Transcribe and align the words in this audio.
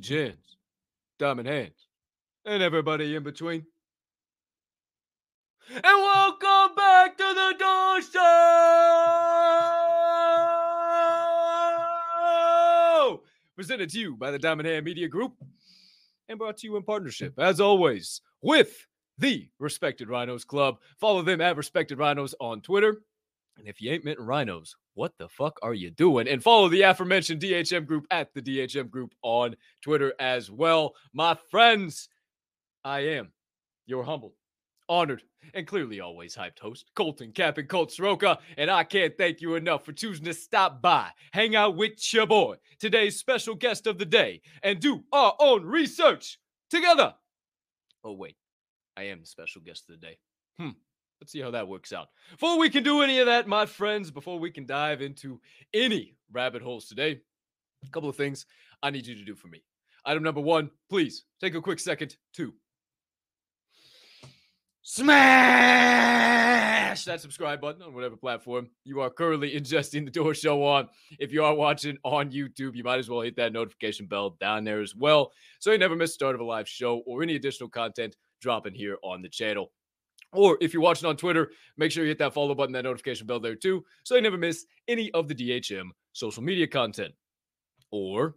Gens, 0.00 0.56
Diamond 1.18 1.48
Hands, 1.48 1.86
and 2.44 2.62
everybody 2.62 3.14
in 3.16 3.22
between. 3.22 3.64
And 5.70 5.82
welcome 5.84 6.74
back 6.74 7.16
to 7.18 7.24
the 7.24 7.54
Door 7.58 8.02
Show! 8.02 8.18
Presented 13.54 13.90
to 13.90 13.98
you 13.98 14.16
by 14.16 14.30
the 14.30 14.38
Diamond 14.38 14.68
Hand 14.68 14.84
Media 14.84 15.08
Group 15.08 15.34
and 16.28 16.38
brought 16.38 16.58
to 16.58 16.66
you 16.66 16.76
in 16.76 16.82
partnership, 16.82 17.38
as 17.38 17.60
always, 17.60 18.20
with 18.40 18.86
the 19.18 19.48
Respected 19.58 20.08
Rhinos 20.08 20.44
Club. 20.44 20.78
Follow 20.98 21.22
them 21.22 21.40
at 21.40 21.56
Respected 21.56 21.98
Rhinos 21.98 22.34
on 22.40 22.60
Twitter. 22.60 23.02
And 23.58 23.66
if 23.66 23.80
you 23.80 23.90
ain't 23.90 24.04
minting 24.04 24.24
rhinos, 24.24 24.76
what 24.94 25.12
the 25.18 25.28
fuck 25.28 25.58
are 25.62 25.74
you 25.74 25.90
doing? 25.90 26.28
And 26.28 26.42
follow 26.42 26.68
the 26.68 26.82
aforementioned 26.82 27.42
DHM 27.42 27.86
group 27.86 28.06
at 28.10 28.32
the 28.32 28.40
DHM 28.40 28.88
group 28.88 29.14
on 29.22 29.56
Twitter 29.82 30.14
as 30.20 30.50
well. 30.50 30.94
My 31.12 31.36
friends, 31.50 32.08
I 32.84 33.00
am 33.00 33.32
your 33.86 34.04
humble, 34.04 34.34
honored, 34.88 35.22
and 35.54 35.66
clearly 35.66 36.00
always 36.00 36.36
hyped 36.36 36.60
host, 36.60 36.90
Colton 36.94 37.32
Cap 37.32 37.58
and 37.58 37.68
Colt 37.68 37.90
Soroka. 37.90 38.38
And 38.56 38.70
I 38.70 38.84
can't 38.84 39.16
thank 39.18 39.40
you 39.40 39.56
enough 39.56 39.84
for 39.84 39.92
choosing 39.92 40.24
to 40.26 40.34
stop 40.34 40.80
by, 40.80 41.10
hang 41.32 41.56
out 41.56 41.76
with 41.76 42.12
your 42.12 42.26
boy, 42.26 42.56
today's 42.78 43.16
special 43.16 43.56
guest 43.56 43.86
of 43.86 43.98
the 43.98 44.04
day, 44.04 44.40
and 44.62 44.78
do 44.78 45.02
our 45.12 45.34
own 45.40 45.64
research 45.64 46.38
together. 46.70 47.14
Oh, 48.04 48.12
wait, 48.12 48.36
I 48.96 49.04
am 49.04 49.20
the 49.20 49.26
special 49.26 49.62
guest 49.62 49.84
of 49.88 50.00
the 50.00 50.06
day. 50.06 50.18
Hmm. 50.58 50.70
Let's 51.20 51.32
see 51.32 51.40
how 51.40 51.50
that 51.50 51.68
works 51.68 51.92
out. 51.92 52.08
Before 52.30 52.58
we 52.58 52.70
can 52.70 52.84
do 52.84 53.02
any 53.02 53.18
of 53.18 53.26
that, 53.26 53.48
my 53.48 53.66
friends, 53.66 54.10
before 54.10 54.38
we 54.38 54.50
can 54.50 54.66
dive 54.66 55.02
into 55.02 55.40
any 55.74 56.16
rabbit 56.32 56.62
holes 56.62 56.86
today, 56.86 57.20
a 57.84 57.90
couple 57.90 58.08
of 58.08 58.16
things 58.16 58.46
I 58.82 58.90
need 58.90 59.06
you 59.06 59.16
to 59.16 59.24
do 59.24 59.34
for 59.34 59.48
me. 59.48 59.64
Item 60.04 60.22
number 60.22 60.40
one, 60.40 60.70
please 60.88 61.24
take 61.40 61.54
a 61.54 61.60
quick 61.60 61.80
second 61.80 62.16
to 62.34 62.54
smash 64.82 66.18
that 67.04 67.20
subscribe 67.20 67.60
button 67.60 67.82
on 67.82 67.92
whatever 67.92 68.16
platform 68.16 68.68
you 68.84 69.00
are 69.00 69.10
currently 69.10 69.50
ingesting 69.60 70.04
the 70.04 70.10
door 70.10 70.34
show 70.34 70.64
on. 70.64 70.88
If 71.18 71.32
you 71.32 71.44
are 71.44 71.54
watching 71.54 71.98
on 72.04 72.30
YouTube, 72.30 72.74
you 72.74 72.84
might 72.84 72.98
as 72.98 73.10
well 73.10 73.20
hit 73.20 73.36
that 73.36 73.52
notification 73.52 74.06
bell 74.06 74.36
down 74.40 74.64
there 74.64 74.80
as 74.80 74.94
well 74.94 75.32
so 75.58 75.72
you 75.72 75.78
never 75.78 75.96
miss 75.96 76.10
the 76.10 76.14
start 76.14 76.34
of 76.34 76.40
a 76.40 76.44
live 76.44 76.68
show 76.68 77.02
or 77.06 77.22
any 77.22 77.36
additional 77.36 77.68
content 77.68 78.16
dropping 78.40 78.74
here 78.74 78.96
on 79.02 79.20
the 79.20 79.28
channel. 79.28 79.72
Or 80.32 80.58
if 80.60 80.72
you're 80.72 80.82
watching 80.82 81.08
on 81.08 81.16
Twitter, 81.16 81.50
make 81.76 81.90
sure 81.90 82.04
you 82.04 82.10
hit 82.10 82.18
that 82.18 82.34
follow 82.34 82.54
button, 82.54 82.72
that 82.74 82.84
notification 82.84 83.26
bell 83.26 83.40
there 83.40 83.54
too, 83.54 83.84
so 84.04 84.14
you 84.14 84.20
never 84.20 84.36
miss 84.36 84.66
any 84.86 85.10
of 85.12 85.28
the 85.28 85.34
DHM 85.34 85.88
social 86.12 86.42
media 86.42 86.66
content. 86.66 87.14
Or 87.90 88.34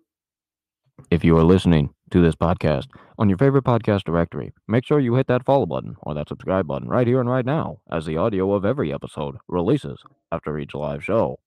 if 1.10 1.24
you 1.24 1.38
are 1.38 1.44
listening 1.44 1.90
to 2.12 2.22
this 2.22 2.36
podcast 2.36 2.88
on 3.18 3.28
your 3.28 3.38
favorite 3.38 3.64
podcast 3.64 4.04
directory, 4.04 4.54
make 4.68 4.86
sure 4.86 5.00
you 5.00 5.16
hit 5.16 5.28
that 5.28 5.46
follow 5.46 5.66
button 5.66 5.96
or 6.04 6.14
that 6.14 6.30
subscribe 6.30 6.68
button 6.68 6.88
right 6.88 7.08
here 7.08 7.20
and 7.20 7.30
right 7.30 7.46
now 7.46 7.80
as 7.92 8.06
the 8.06 8.18
audio 8.18 8.54
of 8.54 8.66
every 8.66 8.94
episode 8.94 9.36
releases 9.48 10.02
after 10.32 10.58
each 10.60 10.74
live 10.74 11.04
show 11.04 11.40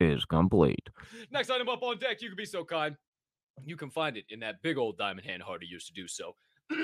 is 0.00 0.24
complete. 0.24 0.88
Next 1.30 1.50
item 1.50 1.68
up 1.68 1.82
on 1.82 1.98
deck, 1.98 2.22
you 2.22 2.28
can 2.28 2.36
be 2.36 2.44
so 2.44 2.64
kind. 2.64 2.96
You 3.64 3.76
can 3.76 3.90
find 3.90 4.16
it 4.16 4.26
in 4.28 4.40
that 4.40 4.62
big 4.62 4.78
old 4.78 4.98
diamond 4.98 5.26
hand 5.26 5.42
Hardy 5.42 5.66
used 5.66 5.88
to 5.88 5.92
do 5.92 6.06
so. 6.06 6.36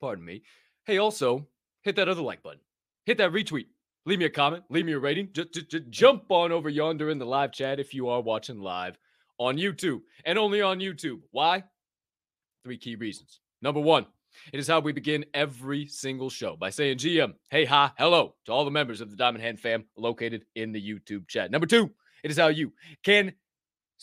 Pardon 0.00 0.24
me. 0.24 0.42
Hey, 0.84 0.98
also, 0.98 1.46
hit 1.82 1.96
that 1.96 2.08
other 2.08 2.22
like 2.22 2.42
button. 2.42 2.60
Hit 3.06 3.18
that 3.18 3.32
retweet. 3.32 3.66
Leave 4.04 4.18
me 4.18 4.24
a 4.24 4.30
comment. 4.30 4.64
Leave 4.68 4.86
me 4.86 4.92
a 4.92 4.98
rating. 4.98 5.28
Just, 5.32 5.54
just, 5.54 5.70
just 5.70 5.90
jump 5.90 6.24
on 6.30 6.50
over 6.50 6.68
yonder 6.68 7.10
in 7.10 7.18
the 7.18 7.26
live 7.26 7.52
chat 7.52 7.78
if 7.78 7.94
you 7.94 8.08
are 8.08 8.20
watching 8.20 8.58
live 8.58 8.98
on 9.38 9.56
YouTube 9.56 10.00
and 10.24 10.38
only 10.38 10.60
on 10.60 10.78
YouTube. 10.78 11.20
Why? 11.30 11.64
Three 12.64 12.78
key 12.78 12.96
reasons. 12.96 13.40
Number 13.60 13.80
one, 13.80 14.06
it 14.52 14.58
is 14.58 14.66
how 14.66 14.80
we 14.80 14.92
begin 14.92 15.24
every 15.34 15.86
single 15.86 16.30
show 16.30 16.56
by 16.56 16.70
saying 16.70 16.98
GM, 16.98 17.34
hey, 17.50 17.64
hi, 17.64 17.90
hello 17.98 18.34
to 18.46 18.52
all 18.52 18.64
the 18.64 18.70
members 18.70 19.00
of 19.00 19.10
the 19.10 19.16
Diamond 19.16 19.42
Hand 19.42 19.60
fam 19.60 19.84
located 19.96 20.44
in 20.54 20.72
the 20.72 20.80
YouTube 20.80 21.28
chat. 21.28 21.50
Number 21.50 21.66
two, 21.66 21.90
it 22.24 22.30
is 22.30 22.38
how 22.38 22.48
you 22.48 22.72
can 23.04 23.32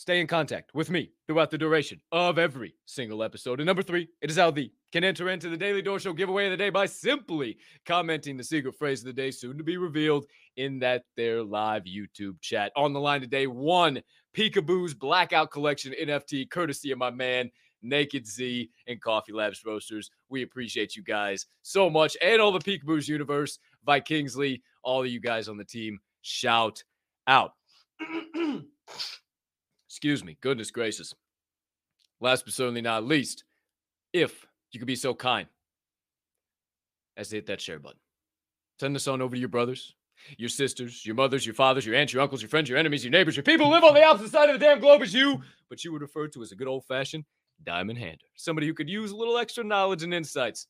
stay 0.00 0.18
in 0.18 0.26
contact 0.26 0.70
with 0.72 0.88
me 0.88 1.12
throughout 1.26 1.50
the 1.50 1.58
duration 1.58 2.00
of 2.10 2.38
every 2.38 2.74
single 2.86 3.22
episode. 3.22 3.60
And 3.60 3.66
number 3.66 3.82
three, 3.82 4.08
it 4.22 4.30
is 4.30 4.38
how 4.38 4.50
the 4.50 4.72
can 4.92 5.04
enter 5.04 5.28
into 5.28 5.50
the 5.50 5.58
Daily 5.58 5.82
Door 5.82 5.98
Show 5.98 6.14
giveaway 6.14 6.46
of 6.46 6.52
the 6.52 6.56
day 6.56 6.70
by 6.70 6.86
simply 6.86 7.58
commenting 7.84 8.38
the 8.38 8.42
secret 8.42 8.74
phrase 8.74 9.00
of 9.00 9.04
the 9.04 9.12
day, 9.12 9.30
soon 9.30 9.58
to 9.58 9.62
be 9.62 9.76
revealed 9.76 10.24
in 10.56 10.78
that 10.78 11.02
their 11.18 11.42
live 11.42 11.84
YouTube 11.84 12.40
chat. 12.40 12.72
On 12.76 12.94
the 12.94 13.00
line 13.00 13.20
today, 13.20 13.46
one 13.46 14.00
Peekaboo's 14.34 14.94
Blackout 14.94 15.50
Collection 15.50 15.92
NFT, 16.02 16.48
courtesy 16.48 16.92
of 16.92 16.98
my 16.98 17.10
man 17.10 17.50
Naked 17.82 18.26
Z 18.26 18.70
and 18.86 19.02
Coffee 19.02 19.32
Labs 19.32 19.62
Roasters. 19.66 20.10
We 20.30 20.42
appreciate 20.42 20.96
you 20.96 21.02
guys 21.02 21.44
so 21.60 21.90
much, 21.90 22.16
and 22.22 22.40
all 22.40 22.52
the 22.52 22.58
Peekaboo's 22.58 23.06
universe, 23.06 23.58
Vi 23.84 24.00
Kingsley, 24.00 24.62
all 24.82 25.02
of 25.02 25.08
you 25.08 25.20
guys 25.20 25.46
on 25.46 25.58
the 25.58 25.64
team. 25.64 25.98
Shout 26.22 26.82
out. 27.26 27.52
Excuse 29.90 30.22
me. 30.22 30.36
Goodness 30.40 30.70
gracious. 30.70 31.14
Last 32.20 32.44
but 32.44 32.54
certainly 32.54 32.80
not 32.80 33.04
least, 33.04 33.42
if 34.12 34.46
you 34.70 34.78
could 34.78 34.86
be 34.86 34.94
so 34.94 35.14
kind 35.14 35.48
as 37.16 37.30
to 37.30 37.36
hit 37.36 37.46
that 37.46 37.60
share 37.60 37.80
button. 37.80 37.98
Send 38.78 38.94
this 38.94 39.08
on 39.08 39.20
over 39.20 39.34
to 39.34 39.40
your 39.40 39.48
brothers, 39.48 39.96
your 40.38 40.48
sisters, 40.48 41.04
your 41.04 41.16
mothers, 41.16 41.44
your 41.44 41.56
fathers, 41.56 41.84
your 41.84 41.96
aunts, 41.96 42.12
your 42.12 42.22
uncles, 42.22 42.40
your 42.40 42.48
friends, 42.48 42.68
your 42.68 42.78
enemies, 42.78 43.04
your 43.04 43.10
neighbors, 43.10 43.34
your 43.34 43.42
people 43.42 43.66
who 43.66 43.72
live 43.72 43.82
on 43.82 43.94
the 43.94 44.04
opposite 44.04 44.30
side 44.30 44.48
of 44.48 44.60
the 44.60 44.64
damn 44.64 44.78
globe 44.78 45.02
as 45.02 45.12
you, 45.12 45.42
but 45.68 45.82
you 45.82 45.90
would 45.90 46.02
refer 46.02 46.28
to 46.28 46.40
as 46.40 46.52
a 46.52 46.56
good 46.56 46.68
old 46.68 46.84
fashioned 46.86 47.24
diamond 47.64 47.98
hander. 47.98 48.26
Somebody 48.36 48.68
who 48.68 48.74
could 48.74 48.88
use 48.88 49.10
a 49.10 49.16
little 49.16 49.38
extra 49.38 49.64
knowledge 49.64 50.04
and 50.04 50.14
insights 50.14 50.68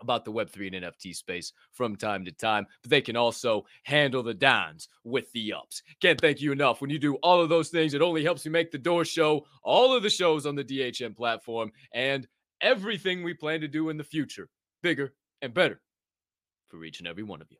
about 0.00 0.24
the 0.24 0.32
Web3 0.32 0.74
and 0.74 0.84
NFT 0.84 1.14
space 1.14 1.52
from 1.72 1.96
time 1.96 2.24
to 2.24 2.32
time, 2.32 2.66
but 2.82 2.90
they 2.90 3.00
can 3.00 3.16
also 3.16 3.64
handle 3.84 4.22
the 4.22 4.34
downs 4.34 4.88
with 5.04 5.30
the 5.32 5.52
ups. 5.52 5.82
Can't 6.00 6.20
thank 6.20 6.40
you 6.40 6.52
enough. 6.52 6.80
When 6.80 6.90
you 6.90 6.98
do 6.98 7.16
all 7.16 7.40
of 7.40 7.48
those 7.48 7.68
things, 7.68 7.94
it 7.94 8.02
only 8.02 8.24
helps 8.24 8.44
you 8.44 8.50
make 8.50 8.70
the 8.70 8.78
door 8.78 9.04
show, 9.04 9.46
all 9.62 9.94
of 9.94 10.02
the 10.02 10.10
shows 10.10 10.46
on 10.46 10.54
the 10.54 10.64
DHM 10.64 11.16
platform, 11.16 11.70
and 11.94 12.26
everything 12.60 13.22
we 13.22 13.34
plan 13.34 13.60
to 13.60 13.68
do 13.68 13.88
in 13.88 13.96
the 13.96 14.04
future 14.04 14.48
bigger 14.82 15.12
and 15.42 15.54
better 15.54 15.80
for 16.68 16.84
each 16.84 17.00
and 17.00 17.08
every 17.08 17.22
one 17.22 17.40
of 17.42 17.50
you. 17.50 17.58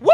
Woo! 0.00 0.10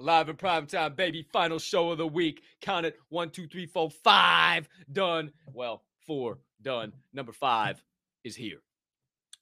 Live 0.00 0.30
in 0.30 0.36
prime 0.36 0.66
time, 0.66 0.94
baby. 0.94 1.26
Final 1.30 1.58
show 1.58 1.90
of 1.90 1.98
the 1.98 2.06
week. 2.06 2.42
Count 2.62 2.86
it 2.86 2.96
one, 3.10 3.28
two, 3.28 3.46
three, 3.46 3.66
four, 3.66 3.90
five. 3.90 4.66
Done. 4.92 5.30
Well, 5.52 5.84
four 6.06 6.38
done. 6.62 6.92
Number 7.12 7.32
five 7.32 7.82
is 8.24 8.34
here. 8.34 8.62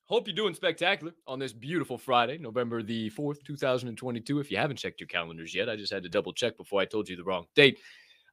Hope 0.06 0.26
you're 0.26 0.34
doing 0.34 0.54
spectacular 0.54 1.12
on 1.26 1.38
this 1.38 1.52
beautiful 1.52 1.96
Friday, 1.98 2.38
November 2.38 2.82
the 2.82 3.10
4th, 3.10 3.44
2022. 3.44 4.40
If 4.40 4.50
you 4.50 4.56
haven't 4.56 4.78
checked 4.78 5.00
your 5.00 5.06
calendars 5.06 5.54
yet, 5.54 5.68
I 5.68 5.76
just 5.76 5.92
had 5.92 6.02
to 6.02 6.08
double 6.08 6.32
check 6.32 6.56
before 6.56 6.80
I 6.80 6.86
told 6.86 7.08
you 7.08 7.16
the 7.16 7.24
wrong 7.24 7.44
date. 7.54 7.78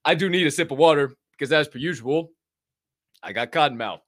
I 0.04 0.16
do 0.16 0.30
need 0.30 0.48
a 0.48 0.52
sip 0.52 0.72
of 0.72 0.78
water 0.78 1.14
because, 1.32 1.52
as 1.52 1.68
per 1.68 1.78
usual, 1.78 2.32
I 3.22 3.34
got 3.34 3.52
cotton 3.52 3.78
mouth. 3.78 4.02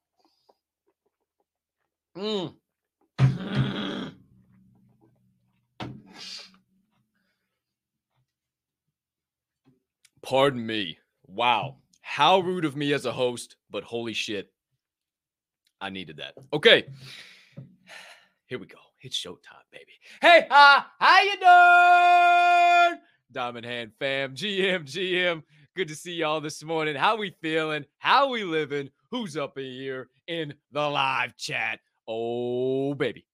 Mm. 2.17 2.53
Pardon 10.27 10.65
me. 10.65 10.97
Wow. 11.25 11.77
How 12.01 12.39
rude 12.39 12.65
of 12.65 12.75
me 12.75 12.91
as 12.91 13.06
a 13.06 13.13
host, 13.13 13.56
but 13.71 13.85
holy 13.85 14.12
shit. 14.12 14.51
I 15.79 15.89
needed 15.89 16.18
that. 16.18 16.33
Okay. 16.51 16.83
Here 18.47 18.59
we 18.59 18.65
go. 18.65 18.75
It's 19.00 19.18
showtime, 19.18 19.63
baby. 19.71 19.94
Hey, 20.21 20.45
uh, 20.51 20.81
how 21.00 21.21
you 21.21 22.89
doing? 22.89 23.01
Diamond 23.31 23.65
Hand 23.65 23.94
fam, 24.00 24.35
GM, 24.35 24.83
GM. 24.83 25.44
Good 25.77 25.88
to 25.88 25.95
see 25.95 26.15
y'all 26.15 26.41
this 26.41 26.62
morning. 26.62 26.97
How 26.97 27.15
we 27.15 27.33
feeling? 27.41 27.85
How 27.97 28.27
we 28.27 28.44
living? 28.44 28.89
Who's 29.12 29.38
up 29.38 29.57
in 29.57 29.63
here 29.63 30.09
in 30.27 30.53
the 30.73 30.89
live 30.89 31.38
chat? 31.38 31.80
Oh, 32.06 32.94
baby. 32.95 33.25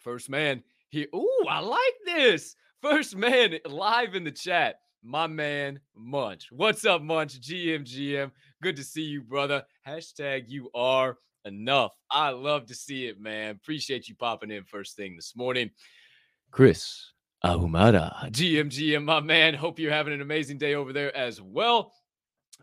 First 0.00 0.30
man 0.30 0.64
here. 0.88 1.06
Ooh, 1.14 1.44
I 1.48 1.60
like 1.60 1.94
this. 2.04 2.56
First 2.82 3.14
man 3.14 3.56
live 3.68 4.16
in 4.16 4.24
the 4.24 4.32
chat 4.32 4.80
my 5.02 5.26
man 5.26 5.80
Munch. 5.96 6.48
What's 6.50 6.84
up, 6.84 7.02
Munch? 7.02 7.40
GM, 7.40 7.84
GM. 7.84 8.30
Good 8.62 8.76
to 8.76 8.84
see 8.84 9.02
you, 9.02 9.22
brother. 9.22 9.64
Hashtag 9.86 10.44
you 10.48 10.70
are 10.74 11.18
enough. 11.44 11.92
I 12.10 12.30
love 12.30 12.66
to 12.66 12.74
see 12.74 13.06
it, 13.06 13.20
man. 13.20 13.56
Appreciate 13.56 14.08
you 14.08 14.14
popping 14.14 14.50
in 14.50 14.64
first 14.64 14.96
thing 14.96 15.16
this 15.16 15.34
morning. 15.36 15.70
Chris 16.50 17.12
Ahumada, 17.44 18.30
GM, 18.30 18.66
GM, 18.66 19.04
my 19.04 19.20
man. 19.20 19.54
Hope 19.54 19.78
you're 19.78 19.92
having 19.92 20.12
an 20.12 20.20
amazing 20.20 20.58
day 20.58 20.74
over 20.74 20.92
there 20.92 21.16
as 21.16 21.40
well. 21.40 21.92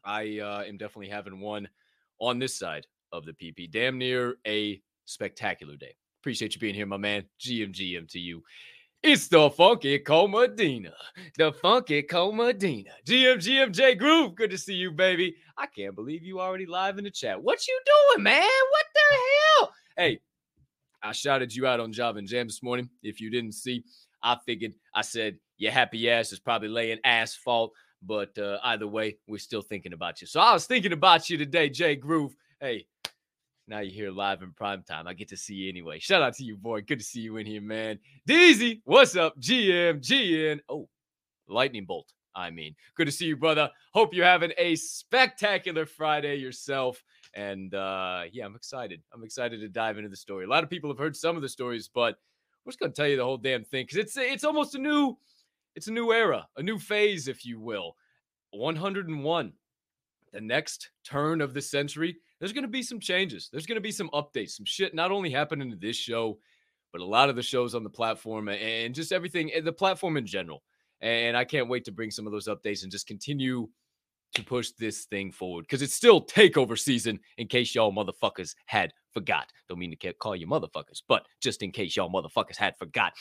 I 0.03 0.39
uh, 0.39 0.63
am 0.63 0.77
definitely 0.77 1.09
having 1.09 1.39
one 1.39 1.67
on 2.19 2.39
this 2.39 2.57
side 2.57 2.85
of 3.11 3.25
the 3.25 3.33
PP. 3.33 3.71
Damn 3.71 3.97
near 3.97 4.35
a 4.45 4.81
spectacular 5.05 5.75
day. 5.77 5.95
Appreciate 6.21 6.55
you 6.55 6.59
being 6.59 6.75
here, 6.75 6.85
my 6.85 6.97
man. 6.97 7.23
GM, 7.39 7.73
GM 7.73 8.09
to 8.09 8.19
you 8.19 8.43
It's 9.07 9.27
the 9.27 9.51
Funky 9.51 9.99
Comadina. 9.99 10.91
The 11.37 11.51
Funky 11.51 12.01
Comadina. 12.01 12.89
GM, 13.05 13.37
GMJ 13.37 13.99
Groove. 13.99 14.33
Good 14.33 14.49
to 14.49 14.57
see 14.57 14.73
you, 14.73 14.91
baby. 14.91 15.35
I 15.59 15.67
can't 15.67 15.93
believe 15.93 16.23
you 16.23 16.39
already 16.39 16.65
live 16.65 16.97
in 16.97 17.03
the 17.03 17.11
chat. 17.11 17.39
What 17.39 17.67
you 17.67 17.79
doing, 17.85 18.23
man? 18.23 18.41
What 18.41 18.85
the 18.95 19.17
hell? 19.59 19.73
Hey, 19.95 20.19
I 21.03 21.11
shouted 21.11 21.53
you 21.53 21.67
out 21.67 21.79
on 21.79 21.93
Job 21.93 22.17
and 22.17 22.27
Jam 22.27 22.47
this 22.47 22.63
morning. 22.63 22.89
If 23.03 23.21
you 23.21 23.29
didn't 23.29 23.51
see, 23.51 23.83
I 24.23 24.37
figured 24.43 24.73
I 24.95 25.03
said 25.03 25.37
your 25.59 25.71
happy 25.71 26.09
ass 26.09 26.31
is 26.31 26.39
probably 26.39 26.69
laying 26.69 26.97
asphalt. 27.03 27.73
But 28.01 28.35
uh, 28.39 28.57
either 28.63 28.87
way, 28.87 29.17
we're 29.27 29.37
still 29.37 29.61
thinking 29.61 29.93
about 29.93 30.19
you. 30.19 30.25
So 30.25 30.39
I 30.39 30.51
was 30.51 30.65
thinking 30.65 30.93
about 30.93 31.29
you 31.29 31.37
today, 31.37 31.69
Jay 31.69 31.95
Groove. 31.95 32.35
Hey, 32.59 32.87
now 33.67 33.79
you're 33.79 33.93
here 33.93 34.11
live 34.11 34.41
in 34.41 34.51
prime 34.51 34.83
time. 34.83 35.07
I 35.07 35.13
get 35.13 35.29
to 35.29 35.37
see 35.37 35.55
you 35.55 35.69
anyway. 35.69 35.99
Shout 35.99 36.21
out 36.21 36.35
to 36.35 36.43
you, 36.43 36.55
boy. 36.55 36.81
Good 36.81 36.99
to 36.99 37.05
see 37.05 37.21
you 37.21 37.37
in 37.37 37.45
here, 37.45 37.61
man. 37.61 37.99
Deezy, 38.27 38.81
what's 38.85 39.15
up? 39.15 39.39
GM, 39.39 40.01
GN. 40.01 40.59
Oh, 40.69 40.87
lightning 41.47 41.85
bolt. 41.85 42.11
I 42.35 42.49
mean, 42.51 42.75
good 42.95 43.05
to 43.05 43.11
see 43.11 43.25
you, 43.25 43.37
brother. 43.37 43.69
Hope 43.93 44.13
you're 44.13 44.25
having 44.25 44.51
a 44.57 44.75
spectacular 44.75 45.85
Friday 45.85 46.35
yourself. 46.35 47.01
And 47.33 47.73
uh, 47.73 48.23
yeah, 48.31 48.45
I'm 48.45 48.55
excited. 48.55 49.01
I'm 49.13 49.23
excited 49.23 49.61
to 49.61 49.69
dive 49.69 49.97
into 49.97 50.09
the 50.09 50.17
story. 50.17 50.45
A 50.45 50.49
lot 50.49 50.63
of 50.63 50.69
people 50.69 50.89
have 50.89 50.99
heard 50.99 51.15
some 51.15 51.35
of 51.35 51.41
the 51.41 51.49
stories, 51.49 51.89
but 51.93 52.15
we're 52.65 52.71
just 52.71 52.79
gonna 52.79 52.91
tell 52.91 53.07
you 53.07 53.17
the 53.17 53.23
whole 53.23 53.37
damn 53.37 53.63
thing 53.63 53.85
because 53.85 53.97
it's 53.97 54.17
it's 54.17 54.43
almost 54.43 54.75
a 54.75 54.79
new 54.79 55.17
it's 55.75 55.87
a 55.87 55.91
new 55.91 56.11
era, 56.11 56.47
a 56.57 56.63
new 56.63 56.77
phase, 56.77 57.27
if 57.27 57.45
you 57.45 57.59
will. 57.59 57.95
101, 58.51 59.53
the 60.31 60.41
next 60.41 60.89
turn 61.03 61.41
of 61.41 61.53
the 61.53 61.61
century. 61.61 62.17
There's 62.45 62.53
going 62.53 62.61
to 62.61 62.67
be 62.67 62.83
some 62.83 62.99
changes. 62.99 63.49
There's 63.51 63.65
going 63.65 63.77
to 63.77 63.81
be 63.81 63.91
some 63.91 64.11
updates, 64.13 64.51
some 64.51 64.67
shit 64.67 64.93
not 64.93 65.11
only 65.11 65.31
happening 65.31 65.71
to 65.71 65.75
this 65.75 65.95
show, 65.95 66.37
but 66.91 67.01
a 67.01 67.03
lot 67.03 67.27
of 67.27 67.35
the 67.35 67.41
shows 67.41 67.73
on 67.73 67.83
the 67.83 67.89
platform 67.89 68.49
and 68.49 68.93
just 68.93 69.11
everything, 69.11 69.51
eh, 69.51 69.61
the 69.61 69.73
platform 69.73 70.15
in 70.15 70.27
general. 70.27 70.61
And 71.01 71.35
I 71.35 71.43
can't 71.43 71.67
wait 71.67 71.85
to 71.85 71.91
bring 71.91 72.11
some 72.11 72.27
of 72.27 72.31
those 72.31 72.47
updates 72.47 72.83
and 72.83 72.91
just 72.91 73.07
continue 73.07 73.67
to 74.35 74.43
push 74.43 74.69
this 74.77 75.05
thing 75.05 75.31
forward 75.31 75.63
because 75.63 75.81
it's 75.81 75.95
still 75.95 76.23
takeover 76.23 76.77
season 76.77 77.19
in 77.39 77.47
case 77.47 77.73
y'all 77.73 77.91
motherfuckers 77.91 78.53
had 78.67 78.93
forgot. 79.11 79.51
Don't 79.67 79.79
mean 79.79 79.97
to 79.99 80.13
call 80.13 80.35
you 80.35 80.45
motherfuckers, 80.45 81.01
but 81.07 81.25
just 81.41 81.63
in 81.63 81.71
case 81.71 81.95
y'all 81.95 82.11
motherfuckers 82.11 82.57
had 82.57 82.77
forgot. 82.77 83.13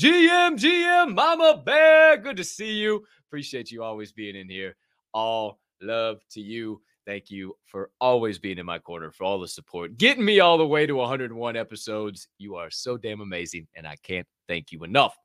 GM, 0.00 0.58
GM, 0.58 1.14
Mama 1.14 1.62
Bear, 1.66 2.16
good 2.16 2.38
to 2.38 2.44
see 2.44 2.72
you. 2.72 3.04
Appreciate 3.28 3.70
you 3.70 3.82
always 3.82 4.10
being 4.10 4.36
in 4.36 4.48
here. 4.48 4.74
All 5.12 5.60
love 5.82 6.20
to 6.30 6.40
you. 6.40 6.80
Thank 7.06 7.30
you 7.30 7.56
for 7.64 7.90
always 8.00 8.38
being 8.38 8.58
in 8.58 8.66
my 8.66 8.78
corner, 8.78 9.10
for 9.10 9.24
all 9.24 9.40
the 9.40 9.48
support, 9.48 9.96
getting 9.96 10.24
me 10.24 10.40
all 10.40 10.58
the 10.58 10.66
way 10.66 10.86
to 10.86 10.94
101 10.94 11.56
episodes. 11.56 12.28
You 12.38 12.56
are 12.56 12.70
so 12.70 12.96
damn 12.96 13.20
amazing, 13.20 13.66
and 13.74 13.86
I 13.86 13.96
can't 14.02 14.26
thank 14.48 14.70
you 14.70 14.84
enough. 14.84 15.16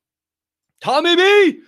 Tommy 0.82 1.16
B, 1.16 1.62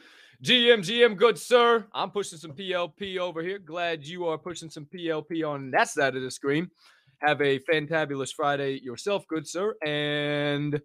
GM, 0.43 0.79
GM, 0.79 1.17
good 1.17 1.37
sir. 1.37 1.85
I'm 1.93 2.11
pushing 2.11 2.37
some 2.37 2.53
PLP 2.53 3.17
over 3.17 3.41
here. 3.41 3.59
Glad 3.59 4.05
you 4.05 4.25
are 4.27 4.37
pushing 4.37 4.69
some 4.69 4.85
PLP 4.85 5.47
on 5.47 5.71
that 5.71 5.89
side 5.89 6.15
of 6.15 6.21
the 6.21 6.31
screen. 6.31 6.69
Have 7.19 7.41
a 7.41 7.59
fantabulous 7.59 8.33
Friday 8.33 8.79
yourself, 8.81 9.27
good 9.27 9.47
sir. 9.47 9.75
And 9.85 10.79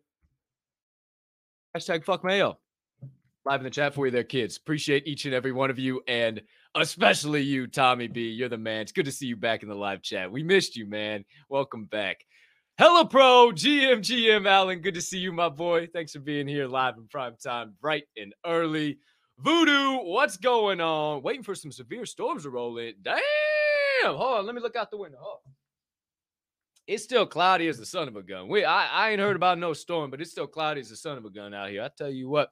hashtag 1.76 2.04
fuck 2.04 2.24
Mayo. 2.24 2.58
Live 3.44 3.60
in 3.60 3.64
the 3.64 3.70
chat 3.70 3.92
for 3.94 4.06
you 4.06 4.12
there, 4.12 4.24
kids. 4.24 4.56
Appreciate 4.56 5.06
each 5.06 5.24
and 5.26 5.34
every 5.34 5.52
one 5.52 5.68
of 5.68 5.78
you, 5.78 6.00
and 6.06 6.40
especially 6.74 7.42
you, 7.42 7.66
Tommy 7.66 8.08
B. 8.08 8.30
You're 8.30 8.48
the 8.48 8.58
man. 8.58 8.82
It's 8.82 8.92
good 8.92 9.04
to 9.06 9.12
see 9.12 9.26
you 9.26 9.36
back 9.36 9.62
in 9.62 9.68
the 9.68 9.74
live 9.74 10.02
chat. 10.02 10.30
We 10.30 10.42
missed 10.42 10.76
you, 10.76 10.86
man. 10.86 11.24
Welcome 11.48 11.84
back. 11.84 12.24
Hello, 12.78 13.04
Pro, 13.04 13.50
GM, 13.52 13.98
GM, 13.98 14.48
Allen. 14.48 14.80
Good 14.80 14.94
to 14.94 15.02
see 15.02 15.18
you, 15.18 15.32
my 15.32 15.48
boy. 15.50 15.86
Thanks 15.92 16.12
for 16.12 16.20
being 16.20 16.48
here 16.48 16.66
live 16.66 16.96
in 16.96 17.06
prime 17.08 17.36
time, 17.42 17.74
bright 17.80 18.04
and 18.16 18.34
early. 18.46 18.98
Voodoo, 19.38 19.98
what's 20.04 20.36
going 20.36 20.80
on? 20.80 21.22
Waiting 21.22 21.42
for 21.42 21.54
some 21.54 21.70
severe 21.70 22.06
storms 22.06 22.44
to 22.44 22.50
roll 22.50 22.78
in. 22.78 22.94
Damn. 23.02 23.20
Hold 24.04 24.38
on. 24.38 24.46
Let 24.46 24.54
me 24.54 24.60
look 24.60 24.76
out 24.76 24.90
the 24.90 24.96
window. 24.96 25.18
It's 26.86 27.04
still 27.04 27.26
cloudy 27.26 27.68
as 27.68 27.78
the 27.78 27.86
son 27.86 28.08
of 28.08 28.16
a 28.16 28.22
gun. 28.22 28.48
We, 28.48 28.64
I, 28.64 28.86
I 28.86 29.10
ain't 29.10 29.20
heard 29.20 29.36
about 29.36 29.58
no 29.58 29.72
storm, 29.72 30.10
but 30.10 30.20
it's 30.20 30.32
still 30.32 30.46
cloudy 30.46 30.80
as 30.80 30.88
the 30.88 30.96
son 30.96 31.16
of 31.16 31.24
a 31.24 31.30
gun 31.30 31.54
out 31.54 31.70
here. 31.70 31.82
I 31.82 31.90
tell 31.96 32.10
you 32.10 32.28
what, 32.28 32.50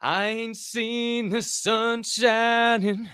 I 0.00 0.26
ain't 0.26 0.56
seen 0.56 1.30
the 1.30 1.42
sun 1.42 2.02
shining 2.02 3.08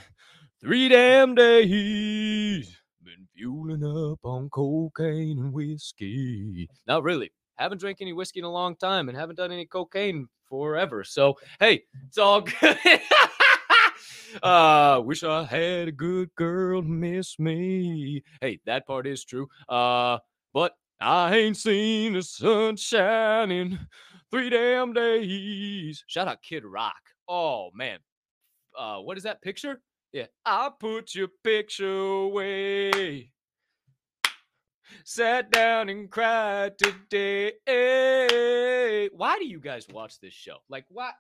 three 0.61 0.89
damn 0.89 1.35
days. 1.35 2.77
Been 3.03 3.29
fueling 3.37 3.85
up 3.85 4.19
on 4.25 4.49
cocaine 4.51 5.39
and 5.39 5.53
whiskey. 5.53 6.69
Not 6.87 7.05
really. 7.05 7.31
Haven't 7.57 7.79
drank 7.79 7.99
any 8.01 8.13
whiskey 8.13 8.41
in 8.41 8.45
a 8.45 8.51
long 8.51 8.75
time 8.77 9.09
and 9.09 9.17
haven't 9.17 9.37
done 9.37 9.53
any 9.53 9.67
cocaine 9.67 10.27
forever. 10.49 11.05
So, 11.05 11.35
hey, 11.61 11.83
it's 12.09 12.19
all 12.19 12.41
good. 12.61 12.79
uh 14.43 15.01
wish 15.05 15.23
i 15.25 15.45
had 15.45 15.89
a 15.89 15.93
good 15.93 16.35
girl 16.37 16.81
to 16.81 16.89
miss 16.89 17.39
me 17.39 18.23
hey 18.41 18.59
that 18.65 18.87
part 18.87 19.07
is 19.07 19.25
true 19.27 19.47
uh 19.69 20.17
but 20.55 20.73
i 21.03 21.37
ain't 21.37 21.57
seen 21.59 22.15
the 22.15 22.23
sun 22.23 22.75
shining 22.75 23.79
three 24.33 24.51
damn 24.51 24.93
days 24.93 26.03
shout 26.07 26.27
out 26.27 26.43
kid 26.43 26.65
rock 26.65 27.01
oh 27.29 27.71
man 27.75 27.99
uh 28.79 28.97
what 28.99 29.17
is 29.17 29.23
that 29.25 29.43
picture 29.43 29.81
yeah 30.13 30.27
i 30.45 30.71
put 30.81 31.15
your 31.15 31.29
picture 31.45 31.87
away 31.87 33.31
sat 35.05 35.51
down 35.51 35.89
and 35.89 36.11
cried 36.11 36.77
today. 36.79 37.53
Why 39.13 39.39
do 39.39 39.47
you 39.47 39.61
guys 39.61 39.87
watch 39.89 40.21
this 40.21 40.35
show? 40.35 40.59
Like, 40.69 40.85
what? 40.89 41.15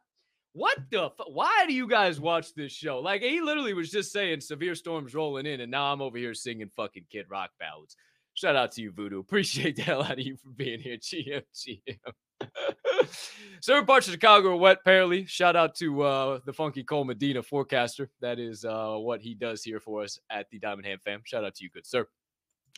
What 0.55 0.77
the? 0.91 1.11
Why 1.29 1.65
do 1.67 1.73
you 1.73 1.89
guys 1.89 2.21
watch 2.21 2.55
this 2.55 2.73
show? 2.73 2.99
Like, 2.99 3.23
he 3.23 3.41
literally 3.41 3.73
was 3.75 3.91
just 3.91 4.13
saying 4.13 4.41
severe 4.41 4.75
storms 4.75 5.15
rolling 5.15 5.47
in, 5.47 5.61
and 5.61 5.71
now 5.71 5.93
I'm 5.93 6.03
over 6.03 6.19
here 6.19 6.35
singing 6.35 6.71
fucking 6.77 7.07
Kid 7.11 7.27
Rock 7.31 7.51
ballads. 7.59 7.97
Shout 8.35 8.57
out 8.57 8.73
to 8.73 8.83
you, 8.83 8.93
Voodoo. 8.93 9.21
Appreciate 9.21 9.77
the 9.77 9.83
hell 9.83 10.03
out 10.03 10.13
of 10.13 10.21
you 10.21 10.37
for 10.37 10.51
being 10.51 10.81
here, 10.81 10.97
GM, 10.99 11.43
GM. 11.55 12.13
Certain 13.61 13.87
parts 13.87 14.09
of 14.09 14.13
Chicago 14.13 14.51
are 14.51 14.57
wet, 14.57 14.79
apparently. 14.81 15.25
Shout 15.27 15.55
out 15.55 15.75
to 15.77 16.03
uh, 16.03 16.41
the 16.45 16.53
funky 16.53 16.83
Cole 16.83 17.05
Medina 17.05 17.43
forecaster. 17.43 18.11
That 18.21 18.39
is 18.39 18.65
uh, 18.65 18.97
what 18.97 19.21
he 19.21 19.35
does 19.35 19.63
here 19.63 19.81
for 19.81 20.03
us 20.03 20.19
at 20.31 20.51
the 20.51 20.59
Diamond 20.59 20.87
Hand 20.87 21.01
fam. 21.03 21.21
Shout 21.25 21.45
out 21.45 21.55
to 21.57 21.65
you, 21.65 21.71
good 21.71 21.87
sir. 21.87 22.07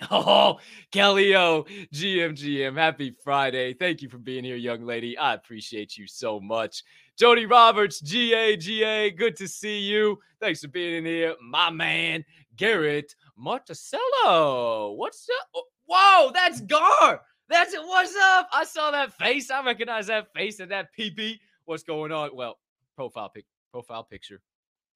Oh, 0.11 0.59
Kelly 0.91 1.37
O, 1.37 1.65
GM, 1.93 2.33
GM, 2.33 2.77
happy 2.77 3.15
Friday. 3.23 3.75
Thank 3.75 4.03
you 4.03 4.09
for 4.09 4.19
being 4.19 4.43
here, 4.43 4.57
young 4.57 4.85
lady. 4.85 5.17
I 5.17 5.35
appreciate 5.35 5.97
you 5.97 6.09
so 6.09 6.41
much. 6.41 6.83
Jody 7.17 7.47
Roberts, 7.47 8.01
GA, 8.01 8.57
GA, 8.57 9.13
good 9.13 9.37
to 9.37 9.47
see 9.47 9.79
you. 9.79 10.19
Thanks 10.41 10.61
for 10.63 10.69
being 10.69 10.97
in 10.97 11.05
here. 11.05 11.35
My 11.41 11.71
man, 11.71 12.25
Garrett 12.57 13.15
Marticello. 13.39 14.97
What's 14.97 15.29
up? 15.41 15.65
Whoa, 15.87 16.33
that's 16.35 16.61
Gar. 16.63 17.21
That's 17.49 17.75
it. 17.75 17.81
What's 17.81 18.15
up? 18.17 18.49
I 18.53 18.65
saw 18.65 18.91
that 18.91 19.13
face. 19.19 19.51
I 19.51 19.65
recognize 19.65 20.07
that 20.07 20.33
face 20.35 20.61
and 20.61 20.71
that 20.71 20.89
PP. 20.99 21.39
What's 21.67 21.83
going 21.83 22.13
on? 22.13 22.31
Well, 22.35 22.59
profile 22.97 23.29
pic, 23.29 23.45
profile 23.73 24.05
picture, 24.05 24.41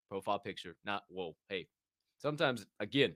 profile 0.09 0.39
picture. 0.39 0.77
Not 0.85 1.05
whoa. 1.09 1.37
Hey, 1.49 1.69
sometimes 2.19 2.67
again, 2.81 3.15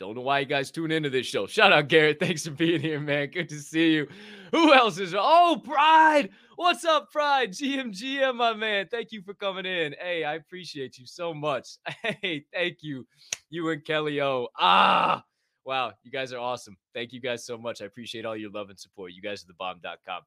don't 0.00 0.14
know 0.14 0.22
why 0.22 0.38
you 0.38 0.46
guys 0.46 0.70
tune 0.70 0.90
into 0.90 1.10
this 1.10 1.26
show. 1.26 1.46
Shout 1.46 1.74
out, 1.74 1.88
Garrett. 1.88 2.18
Thanks 2.20 2.44
for 2.46 2.52
being 2.52 2.80
here, 2.80 2.98
man. 2.98 3.28
Good 3.28 3.50
to 3.50 3.58
see 3.58 3.92
you. 3.92 4.08
Who 4.50 4.72
else 4.72 4.98
is? 4.98 5.14
Oh, 5.16 5.60
Pride. 5.62 6.30
What's 6.56 6.86
up, 6.86 7.12
Pride? 7.12 7.52
GM, 7.52 7.92
GM, 7.92 8.36
my 8.36 8.54
man. 8.54 8.88
Thank 8.90 9.12
you 9.12 9.20
for 9.20 9.34
coming 9.34 9.66
in. 9.66 9.94
Hey, 10.00 10.24
I 10.24 10.36
appreciate 10.36 10.96
you 10.96 11.06
so 11.06 11.34
much. 11.34 11.76
Hey, 12.22 12.46
thank 12.52 12.78
you. 12.80 13.06
You 13.50 13.68
and 13.70 13.84
Kelly 13.84 14.22
O. 14.22 14.48
Ah, 14.58 15.22
wow. 15.64 15.92
You 16.02 16.10
guys 16.10 16.32
are 16.32 16.38
awesome. 16.38 16.76
Thank 16.94 17.12
you 17.12 17.20
guys 17.20 17.44
so 17.44 17.58
much. 17.58 17.82
I 17.82 17.86
appreciate 17.86 18.24
all 18.24 18.36
your 18.36 18.50
love 18.50 18.70
and 18.70 18.78
support. 18.78 19.12
You 19.12 19.22
guys 19.22 19.42
are 19.44 19.46
the 19.46 19.54
bomb.com. 19.54 20.22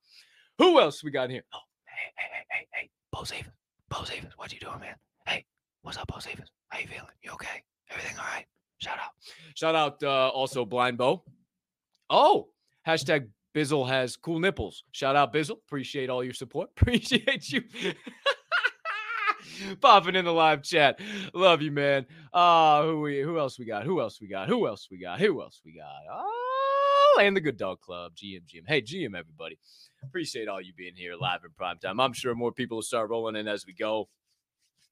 Who 0.59 0.79
else 0.79 1.03
we 1.03 1.11
got 1.11 1.29
here? 1.29 1.43
Oh, 1.53 1.59
hey, 1.85 2.11
hey, 2.15 2.25
hey, 2.31 2.43
hey, 2.49 2.67
hey. 2.73 2.89
Bo 3.11 3.23
Savins. 3.23 3.53
Bo. 3.89 4.03
What 4.37 4.53
you 4.53 4.59
doing, 4.59 4.79
man? 4.79 4.95
Hey, 5.27 5.45
what's 5.81 5.97
up, 5.97 6.07
Bo 6.07 6.19
Savins? 6.19 6.49
How 6.69 6.79
you 6.79 6.87
feeling? 6.87 7.07
You 7.21 7.31
okay? 7.33 7.63
Everything 7.89 8.17
all 8.17 8.25
right? 8.33 8.45
Shout 8.79 8.97
out. 8.97 9.11
Shout 9.55 9.75
out 9.75 10.03
uh, 10.03 10.29
also 10.29 10.65
Blind 10.65 10.97
Bow. 10.97 11.23
Oh, 12.09 12.49
hashtag 12.87 13.27
Bizzle 13.55 13.87
has 13.87 14.17
cool 14.17 14.39
nipples. 14.39 14.83
Shout 14.91 15.15
out 15.15 15.33
Bizzle. 15.33 15.57
Appreciate 15.67 16.09
all 16.09 16.23
your 16.23 16.33
support. 16.33 16.69
Appreciate 16.77 17.51
you. 17.51 17.63
Popping 19.81 20.15
in 20.15 20.25
the 20.25 20.33
live 20.33 20.63
chat. 20.63 20.99
Love 21.33 21.61
you, 21.61 21.71
man. 21.71 22.05
Uh 22.33 22.83
who 22.83 23.01
we 23.01 23.21
who 23.21 23.37
else 23.37 23.59
we 23.59 23.65
got? 23.65 23.85
Who 23.85 24.01
else 24.01 24.19
we 24.21 24.27
got? 24.27 24.47
Who 24.47 24.67
else 24.67 24.87
we 24.89 24.99
got? 24.99 25.19
Who 25.19 25.41
else 25.41 25.61
we 25.65 25.75
got? 25.75 26.01
Oh, 26.11 27.19
and 27.21 27.35
the 27.35 27.41
Good 27.41 27.57
Dog 27.57 27.79
Club, 27.79 28.13
GM, 28.15 28.41
GM. 28.41 28.67
Hey, 28.67 28.81
GM, 28.81 29.15
everybody. 29.17 29.59
Appreciate 30.03 30.47
all 30.47 30.61
you 30.61 30.73
being 30.75 30.95
here 30.95 31.15
live 31.19 31.41
in 31.43 31.51
prime 31.55 31.77
time. 31.77 31.99
I'm 31.99 32.13
sure 32.13 32.35
more 32.35 32.51
people 32.51 32.77
will 32.77 32.83
start 32.83 33.09
rolling 33.09 33.35
in 33.35 33.47
as 33.47 33.65
we 33.65 33.73
go. 33.73 34.09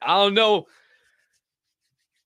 I 0.01 0.15
don't 0.17 0.33
know. 0.33 0.65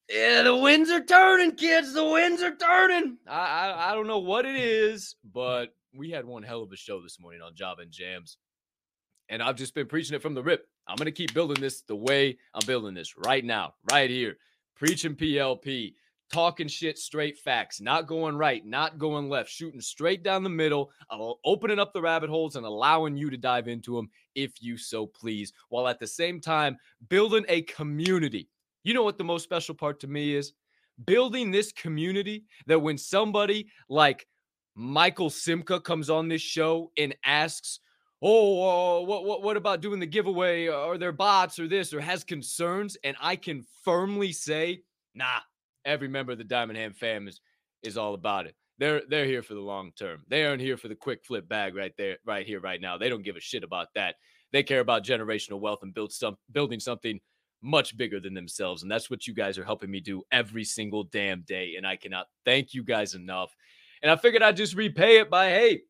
Yeah, 0.10 0.44
the 0.44 0.56
winds 0.56 0.92
are 0.92 1.04
turning, 1.04 1.56
kids. 1.56 1.94
The 1.94 2.06
winds 2.06 2.42
are 2.44 2.56
turning. 2.56 3.18
I, 3.28 3.40
I 3.40 3.92
I 3.92 3.96
don't 3.96 4.08
know 4.08 4.20
what 4.20 4.46
it 4.46 4.56
is, 4.56 5.16
but 5.24 5.74
we 5.98 6.12
had 6.12 6.25
one 6.25 6.44
hell 6.44 6.62
of 6.62 6.72
a 6.72 6.75
show 6.75 7.02
this 7.02 7.20
morning 7.20 7.42
on 7.42 7.56
Job 7.56 7.80
and 7.80 7.92
Jams, 7.92 8.38
and 9.30 9.42
I've 9.42 9.56
just 9.56 9.74
been 9.74 9.88
preaching 9.88 10.16
it 10.16 10.22
from 10.22 10.36
the 10.36 10.44
rip. 10.44 10.68
I'm 10.88 10.98
going 10.98 11.06
to 11.06 11.12
keep 11.12 11.34
building 11.34 11.60
this 11.60 11.82
the 11.82 11.96
way 11.96 12.38
I'm 12.54 12.65
building 12.65 12.94
this 12.94 13.18
right 13.18 13.44
now, 13.44 13.74
right 13.92 14.10
here. 14.10 14.38
Preaching 14.75 15.15
PLP, 15.15 15.94
talking 16.32 16.68
shit, 16.68 16.98
straight 16.98 17.38
facts, 17.38 17.80
not 17.80 18.08
going 18.08 18.36
right, 18.36 18.65
not 18.65 18.98
going 18.98 19.30
left, 19.30 19.50
shooting 19.50 19.82
straight 19.82 20.24
down 20.24 20.44
the 20.44 20.50
middle, 20.50 20.92
opening 21.44 21.80
up 21.80 21.94
the 21.94 22.01
rabbit 22.01 22.30
holes 22.30 22.56
and 22.56 22.65
allowing 22.65 23.15
you 23.15 23.30
to 23.30 23.38
dive 23.38 23.68
into 23.68 23.96
them 23.96 24.10
if 24.36 24.54
you 24.62 24.77
so 24.77 25.06
please, 25.06 25.54
while 25.70 25.88
at 25.88 26.00
the 26.00 26.08
same 26.08 26.42
time 26.42 26.77
building 27.10 27.46
a 27.48 27.62
community. 27.63 28.50
You 28.84 28.94
know 28.94 29.04
what 29.04 29.18
the 29.18 29.24
most 29.24 29.44
special 29.44 29.75
part 29.75 30.00
to 30.01 30.08
me 30.08 30.36
is? 30.36 30.54
Building 31.06 31.51
this 31.51 31.72
community 31.72 32.46
that 32.68 32.80
when 32.80 32.98
somebody 32.98 33.68
like 33.89 34.27
Michael 34.75 35.30
Simka 35.30 35.84
comes 35.84 36.10
on 36.10 36.27
this 36.27 36.42
show 36.42 36.92
and 36.98 37.15
asks, 37.24 37.80
oh, 38.22 39.00
uh, 39.00 39.06
what, 39.06 39.26
what, 39.26 39.44
what 39.44 39.58
about 39.58 39.82
doing 39.82 40.00
the 40.00 40.06
giveaway? 40.06 40.68
Are 40.68 40.98
there 40.98 41.12
bots 41.12 41.60
or 41.60 41.68
this 41.68 41.94
or 41.94 42.02
has 42.02 42.24
concerns? 42.24 42.98
And 43.04 43.16
I 43.22 43.36
can 43.36 43.66
firmly 43.84 44.32
say, 44.32 44.82
nah, 45.14 45.40
every 45.84 46.08
member 46.08 46.32
of 46.32 46.38
the 46.38 46.44
Diamond 46.44 46.78
Hand 46.78 46.96
fam 46.98 47.28
is, 47.28 47.42
is 47.84 47.98
all 47.98 48.14
about 48.14 48.48
it. 48.48 48.56
They're 48.78 49.04
they're 49.08 49.26
here 49.26 49.42
for 49.42 49.54
the 49.54 49.62
long 49.62 49.92
term. 49.98 50.24
They 50.28 50.46
aren't 50.46 50.62
here 50.62 50.76
for 50.76 50.90
the 50.90 50.96
quick 50.96 51.24
flip 51.24 51.48
bag 51.48 51.76
right 51.76 51.94
there, 51.98 52.18
right 52.26 52.46
here, 52.46 52.60
right 52.60 52.82
now. 52.82 52.98
They 52.98 53.08
don't 53.08 53.24
give 53.24 53.38
a 53.38 53.42
shit 53.42 53.64
about 53.64 53.88
that. 53.96 54.16
They 54.52 54.64
care 54.64 54.82
about 54.82 55.06
generational 55.06 55.62
wealth 55.62 55.80
and 55.82 55.94
build 55.94 56.12
some 56.12 56.36
building 56.52 56.82
something 56.82 57.20
much 57.62 57.98
bigger 57.98 58.20
than 58.20 58.34
themselves. 58.34 58.84
And 58.84 58.92
that's 58.92 59.10
what 59.10 59.28
you 59.28 59.34
guys 59.34 59.58
are 59.58 59.64
helping 59.64 59.90
me 59.90 60.00
do 60.00 60.24
every 60.32 60.64
single 60.64 61.06
damn 61.06 61.42
day. 61.42 61.76
And 61.78 61.88
I 61.88 61.96
cannot 61.96 62.28
thank 62.44 62.74
you 62.74 62.84
guys 62.84 63.16
enough. 63.16 63.56
And 64.02 64.12
I 64.12 64.18
figured 64.18 64.44
I'd 64.44 64.58
just 64.58 64.76
repay 64.76 65.20
it 65.20 65.30
by 65.30 65.50
hey, 65.50 65.82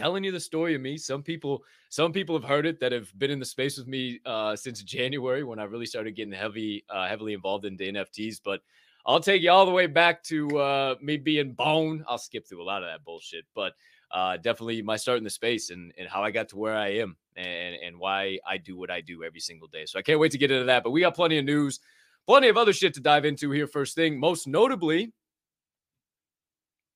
telling 0.00 0.24
you 0.24 0.32
the 0.32 0.40
story 0.40 0.74
of 0.74 0.80
me. 0.80 0.96
Some 0.96 1.22
people, 1.22 1.62
some 1.90 2.12
people 2.12 2.34
have 2.34 2.48
heard 2.48 2.64
it 2.64 2.80
that 2.80 2.92
have 2.92 3.12
been 3.18 3.30
in 3.30 3.38
the 3.38 3.44
space 3.44 3.76
with 3.76 3.86
me 3.86 4.20
uh, 4.24 4.56
since 4.56 4.82
January 4.82 5.44
when 5.44 5.58
I 5.58 5.64
really 5.64 5.86
started 5.86 6.16
getting 6.16 6.32
heavy, 6.32 6.84
uh, 6.88 7.06
heavily 7.06 7.34
involved 7.34 7.64
in 7.64 7.76
the 7.76 7.92
NFTs. 7.92 8.40
But 8.42 8.60
I'll 9.04 9.20
take 9.20 9.42
you 9.42 9.50
all 9.50 9.66
the 9.66 9.72
way 9.72 9.86
back 9.86 10.22
to 10.24 10.58
uh, 10.58 10.94
me 11.00 11.16
being 11.16 11.52
bone. 11.52 12.04
I'll 12.08 12.18
skip 12.18 12.48
through 12.48 12.62
a 12.62 12.64
lot 12.64 12.82
of 12.82 12.88
that 12.88 13.04
bullshit, 13.04 13.44
but 13.54 13.74
uh, 14.10 14.36
definitely 14.38 14.82
my 14.82 14.96
start 14.96 15.18
in 15.18 15.24
the 15.24 15.30
space 15.30 15.70
and, 15.70 15.92
and 15.98 16.08
how 16.08 16.22
I 16.22 16.30
got 16.30 16.48
to 16.50 16.56
where 16.56 16.76
I 16.76 16.94
am 16.94 17.16
and, 17.36 17.76
and 17.76 17.98
why 17.98 18.38
I 18.46 18.56
do 18.56 18.76
what 18.76 18.90
I 18.90 19.00
do 19.00 19.22
every 19.22 19.40
single 19.40 19.68
day. 19.68 19.84
So 19.86 19.98
I 19.98 20.02
can't 20.02 20.18
wait 20.18 20.32
to 20.32 20.38
get 20.38 20.50
into 20.50 20.64
that. 20.64 20.82
But 20.82 20.90
we 20.90 21.00
got 21.00 21.14
plenty 21.14 21.38
of 21.38 21.44
news, 21.44 21.80
plenty 22.26 22.48
of 22.48 22.56
other 22.56 22.72
shit 22.72 22.94
to 22.94 23.00
dive 23.00 23.24
into 23.24 23.50
here. 23.50 23.66
First 23.66 23.94
thing, 23.94 24.18
most 24.18 24.46
notably, 24.46 25.12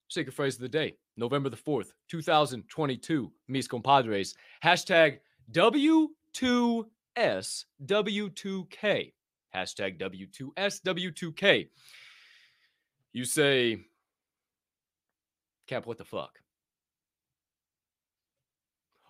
Sacred 0.09 0.35
phrase 0.35 0.55
of 0.55 0.61
the 0.61 0.69
day, 0.69 0.95
November 1.16 1.49
the 1.49 1.56
4th, 1.56 1.92
2022, 2.09 3.30
Mis 3.49 3.68
Compadres. 3.68 4.35
Hashtag 4.62 5.18
W2S 5.52 7.64
W2K. 7.87 9.12
Hashtag 9.54 10.00
W2S 10.00 10.83
W2K. 10.83 11.68
You 13.12 13.25
say, 13.25 13.78
Cap, 15.66 15.87
what 15.87 15.99
the 15.99 16.04
fuck? 16.04 16.40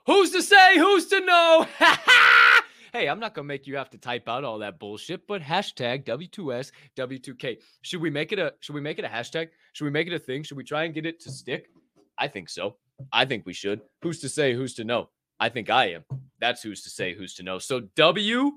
Who's 0.06 0.30
to 0.32 0.42
say? 0.42 0.78
Who's 0.78 1.06
to 1.06 1.20
know? 1.20 1.66
hey, 2.92 3.08
I'm 3.08 3.18
not 3.18 3.34
gonna 3.34 3.46
make 3.46 3.66
you 3.66 3.76
have 3.76 3.88
to 3.90 3.99
type 3.99 4.28
out 4.28 4.44
all 4.44 4.58
that 4.58 4.78
bullshit, 4.78 5.26
but 5.26 5.40
hashtag 5.40 6.04
W2S 6.04 6.70
W2K. 6.96 7.56
Should 7.80 8.02
we 8.02 8.11
make 8.11 8.30
it 8.30 8.38
a 8.38 8.52
should 8.61 8.75
we 8.75 8.82
make 8.82 8.99
it 8.99 9.06
a 9.06 9.08
hashtag? 9.08 9.49
Should 9.73 9.87
we 9.87 9.90
make 9.90 10.06
it 10.06 10.12
a 10.12 10.18
thing? 10.18 10.42
Should 10.42 10.58
we 10.58 10.64
try 10.64 10.84
and 10.84 10.92
get 10.92 11.06
it 11.06 11.20
to 11.20 11.30
stick? 11.30 11.70
I 12.18 12.28
think 12.28 12.49
so. 12.49 12.76
I 13.12 13.25
think 13.25 13.47
we 13.47 13.52
should. 13.52 13.80
Who's 14.02 14.21
to 14.21 14.28
say? 14.28 14.54
Who's 14.54 14.75
to 14.75 14.85
know? 14.85 15.11
I 15.40 15.49
think 15.49 15.71
I 15.71 15.92
am. 15.92 16.04
That's 16.40 16.62
who's 16.62 16.83
to 16.85 16.90
say, 16.90 17.14
who's 17.14 17.35
to 17.35 17.42
know. 17.42 17.59
So 17.59 17.80
W2S 17.80 18.52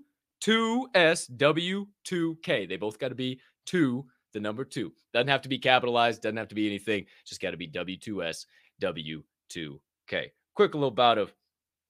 W2K. 0.45 2.69
They 2.69 2.77
both 2.77 2.99
got 2.99 3.09
to 3.09 3.15
be 3.15 3.39
two, 3.65 4.05
the 4.33 4.39
number 4.39 4.63
two. 4.63 4.93
Doesn't 5.13 5.27
have 5.27 5.41
to 5.41 5.49
be 5.49 5.57
capitalized, 5.57 6.21
doesn't 6.21 6.37
have 6.37 6.49
to 6.49 6.55
be 6.55 6.67
anything. 6.67 7.05
Just 7.25 7.41
got 7.41 7.51
to 7.51 7.57
be 7.57 7.67
W2S 7.67 8.45
W2K 8.81 10.29
quick 10.57 10.73
little 10.73 10.89
bout 10.89 11.19
of 11.19 11.31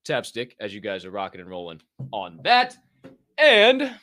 tapstick 0.04 0.54
as 0.60 0.74
you 0.74 0.82
guys 0.82 1.06
are 1.06 1.10
rocking 1.10 1.40
and 1.40 1.50
rolling 1.50 1.80
on 2.12 2.38
that. 2.44 2.76
And 3.38 3.96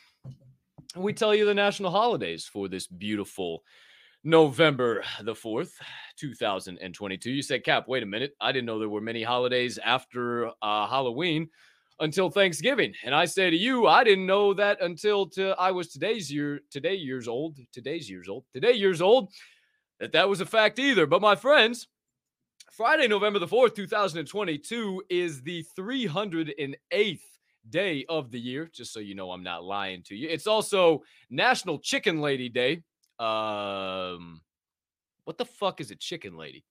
we 0.95 1.13
tell 1.13 1.35
you 1.35 1.45
the 1.45 1.53
national 1.53 1.91
holidays 1.91 2.45
for 2.45 2.67
this 2.67 2.87
beautiful 2.87 3.61
November 4.25 5.03
the 5.21 5.35
4th, 5.35 5.73
2022. 6.17 7.29
You 7.29 7.43
said, 7.43 7.63
Cap, 7.63 7.87
wait 7.87 8.01
a 8.01 8.07
minute. 8.07 8.33
I 8.41 8.51
didn't 8.51 8.65
know 8.65 8.79
there 8.79 8.89
were 8.89 8.99
many 8.99 9.21
holidays 9.21 9.77
after 9.85 10.47
uh, 10.63 10.87
Halloween 10.87 11.47
until 11.99 12.31
Thanksgiving. 12.31 12.91
And 13.03 13.13
I 13.13 13.25
say 13.25 13.51
to 13.51 13.55
you, 13.55 13.85
I 13.85 14.03
didn't 14.03 14.25
know 14.25 14.55
that 14.55 14.81
until 14.81 15.27
to, 15.29 15.55
I 15.59 15.69
was 15.69 15.89
today's 15.89 16.31
year, 16.31 16.59
today 16.71 16.95
years 16.95 17.27
old, 17.27 17.59
today's 17.71 18.09
years 18.09 18.27
old, 18.27 18.45
today 18.51 18.73
years 18.73 18.99
old, 18.99 19.29
that 19.99 20.11
that 20.13 20.27
was 20.27 20.41
a 20.41 20.45
fact 20.45 20.79
either. 20.79 21.05
But 21.05 21.21
my 21.21 21.35
friends, 21.35 21.87
Friday, 22.71 23.07
November 23.07 23.37
the 23.37 23.47
4th, 23.47 23.75
2022 23.75 25.03
is 25.07 25.43
the 25.43 25.63
308th 25.77 27.19
day 27.69 28.05
of 28.09 28.31
the 28.31 28.39
year, 28.39 28.71
just 28.73 28.91
so 28.91 28.99
you 28.99 29.13
know 29.13 29.29
I'm 29.29 29.43
not 29.43 29.63
lying 29.63 30.01
to 30.07 30.15
you. 30.15 30.29
It's 30.29 30.47
also 30.47 31.03
National 31.29 31.77
Chicken 31.77 32.21
Lady 32.21 32.49
Day. 32.49 32.81
Um 33.19 34.41
what 35.25 35.37
the 35.37 35.45
fuck 35.45 35.81
is 35.81 35.91
a 35.91 35.95
chicken 35.95 36.37
lady? 36.37 36.65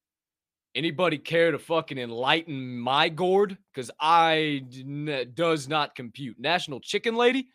Anybody 0.75 1.19
care 1.19 1.53
to 1.53 1.59
fucking 1.59 1.99
enlighten 1.99 2.79
my 2.79 3.09
gourd? 3.09 3.57
Because 3.73 3.93
I 4.01 4.65
n- 4.77 5.31
does 5.35 5.69
not 5.69 5.95
compute. 5.95 6.39
National 6.39 6.81
Chicken 6.81 7.15
Lady? 7.15 7.49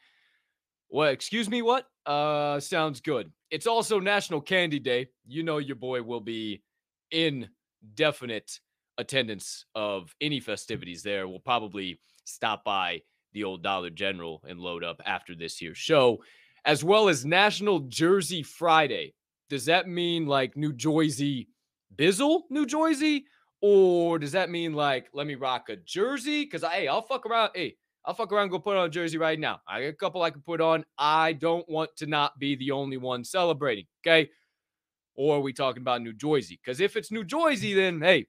Well, 0.89 1.09
excuse 1.09 1.49
me, 1.49 1.61
what? 1.61 1.85
Uh, 2.05 2.61
sounds 2.61 3.01
good. 3.01 3.31
It's 3.51 3.67
also 3.67 3.99
National 3.99 4.39
Candy 4.39 4.79
Day. 4.79 5.07
You 5.27 5.43
know 5.43 5.57
your 5.57 5.75
boy 5.75 6.01
will 6.01 6.21
be 6.21 6.63
in 7.11 7.49
definite 7.95 8.59
attendance 8.97 9.65
of 9.75 10.15
any 10.21 10.39
festivities 10.39 11.03
there. 11.03 11.27
We'll 11.27 11.39
probably 11.39 11.99
stop 12.23 12.63
by 12.63 13.01
the 13.33 13.43
old 13.43 13.63
Dollar 13.63 13.89
General 13.89 14.41
and 14.47 14.59
load 14.59 14.83
up 14.83 15.01
after 15.05 15.35
this 15.35 15.57
here 15.57 15.75
show, 15.75 16.19
as 16.65 16.83
well 16.83 17.09
as 17.09 17.25
National 17.25 17.79
Jersey 17.81 18.43
Friday. 18.43 19.13
Does 19.49 19.65
that 19.65 19.87
mean 19.87 20.25
like 20.25 20.55
New 20.55 20.73
Jersey 20.73 21.49
Bizzle, 21.95 22.41
New 22.49 22.65
Jersey? 22.65 23.25
Or 23.61 24.19
does 24.19 24.31
that 24.31 24.49
mean 24.49 24.73
like 24.73 25.09
let 25.13 25.27
me 25.27 25.35
rock 25.35 25.69
a 25.69 25.75
jersey? 25.75 26.43
Because 26.43 26.63
hey, 26.63 26.87
I'll 26.87 27.01
fuck 27.01 27.25
around. 27.25 27.51
Hey, 27.55 27.75
I'll 28.05 28.13
fuck 28.13 28.31
around 28.31 28.49
go 28.49 28.59
put 28.59 28.77
on 28.77 28.85
a 28.85 28.89
jersey 28.89 29.17
right 29.17 29.39
now. 29.39 29.59
I 29.67 29.81
got 29.81 29.87
a 29.87 29.93
couple 29.93 30.21
I 30.21 30.29
can 30.29 30.41
put 30.41 30.61
on. 30.61 30.85
I 30.97 31.33
don't 31.33 31.67
want 31.67 31.89
to 31.97 32.07
not 32.07 32.39
be 32.39 32.55
the 32.55 32.71
only 32.71 32.97
one 32.97 33.23
celebrating. 33.23 33.85
Okay. 34.05 34.29
Or 35.15 35.37
are 35.37 35.41
we 35.41 35.51
talking 35.51 35.81
about 35.81 36.01
New 36.01 36.13
Jersey? 36.13 36.57
Because 36.63 36.79
if 36.79 36.95
it's 36.95 37.11
New 37.11 37.25
Jersey, 37.25 37.73
then 37.73 37.99
hey, 37.99 38.27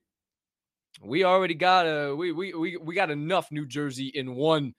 we 1.02 1.22
already 1.22 1.54
got 1.54 1.86
a 1.86 2.14
we 2.14 2.32
we 2.32 2.52
we 2.52 2.76
we 2.76 2.94
got 2.94 3.10
enough 3.10 3.52
New 3.52 3.66
Jersey 3.66 4.08
in 4.08 4.34
one 4.34 4.74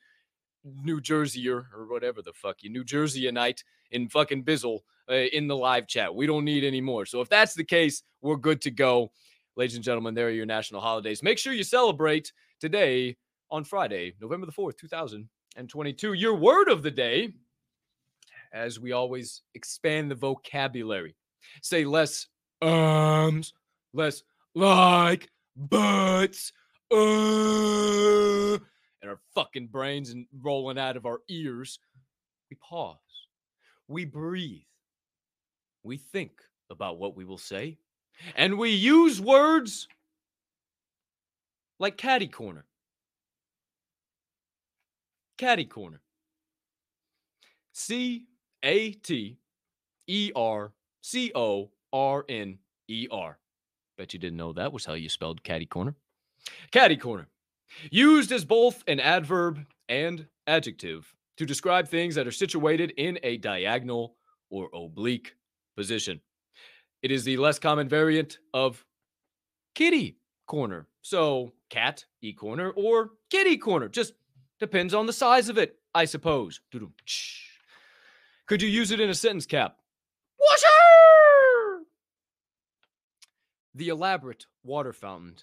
New 0.64 1.02
Jerseyer 1.02 1.66
or 1.76 1.88
whatever 1.90 2.22
the 2.22 2.34
fuck 2.34 2.64
you 2.64 2.70
New 2.70 2.84
Jerseyite 2.84 3.64
in 3.92 4.10
fucking 4.10 4.44
Bizzle 4.44 4.80
uh, 5.10 5.14
in 5.14 5.48
the 5.48 5.56
live 5.56 5.88
chat. 5.88 6.14
We 6.14 6.28
don't 6.28 6.46
need 6.46 6.64
any 6.64 6.82
more. 6.82 7.06
So 7.06 7.22
if 7.22 7.30
that's 7.30 7.54
the 7.54 7.64
case, 7.64 8.04
we're 8.22 8.38
good 8.38 8.62
to 8.62 8.72
go. 8.72 9.12
Ladies 9.56 9.76
and 9.76 9.84
gentlemen, 9.84 10.14
there 10.14 10.28
are 10.28 10.32
your 10.32 10.46
national 10.46 10.82
holidays. 10.82 11.24
Make 11.24 11.38
sure 11.38 11.54
you 11.54 11.64
celebrate 11.64 12.32
today 12.60 13.18
on 13.50 13.64
Friday, 13.64 14.14
November 14.22 14.46
the 14.46 14.52
4th, 14.54 14.78
2022. 14.78 16.14
Your 16.14 16.36
word 16.36 16.70
of 16.70 16.84
the 16.84 16.92
day, 16.92 17.34
as 18.54 18.80
we 18.80 18.94
always 18.94 19.42
expand 19.56 20.10
the 20.10 20.16
vocabulary. 20.16 21.16
Say 21.62 21.84
less 21.84 22.28
ums, 22.62 23.54
less 23.94 24.24
like, 24.56 25.30
buts, 25.56 26.54
uh, 26.92 28.58
and 29.02 29.10
our 29.10 29.20
fucking 29.34 29.68
brains 29.68 30.12
and 30.12 30.26
rolling 30.42 30.78
out 30.78 30.98
of 30.98 31.06
our 31.06 31.22
ears. 31.28 31.80
We 32.50 32.58
pause. 32.58 32.98
We 33.88 34.06
breathe. 34.06 34.62
We 35.84 35.98
think 35.98 36.32
about 36.70 37.00
what 37.00 37.16
we 37.16 37.26
will 37.26 37.38
say. 37.38 37.78
And 38.36 38.58
we 38.58 38.70
use 38.70 39.20
words 39.20 39.88
like 41.80 41.98
catty 41.98 42.28
corner. 42.28 42.66
Catty 45.38 45.66
corner. 45.66 46.02
C 47.74 48.26
A 48.64 48.92
T 48.92 49.38
E 50.08 50.32
R 50.36 50.72
C 51.02 51.32
O 51.34 51.72
R 51.92 52.26
N 52.30 52.60
E 52.88 53.08
R. 53.12 53.40
Bet 53.98 54.14
you 54.14 54.20
didn't 54.20 54.38
know 54.38 54.54
that 54.54 54.72
was 54.72 54.86
how 54.86 54.94
you 54.94 55.10
spelled 55.10 55.44
catty 55.44 55.66
corner. 55.66 55.96
Catty 56.72 56.98
corner. 56.98 57.28
Used 57.90 58.32
as 58.32 58.46
both 58.46 58.84
an 58.88 59.00
adverb 59.00 59.66
and 59.90 60.28
adjective 60.48 61.14
to 61.38 61.46
describe 61.46 61.88
things 61.88 62.16
that 62.16 62.28
are 62.28 62.32
situated 62.32 62.94
in 62.98 63.20
a 63.24 63.38
diagonal 63.38 64.16
or 64.50 64.70
oblique 64.74 65.36
position. 65.76 66.22
It 67.02 67.12
is 67.12 67.24
the 67.24 67.38
less 67.38 67.58
common 67.58 67.90
variant 67.90 68.38
of 68.54 68.86
kitty 69.74 70.18
corner. 70.46 70.88
So, 71.02 71.54
cat, 71.70 72.06
e 72.22 72.34
corner, 72.34 72.72
or 72.72 73.12
kitty 73.30 73.58
corner. 73.58 73.88
Just 73.88 74.14
depends 74.60 74.94
on 74.94 75.08
the 75.08 75.14
size 75.14 75.50
of 75.50 75.58
it. 75.58 75.78
I 75.96 76.06
suppose. 76.06 76.60
Could 78.46 78.62
you 78.62 78.70
use 78.70 78.92
it 78.92 79.00
in 79.00 79.10
a 79.10 79.16
sentence 79.16 79.46
cap? 79.46 79.78
Washer! 80.40 81.84
The 83.74 83.90
elaborate 83.90 84.46
water 84.64 84.94
fountain. 84.94 85.38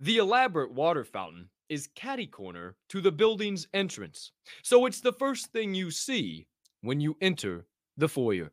The 0.00 0.16
elaborate 0.18 0.72
water 0.72 1.04
fountain 1.04 1.48
is 1.68 1.88
catty 1.94 2.26
corner 2.26 2.74
to 2.88 3.00
the 3.00 3.12
building's 3.12 3.68
entrance. 3.72 4.32
So 4.62 4.86
it's 4.86 5.00
the 5.00 5.12
first 5.12 5.52
thing 5.52 5.72
you 5.72 5.90
see 5.90 6.46
when 6.82 7.00
you 7.00 7.16
enter 7.20 7.64
the 7.96 8.08
foyer. 8.08 8.50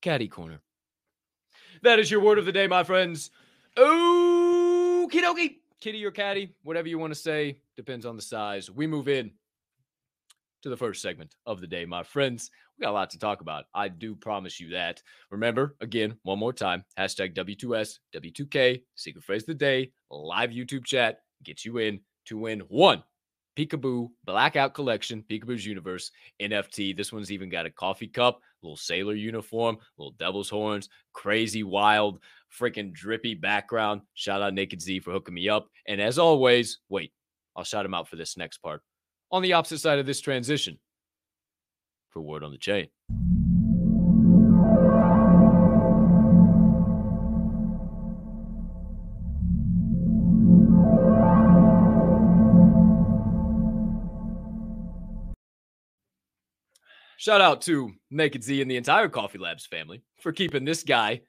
Caddy 0.00 0.28
corner. 0.28 0.60
That 1.82 1.98
is 1.98 2.10
your 2.10 2.20
word 2.20 2.38
of 2.38 2.46
the 2.46 2.52
day, 2.52 2.68
my 2.68 2.84
friends. 2.84 3.30
Okie 3.76 5.10
dokie. 5.10 5.56
Kitty 5.78 6.04
or 6.06 6.10
caddy, 6.10 6.54
whatever 6.62 6.88
you 6.88 6.98
want 6.98 7.12
to 7.12 7.18
say, 7.18 7.58
depends 7.76 8.06
on 8.06 8.16
the 8.16 8.22
size. 8.22 8.70
We 8.70 8.86
move 8.86 9.08
in 9.08 9.32
to 10.66 10.70
the 10.70 10.76
first 10.76 11.00
segment 11.00 11.36
of 11.46 11.60
the 11.60 11.66
day, 11.66 11.84
my 11.84 12.02
friends. 12.02 12.50
We 12.76 12.82
got 12.82 12.90
a 12.90 12.92
lot 12.92 13.10
to 13.10 13.20
talk 13.20 13.40
about. 13.40 13.66
I 13.72 13.86
do 13.86 14.16
promise 14.16 14.58
you 14.58 14.70
that. 14.70 15.00
Remember, 15.30 15.76
again, 15.80 16.16
one 16.24 16.40
more 16.40 16.52
time 16.52 16.84
hashtag 16.98 17.36
W2S, 17.36 18.00
W2K, 18.12 18.82
secret 18.96 19.22
phrase 19.22 19.42
of 19.42 19.46
the 19.46 19.54
day, 19.54 19.92
live 20.10 20.50
YouTube 20.50 20.84
chat, 20.84 21.20
get 21.44 21.64
you 21.64 21.78
in 21.78 22.00
to 22.24 22.36
win 22.36 22.62
one 22.66 23.04
Peekaboo 23.56 24.08
Blackout 24.24 24.74
Collection, 24.74 25.22
Peekaboo's 25.30 25.64
Universe 25.64 26.10
NFT. 26.42 26.96
This 26.96 27.12
one's 27.12 27.30
even 27.30 27.48
got 27.48 27.66
a 27.66 27.70
coffee 27.70 28.08
cup, 28.08 28.40
little 28.60 28.76
sailor 28.76 29.14
uniform, 29.14 29.78
little 29.98 30.16
devil's 30.18 30.50
horns, 30.50 30.88
crazy, 31.12 31.62
wild, 31.62 32.18
freaking 32.60 32.92
drippy 32.92 33.34
background. 33.34 34.00
Shout 34.14 34.42
out 34.42 34.52
Naked 34.52 34.82
Z 34.82 34.98
for 34.98 35.12
hooking 35.12 35.34
me 35.34 35.48
up. 35.48 35.68
And 35.86 36.00
as 36.00 36.18
always, 36.18 36.80
wait, 36.88 37.12
I'll 37.54 37.62
shout 37.62 37.86
him 37.86 37.94
out 37.94 38.08
for 38.08 38.16
this 38.16 38.36
next 38.36 38.58
part. 38.58 38.82
On 39.30 39.42
the 39.42 39.54
opposite 39.54 39.78
side 39.78 39.98
of 39.98 40.06
this 40.06 40.20
transition, 40.20 40.78
for 42.10 42.22
Word 42.22 42.44
on 42.44 42.52
the 42.52 42.58
Chain. 42.58 42.88
Shout 57.18 57.40
out 57.40 57.62
to 57.62 57.90
Naked 58.10 58.44
Z 58.44 58.62
and 58.62 58.70
the 58.70 58.76
entire 58.76 59.08
Coffee 59.08 59.38
Labs 59.38 59.66
family 59.66 60.02
for 60.20 60.30
keeping 60.30 60.64
this 60.64 60.84
guy, 60.84 61.22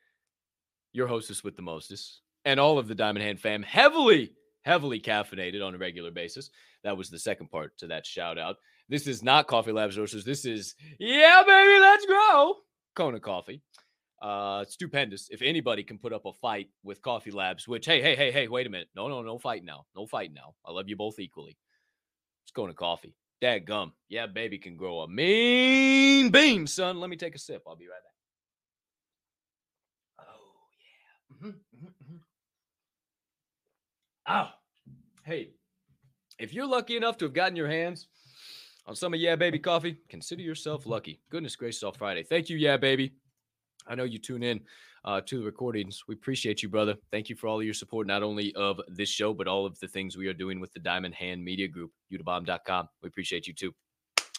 your 0.93 1.07
hostess 1.07 1.43
with 1.43 1.55
the 1.55 1.63
mostest, 1.63 2.21
and 2.45 2.59
all 2.59 2.77
of 2.77 2.87
the 2.87 2.93
Diamond 2.93 3.25
Hand 3.25 3.39
fam 3.39 3.63
heavily, 3.63 4.33
heavily 4.67 4.99
caffeinated 4.99 5.65
on 5.65 5.73
a 5.73 5.77
regular 5.77 6.11
basis. 6.11 6.49
That 6.83 6.97
was 6.97 7.09
the 7.09 7.17
second 7.17 7.49
part 7.49 7.77
to 7.77 7.87
that 7.87 8.05
shout 8.05 8.37
out. 8.37 8.57
This 8.89 9.07
is 9.07 9.23
not 9.23 9.47
Coffee 9.47 9.71
Labs 9.71 9.97
roasters. 9.97 10.25
This 10.25 10.45
is, 10.45 10.75
yeah, 10.99 11.41
baby, 11.47 11.79
let's 11.79 12.05
go. 12.05 12.55
Kona 12.95 13.19
Coffee. 13.19 13.61
Uh, 14.21 14.65
stupendous. 14.65 15.29
If 15.29 15.41
anybody 15.41 15.83
can 15.83 15.97
put 15.97 16.11
up 16.11 16.25
a 16.25 16.33
fight 16.33 16.69
with 16.83 17.01
Coffee 17.01 17.31
Labs, 17.31 17.67
which, 17.67 17.85
hey, 17.85 18.01
hey, 18.01 18.15
hey, 18.15 18.31
hey, 18.31 18.47
wait 18.47 18.67
a 18.67 18.69
minute. 18.69 18.89
No, 18.95 19.07
no, 19.07 19.21
no 19.21 19.37
fight 19.37 19.63
now. 19.63 19.85
No 19.95 20.05
fight 20.05 20.31
now. 20.33 20.55
I 20.65 20.71
love 20.71 20.89
you 20.89 20.97
both 20.97 21.19
equally. 21.19 21.57
It's 22.43 22.51
to 22.51 22.73
coffee. 22.73 23.15
Dad 23.39 23.65
gum. 23.65 23.93
Yeah, 24.09 24.25
baby 24.25 24.57
can 24.57 24.75
grow 24.75 24.99
a 25.01 25.07
mean 25.07 26.29
bean, 26.29 26.65
son. 26.67 26.99
Let 26.99 27.09
me 27.09 27.15
take 27.15 27.35
a 27.35 27.39
sip. 27.39 27.61
I'll 27.67 27.75
be 27.75 27.85
right 27.87 28.01
back. 30.17 30.27
Oh, 30.27 30.67
yeah. 30.81 31.35
Mm-hmm, 31.35 31.47
mm-hmm, 31.49 31.85
mm-hmm. 31.85 32.17
Oh, 34.29 34.49
hey, 35.27 35.49
if 36.39 36.53
you're 36.53 36.65
lucky 36.65 36.95
enough 36.95 37.17
to 37.17 37.25
have 37.25 37.33
gotten 37.33 37.55
your 37.55 37.67
hands 37.67 38.07
on 38.85 38.95
some 38.95 39.13
of 39.13 39.19
Yeah 39.19 39.35
Baby 39.35 39.59
coffee, 39.59 39.97
consider 40.07 40.41
yourself 40.41 40.85
lucky. 40.85 41.19
Goodness 41.29 41.57
gracious, 41.57 41.83
all 41.83 41.91
Friday. 41.91 42.23
Thank 42.23 42.49
you, 42.49 42.55
Yeah 42.55 42.77
Baby. 42.77 43.13
I 43.87 43.95
know 43.95 44.05
you 44.05 44.19
tune 44.19 44.41
in 44.41 44.61
uh, 45.03 45.19
to 45.25 45.39
the 45.39 45.45
recordings. 45.45 46.03
We 46.07 46.15
appreciate 46.15 46.63
you, 46.63 46.69
brother. 46.69 46.95
Thank 47.11 47.29
you 47.29 47.35
for 47.35 47.47
all 47.47 47.59
of 47.59 47.65
your 47.65 47.73
support, 47.73 48.07
not 48.07 48.23
only 48.23 48.55
of 48.55 48.79
this 48.87 49.09
show, 49.09 49.33
but 49.33 49.49
all 49.49 49.65
of 49.65 49.77
the 49.79 49.87
things 49.87 50.15
we 50.15 50.27
are 50.27 50.33
doing 50.33 50.61
with 50.61 50.71
the 50.71 50.79
Diamond 50.79 51.13
Hand 51.13 51.43
Media 51.43 51.67
Group, 51.67 51.91
utabomb.com. 52.11 52.87
We 53.03 53.07
appreciate 53.07 53.47
you 53.47 53.53
too. 53.53 53.73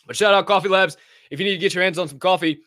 But 0.07 0.17
shout 0.17 0.33
out 0.33 0.47
Coffee 0.47 0.71
Labs. 0.71 0.97
If 1.31 1.39
you 1.39 1.45
need 1.45 1.53
to 1.53 1.59
get 1.59 1.75
your 1.75 1.85
hands 1.85 1.99
on 1.99 2.09
some 2.09 2.19
coffee, 2.19 2.61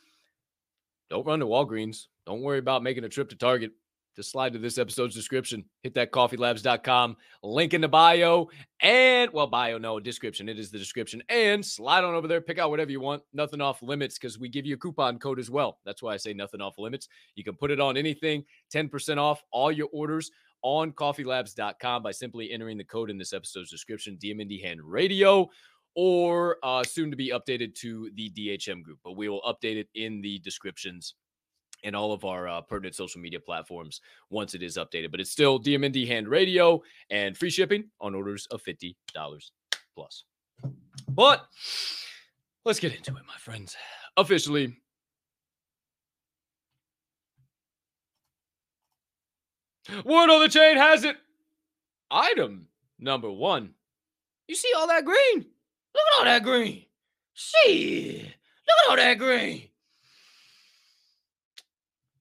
don't 1.09 1.25
run 1.25 1.39
to 1.39 1.47
Walgreens. 1.47 2.05
Don't 2.27 2.41
worry 2.41 2.59
about 2.59 2.83
making 2.83 3.03
a 3.03 3.09
trip 3.09 3.29
to 3.29 3.35
Target 3.35 3.71
just 4.15 4.31
slide 4.31 4.53
to 4.53 4.59
this 4.59 4.77
episode's 4.77 5.15
description. 5.15 5.63
Hit 5.83 5.93
that 5.95 6.11
coffeelabs.com 6.11 7.15
link 7.43 7.73
in 7.73 7.81
the 7.81 7.87
bio 7.87 8.49
and, 8.81 9.31
well, 9.31 9.47
bio, 9.47 9.77
no, 9.77 9.99
description. 9.99 10.49
It 10.49 10.59
is 10.59 10.71
the 10.71 10.77
description. 10.77 11.23
And 11.29 11.65
slide 11.65 12.03
on 12.03 12.13
over 12.13 12.27
there, 12.27 12.41
pick 12.41 12.59
out 12.59 12.69
whatever 12.69 12.91
you 12.91 12.99
want. 12.99 13.23
Nothing 13.33 13.61
off 13.61 13.81
limits 13.81 14.17
because 14.17 14.37
we 14.37 14.49
give 14.49 14.65
you 14.65 14.75
a 14.75 14.77
coupon 14.77 15.19
code 15.19 15.39
as 15.39 15.49
well. 15.49 15.79
That's 15.85 16.03
why 16.03 16.13
I 16.13 16.17
say 16.17 16.33
nothing 16.33 16.61
off 16.61 16.77
limits. 16.77 17.07
You 17.35 17.43
can 17.43 17.55
put 17.55 17.71
it 17.71 17.79
on 17.79 17.95
anything, 17.95 18.43
10% 18.73 19.17
off 19.17 19.43
all 19.51 19.71
your 19.71 19.87
orders 19.93 20.31
on 20.63 20.91
coffeelabs.com 20.91 22.03
by 22.03 22.11
simply 22.11 22.51
entering 22.51 22.77
the 22.77 22.83
code 22.83 23.09
in 23.09 23.17
this 23.17 23.33
episode's 23.33 23.71
description, 23.71 24.17
DMND 24.21 24.61
Hand 24.61 24.81
Radio, 24.83 25.49
or 25.95 26.57
uh, 26.63 26.83
soon 26.83 27.09
to 27.11 27.17
be 27.17 27.29
updated 27.29 27.75
to 27.75 28.11
the 28.15 28.29
DHM 28.31 28.83
group. 28.83 28.99
But 29.03 29.17
we 29.17 29.29
will 29.29 29.41
update 29.41 29.77
it 29.77 29.89
in 29.95 30.21
the 30.21 30.39
descriptions 30.39 31.15
and 31.83 31.95
all 31.95 32.13
of 32.13 32.25
our 32.25 32.47
uh, 32.47 32.61
pertinent 32.61 32.95
social 32.95 33.21
media 33.21 33.39
platforms 33.39 34.01
once 34.29 34.53
it 34.53 34.63
is 34.63 34.77
updated. 34.77 35.11
But 35.11 35.19
it's 35.19 35.31
still 35.31 35.59
DMND 35.59 36.07
Hand 36.07 36.27
Radio 36.27 36.81
and 37.09 37.37
free 37.37 37.49
shipping 37.49 37.85
on 37.99 38.15
orders 38.15 38.47
of 38.51 38.63
$50 38.63 38.95
plus. 39.95 40.23
But 41.09 41.45
let's 42.65 42.79
get 42.79 42.95
into 42.95 43.11
it, 43.11 43.23
my 43.27 43.37
friends. 43.39 43.75
Officially, 44.17 44.75
Word 50.05 50.29
on 50.29 50.41
the 50.41 50.49
chain 50.49 50.77
has 50.77 51.03
it. 51.03 51.17
Item 52.09 52.67
number 52.99 53.31
one. 53.31 53.73
You 54.47 54.55
see 54.55 54.71
all 54.77 54.87
that 54.87 55.05
green? 55.05 55.35
Look 55.35 56.03
at 56.13 56.19
all 56.19 56.25
that 56.25 56.43
green. 56.43 56.85
See, 57.33 58.21
look 58.21 58.75
at 58.85 58.89
all 58.89 58.95
that 58.97 59.17
green 59.17 59.70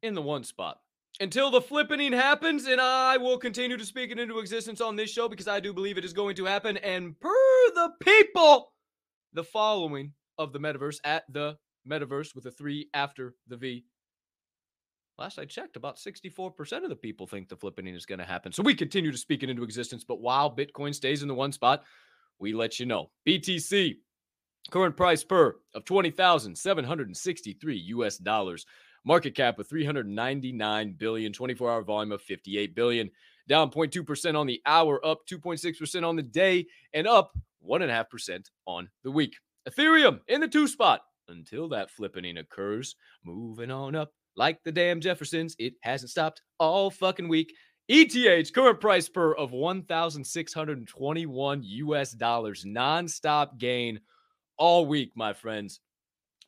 in 0.03 0.15
the 0.15 0.23
one 0.23 0.45
spot 0.45 0.79
until 1.21 1.51
the 1.51 1.61
flippening 1.61 2.13
happens, 2.13 2.67
and 2.67 2.81
I 2.81 3.19
will 3.19 3.37
continue 3.39 3.77
to 3.77 3.85
speak 3.85 4.11
it 4.11 4.19
into 4.19 4.39
existence 4.39 4.81
on 4.81 4.97
this 4.97 5.11
show 5.11 5.29
because 5.29 5.47
I 5.47 5.61
do 5.61 5.73
believe 5.73 5.99
it 5.99 6.05
is 6.05 6.15
going 6.15 6.35
to 6.37 6.47
happen. 6.47 6.79
And 6.79 7.19
per 7.21 7.29
the 7.75 7.93
people, 8.01 8.73
the 9.35 9.45
following 9.45 10.15
of 10.39 10.53
the 10.53 10.59
metaverse 10.59 10.99
at 11.05 11.25
the 11.31 11.59
metaverse 11.89 12.35
with 12.35 12.47
a 12.47 12.51
three 12.51 12.89
after 12.95 13.35
the 13.47 13.59
V. 13.59 13.85
Last 15.19 15.39
I 15.39 15.45
checked, 15.45 15.77
about 15.77 15.99
64% 15.99 16.83
of 16.83 16.89
the 16.89 16.97
people 16.97 17.27
think 17.27 17.51
the 17.51 17.57
flippening 17.57 17.95
is 17.95 18.07
going 18.07 18.21
to 18.21 18.25
happen. 18.25 18.53
So 18.53 18.63
we 18.63 18.75
continue 18.75 19.13
to 19.13 19.19
speak 19.19 19.43
it 19.43 19.51
into 19.51 19.65
existence. 19.65 20.03
But 20.03 20.23
while 20.23 20.55
Bitcoin 20.55 20.95
stays 20.95 21.21
in 21.21 21.29
the 21.29 21.35
one 21.35 21.53
spot, 21.53 21.85
we 22.39 22.55
let 22.55 22.81
you 22.81 22.87
know. 22.87 23.11
BTC, 23.29 23.97
current 24.71 24.97
price 24.97 25.23
per 25.23 25.57
of 25.75 25.85
20,763 25.85 27.77
US 27.77 28.17
dollars 28.17 28.65
market 29.05 29.35
cap 29.35 29.59
of 29.59 29.69
399 29.69 30.95
billion, 30.99 31.33
24 31.33 31.71
hour 31.71 31.83
volume 31.83 32.13
of 32.13 32.23
58 32.23 32.75
billion, 32.75 33.11
down 33.49 33.71
0.2% 33.71 34.39
on 34.39 34.47
the 34.47 34.61
hour, 34.67 35.05
up 35.05 35.21
2.6% 35.27 36.07
on 36.07 36.17
the 36.17 36.23
day, 36.23 36.67
and 36.93 37.07
up 37.07 37.33
1.5% 37.67 38.47
on 38.67 38.89
the 39.03 39.11
week. 39.11 39.37
Ethereum 39.69 40.21
in 40.29 40.41
the 40.41 40.49
two 40.49 40.67
spot 40.67 41.03
until 41.29 41.69
that 41.69 41.91
flippening 41.91 42.39
occurs, 42.39 42.97
moving 43.25 43.71
on 43.71 43.95
up 43.95 44.13
like 44.37 44.63
the 44.65 44.73
damn 44.73 45.01
Jeffersons. 45.01 45.57
It 45.59 45.75
hasn't 45.83 46.11
stopped 46.11 46.43
all 46.59 46.91
fucking 46.91 47.29
week. 47.29 47.53
ETH 47.89 48.53
current 48.53 48.81
price 48.81 49.09
per 49.09 49.35
of 49.35 49.51
1,621 49.51 51.63
US 51.63 52.13
dollars, 52.13 52.65
nonstop 52.65 53.59
gain 53.59 53.99
all 54.57 54.87
week, 54.87 55.11
my 55.17 55.33
friends. 55.33 55.81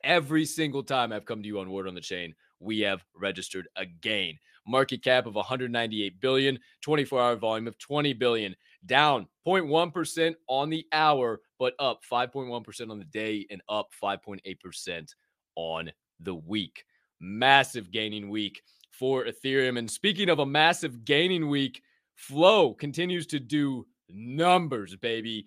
Every 0.04 0.44
single 0.44 0.82
time 0.82 1.12
I've 1.12 1.24
come 1.24 1.42
to 1.42 1.46
you 1.48 1.60
on 1.60 1.70
Word 1.70 1.88
on 1.88 1.94
the 1.94 2.00
Chain, 2.00 2.34
we 2.58 2.80
have 2.80 3.04
registered 3.14 3.68
a 3.76 3.86
gain. 3.86 4.38
Market 4.66 5.02
cap 5.02 5.26
of 5.26 5.34
198 5.34 6.20
billion, 6.20 6.58
24-hour 6.86 7.36
volume 7.36 7.66
of 7.66 7.78
20 7.78 8.12
billion, 8.14 8.54
down 8.86 9.26
0.1% 9.46 10.34
on 10.48 10.70
the 10.70 10.86
hour, 10.92 11.40
but 11.58 11.74
up 11.78 12.00
5.1% 12.10 12.90
on 12.90 12.98
the 12.98 13.04
day 13.04 13.46
and 13.50 13.60
up 13.68 13.88
5.8% 14.02 15.08
on 15.56 15.90
the 16.20 16.34
week. 16.34 16.84
Massive 17.20 17.90
gaining 17.90 18.28
week 18.28 18.62
for 18.90 19.24
Ethereum. 19.24 19.78
And 19.78 19.90
speaking 19.90 20.28
of 20.28 20.38
a 20.38 20.46
massive 20.46 21.04
gaining 21.04 21.48
week, 21.48 21.82
Flow 22.14 22.74
continues 22.74 23.26
to 23.28 23.40
do 23.40 23.86
numbers, 24.08 24.94
baby. 24.96 25.46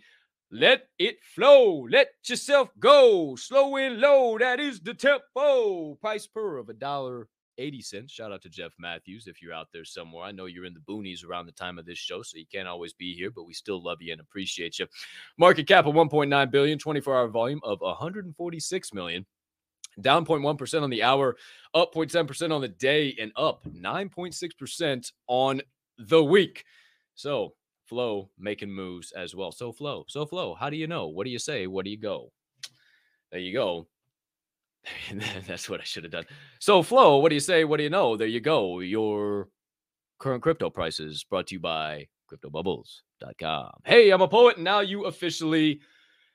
Let 0.58 0.88
it 1.00 1.18
flow. 1.22 1.86
Let 1.90 2.12
yourself 2.24 2.70
go. 2.80 3.36
Slow 3.36 3.76
and 3.76 4.00
low. 4.00 4.38
That 4.38 4.62
is 4.62 4.80
the 4.80 4.94
tempo. 4.94 5.96
Price 5.96 6.28
per 6.28 6.56
of 6.56 6.70
a 6.70 6.74
dollar 6.74 7.28
80 7.58 7.82
cents. 7.82 8.14
Shout 8.14 8.32
out 8.32 8.42
to 8.44 8.50
Jeff 8.50 8.72
Matthews 8.80 9.28
if 9.28 9.42
you're 9.42 9.52
out 9.52 9.68
there 9.74 9.84
somewhere. 9.84 10.24
I 10.24 10.32
know 10.32 10.46
you're 10.46 10.64
in 10.64 10.74
the 10.74 10.80
boonies 10.80 11.26
around 11.26 11.46
the 11.46 11.52
time 11.52 11.78
of 11.78 11.86
this 11.86 11.98
show, 11.98 12.22
so 12.22 12.38
you 12.38 12.46
can't 12.50 12.70
always 12.70 12.94
be 12.94 13.14
here, 13.14 13.32
but 13.32 13.46
we 13.46 13.54
still 13.54 13.84
love 13.84 14.02
you 14.02 14.14
and 14.14 14.22
appreciate 14.22 14.80
you. 14.80 14.88
Market 15.38 15.68
cap 15.68 15.88
of 15.88 15.94
1.9 15.94 16.52
billion, 16.52 16.80
24 16.80 17.18
hour 17.18 17.28
volume 17.28 17.60
of 17.66 17.82
146 17.82 18.94
million. 18.94 19.26
Down 20.00 20.26
0.1% 20.26 20.82
on 20.82 20.90
the 20.90 21.04
hour, 21.04 21.36
up 21.74 21.94
0.7% 21.94 22.56
on 22.56 22.62
the 22.62 22.70
day, 22.70 23.14
and 23.20 23.34
up 23.36 23.66
9.6% 23.66 25.12
on 25.28 25.62
the 25.98 26.24
week. 26.24 26.64
So, 27.16 27.56
Flow 27.86 28.30
making 28.38 28.72
moves 28.72 29.12
as 29.12 29.36
well. 29.36 29.52
So, 29.52 29.72
Flow, 29.72 30.06
so 30.08 30.26
Flow, 30.26 30.56
how 30.56 30.70
do 30.70 30.78
you 30.78 30.88
know? 30.88 31.08
What 31.08 31.26
do 31.26 31.32
you 31.32 31.40
say? 31.40 31.68
What 31.68 31.86
do 31.86 31.92
you 31.92 32.00
go? 32.00 32.32
There 33.32 33.40
you 33.40 33.54
go. 33.54 33.88
That's 35.48 35.70
what 35.70 35.82
I 35.82 35.84
should 35.84 36.04
have 36.04 36.12
done. 36.12 36.26
So, 36.60 36.84
Flow, 36.84 37.18
what 37.18 37.30
do 37.30 37.36
you 37.36 37.42
say? 37.42 37.64
What 37.64 37.78
do 37.78 37.84
you 37.84 37.90
know? 37.90 38.18
There 38.18 38.28
you 38.28 38.40
go. 38.40 38.80
Your 38.80 39.50
current 40.20 40.44
crypto 40.44 40.70
prices 40.70 41.24
brought 41.24 41.48
to 41.48 41.56
you 41.56 41.60
by 41.60 42.08
cryptobubbles.com. 42.32 43.72
Hey, 43.86 44.12
I'm 44.12 44.22
a 44.22 44.28
poet, 44.28 44.56
and 44.58 44.64
now 44.64 44.80
you 44.80 45.06
officially 45.06 45.80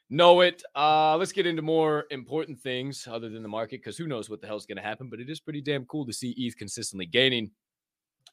know 0.09 0.41
it. 0.41 0.63
Uh, 0.75 1.17
let's 1.17 1.33
get 1.33 1.47
into 1.47 1.63
more 1.63 2.05
important 2.11 2.61
things 2.61 3.09
other 3.11 3.29
than 3.29 3.43
the 3.43 3.49
market 3.49 3.81
because 3.81 3.97
who 3.97 4.07
knows 4.07 4.29
what 4.29 4.41
the 4.41 4.47
hell's 4.47 4.67
going 4.67 4.77
to 4.77 4.83
happen. 4.83 5.09
But 5.09 5.21
it 5.21 5.31
is 5.31 5.41
pretty 5.41 5.61
damn 5.61 5.85
cool 5.87 6.05
to 6.07 6.13
see 6.13 6.35
ETH 6.37 6.57
consistently 6.57 7.07
gaining. 7.07 7.51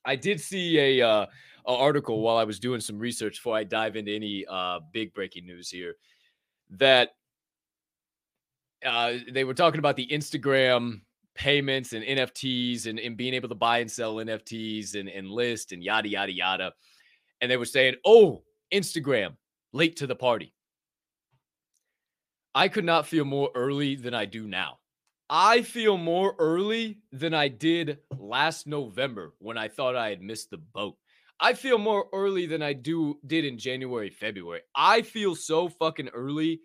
I 0.07 0.15
did 0.15 0.39
see 0.39 0.79
a, 0.79 1.07
uh, 1.07 1.25
a 1.67 1.71
article 1.71 2.21
while 2.21 2.37
I 2.37 2.45
was 2.45 2.59
doing 2.59 2.79
some 2.79 2.97
research 2.97 3.35
before 3.35 3.57
I 3.57 3.65
dive 3.65 3.97
into 3.97 4.15
any 4.15 4.45
uh, 4.49 4.79
big 4.93 5.13
breaking 5.13 5.45
news 5.45 5.69
here 5.69 5.95
that 6.71 7.09
uh, 8.85 9.15
they 9.31 9.43
were 9.43 9.53
talking 9.53 9.79
about 9.79 9.97
the 9.97 10.07
Instagram 10.07 11.01
payments 11.35 11.93
and 11.93 12.05
NFTs 12.05 12.87
and, 12.87 12.99
and 12.99 13.17
being 13.17 13.33
able 13.33 13.49
to 13.49 13.55
buy 13.55 13.79
and 13.79 13.91
sell 13.91 14.15
NFTs 14.15 14.95
and, 14.95 15.09
and 15.09 15.29
list 15.29 15.73
and 15.73 15.83
yada, 15.83 16.07
yada, 16.07 16.31
yada. 16.31 16.73
And 17.41 17.51
they 17.51 17.57
were 17.57 17.65
saying, 17.65 17.95
oh, 18.05 18.43
Instagram, 18.73 19.35
late 19.73 19.97
to 19.97 20.07
the 20.07 20.15
party. 20.15 20.53
I 22.55 22.69
could 22.69 22.85
not 22.85 23.05
feel 23.05 23.25
more 23.25 23.51
early 23.53 23.95
than 23.95 24.13
I 24.13 24.25
do 24.25 24.47
now. 24.47 24.79
I 25.29 25.61
feel 25.61 25.97
more 25.97 26.35
early 26.39 26.99
than 27.11 27.33
I 27.33 27.49
did 27.49 27.99
last 28.17 28.65
November 28.65 29.33
when 29.39 29.57
I 29.57 29.67
thought 29.67 29.95
I 29.95 30.09
had 30.09 30.21
missed 30.21 30.51
the 30.51 30.57
boat. 30.57 30.95
I 31.39 31.53
feel 31.53 31.77
more 31.77 32.07
early 32.13 32.45
than 32.45 32.61
I 32.61 32.73
do 32.73 33.19
did 33.25 33.45
in 33.45 33.57
January, 33.57 34.09
February. 34.09 34.61
I 34.75 35.01
feel 35.01 35.35
so 35.35 35.69
fucking 35.69 36.09
early. 36.09 36.61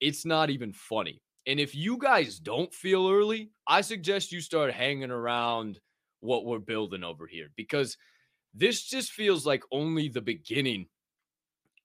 It's 0.00 0.24
not 0.24 0.50
even 0.50 0.72
funny. 0.72 1.22
And 1.46 1.58
if 1.58 1.74
you 1.74 1.96
guys 1.96 2.38
don't 2.38 2.72
feel 2.72 3.08
early, 3.10 3.50
I 3.66 3.80
suggest 3.80 4.30
you 4.30 4.40
start 4.40 4.72
hanging 4.72 5.10
around 5.10 5.80
what 6.20 6.44
we're 6.44 6.60
building 6.60 7.02
over 7.02 7.26
here 7.26 7.48
because 7.56 7.96
this 8.54 8.84
just 8.84 9.12
feels 9.12 9.44
like 9.44 9.64
only 9.72 10.08
the 10.08 10.20
beginning 10.20 10.86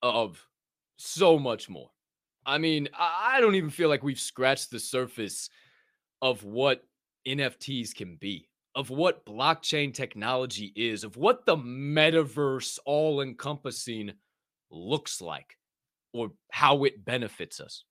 of 0.04 0.46
so 0.98 1.40
much 1.40 1.70
more. 1.70 1.90
I 2.46 2.60
mean, 2.60 2.88
I 2.98 3.40
don't 3.42 3.56
even 3.56 3.72
feel 3.72 3.90
like 3.90 4.04
we've 4.04 4.20
scratched 4.20 4.70
the 4.70 4.80
surface 4.80 5.50
of 6.22 6.44
what 6.44 6.84
NFTs 7.28 7.94
can 7.94 8.16
be, 8.16 8.50
of 8.76 8.90
what 8.90 9.26
blockchain 9.26 9.94
technology 9.94 10.72
is, 10.76 11.04
of 11.04 11.18
what 11.18 11.46
the 11.46 11.58
metaverse 11.58 12.80
all 12.86 13.22
encompassing 13.22 14.14
looks 14.72 15.22
like, 15.22 15.58
or 16.14 16.32
how 16.52 16.84
it 16.84 17.04
benefits 17.06 17.60
us. 17.60 17.84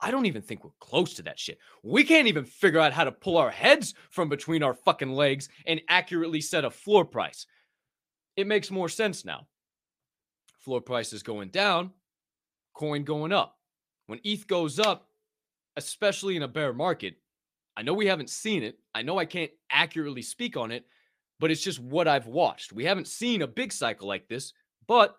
I 0.00 0.10
don't 0.10 0.26
even 0.26 0.42
think 0.42 0.62
we're 0.62 0.70
close 0.78 1.14
to 1.14 1.22
that 1.22 1.38
shit. 1.38 1.58
We 1.82 2.04
can't 2.04 2.28
even 2.28 2.44
figure 2.44 2.80
out 2.80 2.92
how 2.92 3.04
to 3.04 3.12
pull 3.12 3.38
our 3.38 3.50
heads 3.50 3.94
from 4.10 4.28
between 4.28 4.62
our 4.62 4.74
fucking 4.74 5.10
legs 5.10 5.48
and 5.66 5.80
accurately 5.88 6.40
set 6.40 6.64
a 6.64 6.70
floor 6.70 7.04
price. 7.04 7.46
It 8.36 8.46
makes 8.46 8.70
more 8.70 8.90
sense 8.90 9.24
now. 9.24 9.46
Floor 10.60 10.82
price 10.82 11.12
is 11.12 11.22
going 11.22 11.48
down, 11.48 11.92
coin 12.74 13.04
going 13.04 13.32
up. 13.32 13.56
When 14.06 14.20
ETH 14.22 14.46
goes 14.46 14.78
up, 14.78 15.08
especially 15.76 16.36
in 16.36 16.42
a 16.42 16.48
bear 16.48 16.72
market, 16.72 17.14
I 17.76 17.82
know 17.82 17.92
we 17.92 18.06
haven't 18.06 18.30
seen 18.30 18.62
it. 18.62 18.78
I 18.94 19.02
know 19.02 19.18
I 19.18 19.26
can't 19.26 19.50
accurately 19.70 20.22
speak 20.22 20.56
on 20.56 20.70
it, 20.70 20.86
but 21.38 21.50
it's 21.50 21.62
just 21.62 21.78
what 21.78 22.08
I've 22.08 22.26
watched. 22.26 22.72
We 22.72 22.84
haven't 22.84 23.08
seen 23.08 23.42
a 23.42 23.46
big 23.46 23.72
cycle 23.72 24.08
like 24.08 24.28
this, 24.28 24.52
but 24.86 25.16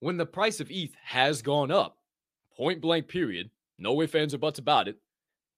when 0.00 0.16
the 0.16 0.26
price 0.26 0.60
of 0.60 0.70
ETH 0.70 0.94
has 1.04 1.42
gone 1.42 1.70
up, 1.70 1.98
point 2.56 2.80
blank 2.80 3.08
period, 3.08 3.50
no 3.78 4.00
ifs, 4.02 4.14
ands, 4.14 4.34
or 4.34 4.38
buts 4.38 4.58
about 4.58 4.88
it, 4.88 4.96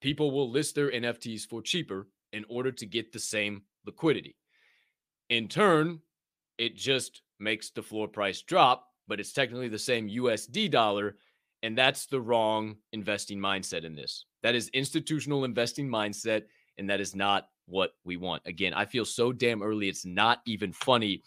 people 0.01 0.31
will 0.31 0.51
list 0.51 0.75
their 0.75 0.91
NFTs 0.91 1.49
for 1.49 1.63
cheaper 1.63 2.09
in 2.33 2.45
order 2.49 2.73
to 2.73 2.87
get 2.87 3.13
the 3.13 3.19
same 3.19 3.63
liquidity. 3.87 4.37
In 5.31 5.49
turn, 5.49 6.01
it 6.59 6.77
just 6.77 7.23
makes 7.39 7.71
the 7.71 7.83
floor 7.83 8.09
price 8.09 8.43
drop, 8.43 8.89
but 9.09 9.21
it's 9.21 9.33
technically 9.33 9.69
the 9.69 9.79
same 9.79 10.09
USD 10.09 10.71
dollar. 10.71 11.17
And 11.63 11.79
that's 11.79 12.07
the 12.07 12.21
wrong 12.21 12.77
investing 12.93 13.39
mindset 13.39 13.85
in 13.85 13.95
this. 13.95 14.27
That 14.43 14.55
is 14.55 14.69
institutional 14.69 15.45
investing 15.45 15.89
mindset. 15.89 16.43
And 16.79 16.89
that 16.91 17.01
is 17.01 17.15
not 17.15 17.49
what 17.67 17.95
we 18.05 18.17
want. 18.17 18.43
Again, 18.47 18.75
I 18.75 18.87
feel 18.87 19.05
so 19.05 19.33
damn 19.33 19.63
early. 19.63 19.89
It's 19.89 20.05
not 20.05 20.41
even 20.47 20.73
funny, 20.73 21.23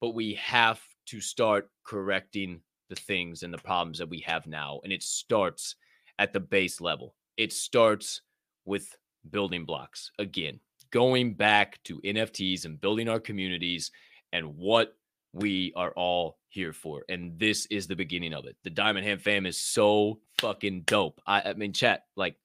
but 0.00 0.14
we 0.14 0.34
have 0.34 0.80
to 1.06 1.20
start 1.20 1.70
correcting 1.84 2.60
the 2.88 2.96
things 2.96 3.42
and 3.42 3.52
the 3.52 3.58
problems 3.58 3.98
that 3.98 4.08
we 4.08 4.20
have 4.20 4.46
now. 4.46 4.80
And 4.84 4.92
it 4.92 5.02
starts 5.02 5.76
at 6.18 6.32
the 6.32 6.40
base 6.40 6.80
level. 6.80 7.14
It 7.36 7.52
starts 7.52 8.22
with 8.64 8.96
building 9.30 9.64
blocks. 9.64 10.10
Again, 10.18 10.60
going 10.90 11.34
back 11.34 11.78
to 11.84 12.00
NFTs 12.00 12.64
and 12.64 12.80
building 12.80 13.08
our 13.08 13.20
communities 13.20 13.90
and 14.32 14.56
what 14.56 14.96
we 15.32 15.72
are 15.76 15.92
all 15.92 16.38
here 16.48 16.72
for. 16.72 17.04
And 17.08 17.38
this 17.38 17.66
is 17.66 17.86
the 17.86 17.96
beginning 17.96 18.34
of 18.34 18.46
it. 18.46 18.56
The 18.64 18.70
Diamond 18.70 19.06
Hand 19.06 19.22
fam 19.22 19.46
is 19.46 19.60
so 19.60 20.18
fucking 20.38 20.82
dope. 20.82 21.20
I, 21.26 21.42
I 21.42 21.54
mean, 21.54 21.72
chat, 21.72 22.04
like, 22.16 22.36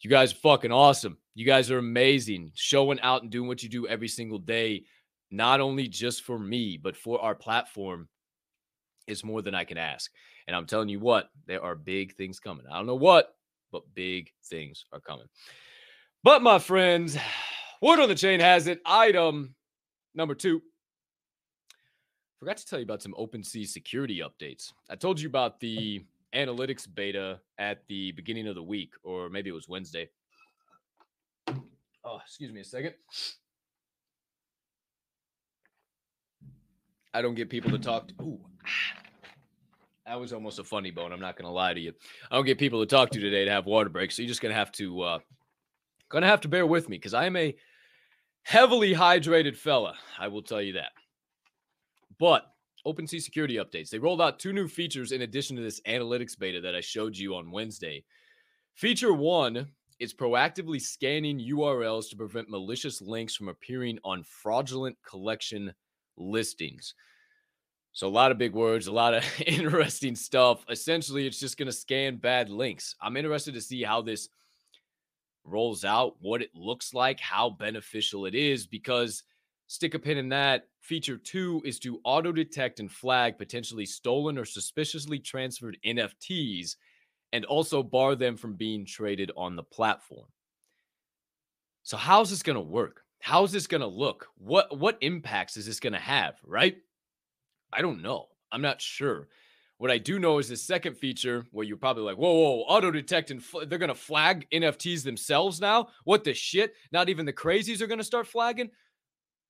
you 0.00 0.10
guys 0.10 0.32
are 0.32 0.36
fucking 0.36 0.72
awesome. 0.72 1.16
You 1.34 1.46
guys 1.46 1.70
are 1.70 1.78
amazing. 1.78 2.52
Showing 2.54 3.00
out 3.00 3.22
and 3.22 3.30
doing 3.30 3.48
what 3.48 3.62
you 3.62 3.70
do 3.70 3.86
every 3.86 4.08
single 4.08 4.38
day, 4.38 4.84
not 5.30 5.60
only 5.60 5.88
just 5.88 6.22
for 6.22 6.38
me, 6.38 6.76
but 6.76 6.96
for 6.96 7.20
our 7.20 7.34
platform, 7.34 8.08
is 9.06 9.24
more 9.24 9.42
than 9.42 9.54
I 9.54 9.64
can 9.64 9.78
ask. 9.78 10.10
And 10.46 10.54
I'm 10.54 10.66
telling 10.66 10.88
you 10.88 11.00
what, 11.00 11.30
there 11.46 11.62
are 11.62 11.74
big 11.74 12.14
things 12.14 12.38
coming. 12.38 12.66
I 12.70 12.76
don't 12.76 12.86
know 12.86 12.94
what, 12.94 13.34
but 13.72 13.82
big 13.94 14.30
things 14.44 14.84
are 14.92 15.00
coming. 15.00 15.26
But 16.22 16.42
my 16.42 16.58
friends, 16.58 17.16
word 17.82 18.00
on 18.00 18.08
the 18.08 18.14
chain 18.14 18.40
has 18.40 18.66
it. 18.66 18.80
Item 18.84 19.54
number 20.14 20.34
two. 20.34 20.62
Forgot 22.38 22.56
to 22.58 22.66
tell 22.66 22.78
you 22.78 22.84
about 22.84 23.02
some 23.02 23.14
OpenSea 23.14 23.66
security 23.66 24.20
updates. 24.20 24.72
I 24.90 24.96
told 24.96 25.20
you 25.20 25.28
about 25.28 25.60
the 25.60 26.04
analytics 26.34 26.86
beta 26.92 27.40
at 27.58 27.86
the 27.86 28.12
beginning 28.12 28.48
of 28.48 28.54
the 28.54 28.62
week, 28.62 28.92
or 29.02 29.30
maybe 29.30 29.50
it 29.50 29.54
was 29.54 29.68
Wednesday. 29.68 30.08
Oh, 32.04 32.20
excuse 32.24 32.52
me 32.52 32.60
a 32.60 32.64
second. 32.64 32.94
I 37.14 37.22
don't 37.22 37.34
get 37.34 37.48
people 37.48 37.70
to 37.70 37.78
talk 37.78 38.08
to. 38.08 38.14
Ooh, 38.22 38.40
that 40.06 40.20
was 40.20 40.32
almost 40.32 40.58
a 40.58 40.64
funny 40.64 40.90
bone. 40.90 41.12
I'm 41.12 41.20
not 41.20 41.36
going 41.36 41.46
to 41.46 41.52
lie 41.52 41.72
to 41.72 41.80
you. 41.80 41.92
I 42.30 42.34
don't 42.34 42.44
get 42.44 42.58
people 42.58 42.80
to 42.80 42.86
talk 42.86 43.10
to 43.10 43.20
today 43.20 43.44
to 43.44 43.50
have 43.50 43.66
water 43.66 43.88
breaks, 43.88 44.16
so 44.16 44.22
you're 44.22 44.28
just 44.28 44.42
going 44.42 44.52
to 44.52 44.58
have 44.58 44.72
to 44.72 45.00
uh, 45.02 45.18
going 46.08 46.22
to 46.22 46.28
have 46.28 46.40
to 46.42 46.48
bear 46.48 46.66
with 46.66 46.88
me 46.88 46.96
because 46.96 47.14
I 47.14 47.26
am 47.26 47.36
a 47.36 47.54
heavily 48.42 48.92
hydrated 48.92 49.56
fella. 49.56 49.94
I 50.18 50.28
will 50.28 50.42
tell 50.42 50.60
you 50.60 50.74
that. 50.74 50.92
But 52.18 52.46
OpenSea 52.86 53.22
security 53.22 53.56
updates. 53.56 53.90
They 53.90 53.98
rolled 53.98 54.20
out 54.20 54.38
two 54.38 54.52
new 54.52 54.68
features 54.68 55.12
in 55.12 55.22
addition 55.22 55.56
to 55.56 55.62
this 55.62 55.80
analytics 55.82 56.38
beta 56.38 56.60
that 56.60 56.74
I 56.74 56.80
showed 56.80 57.16
you 57.16 57.34
on 57.34 57.50
Wednesday. 57.50 58.04
Feature 58.74 59.14
one 59.14 59.68
is 59.98 60.12
proactively 60.12 60.80
scanning 60.80 61.38
URLs 61.38 62.10
to 62.10 62.16
prevent 62.16 62.50
malicious 62.50 63.00
links 63.00 63.34
from 63.34 63.48
appearing 63.48 63.98
on 64.04 64.22
fraudulent 64.24 64.96
collection 65.08 65.72
listings. 66.16 66.94
So 67.92 68.08
a 68.08 68.10
lot 68.10 68.32
of 68.32 68.38
big 68.38 68.52
words, 68.52 68.88
a 68.88 68.92
lot 68.92 69.14
of 69.14 69.24
interesting 69.46 70.16
stuff. 70.16 70.64
Essentially, 70.68 71.26
it's 71.26 71.40
just 71.40 71.56
going 71.56 71.66
to 71.66 71.72
scan 71.72 72.16
bad 72.16 72.50
links. 72.50 72.96
I'm 73.00 73.16
interested 73.16 73.54
to 73.54 73.60
see 73.60 73.82
how 73.82 74.02
this 74.02 74.28
rolls 75.44 75.84
out, 75.84 76.16
what 76.20 76.42
it 76.42 76.50
looks 76.54 76.92
like, 76.92 77.20
how 77.20 77.50
beneficial 77.50 78.26
it 78.26 78.34
is 78.34 78.66
because 78.66 79.22
stick 79.66 79.94
a 79.94 79.98
pin 79.98 80.18
in 80.18 80.28
that. 80.30 80.68
Feature 80.80 81.16
2 81.16 81.62
is 81.64 81.78
to 81.80 82.00
auto 82.04 82.32
detect 82.32 82.80
and 82.80 82.90
flag 82.90 83.38
potentially 83.38 83.86
stolen 83.86 84.38
or 84.38 84.44
suspiciously 84.44 85.18
transferred 85.18 85.78
NFTs 85.84 86.76
and 87.32 87.44
also 87.44 87.82
bar 87.82 88.14
them 88.14 88.36
from 88.36 88.54
being 88.54 88.84
traded 88.86 89.30
on 89.36 89.56
the 89.56 89.62
platform. 89.62 90.26
So 91.82 91.96
how's 91.96 92.30
this 92.30 92.42
going 92.42 92.56
to 92.56 92.62
work? 92.62 93.02
How's 93.20 93.52
this 93.52 93.66
going 93.66 93.80
to 93.80 93.86
look? 93.86 94.28
What 94.36 94.78
what 94.78 94.98
impacts 95.00 95.56
is 95.56 95.66
this 95.66 95.80
going 95.80 95.94
to 95.94 95.98
have, 95.98 96.34
right? 96.44 96.76
I 97.72 97.80
don't 97.80 98.02
know. 98.02 98.26
I'm 98.52 98.62
not 98.62 98.80
sure. 98.80 99.28
What 99.78 99.90
I 99.90 99.98
do 99.98 100.18
know 100.18 100.38
is 100.38 100.48
the 100.48 100.56
second 100.56 100.96
feature 100.96 101.44
where 101.50 101.66
you're 101.66 101.76
probably 101.76 102.04
like, 102.04 102.16
whoa, 102.16 102.32
whoa, 102.32 102.60
auto 102.68 102.90
detect 102.90 103.30
and 103.30 103.42
fl- 103.42 103.64
they're 103.66 103.78
going 103.78 103.88
to 103.88 103.94
flag 103.94 104.46
NFTs 104.52 105.02
themselves 105.02 105.60
now. 105.60 105.88
What 106.04 106.22
the 106.22 106.32
shit? 106.32 106.74
Not 106.92 107.08
even 107.08 107.26
the 107.26 107.32
crazies 107.32 107.80
are 107.80 107.88
going 107.88 107.98
to 107.98 108.04
start 108.04 108.26
flagging. 108.26 108.70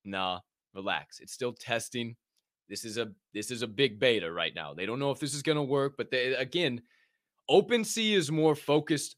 Nah, 0.05 0.39
relax. 0.73 1.19
It's 1.19 1.33
still 1.33 1.53
testing. 1.53 2.15
This 2.69 2.85
is 2.85 2.97
a 2.97 3.07
this 3.33 3.51
is 3.51 3.61
a 3.61 3.67
big 3.67 3.99
beta 3.99 4.31
right 4.31 4.53
now. 4.55 4.73
They 4.73 4.85
don't 4.85 4.99
know 4.99 5.11
if 5.11 5.19
this 5.19 5.33
is 5.33 5.41
going 5.41 5.57
to 5.57 5.63
work, 5.63 5.95
but 5.97 6.11
they, 6.11 6.33
again, 6.33 6.81
OpenSea 7.49 8.15
is 8.15 8.31
more 8.31 8.55
focused. 8.55 9.15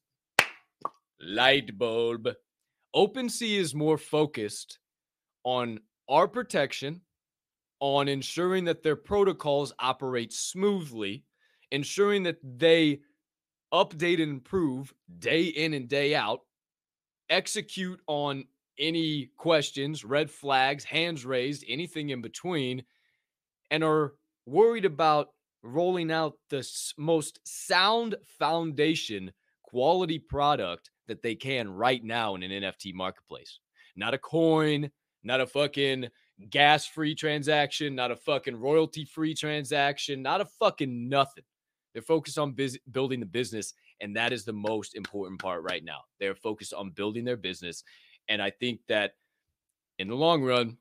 Light 1.19 1.78
bulb. 1.78 2.30
OpenSea 2.95 3.58
is 3.58 3.76
more 3.76 3.97
focused 3.97 4.80
on 5.43 5.80
our 6.10 6.28
protection, 6.28 7.02
on 7.80 8.08
ensuring 8.08 8.65
that 8.65 8.84
their 8.84 8.95
protocols 8.95 9.73
operate 9.80 10.34
smoothly, 10.34 11.23
ensuring 11.71 12.23
that 12.23 12.38
they 12.43 13.00
update 13.73 14.21
and 14.21 14.32
improve 14.32 14.93
day 15.19 15.43
in 15.43 15.73
and 15.73 15.89
day 15.89 16.15
out, 16.15 16.41
execute 17.30 18.00
on 18.08 18.45
any 18.80 19.30
questions, 19.38 20.04
red 20.04 20.30
flags, 20.30 20.84
hands 20.84 21.26
raised, 21.26 21.63
anything 21.68 22.10
in 22.10 22.22
between, 22.22 22.84
and 23.72 23.84
are 23.84 24.13
worried 24.46 24.86
about 24.86 25.30
rolling 25.63 26.12
out 26.12 26.34
the 26.50 26.68
most 26.98 27.40
sound 27.44 28.16
foundation 28.40 29.32
quality 29.63 30.20
product 30.20 30.92
that 31.08 31.22
they 31.22 31.36
can 31.36 31.70
right 31.70 32.04
now 32.04 32.36
in 32.36 32.44
an 32.44 32.63
NFT 32.63 32.94
marketplace. 32.94 33.60
Not 33.96 34.13
a 34.13 34.18
coin, 34.18 34.90
not 35.24 35.42
a 35.42 35.48
fucking 35.48 36.08
gas 36.50 36.86
free 36.86 37.16
transaction, 37.16 37.96
not 37.96 38.12
a 38.12 38.16
fucking 38.16 38.56
royalty 38.56 39.06
free 39.06 39.34
transaction, 39.34 40.22
not 40.22 40.42
a 40.42 40.46
fucking 40.46 41.10
nothing. 41.10 41.44
They're 41.94 42.02
focused 42.02 42.38
on 42.38 42.52
biz- 42.52 42.80
building 42.92 43.20
the 43.20 43.26
business, 43.26 43.74
and 44.02 44.16
that 44.16 44.32
is 44.32 44.46
the 44.46 44.54
most 44.54 44.96
important 44.96 45.42
part 45.42 45.63
right 45.63 45.84
now. 45.84 46.02
They're 46.20 46.36
focused 46.36 46.74
on 46.74 46.92
building 46.92 47.26
their 47.26 47.38
business. 47.38 47.84
And 48.30 48.42
I 48.42 48.50
think 48.50 48.82
that 48.88 49.16
in 50.00 50.08
the 50.08 50.16
long 50.16 50.44
run, 50.44 50.78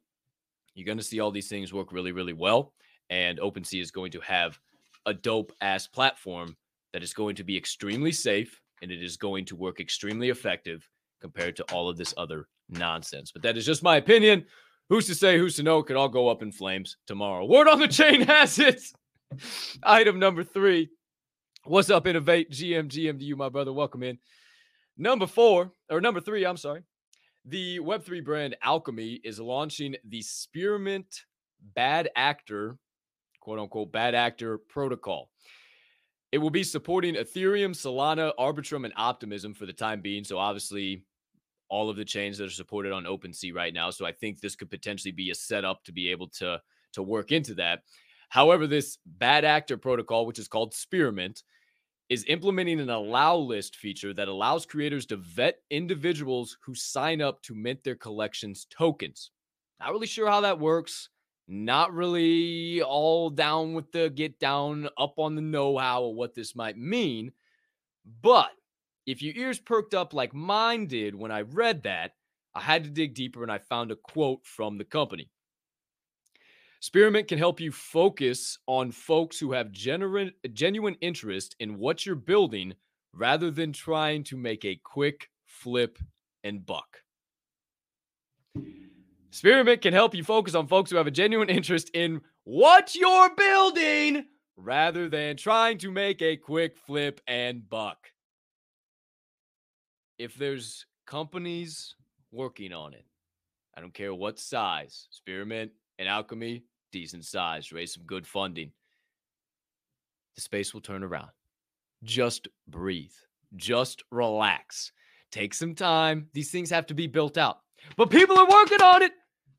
you're 0.75 0.87
going 0.87 0.99
to 0.99 1.05
see 1.05 1.21
all 1.21 1.31
these 1.31 1.49
things 1.49 1.73
work 1.73 1.93
really, 1.93 2.13
really 2.13 2.33
well. 2.33 2.73
And 3.09 3.39
OpenSea 3.39 3.81
is 3.81 3.91
going 3.91 4.13
to 4.13 4.21
have 4.21 4.59
a 5.07 5.15
dope 5.15 5.53
ass 5.61 5.87
platform 5.87 6.57
that 6.93 7.03
is 7.03 7.15
going 7.15 7.37
to 7.37 7.45
be 7.45 7.57
extremely 7.57 8.13
safe 8.13 8.61
and 8.83 8.91
it 8.91 9.03
is 9.03 9.17
going 9.17 9.45
to 9.47 9.57
work 9.57 9.81
extremely 9.81 10.29
effective 10.29 10.89
compared 11.21 11.57
to 11.57 11.65
all 11.73 11.89
of 11.89 11.97
this 11.97 12.13
other 12.17 12.49
nonsense. 12.69 13.33
But 13.33 13.43
that 13.43 13.57
is 13.57 13.65
just 13.65 13.83
my 13.83 13.97
opinion. 13.97 14.45
Who's 14.89 15.07
to 15.07 15.15
say, 15.15 15.39
who's 15.39 15.57
to 15.57 15.63
know? 15.63 15.79
It 15.79 15.87
could 15.87 15.97
all 15.97 16.09
go 16.09 16.29
up 16.29 16.43
in 16.43 16.53
flames 16.53 16.97
tomorrow. 17.07 17.47
Word 17.47 17.69
on 17.69 17.79
the 17.79 17.89
chain 17.89 18.21
has 18.23 18.59
it. 18.59 18.81
Item 19.83 20.19
number 20.19 20.45
three. 20.45 20.91
What's 21.65 21.91
up, 21.91 22.07
Innovate? 22.07 22.51
GM, 22.51 22.89
GM 22.89 23.19
to 23.19 23.25
you, 23.25 23.35
my 23.35 23.49
brother. 23.49 23.73
Welcome 23.73 24.05
in. 24.05 24.19
Number 24.97 25.27
four, 25.27 25.73
or 25.91 26.01
number 26.01 26.21
three, 26.21 26.47
I'm 26.47 26.57
sorry. 26.57 26.83
The 27.47 27.79
Web3 27.79 28.25
brand 28.25 28.57
Alchemy 28.63 29.21
is 29.23 29.39
launching 29.39 29.95
the 30.05 30.21
Spearmint 30.23 31.25
Bad 31.75 32.11
Actor 32.17 32.79
quote 33.47 33.61
unquote 33.61 33.93
bad 33.93 34.17
actor 34.17 34.59
protocol. 34.59 35.31
It 36.33 36.39
will 36.39 36.51
be 36.51 36.65
supporting 36.65 37.15
Ethereum, 37.15 37.71
Solana, 37.71 38.33
Arbitrum, 38.41 38.85
and 38.85 38.93
Optimism 38.97 39.55
for 39.55 39.67
the 39.67 39.73
time 39.73 40.01
being. 40.01 40.25
So 40.25 40.37
obviously, 40.37 41.05
all 41.69 41.89
of 41.89 41.97
the 41.97 42.05
chains 42.05 42.39
that 42.39 42.47
are 42.47 42.51
supported 42.51 42.91
on 42.91 43.05
OpenSea 43.05 43.55
right 43.55 43.73
now. 43.73 43.91
So 43.91 44.05
I 44.05 44.11
think 44.11 44.41
this 44.41 44.57
could 44.57 44.69
potentially 44.69 45.13
be 45.13 45.31
a 45.31 45.35
setup 45.35 45.85
to 45.85 45.93
be 45.93 46.11
able 46.11 46.29
to 46.41 46.61
to 46.95 47.03
work 47.05 47.31
into 47.31 47.55
that. 47.55 47.83
However, 48.31 48.67
this 48.67 48.99
bad 49.07 49.45
actor 49.45 49.77
protocol, 49.77 50.27
which 50.27 50.41
is 50.41 50.49
called 50.49 50.75
Spearmint, 50.75 51.45
is 52.09 52.25
implementing 52.29 52.81
an 52.81 52.91
allow 52.91 53.37
list 53.37 53.77
feature 53.77 54.15
that 54.15 54.29
allows 54.29 54.67
creators 54.67 55.07
to 55.07 55.17
vet 55.17 55.59
individuals 55.71 56.57
who 56.65 56.75
sign 56.75 57.21
up 57.21 57.43
to 57.43 57.55
mint 57.55 57.83
their 57.83 57.97
collections 57.97 58.67
tokens. 58.71 59.31
Not 59.81 59.91
really 59.91 60.07
sure 60.07 60.29
how 60.29 60.41
that 60.43 60.61
works 60.61 61.09
not 61.49 61.95
really 61.95 62.83
all 62.83 63.31
down 63.31 63.75
with 63.75 63.93
the 63.93 64.11
get 64.11 64.39
down 64.39 64.89
up 64.99 65.19
on 65.19 65.35
the 65.35 65.43
know 65.43 65.79
how 65.79 66.05
of 66.05 66.17
what 66.17 66.35
this 66.35 66.57
might 66.57 66.77
mean. 66.77 67.33
But 68.23 68.51
if 69.07 69.23
your 69.23 69.35
ears 69.37 69.61
perked 69.61 69.95
up 69.95 70.13
like 70.13 70.35
mine 70.35 70.87
did 70.87 71.15
when 71.15 71.31
I 71.31 71.43
read 71.43 71.85
that, 71.85 72.13
I 72.55 72.61
had 72.61 72.85
to 72.85 72.91
dig 72.91 73.15
deeper 73.15 73.43
and 73.43 73.53
I 73.53 73.59
found 73.59 73.91
a 73.91 73.97
quote 73.97 74.41
from 74.45 74.79
the 74.79 74.85
company. 74.85 75.31
Spearmint 76.81 77.29
can 77.29 77.39
help 77.39 77.61
you 77.61 77.73
focus 77.73 78.59
on 78.67 78.93
folks 78.93 79.39
who 79.39 79.53
have 79.53 79.73
genuine, 79.73 80.33
genuine 80.53 80.97
interest 81.01 81.57
in 81.59 81.79
what 81.79 82.05
you're 82.05 82.15
building 82.15 82.75
rather 83.13 83.51
than 83.51 83.73
trying 83.73 84.23
to 84.25 84.37
make 84.37 84.65
a 84.65 84.77
quick 84.77 85.31
flip 85.47 85.99
and 86.45 86.65
buck. 86.65 86.99
Spearmint 89.31 89.83
can 89.83 89.93
help 89.93 90.15
you 90.15 90.23
focus 90.23 90.55
on 90.55 90.67
folks 90.67 90.91
who 90.91 90.97
have 90.97 91.07
a 91.07 91.11
genuine 91.11 91.49
interest 91.49 91.91
in 91.95 92.21
what 92.45 92.95
you're 92.95 93.35
building 93.35 94.27
rather 94.57 95.09
than 95.09 95.37
trying 95.37 95.79
to 95.79 95.91
make 95.91 96.23
a 96.23 96.37
quick 96.37 96.77
flip 96.77 97.21
and 97.27 97.69
buck. 97.69 97.99
If 100.19 100.35
there's 100.37 100.87
companies 101.07 101.95
working 102.33 102.73
on 102.73 102.95
it, 102.95 103.05
I 103.77 103.81
don't 103.81 103.93
care 103.93 104.15
what 104.15 104.39
size, 104.39 105.09
Spearmint 105.11 105.73
and 105.99 106.09
Alchemy, 106.09 106.63
decent 106.93 107.25
size, 107.25 107.73
raise 107.73 107.95
some 107.95 108.05
good 108.05 108.27
funding. 108.27 108.71
The 110.35 110.41
space 110.41 110.75
will 110.75 110.81
turn 110.81 111.03
around. 111.03 111.31
Just 112.05 112.49
breathe. 112.69 113.13
Just 113.57 114.03
relax. 114.11 114.93
Take 115.33 115.55
some 115.55 115.75
time. 115.75 116.29
These 116.33 116.51
things 116.51 116.71
have 116.71 116.87
to 116.87 116.95
be 116.95 117.07
built 117.07 117.39
out. 117.39 117.61
But 117.97 118.11
people 118.11 118.39
are 118.39 118.49
working 118.49 118.83
on 118.83 119.03
it. 119.03 119.13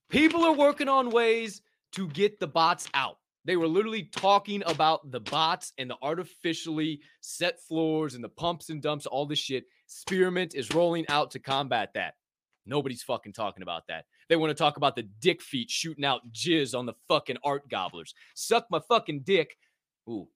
People 0.10 0.43
are 0.43 0.54
working 0.54 0.88
on 0.88 1.10
ways 1.10 1.62
to 1.93 2.08
get 2.10 2.39
the 2.39 2.47
bots 2.47 2.88
out. 2.93 3.17
They 3.45 3.56
were 3.56 3.67
literally 3.67 4.04
talking 4.04 4.62
about 4.65 5.10
the 5.10 5.21
bots 5.21 5.71
and 5.78 5.89
the 5.89 5.95
artificially 6.02 7.02
set 7.21 7.62
floors 7.62 8.13
and 8.13 8.23
the 8.23 8.30
pumps 8.30 8.69
and 8.69 8.82
dumps, 8.82 9.06
all 9.06 9.26
this 9.26 9.39
shit. 9.39 9.65
Spearmint 9.88 10.54
is 10.54 10.73
rolling 10.73 11.08
out 11.08 11.32
to 11.32 11.39
combat 11.39 11.91
that. 11.93 12.15
Nobody's 12.65 13.04
fucking 13.04 13.34
talking 13.34 13.63
about 13.63 13.88
that. 13.88 14.06
They 14.29 14.35
want 14.35 14.49
to 14.49 14.55
talk 14.55 14.77
about 14.77 14.95
the 14.95 15.03
dick 15.03 15.41
feet 15.41 15.69
shooting 15.69 16.03
out 16.03 16.31
jizz 16.31 16.77
on 16.77 16.85
the 16.85 16.93
fucking 17.07 17.37
art 17.43 17.69
gobblers. 17.69 18.13
Suck 18.33 18.65
my 18.69 18.79
fucking 18.79 19.21
dick. 19.21 19.57
Ooh. 20.09 20.27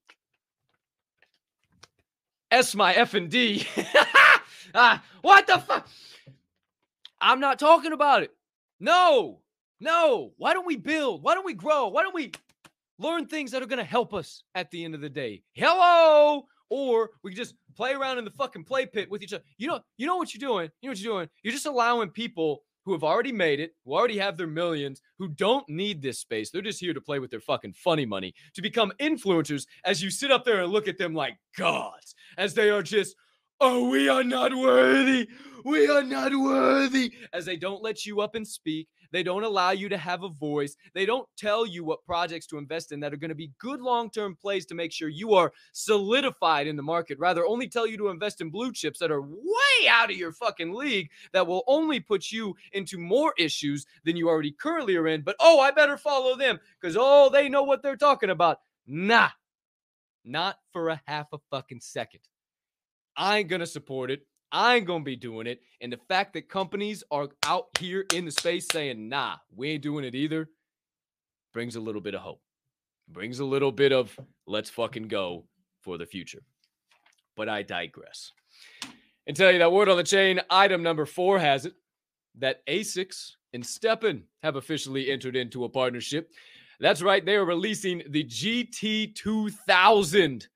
S 2.51 2.75
my 2.75 2.93
F 2.93 3.13
and 3.13 3.29
D. 3.29 3.65
ah, 4.75 5.03
what 5.21 5.47
the 5.47 5.57
fuck? 5.59 5.87
I'm 7.19 7.39
not 7.39 7.59
talking 7.59 7.93
about 7.93 8.23
it. 8.23 8.31
No, 8.79 9.39
no. 9.79 10.33
Why 10.37 10.53
don't 10.53 10.65
we 10.65 10.75
build? 10.75 11.23
Why 11.23 11.33
don't 11.33 11.45
we 11.45 11.53
grow? 11.53 11.87
Why 11.87 12.03
don't 12.03 12.15
we 12.15 12.31
learn 12.97 13.27
things 13.27 13.51
that 13.51 13.61
are 13.61 13.67
going 13.67 13.77
to 13.77 13.85
help 13.85 14.13
us 14.13 14.43
at 14.55 14.71
the 14.71 14.83
end 14.83 14.95
of 14.95 15.01
the 15.01 15.09
day? 15.09 15.43
Hello. 15.53 16.45
Or 16.69 17.11
we 17.23 17.33
just 17.33 17.55
play 17.75 17.93
around 17.93 18.17
in 18.17 18.25
the 18.25 18.31
fucking 18.31 18.63
play 18.63 18.85
pit 18.85 19.09
with 19.09 19.21
each 19.21 19.33
other. 19.33 19.43
You 19.57 19.67
know, 19.67 19.79
you 19.97 20.07
know 20.07 20.15
what 20.17 20.33
you're 20.33 20.39
doing. 20.39 20.69
You 20.81 20.87
know 20.87 20.91
what 20.91 20.99
you're 20.99 21.13
doing. 21.13 21.29
You're 21.43 21.53
just 21.53 21.65
allowing 21.65 22.09
people 22.09 22.63
who 22.85 22.93
have 22.93 23.03
already 23.03 23.31
made 23.31 23.59
it, 23.59 23.71
who 23.85 23.93
already 23.93 24.17
have 24.17 24.37
their 24.37 24.47
millions, 24.47 25.01
who 25.19 25.27
don't 25.27 25.67
need 25.69 26.01
this 26.01 26.19
space. 26.19 26.49
They're 26.49 26.61
just 26.61 26.79
here 26.79 26.93
to 26.93 27.01
play 27.01 27.19
with 27.19 27.31
their 27.31 27.41
fucking 27.41 27.73
funny 27.73 28.05
money 28.05 28.33
to 28.55 28.61
become 28.61 28.91
influencers 28.99 29.65
as 29.85 30.01
you 30.01 30.09
sit 30.09 30.31
up 30.31 30.45
there 30.45 30.61
and 30.61 30.71
look 30.71 30.87
at 30.87 30.97
them 30.97 31.13
like 31.13 31.37
gods, 31.57 32.15
as 32.37 32.53
they 32.53 32.69
are 32.69 32.83
just, 32.83 33.15
oh, 33.59 33.89
we 33.89 34.09
are 34.09 34.23
not 34.23 34.55
worthy. 34.55 35.27
We 35.63 35.87
are 35.87 36.03
not 36.03 36.33
worthy. 36.33 37.13
As 37.33 37.45
they 37.45 37.55
don't 37.55 37.83
let 37.83 38.05
you 38.05 38.21
up 38.21 38.33
and 38.35 38.47
speak, 38.47 38.87
they 39.11 39.23
don't 39.23 39.43
allow 39.43 39.71
you 39.71 39.89
to 39.89 39.97
have 39.97 40.23
a 40.23 40.29
voice. 40.29 40.75
They 40.93 41.05
don't 41.05 41.27
tell 41.37 41.65
you 41.65 41.83
what 41.83 42.05
projects 42.05 42.45
to 42.47 42.57
invest 42.57 42.91
in 42.91 42.99
that 43.01 43.13
are 43.13 43.17
going 43.17 43.29
to 43.29 43.35
be 43.35 43.51
good 43.57 43.81
long 43.81 44.09
term 44.09 44.35
plays 44.35 44.65
to 44.67 44.75
make 44.75 44.91
sure 44.91 45.09
you 45.09 45.33
are 45.33 45.51
solidified 45.73 46.67
in 46.67 46.75
the 46.75 46.83
market. 46.83 47.19
Rather, 47.19 47.45
only 47.45 47.67
tell 47.67 47.87
you 47.87 47.97
to 47.97 48.09
invest 48.09 48.41
in 48.41 48.49
blue 48.49 48.71
chips 48.71 48.99
that 48.99 49.11
are 49.11 49.21
way 49.21 49.87
out 49.89 50.09
of 50.09 50.17
your 50.17 50.31
fucking 50.31 50.73
league 50.73 51.09
that 51.33 51.45
will 51.45 51.63
only 51.67 51.99
put 51.99 52.31
you 52.31 52.55
into 52.73 52.97
more 52.97 53.33
issues 53.37 53.85
than 54.05 54.15
you 54.15 54.29
already 54.29 54.51
currently 54.51 54.95
are 54.95 55.07
in. 55.07 55.21
But 55.21 55.35
oh, 55.39 55.59
I 55.59 55.71
better 55.71 55.97
follow 55.97 56.35
them 56.35 56.59
because 56.79 56.95
oh, 56.99 57.29
they 57.31 57.49
know 57.49 57.63
what 57.63 57.83
they're 57.83 57.95
talking 57.95 58.29
about. 58.29 58.59
Nah, 58.87 59.29
not 60.23 60.57
for 60.71 60.89
a 60.89 61.01
half 61.05 61.27
a 61.33 61.37
fucking 61.49 61.81
second. 61.81 62.21
I 63.15 63.39
ain't 63.39 63.49
gonna 63.49 63.65
support 63.65 64.09
it. 64.11 64.25
I 64.51 64.75
ain't 64.75 64.85
gonna 64.85 65.03
be 65.03 65.15
doing 65.15 65.47
it. 65.47 65.61
And 65.81 65.91
the 65.91 65.97
fact 65.97 66.33
that 66.33 66.49
companies 66.49 67.03
are 67.11 67.29
out 67.45 67.67
here 67.79 68.05
in 68.13 68.25
the 68.25 68.31
space 68.31 68.67
saying, 68.71 69.09
nah, 69.09 69.35
we 69.55 69.71
ain't 69.71 69.83
doing 69.83 70.05
it 70.05 70.15
either, 70.15 70.49
brings 71.53 71.75
a 71.75 71.79
little 71.79 72.01
bit 72.01 72.15
of 72.15 72.21
hope. 72.21 72.41
Brings 73.07 73.39
a 73.39 73.45
little 73.45 73.71
bit 73.71 73.91
of 73.91 74.17
let's 74.47 74.69
fucking 74.69 75.07
go 75.07 75.45
for 75.81 75.97
the 75.97 76.05
future. 76.05 76.43
But 77.35 77.49
I 77.49 77.63
digress. 77.63 78.31
And 79.27 79.35
tell 79.35 79.51
you 79.51 79.59
that 79.59 79.71
word 79.71 79.89
on 79.89 79.97
the 79.97 80.03
chain, 80.03 80.39
item 80.49 80.81
number 80.83 81.05
four 81.05 81.39
has 81.39 81.65
it 81.65 81.73
that 82.39 82.65
ASICS 82.67 83.31
and 83.53 83.63
STEPN 83.63 84.23
have 84.43 84.55
officially 84.55 85.11
entered 85.11 85.35
into 85.35 85.65
a 85.65 85.69
partnership 85.69 86.31
That's 86.79 87.01
right. 87.01 87.25
They 87.25 87.35
are 87.35 87.45
releasing 87.45 88.03
the 88.09 88.23
GT2000 88.23 90.47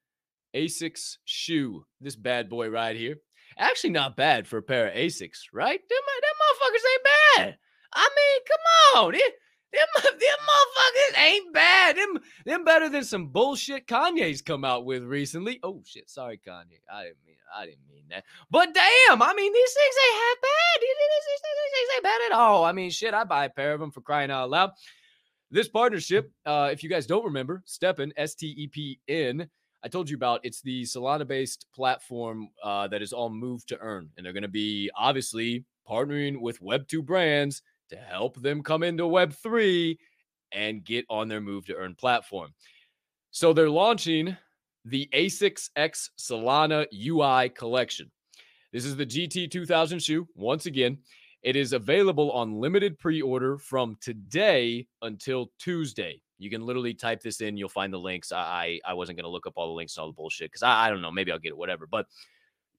Asics 0.56 1.18
shoe. 1.26 1.86
This 2.02 2.16
bad 2.16 2.50
boy 2.50 2.70
right 2.70 2.96
here. 2.96 3.18
Actually, 3.58 3.92
not 3.92 4.18
bad 4.18 4.48
for 4.48 4.58
a 4.58 4.64
pair 4.64 4.88
of 4.88 4.94
Asics, 4.94 5.44
right? 5.54 5.80
Them, 5.80 6.00
them 6.22 6.36
motherfuckers 6.42 6.92
ain't 6.92 7.04
bad. 7.04 7.58
I 7.94 8.10
mean, 8.16 8.42
come 8.48 9.06
on. 9.06 9.12
Them, 9.14 9.22
them, 9.74 10.04
them 10.04 10.40
motherfuckers 10.50 11.24
ain't 11.24 11.54
bad. 11.54 11.98
Them, 11.98 12.20
them 12.46 12.64
better 12.64 12.90
than 12.90 13.04
some 13.04 13.28
bullshit 13.28 13.88
Kanye's 13.88 14.42
come 14.42 14.66
out 14.66 14.86
with 14.86 15.04
recently. 15.04 15.60
Oh 15.64 15.82
shit, 15.86 16.10
sorry 16.10 16.40
Kanye. 16.46 16.80
I 16.92 17.04
didn't 17.04 17.18
mean 17.26 17.36
I 17.56 17.66
didn't 17.66 17.88
mean 17.90 18.04
that. 18.10 18.24
But 18.50 18.74
damn, 18.74 19.22
I 19.22 19.34
mean 19.34 19.54
these 19.54 19.74
things 19.74 19.96
ain't 20.08 20.22
half 20.22 20.42
bad. 20.42 20.82
These 20.82 20.96
things 21.76 21.90
ain't 21.96 22.04
bad 22.04 22.22
at 22.28 22.38
all. 22.38 22.66
I 22.66 22.72
mean, 22.72 22.90
shit, 22.90 23.14
I 23.14 23.24
buy 23.24 23.46
a 23.46 23.50
pair 23.50 23.74
of 23.74 23.80
them 23.80 23.92
for 23.92 24.02
crying 24.02 24.32
out 24.32 24.50
loud. 24.50 24.72
This 25.52 25.70
partnership, 25.70 26.32
uh, 26.46 26.70
if 26.72 26.84
you 26.84 26.90
guys 26.90 27.06
don't 27.06 27.24
remember, 27.24 27.64
STEPN, 27.66 28.12
S 28.18 28.36
T 28.36 28.48
E 28.48 28.68
P 28.68 29.00
N, 29.08 29.50
I 29.86 29.88
told 29.88 30.10
you 30.10 30.16
about. 30.16 30.40
It's 30.42 30.62
the 30.62 30.82
Solana 30.82 31.28
based 31.28 31.68
platform 31.74 32.50
uh, 32.64 32.88
that 32.88 33.04
is 33.04 33.14
all 33.14 33.30
move 33.30 33.68
to 33.68 33.78
earn. 33.80 34.10
And 34.18 34.26
they're 34.26 34.34
going 34.34 34.42
to 34.42 34.48
be 34.48 34.90
obviously 34.98 35.64
partnering 35.88 36.42
with 36.42 36.60
Web2 36.60 37.06
brands 37.06 37.62
to 37.90 37.96
help 37.96 38.42
them 38.42 38.64
come 38.64 38.82
into 38.82 39.04
Web3 39.04 39.96
and 40.52 40.84
get 40.84 41.06
on 41.08 41.28
their 41.28 41.40
move 41.40 41.68
to 41.68 41.76
earn 41.76 41.94
platform. 41.94 42.52
So 43.30 43.54
they're 43.54 43.70
launching 43.70 44.36
the 44.86 45.08
ASICS 45.14 45.70
X 45.76 46.10
Solana 46.20 46.88
UI 46.92 47.50
collection. 47.50 48.10
This 48.74 48.86
is 48.86 48.96
the 48.96 49.06
GT 49.06 49.52
2000 49.52 50.02
shoe. 50.02 50.28
Once 50.34 50.66
again, 50.66 50.98
it 51.44 51.56
is 51.56 51.74
available 51.74 52.32
on 52.32 52.60
limited 52.60 52.98
pre 52.98 53.22
order 53.22 53.60
from 53.60 53.98
today 54.02 54.88
until 55.04 55.52
Tuesday. 55.60 56.20
You 56.38 56.50
can 56.50 56.66
literally 56.66 56.94
type 56.94 57.22
this 57.22 57.42
in. 57.42 57.58
You'll 57.58 57.70
find 57.70 57.94
the 57.94 58.00
links. 58.00 58.32
I 58.32 58.80
I 58.86 58.94
wasn't 58.94 59.18
gonna 59.18 59.30
look 59.30 59.48
up 59.48 59.54
all 59.56 59.68
the 59.68 59.74
links 59.74 59.96
and 59.96 60.02
all 60.02 60.08
the 60.08 60.16
bullshit 60.16 60.52
because 60.52 60.64
I, 60.64 60.88
I 60.88 60.90
don't 60.90 61.02
know. 61.02 61.12
Maybe 61.12 61.32
I'll 61.32 61.40
get 61.40 61.50
it. 61.50 61.58
Whatever. 61.58 61.88
But 61.88 62.08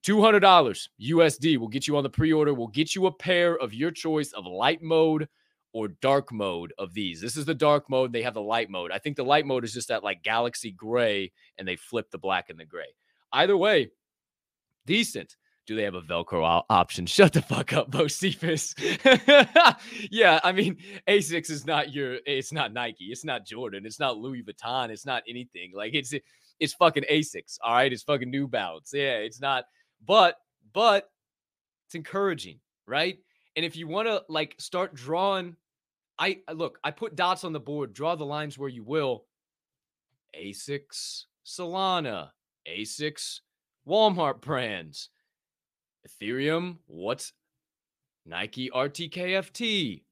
two 0.03 0.21
hundred 0.21 0.40
dollars 0.40 0.90
USD 1.01 1.59
will 1.59 1.69
get 1.69 1.87
you 1.87 1.97
on 1.97 2.03
the 2.03 2.11
pre-order. 2.11 2.55
We'll 2.55 2.66
get 2.69 2.95
you 2.95 3.07
a 3.07 3.12
pair 3.12 3.57
of 3.59 3.73
your 3.73 3.90
choice 3.90 4.33
of 4.33 4.47
light 4.47 4.83
mode 4.83 5.29
or 5.73 5.88
dark 5.88 6.33
mode 6.33 6.73
of 6.79 6.95
these. 6.95 7.21
This 7.21 7.37
is 7.37 7.45
the 7.45 7.55
dark 7.55 7.90
mode. 7.90 8.12
They 8.12 8.23
have 8.23 8.35
the 8.35 8.40
light 8.40 8.71
mode. 8.71 8.90
I 8.90 8.99
think 8.99 9.16
the 9.16 9.25
light 9.25 9.45
mode 9.47 9.64
is 9.64 9.75
just 9.75 9.88
that 9.88 10.05
like 10.05 10.23
galaxy 10.23 10.71
gray, 10.71 11.33
and 11.59 11.66
they 11.66 11.77
flip 11.77 12.11
the 12.11 12.19
black 12.19 12.51
and 12.51 12.59
the 12.59 12.64
gray. 12.64 12.95
Either 13.33 13.57
way, 13.57 13.90
decent. 14.87 15.37
Do 15.67 15.75
they 15.75 15.83
have 15.83 15.95
a 15.95 16.03
Velcro 16.03 16.63
option? 16.71 17.07
Shut 17.07 17.33
the 17.33 17.43
fuck 17.43 17.73
up, 17.73 17.91
Bo 17.91 18.07
Cephas. 18.07 18.75
yeah, 20.11 20.41
I 20.45 20.53
mean, 20.53 20.77
Asics 21.09 21.51
is 21.51 21.67
not 21.67 21.93
your, 21.93 22.19
it's 22.25 22.53
not 22.53 22.73
Nike, 22.73 23.07
it's 23.07 23.25
not 23.25 23.45
Jordan, 23.45 23.85
it's 23.85 23.99
not 23.99 24.17
Louis 24.17 24.43
Vuitton, 24.43 24.91
it's 24.91 25.05
not 25.05 25.23
anything. 25.29 25.73
Like 25.75 25.95
it's 25.95 26.15
it's 26.61 26.75
fucking 26.75 27.05
Asics, 27.11 27.59
all 27.63 27.75
right? 27.75 27.93
It's 27.93 28.03
fucking 28.03 28.31
New 28.31 28.49
Balance. 28.49 28.93
Yeah, 28.95 29.17
it's 29.19 29.41
not, 29.41 29.65
but 30.07 30.37
but 30.73 31.11
it's 31.87 31.95
encouraging, 31.95 32.61
right? 32.87 33.19
And 33.57 33.65
if 33.65 33.77
you 33.77 33.89
want 33.89 34.09
to 34.09 34.23
like 34.29 34.55
start 34.59 34.95
drawing, 34.95 35.57
I 36.19 36.41
look, 36.53 36.79
I 36.85 36.91
put 36.93 37.17
dots 37.17 37.45
on 37.45 37.53
the 37.53 37.61
board, 37.61 37.93
draw 37.93 38.15
the 38.15 38.25
lines 38.25 38.59
where 38.59 38.69
you 38.69 38.85
will. 38.85 39.25
Asics, 40.39 41.25
Solana, 41.45 42.31
Asics, 42.69 43.41
Walmart 43.87 44.41
brands. 44.41 45.11
Ethereum, 46.07 46.79
what's 46.87 47.33
Nike 48.25 48.71
RTFKT? 48.71 50.03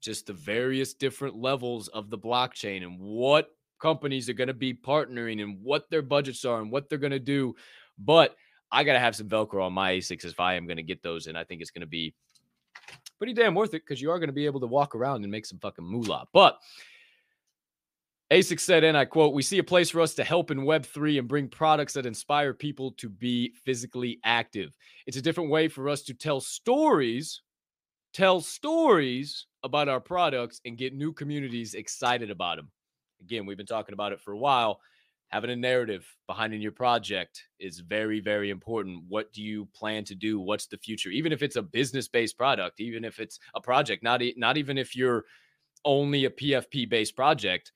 Just 0.00 0.26
the 0.26 0.32
various 0.32 0.94
different 0.94 1.36
levels 1.36 1.88
of 1.88 2.10
the 2.10 2.18
blockchain 2.18 2.82
and 2.82 2.98
what 2.98 3.50
companies 3.80 4.28
are 4.28 4.34
going 4.34 4.48
to 4.48 4.54
be 4.54 4.74
partnering 4.74 5.42
and 5.42 5.58
what 5.62 5.88
their 5.90 6.02
budgets 6.02 6.44
are 6.44 6.60
and 6.60 6.70
what 6.72 6.88
they're 6.88 6.98
going 6.98 7.12
to 7.12 7.18
do. 7.18 7.54
But 7.98 8.36
I 8.70 8.84
got 8.84 8.94
to 8.94 8.98
have 8.98 9.14
some 9.14 9.28
Velcro 9.28 9.64
on 9.64 9.72
my 9.72 9.92
ASICs 9.92 10.24
if 10.24 10.40
I 10.40 10.54
am 10.54 10.66
going 10.66 10.78
to 10.78 10.82
get 10.82 11.02
those. 11.02 11.26
And 11.26 11.36
I 11.36 11.44
think 11.44 11.60
it's 11.60 11.70
going 11.70 11.82
to 11.82 11.86
be 11.86 12.14
pretty 13.18 13.34
damn 13.34 13.54
worth 13.54 13.74
it 13.74 13.82
because 13.86 14.00
you 14.00 14.10
are 14.10 14.18
going 14.18 14.28
to 14.28 14.34
be 14.34 14.46
able 14.46 14.60
to 14.60 14.66
walk 14.66 14.94
around 14.94 15.22
and 15.22 15.30
make 15.30 15.46
some 15.46 15.58
fucking 15.58 15.84
moolah. 15.84 16.26
But 16.32 16.58
ASIC 18.32 18.60
said, 18.60 18.82
and 18.82 18.96
I 18.96 19.04
quote, 19.04 19.34
We 19.34 19.42
see 19.42 19.58
a 19.58 19.64
place 19.64 19.90
for 19.90 20.00
us 20.00 20.14
to 20.14 20.24
help 20.24 20.50
in 20.50 20.60
Web3 20.60 21.18
and 21.18 21.28
bring 21.28 21.48
products 21.48 21.92
that 21.92 22.06
inspire 22.06 22.54
people 22.54 22.92
to 22.92 23.10
be 23.10 23.52
physically 23.62 24.20
active. 24.24 24.72
It's 25.06 25.18
a 25.18 25.22
different 25.22 25.50
way 25.50 25.68
for 25.68 25.90
us 25.90 26.00
to 26.04 26.14
tell 26.14 26.40
stories, 26.40 27.42
tell 28.14 28.40
stories 28.40 29.48
about 29.62 29.90
our 29.90 30.00
products 30.00 30.62
and 30.64 30.78
get 30.78 30.94
new 30.94 31.12
communities 31.12 31.74
excited 31.74 32.30
about 32.30 32.56
them. 32.56 32.70
Again, 33.20 33.44
we've 33.44 33.58
been 33.58 33.66
talking 33.66 33.92
about 33.92 34.12
it 34.12 34.20
for 34.22 34.32
a 34.32 34.38
while. 34.38 34.80
Having 35.28 35.50
a 35.50 35.56
narrative 35.56 36.06
behind 36.26 36.54
in 36.54 36.62
your 36.62 36.72
project 36.72 37.42
is 37.60 37.80
very, 37.80 38.20
very 38.20 38.48
important. 38.48 39.02
What 39.08 39.30
do 39.34 39.42
you 39.42 39.68
plan 39.74 40.04
to 40.04 40.14
do? 40.14 40.40
What's 40.40 40.68
the 40.68 40.78
future? 40.78 41.10
Even 41.10 41.32
if 41.32 41.42
it's 41.42 41.56
a 41.56 41.62
business-based 41.62 42.38
product, 42.38 42.80
even 42.80 43.04
if 43.04 43.20
it's 43.20 43.38
a 43.54 43.60
project, 43.60 44.02
not, 44.02 44.22
not 44.38 44.56
even 44.56 44.78
if 44.78 44.96
you're 44.96 45.26
only 45.84 46.24
a 46.24 46.30
PFP 46.30 46.88
based 46.88 47.14
project, 47.14 47.72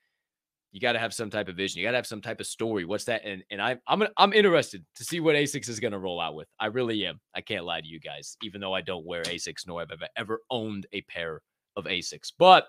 you 0.77 0.81
got 0.81 0.93
to 0.93 0.99
have 0.99 1.15
some 1.15 1.31
type 1.31 1.49
of 1.49 1.57
vision. 1.57 1.79
You 1.79 1.87
got 1.87 1.93
to 1.93 1.97
have 1.97 2.07
some 2.07 2.21
type 2.21 2.39
of 2.39 2.47
story. 2.47 2.85
What's 2.85 3.05
that? 3.05 3.25
And 3.25 3.43
and 3.51 3.63
I 3.63 3.79
I'm 3.89 4.03
I'm 4.19 4.35
interested 4.35 4.85
to 4.97 5.05
see 5.05 5.21
what 5.21 5.35
Asics 5.35 5.71
is 5.71 5.81
going 5.81 5.95
to 5.95 5.99
roll 5.99 6.21
out 6.21 6.35
with. 6.35 6.49
I 6.61 6.67
really 6.67 7.07
am. 7.07 7.19
I 7.35 7.41
can't 7.41 7.65
lie 7.65 7.81
to 7.81 7.87
you 7.87 7.99
guys, 7.99 8.37
even 8.43 8.61
though 8.61 8.75
I 8.75 8.83
don't 8.83 9.07
wear 9.07 9.23
Asics 9.23 9.67
nor 9.67 9.81
have 9.81 9.91
I 9.91 10.09
ever 10.19 10.43
owned 10.51 10.87
a 10.93 11.01
pair 11.01 11.41
of 11.77 11.87
Asics. 11.87 12.31
But 12.39 12.65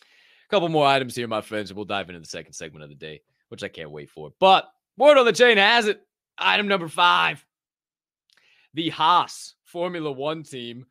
a 0.00 0.48
couple 0.48 0.70
more 0.70 0.86
items 0.86 1.14
here, 1.14 1.28
my 1.28 1.42
friends, 1.42 1.68
and 1.68 1.76
we'll 1.76 1.84
dive 1.84 2.08
into 2.08 2.18
the 2.18 2.26
second 2.26 2.54
segment 2.54 2.82
of 2.82 2.88
the 2.88 2.94
day, 2.94 3.20
which 3.50 3.62
I 3.62 3.68
can't 3.68 3.90
wait 3.90 4.08
for. 4.08 4.30
But 4.40 4.66
word 4.96 5.18
on 5.18 5.26
the 5.26 5.32
chain 5.34 5.58
has 5.58 5.86
it. 5.86 6.00
Item 6.38 6.66
number 6.66 6.88
five: 6.88 7.44
the 8.72 8.88
Haas 8.88 9.54
Formula 9.64 10.10
One 10.10 10.44
team 10.44 10.86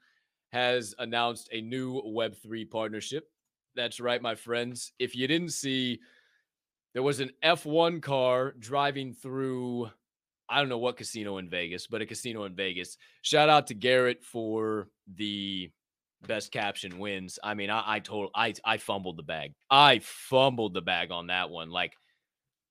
has 0.51 0.93
announced 0.99 1.49
a 1.51 1.61
new 1.61 1.99
Web3 2.03 2.69
partnership. 2.69 3.27
That's 3.75 3.99
right, 3.99 4.21
my 4.21 4.35
friends. 4.35 4.91
If 4.99 5.15
you 5.15 5.27
didn't 5.27 5.53
see 5.53 5.99
there 6.93 7.03
was 7.03 7.19
an 7.19 7.31
F1 7.43 8.01
car 8.01 8.53
driving 8.59 9.13
through 9.13 9.89
I 10.49 10.59
don't 10.59 10.69
know 10.69 10.77
what 10.77 10.97
casino 10.97 11.39
in 11.39 11.49
Vegas, 11.49 11.87
but 11.87 12.01
a 12.01 12.05
casino 12.05 12.45
in 12.45 12.55
Vegas. 12.55 12.97
Shout 13.21 13.49
out 13.49 13.67
to 13.67 13.73
Garrett 13.73 14.23
for 14.23 14.87
the 15.13 15.69
best 16.25 16.51
caption 16.51 16.99
wins. 16.99 17.37
I 17.43 17.53
mean, 17.53 17.69
I, 17.69 17.83
I 17.85 17.99
told 17.99 18.31
I 18.33 18.53
I 18.63 18.77
fumbled 18.77 19.17
the 19.17 19.23
bag. 19.23 19.53
I 19.69 19.99
fumbled 19.99 20.73
the 20.73 20.81
bag 20.81 21.11
on 21.11 21.27
that 21.27 21.49
one. 21.49 21.69
Like, 21.69 21.93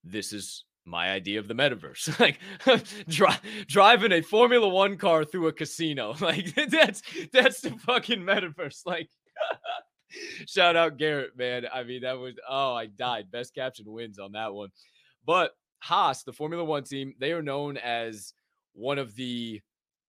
this 0.05 0.33
is 0.33 0.65
my 0.87 1.11
idea 1.11 1.39
of 1.39 1.49
the 1.49 1.55
metaverse. 1.55 2.19
like 2.21 2.39
dri- 3.09 3.67
driving 3.67 4.13
a 4.13 4.23
Formula 4.23 4.69
One 4.69 4.97
car 4.97 5.25
through 5.25 5.49
a 5.49 5.53
casino. 5.53 6.15
Like 6.21 6.55
that's 6.55 7.03
that's 7.33 7.61
the 7.61 7.71
fucking 7.71 8.21
metaverse. 8.23 8.87
Like 8.87 9.09
Shout 10.47 10.77
out 10.77 10.99
Garrett, 10.99 11.37
man. 11.37 11.67
I 11.73 11.83
mean, 11.83 12.03
that 12.03 12.19
was 12.19 12.35
oh, 12.49 12.75
I 12.75 12.87
died. 12.87 13.31
Best 13.31 13.55
caption 13.55 13.91
wins 13.91 14.19
on 14.19 14.33
that 14.33 14.53
one. 14.53 14.71
But 15.25 15.53
Haas, 15.81 16.23
the 16.23 16.33
Formula 16.33 16.65
One 16.65 16.85
team, 16.85 17.15
they 17.19 17.33
are 17.33 17.43
known 17.43 17.77
as 17.77 18.33
one 18.73 18.99
of 18.99 19.15
the 19.17 19.61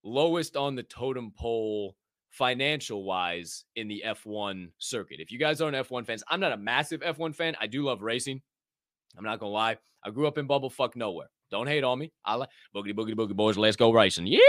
lowest 0.04 0.56
on 0.56 0.76
the 0.76 0.84
totem 0.84 1.32
pole 1.32 1.95
financial 2.30 3.04
wise 3.04 3.64
in 3.76 3.88
the 3.88 4.04
F1 4.06 4.70
circuit. 4.78 5.20
If 5.20 5.32
you 5.32 5.39
guys 5.39 5.62
aren't 5.62 5.76
F1 5.76 6.06
fans, 6.06 6.24
I'm 6.30 6.39
not 6.39 6.52
a 6.52 6.58
massive 6.58 7.02
F1 7.02 7.36
fan. 7.36 7.56
I 7.60 7.68
do 7.68 7.84
love 7.84 8.02
racing. 8.02 8.41
I'm 9.18 9.24
not 9.24 9.39
gonna 9.39 9.52
lie. 9.52 9.78
I 10.04 10.12
grew 10.12 10.28
up 10.28 10.38
in 10.38 10.48
bumblefuck 10.48 10.95
nowhere. 10.95 11.30
Don't 11.50 11.68
hate 11.68 11.84
on 11.84 11.98
me. 11.98 12.12
I 12.26 12.36
like 12.36 12.50
boogity 12.76 12.93
boogity 12.93 13.16
boogie 13.16 13.36
boys. 13.36 13.58
Let's 13.58 13.78
go 13.78 13.91
racing. 13.91 14.28
Yeah. 14.28 14.39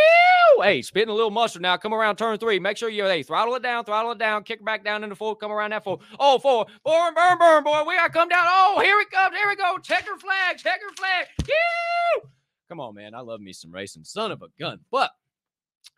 Oh, 0.59 0.62
hey, 0.62 0.82
spitting 0.82 1.09
a 1.09 1.14
little 1.14 1.30
mustard 1.30 1.62
now. 1.62 1.76
Come 1.76 1.94
around 1.94 2.16
turn 2.16 2.36
three. 2.36 2.59
Make 2.59 2.76
sure 2.76 2.88
you 2.88 3.04
hey 3.04 3.22
throttle 3.22 3.54
it 3.54 3.62
down, 3.62 3.84
throttle 3.84 4.11
it 4.11 4.18
down, 4.18 4.42
kick 4.42 4.64
back 4.64 4.82
down 4.82 5.04
into 5.04 5.14
full. 5.14 5.36
Come 5.36 5.52
around 5.52 5.70
that 5.70 5.84
full. 5.84 6.02
Oh, 6.18 6.40
four. 6.40 6.66
Burn, 6.84 7.14
burn, 7.14 7.38
burn, 7.38 7.62
boy. 7.62 7.84
We 7.86 7.94
gotta 7.94 8.12
come 8.12 8.28
down. 8.28 8.44
Oh, 8.44 8.80
here 8.82 8.96
we 8.96 9.04
come. 9.04 9.32
Here 9.32 9.46
we 9.48 9.54
go. 9.54 9.78
Checker 9.78 10.16
flag. 10.18 10.59
Checker 10.59 10.88
flag. 10.96 11.26
Yeah. 11.46 12.22
Come 12.68 12.80
on, 12.80 12.96
man. 12.96 13.14
I 13.14 13.20
love 13.20 13.40
me 13.40 13.52
some 13.52 13.70
racing. 13.70 14.02
Son 14.02 14.32
of 14.32 14.42
a 14.42 14.48
gun. 14.59 14.80
But 14.90 15.12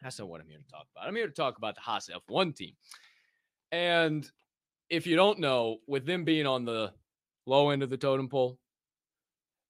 that's 0.02 0.18
not 0.18 0.28
what 0.28 0.42
I'm 0.42 0.48
here 0.48 0.58
to 0.58 0.70
talk 0.70 0.86
about. 0.94 1.08
I'm 1.08 1.16
here 1.16 1.26
to 1.26 1.32
talk 1.32 1.56
about 1.56 1.74
the 1.74 1.80
Haas 1.80 2.10
F1 2.28 2.54
team. 2.54 2.74
And 3.72 4.30
if 4.90 5.06
you 5.06 5.16
don't 5.16 5.38
know, 5.38 5.78
with 5.86 6.04
them 6.04 6.24
being 6.24 6.46
on 6.46 6.66
the 6.66 6.92
low 7.46 7.70
end 7.70 7.82
of 7.82 7.88
the 7.88 7.96
totem 7.96 8.28
pole, 8.28 8.58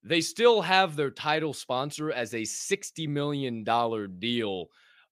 they 0.02 0.20
still 0.20 0.62
have 0.62 0.96
their 0.96 1.10
title 1.10 1.52
sponsor 1.52 2.10
as 2.10 2.34
a 2.34 2.42
$60 2.42 3.08
million 3.08 3.64
deal 4.18 4.66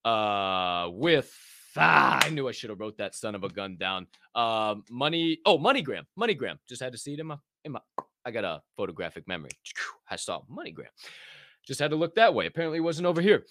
uh, 0.05 0.89
with 0.91 1.35
ah, 1.77 2.21
I 2.23 2.31
knew 2.31 2.49
I 2.49 2.53
should 2.53 2.71
have 2.71 2.81
wrote 2.81 2.99
that 2.99 3.15
son 3.15 3.35
of 3.35 3.45
a 3.45 3.49
gun 3.49 3.77
down. 3.77 4.07
Uh, 4.35 4.77
money. 4.91 5.39
Oh, 5.45 5.59
MoneyGram. 5.59 6.03
MoneyGram. 6.19 6.59
Just 6.69 6.83
had 6.83 6.93
to 6.93 6.99
see 6.99 7.15
it 7.15 7.21
in 7.21 7.27
my 7.27 7.37
in 7.65 7.73
my. 7.73 7.81
I 8.25 8.31
got 8.31 8.45
a 8.45 8.63
photographic 8.77 9.27
memory. 9.27 9.53
I 10.11 10.17
saw 10.17 10.41
MoneyGram. 10.51 10.87
Just 11.67 11.81
had 11.81 11.91
to 11.91 11.97
look 11.97 12.15
that 12.17 12.35
way. 12.35 12.47
Apparently, 12.47 12.79
it 12.79 12.83
wasn't 12.83 13.07
over 13.07 13.21
here. 13.21 13.45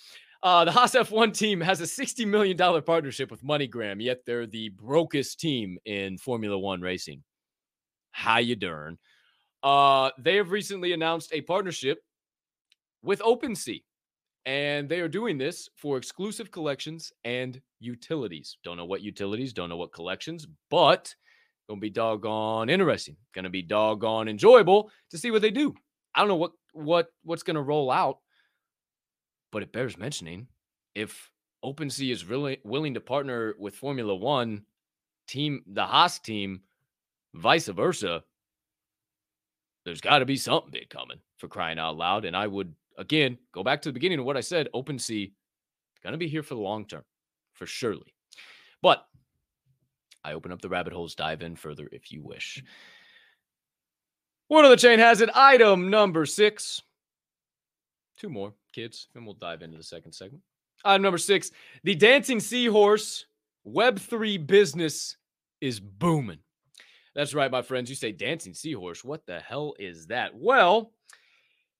Uh, 0.43 0.65
the 0.65 0.71
Haas 0.71 0.93
F1 0.93 1.35
team 1.35 1.59
has 1.61 1.81
a 1.81 1.83
$60 1.83 2.27
million 2.27 2.55
partnership 2.83 3.31
with 3.31 3.43
MoneyGram, 3.43 4.01
yet 4.01 4.19
they're 4.25 4.45
the 4.45 4.69
brokest 4.69 5.39
team 5.39 5.79
in 5.85 6.17
Formula 6.19 6.57
One 6.57 6.79
racing. 6.79 7.23
How 8.11 8.37
you 8.37 8.55
darn. 8.55 8.99
Uh, 9.63 10.11
they 10.17 10.35
have 10.35 10.51
recently 10.51 10.93
announced 10.93 11.33
a 11.33 11.41
partnership 11.41 11.99
with 13.01 13.19
OpenSea, 13.21 13.83
and 14.45 14.87
they 14.87 14.99
are 14.99 15.07
doing 15.07 15.37
this 15.37 15.69
for 15.75 15.97
exclusive 15.97 16.51
collections 16.51 17.11
and 17.23 17.61
utilities. 17.79 18.57
Don't 18.63 18.77
know 18.77 18.85
what 18.85 19.01
utilities, 19.01 19.53
don't 19.53 19.69
know 19.69 19.77
what 19.77 19.93
collections, 19.93 20.47
but 20.69 21.13
gonna 21.67 21.79
be 21.79 21.89
doggone 21.89 22.69
interesting. 22.69 23.17
Gonna 23.33 23.49
be 23.49 23.61
doggone 23.61 24.27
enjoyable 24.27 24.91
to 25.11 25.17
see 25.17 25.31
what 25.31 25.41
they 25.41 25.51
do. 25.51 25.73
I 26.15 26.19
don't 26.19 26.29
know 26.29 26.35
what 26.35 26.51
what 26.73 27.07
what's 27.23 27.43
gonna 27.43 27.61
roll 27.61 27.91
out, 27.91 28.19
but 29.51 29.63
it 29.63 29.73
bears 29.73 29.97
mentioning 29.97 30.47
if 30.95 31.31
OpenSea 31.63 32.11
is 32.11 32.25
really 32.25 32.59
willing 32.63 32.93
to 32.93 33.01
partner 33.01 33.55
with 33.59 33.75
Formula 33.75 34.15
One 34.15 34.63
team, 35.27 35.63
the 35.67 35.85
Haas 35.85 36.19
team, 36.19 36.61
vice 37.33 37.67
versa, 37.67 38.23
there's 39.87 40.01
got 40.01 40.19
to 40.19 40.25
be 40.25 40.35
something 40.35 40.69
big 40.69 40.89
coming 40.89 41.17
for 41.37 41.47
crying 41.47 41.79
out 41.79 41.95
loud. 41.95 42.25
And 42.25 42.35
I 42.35 42.45
would 42.45 42.75
again 42.97 43.37
go 43.53 43.63
back 43.63 43.81
to 43.81 43.89
the 43.89 43.93
beginning 43.93 44.19
of 44.19 44.25
what 44.25 44.35
I 44.35 44.41
said. 44.41 44.67
OpenSea 44.75 45.27
is 45.27 45.31
gonna 46.03 46.17
be 46.17 46.27
here 46.27 46.43
for 46.43 46.55
the 46.55 46.59
long 46.59 46.85
term, 46.85 47.03
for 47.53 47.65
surely. 47.65 48.13
But 48.81 49.05
I 50.25 50.33
open 50.33 50.51
up 50.51 50.61
the 50.61 50.67
rabbit 50.67 50.91
holes, 50.91 51.15
dive 51.15 51.41
in 51.41 51.55
further 51.55 51.87
if 51.93 52.11
you 52.11 52.21
wish. 52.21 52.61
One 54.49 54.65
of 54.65 54.71
the 54.71 54.77
chain 54.77 54.99
has 54.99 55.21
it. 55.21 55.29
Item 55.33 55.89
number 55.89 56.25
six. 56.25 56.81
Two 58.17 58.29
more 58.29 58.53
kids, 58.73 59.07
and 59.15 59.25
we'll 59.25 59.35
dive 59.35 59.61
into 59.61 59.77
the 59.77 59.83
second 59.83 60.11
segment. 60.11 60.43
Item 60.83 61.01
number 61.01 61.17
six 61.17 61.51
the 61.85 61.95
Dancing 61.95 62.41
Seahorse 62.41 63.25
Web3 63.65 64.45
business 64.45 65.15
is 65.61 65.79
booming. 65.79 66.39
That's 67.17 67.33
right, 67.33 67.49
my 67.49 67.63
friends. 67.63 67.89
You 67.89 67.95
say 67.95 68.11
Dancing 68.11 68.53
Seahorse. 68.53 69.03
What 69.03 69.25
the 69.25 69.39
hell 69.39 69.73
is 69.79 70.05
that? 70.05 70.35
Well, 70.35 70.91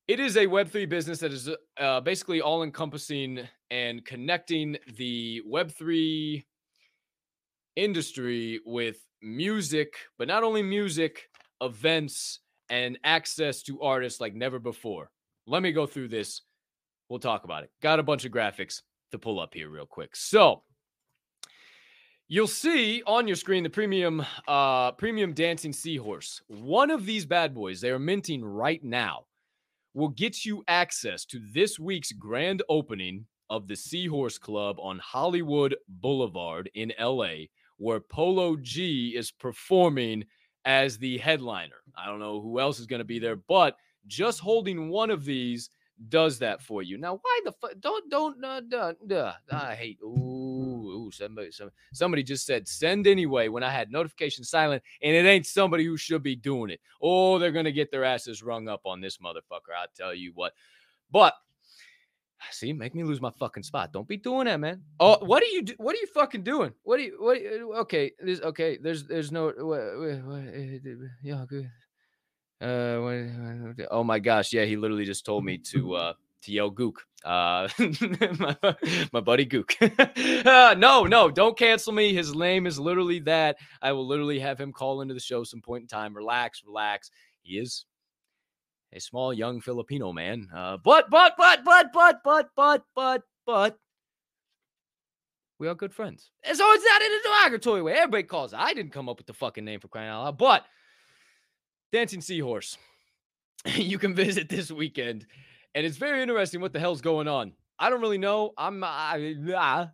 it 0.08 0.20
is 0.20 0.36
a 0.36 0.48
Web3 0.48 0.90
business 0.90 1.20
that 1.20 1.32
is 1.32 1.48
uh, 1.80 2.02
basically 2.02 2.42
all 2.42 2.64
encompassing 2.64 3.48
and 3.70 4.04
connecting 4.04 4.78
the 4.98 5.44
Web3 5.48 6.44
industry 7.76 8.62
with 8.66 8.98
music, 9.22 9.94
but 10.18 10.28
not 10.28 10.42
only 10.42 10.64
music, 10.64 11.30
events, 11.62 12.40
and 12.72 12.98
access 13.04 13.62
to 13.62 13.80
artists 13.80 14.20
like 14.20 14.34
never 14.34 14.58
before. 14.58 15.12
Let 15.46 15.62
me 15.62 15.72
go 15.72 15.86
through 15.86 16.08
this. 16.08 16.42
We'll 17.10 17.20
talk 17.20 17.44
about 17.44 17.64
it. 17.64 17.70
Got 17.84 18.00
a 18.00 18.04
bunch 18.04 18.26
of 18.26 18.32
graphics 18.32 18.82
to 19.12 19.20
pull 19.20 19.40
up 19.40 19.54
here 19.54 19.70
real 19.70 19.86
quick. 19.86 20.16
So, 20.16 20.64
You'll 22.30 22.48
see 22.48 23.02
on 23.08 23.26
your 23.26 23.38
screen 23.38 23.64
the 23.64 23.70
premium 23.70 24.26
uh 24.50 24.92
premium 24.94 25.34
dancing 25.34 25.72
seahorse. 25.72 26.42
One 26.48 26.92
of 26.92 27.06
these 27.06 27.26
bad 27.26 27.54
boys 27.56 27.80
they 27.80 27.90
are 27.90 28.00
minting 28.00 28.44
right 28.44 28.84
now 28.84 29.28
will 29.94 30.10
get 30.10 30.44
you 30.44 30.62
access 30.68 31.24
to 31.26 31.40
this 31.54 31.80
week's 31.80 32.12
grand 32.12 32.64
opening 32.68 33.26
of 33.50 33.70
the 33.70 33.78
Seahorse 33.78 34.38
Club 34.38 34.78
on 34.80 35.00
Hollywood 35.00 35.78
Boulevard 35.88 36.70
in 36.74 36.92
LA 37.00 37.46
where 37.78 38.02
Polo 38.02 38.58
G 38.58 39.14
is 39.16 39.32
performing 39.32 40.26
as 40.66 40.98
the 40.98 41.18
headliner. 41.20 41.78
I 41.98 42.08
don't 42.08 42.20
know 42.20 42.42
who 42.42 42.60
else 42.60 42.80
is 42.80 42.88
going 42.88 43.00
to 43.00 43.06
be 43.06 43.20
there, 43.20 43.38
but 43.38 43.78
just 44.06 44.42
holding 44.42 44.90
one 44.90 45.12
of 45.12 45.24
these 45.24 45.70
does 46.10 46.40
that 46.40 46.62
for 46.62 46.84
you. 46.84 46.98
Now, 46.98 47.20
why 47.22 47.40
the 47.46 47.52
fuck? 47.54 47.74
Don't 47.80 48.10
don't 48.10 48.44
uh, 48.44 48.62
duh, 48.68 48.94
duh. 49.08 49.34
I 49.50 49.76
hate. 49.76 50.00
Ooh, 50.04 50.37
Somebody, 51.12 51.52
somebody, 51.52 51.76
somebody 51.94 52.24
just 52.24 52.46
said 52.46 52.68
send 52.68 53.08
anyway 53.08 53.48
when 53.48 53.64
I 53.64 53.72
had 53.72 53.92
notification 53.92 54.44
silent, 54.44 54.84
and 55.02 55.16
it 55.16 55.26
ain't 55.26 55.46
somebody 55.46 55.86
who 55.86 55.98
should 55.98 56.24
be 56.24 56.36
doing 56.36 56.70
it. 56.70 56.80
Oh, 57.02 57.40
they're 57.40 57.52
gonna 57.52 57.72
get 57.72 57.92
their 57.92 58.04
asses 58.04 58.44
rung 58.44 58.68
up 58.68 58.82
on 58.86 59.02
this 59.02 59.18
motherfucker. 59.18 59.74
I 59.78 59.86
tell 59.96 60.14
you 60.14 60.32
what. 60.36 60.54
But 61.12 61.34
see, 62.52 62.74
make 62.74 62.96
me 62.96 63.04
lose 63.04 63.22
my 63.22 63.32
fucking 63.32 63.64
spot. 63.64 63.94
Don't 63.94 64.08
be 64.08 64.18
doing 64.18 64.46
that, 64.46 64.60
man. 64.60 64.82
Oh, 65.00 65.18
what 65.26 65.44
are 65.44 65.48
you? 65.48 65.64
Do, 65.64 65.74
what 65.78 65.96
are 65.96 66.00
you 66.00 66.08
fucking 66.08 66.44
doing? 66.44 66.74
What 66.84 67.00
are 67.00 67.04
you? 67.04 67.18
What? 67.20 67.42
you 67.42 67.74
Okay, 67.76 68.12
there's 68.20 68.42
okay. 68.42 68.78
There's 68.78 69.06
there's 69.06 69.32
no. 69.32 69.50
Yeah, 71.24 71.46
good. 71.48 71.70
Uh, 72.60 73.86
oh 73.92 74.04
my 74.04 74.18
gosh, 74.18 74.52
yeah, 74.52 74.66
he 74.66 74.76
literally 74.78 75.06
just 75.06 75.26
told 75.26 75.46
me 75.46 75.60
to 75.60 75.94
uh 75.94 76.14
to 76.48 76.52
yell 76.52 76.72
Gook. 76.72 76.96
Uh, 77.24 77.68
my, 78.40 78.76
my 79.14 79.20
buddy 79.22 79.46
Gook. 79.46 79.76
uh, 80.46 80.74
no, 80.74 81.04
no, 81.04 81.30
don't 81.30 81.58
cancel 81.58 81.94
me. 81.94 82.14
His 82.14 82.36
name 82.36 82.66
is 82.66 82.80
literally 82.80 83.20
that. 83.20 83.58
I 83.82 83.92
will 83.92 84.08
literally 84.08 84.40
have 84.40 84.60
him 84.60 84.74
call 84.74 85.02
into 85.02 85.14
the 85.14 85.20
show 85.20 85.44
some 85.44 85.62
point 85.62 85.84
in 85.84 85.88
time. 85.88 86.16
Relax, 86.16 86.64
relax. 86.66 87.12
He 87.44 87.58
is 87.58 87.86
a 88.94 89.00
small 89.00 89.34
young 89.34 89.62
Filipino 89.62 90.12
man. 90.12 90.48
Uh, 90.54 90.78
but 90.84 91.10
but 91.10 91.34
but 91.38 91.64
but 91.64 91.94
but 91.94 92.22
but 92.24 92.50
but 92.56 92.84
but 92.96 93.22
but 93.46 93.78
we 95.60 95.68
are 95.68 95.76
good 95.76 95.94
friends. 95.94 96.32
And 96.44 96.58
so 96.58 96.72
it's 96.72 96.86
not 96.86 97.02
in 97.02 97.12
a 97.12 97.20
derogatory 97.24 97.82
way. 97.82 97.94
Everybody 97.94 98.24
calls. 98.24 98.54
I 98.54 98.74
didn't 98.74 98.92
come 98.92 99.10
up 99.10 99.18
with 99.18 99.28
the 99.28 99.34
fucking 99.34 99.66
name 99.66 99.80
for 99.80 99.88
crying 99.88 100.10
out 100.10 100.24
loud, 100.24 100.38
but 100.38 100.66
Dancing 101.92 102.22
Seahorse. 102.22 102.78
you 103.76 103.98
can 103.98 104.14
visit 104.14 104.50
this 104.50 104.72
weekend, 104.72 105.26
and 105.78 105.86
it's 105.86 105.98
very 105.98 106.24
interesting 106.24 106.60
what 106.60 106.74
the 106.74 106.80
hell's 106.80 107.02
going 107.02 107.28
on. 107.28 107.54
I 107.78 107.92
don't 107.92 108.02
really 108.02 108.18
know. 108.18 108.52
I'm 108.58 108.84
I, 108.84 109.36
uh, 109.56 109.86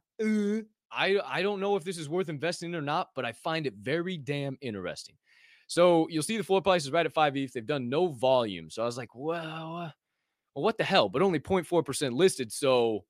I 0.89 1.19
I 1.25 1.41
don't 1.41 1.59
know 1.59 1.75
if 1.75 1.83
this 1.83 1.97
is 1.97 2.07
worth 2.07 2.29
investing 2.29 2.69
in 2.69 2.75
or 2.75 2.81
not, 2.81 3.09
but 3.13 3.25
I 3.25 3.33
find 3.33 3.67
it 3.67 3.73
very 3.73 4.15
damn 4.15 4.57
interesting. 4.61 5.15
So 5.67 6.07
you'll 6.09 6.23
see 6.23 6.37
the 6.37 6.43
floor 6.43 6.61
price 6.61 6.85
is 6.85 6.91
right 6.93 7.05
at 7.05 7.11
five 7.11 7.35
ETH. 7.35 7.51
They've 7.51 7.65
done 7.65 7.89
no 7.89 8.07
volume, 8.07 8.69
so 8.69 8.81
I 8.81 8.85
was 8.85 8.97
like, 8.97 9.13
well, 9.13 9.91
well, 10.55 10.63
what 10.63 10.77
the 10.77 10.85
hell? 10.85 11.09
But 11.09 11.21
only 11.21 11.41
0.4 11.41 11.85
percent 11.85 12.13
listed. 12.13 12.49
So 12.53 13.03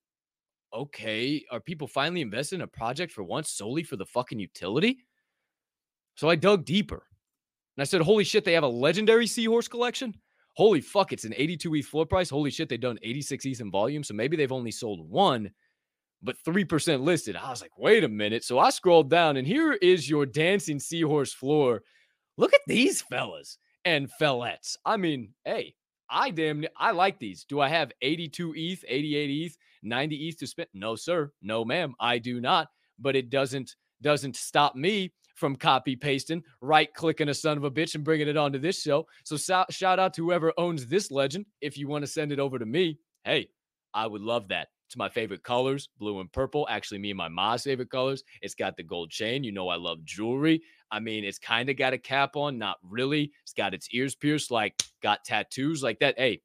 okay, 0.73 1.45
are 1.51 1.59
people 1.59 1.87
finally 1.87 2.21
invested 2.21 2.55
in 2.55 2.61
a 2.61 2.67
project 2.67 3.11
for 3.11 3.21
once 3.21 3.51
solely 3.51 3.83
for 3.83 3.97
the 3.97 4.05
fucking 4.07 4.39
utility? 4.39 5.05
So 6.15 6.27
I 6.27 6.35
dug 6.37 6.65
deeper. 6.65 7.03
And 7.77 7.81
I 7.81 7.85
said, 7.85 8.01
holy 8.01 8.23
shit, 8.23 8.45
they 8.45 8.53
have 8.53 8.63
a 8.63 8.67
legendary 8.67 9.27
seahorse 9.27 9.67
collection. 9.67 10.15
Holy 10.55 10.81
fuck, 10.81 11.11
it's 11.13 11.25
an 11.25 11.33
82 11.35 11.75
ETH 11.75 11.85
floor 11.87 12.05
price. 12.05 12.29
Holy 12.29 12.51
shit, 12.51 12.69
they've 12.69 12.79
done 12.79 12.99
86 13.01 13.45
ETH 13.45 13.61
in 13.61 13.71
volume. 13.71 14.03
So 14.03 14.13
maybe 14.13 14.37
they've 14.37 14.51
only 14.51 14.71
sold 14.71 15.09
one, 15.09 15.51
but 16.21 16.35
3% 16.47 17.01
listed. 17.01 17.35
I 17.35 17.49
was 17.49 17.61
like, 17.61 17.77
wait 17.77 18.03
a 18.03 18.09
minute. 18.09 18.43
So 18.43 18.59
I 18.59 18.69
scrolled 18.69 19.09
down, 19.09 19.37
and 19.37 19.47
here 19.47 19.73
is 19.73 20.09
your 20.09 20.25
dancing 20.25 20.79
seahorse 20.79 21.33
floor. 21.33 21.81
Look 22.37 22.53
at 22.53 22.61
these 22.67 23.01
fellas 23.01 23.57
and 23.85 24.09
fellettes. 24.21 24.77
I 24.85 24.97
mean, 24.97 25.33
hey, 25.43 25.75
I 26.09 26.29
damn 26.29 26.63
I 26.77 26.91
like 26.91 27.19
these. 27.19 27.43
Do 27.43 27.59
I 27.59 27.67
have 27.69 27.91
82 28.01 28.53
ETH, 28.55 28.85
88 28.87 29.29
ETH, 29.29 29.57
90 29.81 30.15
ETH 30.27 30.37
to 30.37 30.47
spend? 30.47 30.69
No, 30.73 30.95
sir. 30.95 31.31
No, 31.41 31.65
ma'am. 31.65 31.95
I 31.99 32.19
do 32.19 32.39
not. 32.39 32.67
But 32.99 33.15
it 33.15 33.29
doesn't 33.29 33.75
doesn't 34.01 34.35
stop 34.35 34.75
me 34.75 35.11
from 35.33 35.55
copy 35.55 35.95
pasting, 35.95 36.43
right 36.61 36.93
clicking 36.93 37.29
a 37.29 37.33
son 37.33 37.57
of 37.57 37.63
a 37.63 37.71
bitch 37.71 37.95
and 37.95 38.03
bringing 38.03 38.27
it 38.27 38.37
onto 38.37 38.59
this 38.59 38.81
show. 38.81 39.07
So 39.23 39.35
shout 39.37 39.99
out 39.99 40.13
to 40.13 40.23
whoever 40.23 40.53
owns 40.57 40.85
this 40.85 41.11
legend. 41.11 41.45
If 41.61 41.77
you 41.77 41.87
want 41.87 42.03
to 42.03 42.07
send 42.07 42.31
it 42.31 42.39
over 42.39 42.59
to 42.59 42.65
me, 42.65 42.99
hey, 43.23 43.49
I 43.93 44.07
would 44.07 44.21
love 44.21 44.47
that. 44.49 44.69
It's 44.87 44.97
my 44.97 45.09
favorite 45.09 45.43
colors, 45.43 45.89
blue 45.97 46.19
and 46.19 46.31
purple. 46.31 46.67
Actually, 46.69 46.99
me 46.99 47.09
and 47.09 47.17
my 47.17 47.27
mom's 47.27 47.63
favorite 47.63 47.89
colors. 47.89 48.23
It's 48.43 48.53
got 48.53 48.77
the 48.77 48.83
gold 48.83 49.09
chain. 49.09 49.43
You 49.43 49.51
know, 49.51 49.69
I 49.69 49.75
love 49.75 50.03
jewelry. 50.05 50.61
I 50.91 50.99
mean, 50.99 51.23
it's 51.23 51.39
kind 51.39 51.67
of 51.69 51.77
got 51.77 51.93
a 51.93 51.97
cap 51.97 52.35
on, 52.35 52.59
not 52.59 52.77
really. 52.83 53.31
It's 53.41 53.53
got 53.53 53.73
its 53.73 53.87
ears 53.91 54.13
pierced, 54.13 54.51
like 54.51 54.79
got 55.01 55.23
tattoos 55.25 55.81
like 55.81 55.97
that. 55.99 56.13
Hey, 56.19 56.41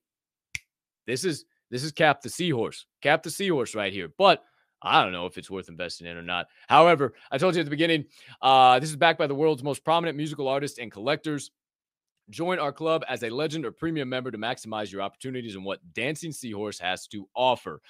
this 1.06 1.24
is 1.24 1.44
this 1.70 1.84
is 1.84 1.92
Cap 1.92 2.22
the 2.22 2.30
Seahorse. 2.30 2.86
Cap 3.02 3.22
the 3.22 3.30
Seahorse 3.30 3.74
right 3.74 3.92
here. 3.92 4.10
But 4.16 4.42
I 4.82 5.02
don't 5.02 5.12
know 5.12 5.26
if 5.26 5.38
it's 5.38 5.50
worth 5.50 5.68
investing 5.68 6.06
in 6.06 6.16
or 6.16 6.22
not. 6.22 6.46
However, 6.68 7.14
I 7.30 7.38
told 7.38 7.54
you 7.54 7.60
at 7.60 7.64
the 7.64 7.70
beginning, 7.70 8.04
uh, 8.40 8.78
this 8.78 8.90
is 8.90 8.96
backed 8.96 9.18
by 9.18 9.26
the 9.26 9.34
world's 9.34 9.62
most 9.62 9.84
prominent 9.84 10.16
musical 10.16 10.48
artists 10.48 10.78
and 10.78 10.90
collectors. 10.90 11.50
Join 12.30 12.58
our 12.58 12.72
club 12.72 13.04
as 13.08 13.22
a 13.22 13.30
legend 13.30 13.64
or 13.64 13.72
premium 13.72 14.08
member 14.08 14.30
to 14.30 14.38
maximize 14.38 14.92
your 14.92 15.02
opportunities 15.02 15.54
and 15.54 15.64
what 15.64 15.80
Dancing 15.94 16.32
Seahorse 16.32 16.78
has 16.78 17.06
to 17.08 17.28
offer. 17.34 17.80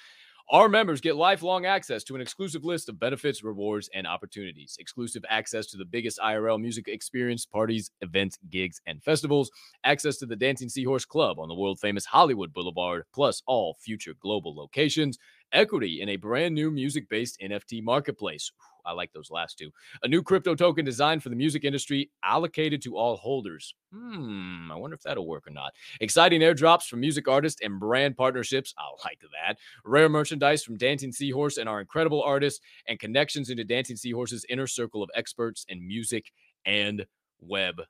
Our 0.51 0.67
members 0.67 0.99
get 0.99 1.15
lifelong 1.15 1.67
access 1.67 2.03
to 2.05 2.15
an 2.15 2.21
exclusive 2.21 2.65
list 2.65 2.89
of 2.89 2.99
benefits, 2.99 3.43
rewards, 3.43 3.87
and 3.93 4.07
opportunities. 4.07 4.77
Exclusive 4.79 5.23
access 5.29 5.67
to 5.67 5.77
the 5.77 5.85
biggest 5.85 6.17
IRL 6.17 6.59
music 6.59 6.87
experience, 6.87 7.45
parties, 7.45 7.91
events, 8.01 8.39
gigs, 8.49 8.81
and 8.87 9.03
festivals. 9.03 9.51
Access 9.83 10.17
to 10.17 10.25
the 10.25 10.35
Dancing 10.35 10.67
Seahorse 10.67 11.05
Club 11.05 11.37
on 11.37 11.49
the 11.49 11.53
world 11.53 11.79
famous 11.79 12.03
Hollywood 12.03 12.51
Boulevard, 12.51 13.03
plus 13.13 13.43
all 13.45 13.77
future 13.79 14.15
global 14.19 14.55
locations 14.55 15.19
equity 15.53 16.01
in 16.01 16.09
a 16.09 16.15
brand 16.15 16.55
new 16.55 16.71
music 16.71 17.09
based 17.09 17.39
NFT 17.41 17.83
marketplace. 17.83 18.51
I 18.85 18.93
like 18.93 19.11
those 19.13 19.29
last 19.29 19.57
two. 19.57 19.71
A 20.03 20.07
new 20.07 20.23
crypto 20.23 20.55
token 20.55 20.85
designed 20.85 21.21
for 21.21 21.29
the 21.29 21.35
music 21.35 21.63
industry, 21.63 22.09
allocated 22.23 22.81
to 22.83 22.97
all 22.97 23.17
holders. 23.17 23.75
Hmm, 23.93 24.71
I 24.71 24.75
wonder 24.75 24.95
if 24.95 25.01
that'll 25.01 25.27
work 25.27 25.47
or 25.47 25.51
not. 25.51 25.73
Exciting 26.01 26.41
airdrops 26.41 26.87
from 26.87 26.99
music 27.01 27.27
artists 27.27 27.61
and 27.61 27.79
brand 27.79 28.17
partnerships. 28.17 28.73
I 28.77 28.83
like 29.05 29.19
that. 29.19 29.57
Rare 29.85 30.09
merchandise 30.09 30.63
from 30.63 30.77
Dancing 30.77 31.11
Seahorse 31.11 31.57
and 31.57 31.69
our 31.69 31.81
incredible 31.81 32.23
artists, 32.23 32.61
and 32.87 32.99
connections 32.99 33.49
into 33.49 33.63
Dancing 33.63 33.95
Seahorse's 33.95 34.45
inner 34.49 34.67
circle 34.67 35.03
of 35.03 35.09
experts 35.15 35.65
in 35.69 35.85
music 35.85 36.31
and 36.65 37.05
Web 37.41 37.81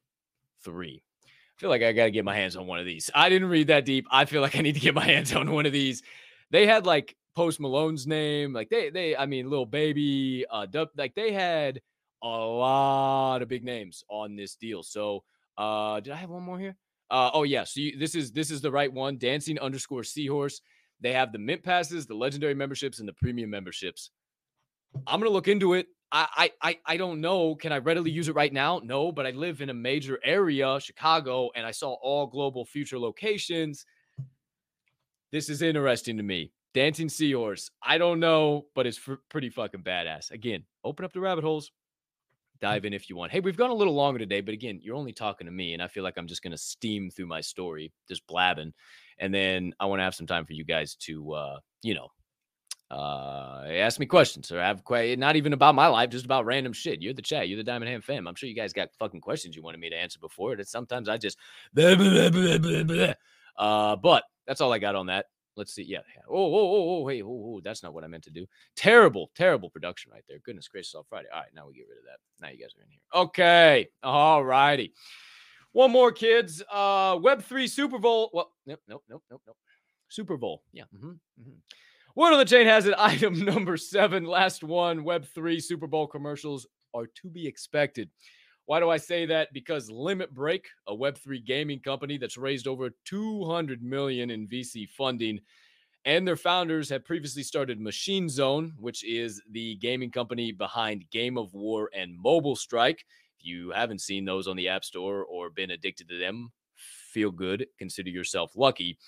3. 0.64 1.04
I 1.26 1.60
feel 1.60 1.70
like 1.70 1.84
I 1.84 1.92
got 1.92 2.06
to 2.06 2.12
get 2.12 2.26
my 2.26 2.36
hands 2.36 2.56
on 2.56 2.68
one 2.68 2.80
of 2.80 2.86
these. 2.86 3.10
I 3.14 3.30
didn't 3.30 3.50
read 3.50 3.68
that 3.68 3.86
deep. 3.86 4.08
I 4.12 4.26
feel 4.26 4.42
like 4.42 4.56
I 4.56 4.62
need 4.62 4.76
to 4.76 4.80
get 4.80 4.96
my 4.96 5.06
hands 5.06 5.34
on 5.36 5.52
one 5.52 5.66
of 5.66 5.74
these. 5.74 6.02
They 6.52 6.66
had 6.66 6.86
like 6.86 7.16
Post 7.40 7.62
Malone's 7.62 8.06
name. 8.06 8.52
Like 8.52 8.68
they, 8.70 8.90
they, 8.90 9.16
I 9.16 9.26
mean, 9.26 9.50
Little 9.50 9.66
Baby, 9.66 10.46
uh, 10.52 10.66
dub, 10.66 10.90
like 10.98 11.16
they 11.16 11.32
had 11.32 11.80
a 12.22 12.28
lot 12.28 13.42
of 13.42 13.48
big 13.48 13.64
names 13.64 14.04
on 14.10 14.36
this 14.36 14.56
deal. 14.56 14.84
So, 14.84 15.24
uh, 15.58 16.02
did 16.02 16.12
I 16.12 16.18
have 16.18 16.30
one 16.30 16.44
more 16.44 16.60
here? 16.60 16.76
Uh, 17.10 17.30
oh 17.34 17.44
yeah. 17.44 17.64
So 17.64 17.80
you, 17.80 17.98
this 17.98 18.14
is 18.14 18.34
this 18.34 18.52
is 18.52 18.60
the 18.60 18.70
right 18.70 18.92
one. 18.92 19.18
Dancing 19.18 19.58
underscore 19.58 20.04
Seahorse. 20.04 20.60
They 21.00 21.14
have 21.14 21.32
the 21.32 21.40
mint 21.40 21.64
passes, 21.64 22.06
the 22.06 22.14
legendary 22.14 22.56
memberships, 22.56 23.00
and 23.00 23.08
the 23.08 23.14
premium 23.14 23.50
memberships. 23.50 24.12
I'm 25.08 25.22
gonna 25.22 25.32
look 25.32 25.48
into 25.48 25.76
it. 25.76 25.88
I, 26.12 26.52
I 26.62 26.78
I 26.86 26.98
don't 26.98 27.22
know. 27.22 27.56
Can 27.56 27.72
I 27.72 27.78
readily 27.78 28.12
use 28.12 28.28
it 28.28 28.36
right 28.36 28.52
now? 28.52 28.82
No, 28.84 29.14
but 29.14 29.26
I 29.26 29.32
live 29.32 29.62
in 29.62 29.70
a 29.70 29.74
major 29.74 30.20
area, 30.26 30.78
Chicago, 30.82 31.52
and 31.56 31.66
I 31.66 31.72
saw 31.72 31.94
all 32.02 32.28
global 32.28 32.66
future 32.66 33.00
locations. 33.00 33.86
This 35.32 35.50
is 35.50 35.62
interesting 35.62 36.18
to 36.18 36.24
me. 36.24 36.52
Dancing 36.74 37.10
Seahorse. 37.10 37.72
I 37.82 37.98
don't 37.98 38.20
know, 38.20 38.68
but 38.76 38.86
it's 38.86 39.00
f- 39.08 39.18
pretty 39.30 39.50
fucking 39.50 39.84
badass. 39.84 40.32
Again, 40.32 40.64
open 40.84 41.06
up 41.06 41.14
the 41.14 41.20
rabbit 41.20 41.44
holes. 41.44 41.72
Dive 42.62 42.86
in 42.86 42.94
if 42.94 43.10
you 43.10 43.16
want. 43.16 43.32
Hey, 43.32 43.40
we've 43.40 43.56
gone 43.58 43.70
a 43.70 43.76
little 43.76 43.96
longer 43.96 44.20
today, 44.20 44.42
but 44.42 44.54
again, 44.54 44.80
you're 44.82 44.96
only 44.96 45.14
talking 45.14 45.46
to 45.48 45.52
me, 45.52 45.74
and 45.74 45.82
I 45.82 45.88
feel 45.88 46.04
like 46.04 46.18
I'm 46.18 46.28
just 46.28 46.44
going 46.44 46.52
to 46.52 46.58
steam 46.58 47.10
through 47.10 47.28
my 47.28 47.40
story, 47.42 47.94
just 48.08 48.28
blabbing. 48.28 48.74
And 49.18 49.34
then 49.34 49.74
I 49.80 49.86
want 49.86 50.00
to 50.00 50.04
have 50.04 50.16
some 50.16 50.28
time 50.28 50.46
for 50.46 50.54
you 50.54 50.66
guys 50.66 50.96
to, 50.96 51.32
uh, 51.34 51.60
you 51.84 51.96
know, 51.96 52.10
uh, 52.92 53.66
ask 53.70 54.00
me 54.00 54.06
questions 54.06 54.52
or 54.52 54.60
have 54.60 54.84
que- 54.84 55.16
not 55.16 55.36
even 55.36 55.54
about 55.54 55.76
my 55.76 55.88
life, 55.88 56.10
just 56.10 56.26
about 56.26 56.46
random 56.46 56.74
shit. 56.74 57.02
You're 57.02 57.14
the 57.14 57.22
chat. 57.22 57.48
You're 57.48 57.58
the 57.58 57.64
Diamond 57.64 57.90
Hand 57.90 58.04
fam. 58.04 58.28
I'm 58.28 58.36
sure 58.36 58.50
you 58.50 58.56
guys 58.56 58.74
got 58.74 58.90
fucking 58.98 59.22
questions 59.22 59.56
you 59.56 59.62
wanted 59.62 59.80
me 59.80 59.90
to 59.90 59.96
answer 59.96 60.20
before. 60.20 60.56
That 60.56 60.68
sometimes 60.68 61.08
I 61.08 61.18
just, 61.18 61.38
blah, 61.74 61.96
blah, 61.96 62.30
blah, 62.30 63.14
uh, 63.58 63.96
but 63.96 64.24
that's 64.48 64.60
all 64.60 64.74
I 64.74 64.80
got 64.80 64.96
on 64.96 65.08
that. 65.08 65.28
Let's 65.60 65.74
see. 65.74 65.84
Yeah. 65.84 66.00
Oh, 66.30 66.38
oh, 66.38 66.56
oh, 66.56 67.04
oh, 67.04 67.08
hey, 67.10 67.22
oh, 67.22 67.28
oh, 67.28 67.62
that's 67.62 67.84
not 67.84 67.94
what 67.94 68.06
I 68.06 68.08
meant 68.08 68.24
to 68.24 68.32
do. 68.32 68.46
Terrible, 68.78 69.30
terrible 69.36 69.70
production 69.70 70.10
right 70.10 70.24
there. 70.30 70.40
Goodness 70.40 70.70
gracious, 70.70 70.96
all 70.96 71.06
Friday. 71.10 71.28
All 71.34 71.42
right, 71.42 71.50
now 71.54 71.68
we 71.68 71.74
get 71.74 71.88
rid 71.90 71.98
of 71.98 72.06
that. 72.06 72.20
Now 72.42 72.50
you 72.50 72.58
guys 72.58 72.74
are 72.78 72.82
in 72.82 72.90
here. 72.90 73.02
Okay. 73.14 73.90
All 74.02 74.42
righty. 74.42 74.94
One 75.74 75.92
more, 75.92 76.14
kids. 76.14 76.64
Uh, 76.72 77.18
Web3 77.18 77.70
Super 77.70 78.00
Bowl. 78.00 78.30
Well, 78.34 78.54
nope, 78.66 78.80
nope, 78.88 79.04
nope, 79.10 79.24
nope, 79.30 79.42
nope. 79.46 79.58
Super 80.08 80.38
Bowl. 80.38 80.64
Yeah. 80.72 80.86
Mm-hmm, 80.96 81.10
mm-hmm. 81.10 81.52
Word 82.16 82.32
on 82.32 82.40
the 82.40 82.46
chain 82.46 82.66
has 82.66 82.86
it. 82.86 82.96
Item 82.98 83.44
number 83.44 83.76
seven, 83.76 84.24
last 84.24 84.64
one. 84.64 85.04
Web3 85.04 85.62
Super 85.62 85.88
Bowl 85.88 86.08
commercials 86.08 86.68
are 86.94 87.08
to 87.22 87.30
be 87.30 87.46
expected. 87.46 88.10
Why 88.70 88.80
do 88.80 88.92
I 88.92 88.98
say 88.98 89.26
that? 89.26 89.52
Because 89.52 89.90
Limit 89.90 90.32
Break, 90.32 90.68
a 90.88 90.96
Web3 90.96 91.44
gaming 91.44 91.80
company 91.80 92.20
that's 92.20 92.38
raised 92.38 92.68
over 92.68 92.92
200 93.06 93.82
million 93.82 94.30
in 94.30 94.48
VC 94.48 94.88
funding, 94.88 95.40
and 96.06 96.28
their 96.28 96.36
founders 96.36 96.88
have 96.90 97.04
previously 97.04 97.42
started 97.42 97.82
Machine 97.82 98.30
Zone, 98.30 98.74
which 98.78 99.04
is 99.04 99.42
the 99.50 99.78
gaming 99.78 100.12
company 100.12 100.52
behind 100.52 101.10
Game 101.10 101.36
of 101.36 101.52
War 101.56 101.90
and 101.98 102.16
Mobile 102.16 102.56
Strike. 102.56 103.04
If 103.40 103.46
you 103.48 103.72
haven't 103.72 104.02
seen 104.02 104.24
those 104.24 104.48
on 104.48 104.56
the 104.56 104.70
App 104.70 104.86
Store 104.86 105.26
or 105.26 105.50
been 105.50 105.72
addicted 105.72 106.08
to 106.10 106.20
them, 106.20 106.52
feel 106.76 107.32
good. 107.32 107.66
Consider 107.80 108.12
yourself 108.12 108.52
lucky. 108.56 109.00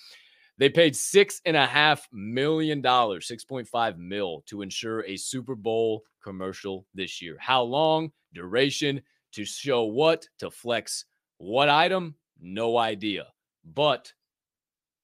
They 0.58 0.70
paid 0.70 0.96
six 0.96 1.40
and 1.46 1.56
a 1.56 1.66
half 1.66 2.08
million 2.10 2.80
dollars, 2.80 3.30
6.5 3.30 3.96
mil, 3.96 4.42
to 4.46 4.62
ensure 4.62 5.04
a 5.04 5.16
Super 5.16 5.54
Bowl 5.54 6.02
commercial 6.20 6.84
this 6.96 7.22
year. 7.22 7.36
How 7.38 7.62
long? 7.62 8.10
Duration? 8.34 9.02
To 9.32 9.44
show 9.44 9.84
what? 9.84 10.26
To 10.40 10.50
flex 10.50 11.04
what 11.38 11.68
item? 11.68 12.14
No 12.40 12.78
idea. 12.78 13.26
But 13.64 14.12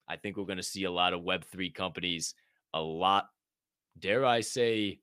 I 0.09 0.16
think 0.16 0.37
we're 0.37 0.45
going 0.45 0.59
to 0.59 0.62
see 0.62 0.85
a 0.85 0.91
lot 0.91 1.12
of 1.12 1.22
Web3 1.22 1.74
companies, 1.74 2.35
a 2.72 2.81
lot, 2.81 3.29
dare 3.99 4.24
I 4.24 4.41
say, 4.41 5.01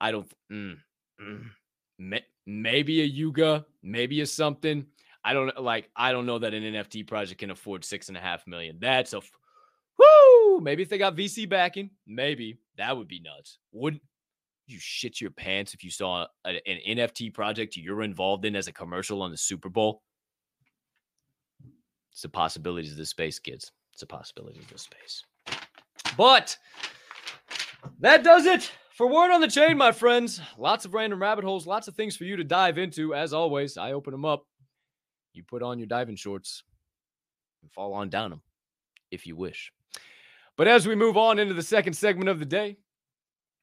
I 0.00 0.10
don't, 0.10 0.30
mm, 0.52 0.76
mm, 1.20 2.22
maybe 2.46 3.02
a 3.02 3.04
Yuga, 3.04 3.64
maybe 3.82 4.20
a 4.20 4.26
something. 4.26 4.86
I 5.24 5.32
don't 5.32 5.60
like, 5.60 5.90
I 5.96 6.12
don't 6.12 6.26
know 6.26 6.38
that 6.38 6.54
an 6.54 6.62
NFT 6.62 7.06
project 7.06 7.40
can 7.40 7.50
afford 7.50 7.84
six 7.84 8.08
and 8.08 8.16
a 8.16 8.20
half 8.20 8.46
million. 8.46 8.78
That's 8.80 9.12
a, 9.12 9.20
whoo, 9.98 10.60
maybe 10.60 10.82
if 10.82 10.88
they 10.88 10.98
got 10.98 11.16
VC 11.16 11.48
backing, 11.48 11.90
maybe 12.06 12.58
that 12.78 12.96
would 12.96 13.08
be 13.08 13.20
nuts. 13.20 13.58
Wouldn't, 13.72 14.02
you 14.66 14.78
shit 14.80 15.20
your 15.20 15.30
pants 15.30 15.74
if 15.74 15.84
you 15.84 15.90
saw 15.90 16.26
a, 16.44 16.48
an 16.48 16.78
NFT 16.88 17.32
project 17.32 17.76
you're 17.76 18.02
involved 18.02 18.44
in 18.44 18.56
as 18.56 18.66
a 18.66 18.72
commercial 18.72 19.22
on 19.22 19.30
the 19.30 19.36
Super 19.36 19.68
Bowl. 19.68 20.02
It's 22.12 22.22
the 22.22 22.28
possibilities 22.28 22.92
of 22.92 22.98
this 22.98 23.10
space, 23.10 23.38
kids. 23.38 23.72
It's 23.92 24.02
a 24.02 24.06
possibility 24.06 24.58
of 24.58 24.68
this 24.68 24.82
space. 24.82 25.22
But 26.16 26.56
that 28.00 28.24
does 28.24 28.46
it 28.46 28.72
for 28.94 29.06
Word 29.06 29.30
on 29.30 29.40
the 29.40 29.48
Chain, 29.48 29.76
my 29.76 29.92
friends. 29.92 30.40
Lots 30.58 30.84
of 30.84 30.94
random 30.94 31.20
rabbit 31.20 31.44
holes, 31.44 31.66
lots 31.66 31.88
of 31.88 31.94
things 31.94 32.16
for 32.16 32.24
you 32.24 32.36
to 32.36 32.44
dive 32.44 32.78
into. 32.78 33.14
As 33.14 33.32
always, 33.32 33.76
I 33.76 33.92
open 33.92 34.12
them 34.12 34.24
up. 34.24 34.46
You 35.34 35.42
put 35.42 35.62
on 35.62 35.78
your 35.78 35.86
diving 35.86 36.16
shorts 36.16 36.62
and 37.62 37.70
fall 37.70 37.92
on 37.92 38.08
down 38.08 38.30
them 38.30 38.42
if 39.10 39.26
you 39.26 39.36
wish. 39.36 39.72
But 40.56 40.68
as 40.68 40.86
we 40.86 40.94
move 40.94 41.18
on 41.18 41.38
into 41.38 41.54
the 41.54 41.62
second 41.62 41.92
segment 41.92 42.30
of 42.30 42.38
the 42.38 42.46
day, 42.46 42.78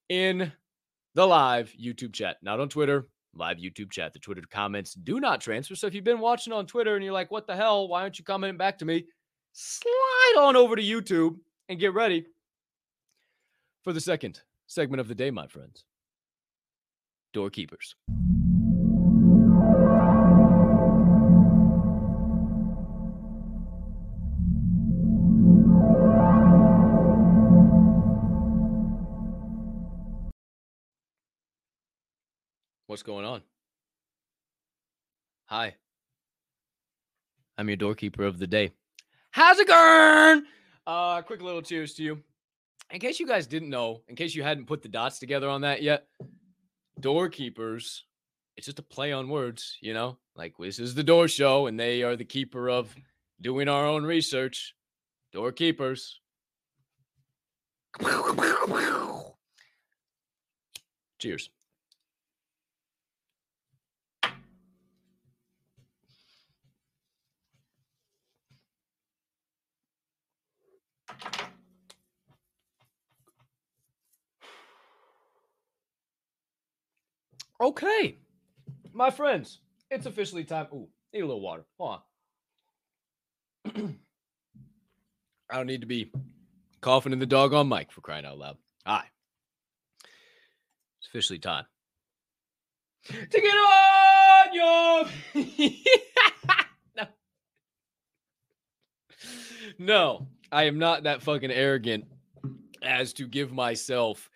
in 0.09 0.53
the 1.15 1.27
live 1.27 1.73
YouTube 1.81 2.13
chat, 2.13 2.37
not 2.43 2.61
on 2.61 2.69
Twitter. 2.69 3.09
Live 3.35 3.57
YouTube 3.57 3.91
chat. 3.91 4.13
The 4.13 4.19
Twitter 4.19 4.43
comments 4.51 4.93
do 4.93 5.19
not 5.19 5.41
transfer. 5.41 5.75
So 5.75 5.87
if 5.87 5.95
you've 5.95 6.05
been 6.05 6.21
watching 6.21 6.53
on 6.53 6.67
Twitter 6.67 6.97
and 6.97 7.05
you're 7.05 7.15
like, 7.15 7.31
what 7.31 7.47
the 7.47 7.57
hell? 7.57 7.89
Why 7.89 8.03
aren't 8.03 8.19
you 8.19 8.25
commenting 8.25 8.59
back 8.59 8.79
to 8.79 8.85
me? 8.85 9.07
Slide 9.53 10.35
on 10.39 10.57
over 10.57 10.77
to 10.77 10.83
YouTube 10.83 11.37
and 11.69 11.81
get 11.81 11.95
ready 11.95 12.27
for 13.83 13.95
the 13.95 14.01
second 14.01 14.43
segment 14.73 15.01
of 15.01 15.09
the 15.09 15.15
day, 15.15 15.31
my 15.31 15.47
friends. 15.47 15.85
Doorkeepers. 17.35 17.95
What's 32.87 33.03
going 33.03 33.25
on? 33.25 33.43
Hi. 35.47 35.77
I'm 37.57 37.69
your 37.69 37.77
doorkeeper 37.77 38.25
of 38.25 38.39
the 38.39 38.47
day. 38.47 38.73
How's 39.31 39.59
it 39.59 39.69
going? 39.69 40.45
Uh, 40.87 41.23
quick 41.23 41.43
little 41.43 41.63
cheers 41.63 41.95
to 41.95 42.03
you 42.03 42.23
in 42.93 43.01
case 43.01 43.19
you 43.19 43.27
guys 43.27 43.47
didn't 43.47 43.71
know, 43.71 44.03
in 44.09 44.15
case 44.15 44.35
you 44.35 44.43
hadn't 44.43 44.67
put 44.67 44.83
the 44.83 44.89
dots 44.89 45.19
together 45.19 45.49
on 45.49 45.63
that 45.63 45.83
yet, 45.83 46.07
doorkeepers, 47.01 48.03
it's 48.57 48.67
just 48.67 48.79
a 48.79 48.83
play 48.83 49.13
on 49.13 49.29
words, 49.29 49.79
you 49.81 49.95
know? 49.95 50.19
Like 50.37 50.55
this 50.59 50.79
is 50.79 50.95
the 50.95 51.03
door 51.03 51.27
show, 51.27 51.67
and 51.67 51.81
they 51.81 52.03
are 52.03 52.17
the 52.17 52.25
keeper 52.25 52.69
of 52.69 52.95
doing 53.41 53.69
our 53.69 53.87
own 53.87 54.05
research. 54.05 54.75
Doorkeepers. 55.33 56.21
Cheers. 61.19 61.51
Okay, 77.63 78.19
my 78.93 79.11
friends, 79.11 79.61
it's 79.89 80.07
officially 80.07 80.43
time. 80.43 80.67
Ooh, 80.73 80.89
need 81.15 81.21
a 81.21 81.27
little 81.27 81.41
water. 81.41 81.65
Hold 81.79 82.01
on. 83.65 83.99
I 85.49 85.57
don't 85.59 85.69
need 85.69 85.83
to 85.83 85.87
be 85.87 86.11
coughing 86.81 87.13
in 87.13 87.21
the 87.21 87.27
dog 87.27 87.55
on 87.55 87.69
mic 87.69 87.93
for 87.93 88.01
crying 88.01 88.25
out 88.25 88.37
loud. 88.37 88.57
Hi, 88.85 89.05
It's 90.99 91.07
officially 91.07 91.39
time 91.39 91.67
to 93.07 93.41
get 93.41 93.55
on 93.55 94.55
your. 94.55 95.45
no. 96.97 97.07
no, 99.79 100.27
I 100.51 100.65
am 100.65 100.81
not 100.81 101.05
that 101.05 101.23
fucking 101.23 101.53
arrogant 101.53 102.07
as 102.83 103.13
to 103.13 103.29
give 103.29 103.53
myself 103.53 104.29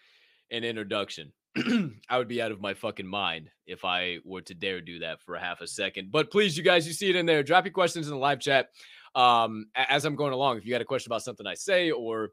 an 0.53 0.63
introduction. 0.63 1.33
I 2.09 2.19
would 2.19 2.29
be 2.29 2.43
out 2.43 2.53
of 2.53 2.61
my 2.61 2.75
fucking 2.75 3.07
mind 3.07 3.51
if 3.67 3.85
I 3.85 4.19
were 4.25 4.43
to 4.43 4.55
dare 4.55 4.81
do 4.81 4.99
that 5.01 5.21
for 5.23 5.35
a 5.37 5.41
half 5.41 5.61
a 5.61 5.67
second. 5.67 6.11
But 6.13 6.31
please, 6.31 6.57
you 6.57 6.63
guys, 6.63 6.87
you 6.87 6.93
see 6.93 7.09
it 7.09 7.17
in 7.17 7.27
there. 7.27 7.43
Drop 7.43 7.65
your 7.65 7.73
questions 7.73 8.07
in 8.07 8.13
the 8.13 8.19
live 8.19 8.41
chat 8.41 8.69
um, 9.15 9.67
as 9.75 10.05
I'm 10.05 10.17
going 10.17 10.33
along. 10.33 10.59
If 10.59 10.67
you 10.67 10.73
got 10.73 10.83
a 10.83 10.87
question 10.87 11.11
about 11.11 11.23
something 11.23 11.47
I 11.47 11.55
say, 11.55 11.91
or 11.91 12.31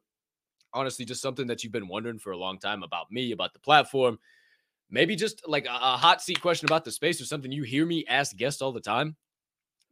honestly 0.73 1.05
just 1.05 1.21
something 1.21 1.47
that 1.47 1.63
you've 1.63 1.73
been 1.73 1.87
wondering 1.87 2.19
for 2.19 2.31
a 2.31 2.37
long 2.37 2.59
time 2.59 2.83
about 2.83 3.11
me, 3.11 3.31
about 3.31 3.53
the 3.53 3.59
platform, 3.59 4.17
maybe 4.89 5.15
just 5.15 5.47
like 5.47 5.65
a, 5.65 5.69
a 5.69 5.97
hot 5.97 6.21
seat 6.21 6.41
question 6.41 6.67
about 6.67 6.83
the 6.83 6.91
space 6.91 7.21
or 7.21 7.25
something 7.25 7.51
you 7.51 7.63
hear 7.63 7.85
me 7.85 8.05
ask 8.07 8.35
guests 8.35 8.61
all 8.61 8.71
the 8.71 8.81
time 8.81 9.15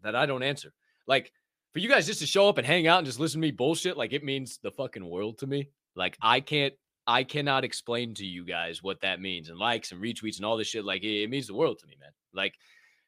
that 0.03 0.15
I 0.15 0.25
don't 0.25 0.43
answer. 0.43 0.73
Like 1.07 1.31
for 1.71 1.79
you 1.79 1.87
guys 1.87 2.07
just 2.07 2.19
to 2.19 2.25
show 2.25 2.49
up 2.49 2.57
and 2.57 2.67
hang 2.67 2.87
out 2.87 2.99
and 2.99 3.05
just 3.07 3.19
listen 3.19 3.39
to 3.39 3.47
me 3.47 3.51
bullshit, 3.51 3.97
like 3.97 4.13
it 4.13 4.23
means 4.23 4.59
the 4.61 4.71
fucking 4.71 5.07
world 5.07 5.37
to 5.39 5.47
me. 5.47 5.69
Like 5.95 6.17
I 6.21 6.39
can't 6.39 6.73
I 7.07 7.23
cannot 7.23 7.63
explain 7.63 8.13
to 8.15 8.25
you 8.25 8.45
guys 8.45 8.83
what 8.83 9.01
that 9.01 9.19
means 9.19 9.49
and 9.49 9.57
likes 9.57 9.91
and 9.91 10.01
retweets 10.01 10.37
and 10.37 10.45
all 10.45 10.57
this 10.57 10.67
shit. 10.67 10.85
Like 10.85 11.03
it, 11.03 11.23
it 11.23 11.29
means 11.29 11.47
the 11.47 11.55
world 11.55 11.79
to 11.79 11.87
me, 11.87 11.95
man. 11.99 12.11
Like 12.33 12.53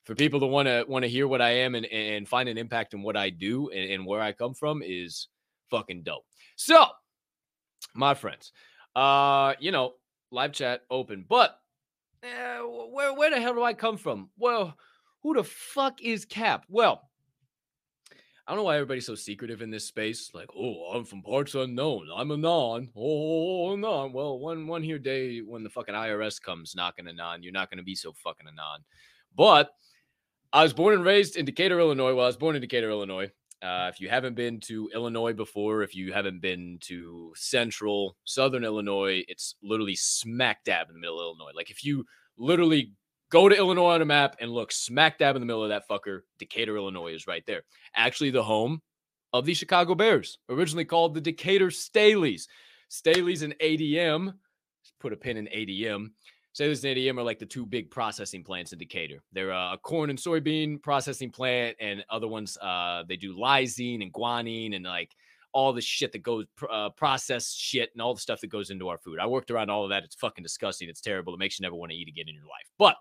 for 0.03 0.15
people 0.15 0.39
to 0.41 0.45
want 0.45 0.67
to 0.67 0.85
want 0.87 1.03
to 1.03 1.09
hear 1.09 1.27
what 1.27 1.41
I 1.41 1.51
am 1.51 1.75
and, 1.75 1.85
and 1.87 2.27
find 2.27 2.49
an 2.49 2.57
impact 2.57 2.93
in 2.93 3.01
what 3.01 3.15
I 3.15 3.29
do 3.29 3.69
and, 3.69 3.91
and 3.91 4.05
where 4.05 4.21
I 4.21 4.31
come 4.31 4.53
from 4.53 4.81
is 4.83 5.27
fucking 5.69 6.03
dope. 6.03 6.25
So, 6.55 6.85
my 7.95 8.13
friends, 8.13 8.51
uh, 8.95 9.53
you 9.59 9.71
know, 9.71 9.93
live 10.31 10.51
chat 10.53 10.81
open, 10.89 11.25
but 11.27 11.57
uh, 12.23 12.59
where 12.91 13.13
where 13.13 13.29
the 13.29 13.39
hell 13.39 13.53
do 13.53 13.63
I 13.63 13.73
come 13.73 13.97
from? 13.97 14.29
Well, 14.37 14.75
who 15.21 15.35
the 15.35 15.43
fuck 15.43 16.01
is 16.01 16.25
Cap? 16.25 16.65
Well, 16.69 17.09
I 18.45 18.51
don't 18.51 18.57
know 18.57 18.63
why 18.63 18.75
everybody's 18.75 19.05
so 19.05 19.15
secretive 19.15 19.61
in 19.61 19.69
this 19.69 19.85
space. 19.85 20.31
Like, 20.33 20.49
oh, 20.57 20.91
I'm 20.93 21.05
from 21.05 21.21
parts 21.21 21.55
unknown. 21.55 22.09
I'm 22.13 22.31
a 22.31 22.37
non. 22.37 22.89
Oh, 22.95 23.75
non. 23.77 24.11
Well, 24.11 24.37
one 24.37 24.67
one 24.67 24.83
here 24.83 24.99
day 24.99 25.39
when 25.39 25.63
the 25.63 25.69
fucking 25.69 25.95
IRS 25.95 26.41
comes 26.41 26.75
knocking 26.75 27.07
a 27.07 27.13
non, 27.13 27.41
you're 27.41 27.53
not 27.53 27.69
gonna 27.69 27.83
be 27.83 27.95
so 27.95 28.11
fucking 28.11 28.47
a 28.47 28.51
non. 28.51 28.79
But 29.35 29.71
I 30.51 30.61
was 30.61 30.73
born 30.73 30.93
and 30.93 31.05
raised 31.05 31.37
in 31.37 31.45
Decatur, 31.45 31.79
Illinois. 31.79 32.13
Well, 32.13 32.25
I 32.25 32.27
was 32.27 32.37
born 32.37 32.55
in 32.55 32.61
Decatur, 32.61 32.89
Illinois. 32.89 33.31
Uh, 33.61 33.89
if 33.91 34.01
you 34.01 34.09
haven't 34.09 34.35
been 34.35 34.59
to 34.59 34.89
Illinois 34.93 35.31
before, 35.31 35.83
if 35.83 35.95
you 35.95 36.11
haven't 36.11 36.41
been 36.41 36.77
to 36.81 37.31
central, 37.37 38.17
southern 38.25 38.65
Illinois, 38.65 39.23
it's 39.29 39.55
literally 39.63 39.95
smack 39.95 40.65
dab 40.65 40.89
in 40.89 40.95
the 40.95 40.99
middle 40.99 41.17
of 41.17 41.23
Illinois. 41.23 41.53
Like 41.55 41.71
if 41.71 41.85
you 41.85 42.05
literally 42.37 42.91
Go 43.33 43.49
to 43.49 43.57
Illinois 43.57 43.95
on 43.95 44.01
a 44.03 44.05
map 44.05 44.35
and 44.41 44.51
look 44.51 44.71
smack 44.71 45.17
dab 45.17 45.35
in 45.35 45.41
the 45.41 45.47
middle 45.47 45.63
of 45.63 45.69
that 45.69 45.89
fucker. 45.89 46.19
Decatur, 46.37 46.77
Illinois 46.77 47.15
is 47.15 47.25
right 47.25 47.43
there. 47.47 47.63
Actually, 47.95 48.29
the 48.29 48.43
home 48.43 48.79
of 49.33 49.43
the 49.43 49.55
Chicago 49.55 49.95
Bears, 49.95 50.37
originally 50.49 50.85
called 50.85 51.15
the 51.15 51.19
Decatur 51.19 51.69
Staleys. 51.69 52.43
Staleys 52.91 53.41
and 53.41 53.57
ADM, 53.57 54.35
put 54.99 55.13
a 55.13 55.15
pin 55.15 55.37
in 55.37 55.47
ADM. 55.47 56.11
Staleys 56.53 56.83
and 56.83 56.95
ADM 56.95 57.17
are 57.17 57.23
like 57.23 57.39
the 57.39 57.45
two 57.47 57.65
big 57.65 57.89
processing 57.89 58.43
plants 58.43 58.71
in 58.71 58.77
Decatur. 58.77 59.23
They're 59.31 59.49
a 59.49 59.79
corn 59.81 60.11
and 60.11 60.19
soybean 60.19 60.79
processing 60.83 61.31
plant, 61.31 61.75
and 61.79 62.05
other 62.11 62.27
ones, 62.27 62.55
uh, 62.61 63.01
they 63.09 63.15
do 63.15 63.35
lysine 63.35 64.03
and 64.03 64.13
guanine 64.13 64.75
and 64.75 64.85
like 64.85 65.09
all 65.53 65.73
the 65.73 65.81
shit 65.81 66.11
that 66.11 66.21
goes 66.21 66.45
uh, 66.71 66.91
processed 66.91 67.59
shit 67.59 67.89
and 67.93 68.01
all 68.03 68.13
the 68.13 68.21
stuff 68.21 68.41
that 68.41 68.51
goes 68.51 68.69
into 68.69 68.89
our 68.89 68.99
food. 68.99 69.17
I 69.19 69.25
worked 69.25 69.49
around 69.49 69.71
all 69.71 69.85
of 69.85 69.89
that. 69.89 70.03
It's 70.03 70.13
fucking 70.13 70.43
disgusting. 70.43 70.87
It's 70.87 71.01
terrible. 71.01 71.33
It 71.33 71.39
makes 71.39 71.59
you 71.59 71.63
never 71.63 71.75
want 71.75 71.91
to 71.91 71.97
eat 71.97 72.07
again 72.07 72.25
in 72.27 72.35
your 72.35 72.43
life. 72.43 72.69
But 72.77 72.95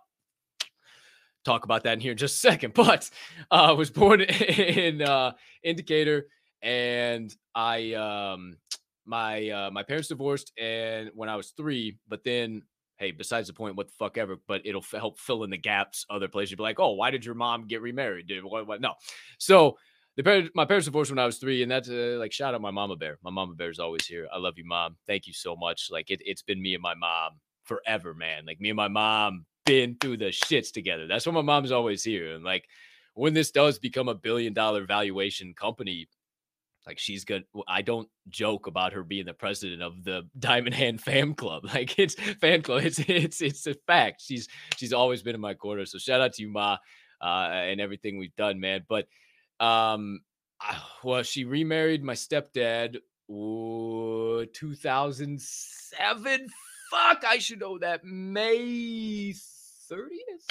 talk 1.45 1.65
about 1.65 1.85
that 1.85 1.95
in 1.95 2.01
here 2.01 2.13
in 2.13 2.19
just 2.19 2.37
a 2.37 2.39
second. 2.39 2.75
But 2.83 3.11
I 3.51 3.71
uh, 3.71 3.75
was 3.75 3.91
born 3.91 4.21
in 4.21 5.03
uh, 5.03 5.33
in 5.63 5.77
Decatur, 5.77 6.27
and 6.63 7.35
I 7.55 7.95
um, 7.95 8.57
my 9.05 9.49
uh, 9.49 9.71
my 9.71 9.83
parents 9.83 10.09
divorced, 10.09 10.53
and 10.59 11.11
when 11.15 11.29
I 11.29 11.37
was 11.37 11.51
three. 11.57 11.99
But 12.09 12.25
then, 12.25 12.63
hey, 12.99 13.11
besides 13.13 13.49
the 13.49 13.55
point, 13.55 13.77
what 13.77 13.89
the 13.89 13.95
fuck 13.99 14.19
ever. 14.19 14.37
But 14.47 14.63
it'll 14.65 14.83
f- 14.83 14.99
help 14.99 15.19
fill 15.19 15.45
in 15.45 15.51
the 15.51 15.59
gaps. 15.59 16.05
Other 16.11 16.29
places, 16.29 16.53
you'll 16.53 16.59
be 16.59 16.63
like, 16.65 16.81
oh, 16.81 16.93
why 16.93 17.11
did 17.11 17.25
your 17.25 17.35
mom 17.35 17.67
get 17.67 17.83
remarried? 17.83 18.27
Did 18.27 18.45
what? 18.45 18.67
What? 18.67 18.81
No. 18.81 18.95
So 19.39 19.77
the 20.17 20.23
parents, 20.23 20.51
my 20.55 20.65
parents 20.65 20.87
divorced 20.87 21.11
when 21.11 21.19
I 21.19 21.27
was 21.27 21.39
three, 21.39 21.63
and 21.63 21.71
that's 21.71 21.89
uh, 21.89 22.17
like 22.19 22.33
shout 22.33 22.55
out 22.55 22.61
my 22.61 22.71
mama 22.71 22.97
bear. 22.97 23.19
My 23.23 23.31
mama 23.31 23.55
bear 23.55 23.71
is 23.71 23.79
always 23.79 24.07
here. 24.07 24.29
I 24.33 24.39
love 24.39 24.55
you, 24.57 24.65
mom. 24.67 24.97
Thank 25.07 25.27
you 25.27 25.33
so 25.33 25.57
much. 25.57 25.89
Like 25.91 26.11
it, 26.11 26.21
it's 26.25 26.43
been 26.43 26.61
me 26.61 26.75
and 26.75 26.83
my 26.83 26.95
mom 26.95 27.33
forever, 27.65 28.15
man. 28.15 28.45
Like 28.47 28.61
me 28.61 28.71
and 28.71 28.77
my 28.77 28.89
mom 28.89 29.47
been 29.65 29.97
through 30.01 30.19
the 30.19 30.27
shits 30.27 30.73
together. 30.73 31.07
That's 31.07 31.27
why 31.27 31.33
my 31.33 31.43
mom's 31.43 31.73
always 31.73 32.03
here. 32.05 32.35
And 32.35 32.45
like 32.45 32.69
when 33.15 33.35
this 33.35 33.51
does 33.51 33.79
become 33.79 34.09
a 34.09 34.15
billion 34.15 34.53
dollar 34.53 34.85
valuation 34.85 35.55
company, 35.55 36.09
like 36.87 36.99
she's 36.99 37.25
good. 37.25 37.45
I 37.69 37.83
don't 37.83 38.09
joke 38.29 38.67
about 38.67 38.93
her 38.93 39.05
being 39.05 39.27
the 39.27 39.35
president 39.35 39.83
of 39.83 40.03
the 40.05 40.29
Diamond 40.39 40.75
Hand 40.75 41.01
Fam 41.01 41.35
Club. 41.35 41.65
Like 41.67 41.99
it's 41.99 42.15
fan 42.15 42.63
club. 42.63 42.83
It's 42.85 42.99
it's 42.99 43.41
it's 43.41 43.67
a 43.67 43.75
fact. 43.87 44.23
She's 44.23 44.49
she's 44.77 44.93
always 44.93 45.23
been 45.23 45.35
in 45.35 45.41
my 45.41 45.55
corner. 45.55 45.87
So 45.87 45.99
shout 45.99 46.21
out 46.21 46.35
to 46.35 46.43
you, 46.43 46.49
Ma, 46.49 46.79
uh, 47.21 47.51
and 47.53 47.81
everything 47.81 48.19
we've 48.19 48.37
done, 48.37 48.61
man. 48.61 48.85
But 48.89 49.07
um, 49.61 50.21
well, 51.05 51.23
she 51.23 51.45
remarried 51.45 52.03
my 52.03 52.15
stepdad. 52.15 52.97
Ooh, 53.31 54.45
2007 54.53 56.49
fuck, 56.93 57.25
I 57.27 57.39
should 57.39 57.61
know 57.61 57.79
that. 57.79 58.05
May 58.05 59.33
30th? 59.91 60.47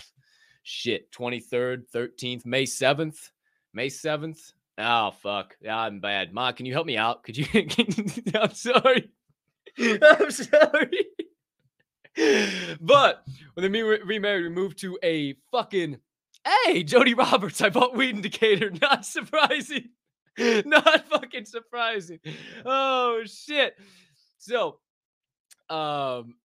Shit, 0.63 1.11
23rd, 1.11 1.83
13th, 1.93 2.45
May 2.45 2.63
7th. 2.63 3.29
May 3.73 3.87
7th. 3.87 4.53
Oh, 4.77 5.11
fuck. 5.11 5.55
Yeah, 5.61 5.77
I'm 5.77 5.99
bad. 5.99 6.33
Ma, 6.33 6.51
can 6.51 6.65
you 6.65 6.73
help 6.73 6.85
me 6.85 6.97
out? 6.97 7.23
Could 7.23 7.37
you? 7.37 7.45
I'm 8.35 8.53
sorry. 8.53 9.09
I'm 9.79 10.31
sorry. 10.31 11.05
but 12.79 13.23
when 13.53 13.71
they 13.71 13.81
remarried, 13.81 14.43
we 14.43 14.49
moved 14.49 14.79
to 14.79 14.97
a 15.03 15.35
fucking. 15.51 15.97
Hey, 16.65 16.83
Jody 16.83 17.13
Roberts. 17.13 17.61
I 17.61 17.69
bought 17.69 17.95
weed 17.95 18.21
Decatur. 18.21 18.71
Not 18.81 19.05
surprising. 19.05 19.89
Not 20.37 21.07
fucking 21.07 21.45
surprising. 21.45 22.19
Oh, 22.65 23.21
shit. 23.25 23.77
So 24.39 24.79
um, 25.69 26.35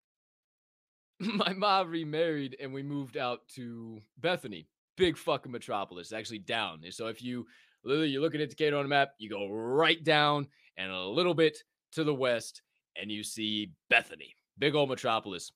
my 1.21 1.53
mom 1.53 1.91
remarried 1.91 2.57
and 2.61 2.73
we 2.73 2.83
moved 2.83 3.17
out 3.17 3.41
to 3.55 4.01
Bethany, 4.19 4.69
big 4.97 5.17
fucking 5.17 5.53
metropolis, 5.53 6.13
actually 6.13 6.41
down. 6.41 6.81
So 6.91 7.07
if 7.07 7.23
you 7.23 7.47
literally 7.85 8.09
you're 8.09 8.23
looking 8.23 8.41
at 8.41 8.51
Decatur 8.51 8.77
on 8.77 8.85
a 8.85 8.89
map, 8.89 9.11
you 9.19 9.31
go 9.31 9.49
right 9.49 10.03
down 10.05 10.47
and 10.77 10.91
a 10.91 11.01
little 11.01 11.35
bit 11.35 11.59
to 11.93 12.05
the 12.05 12.15
west, 12.15 12.63
and 13.01 13.11
you 13.11 13.23
see 13.23 13.73
Bethany, 13.89 14.35
big 14.59 14.75
old 14.75 14.91
metropolis. 14.91 15.53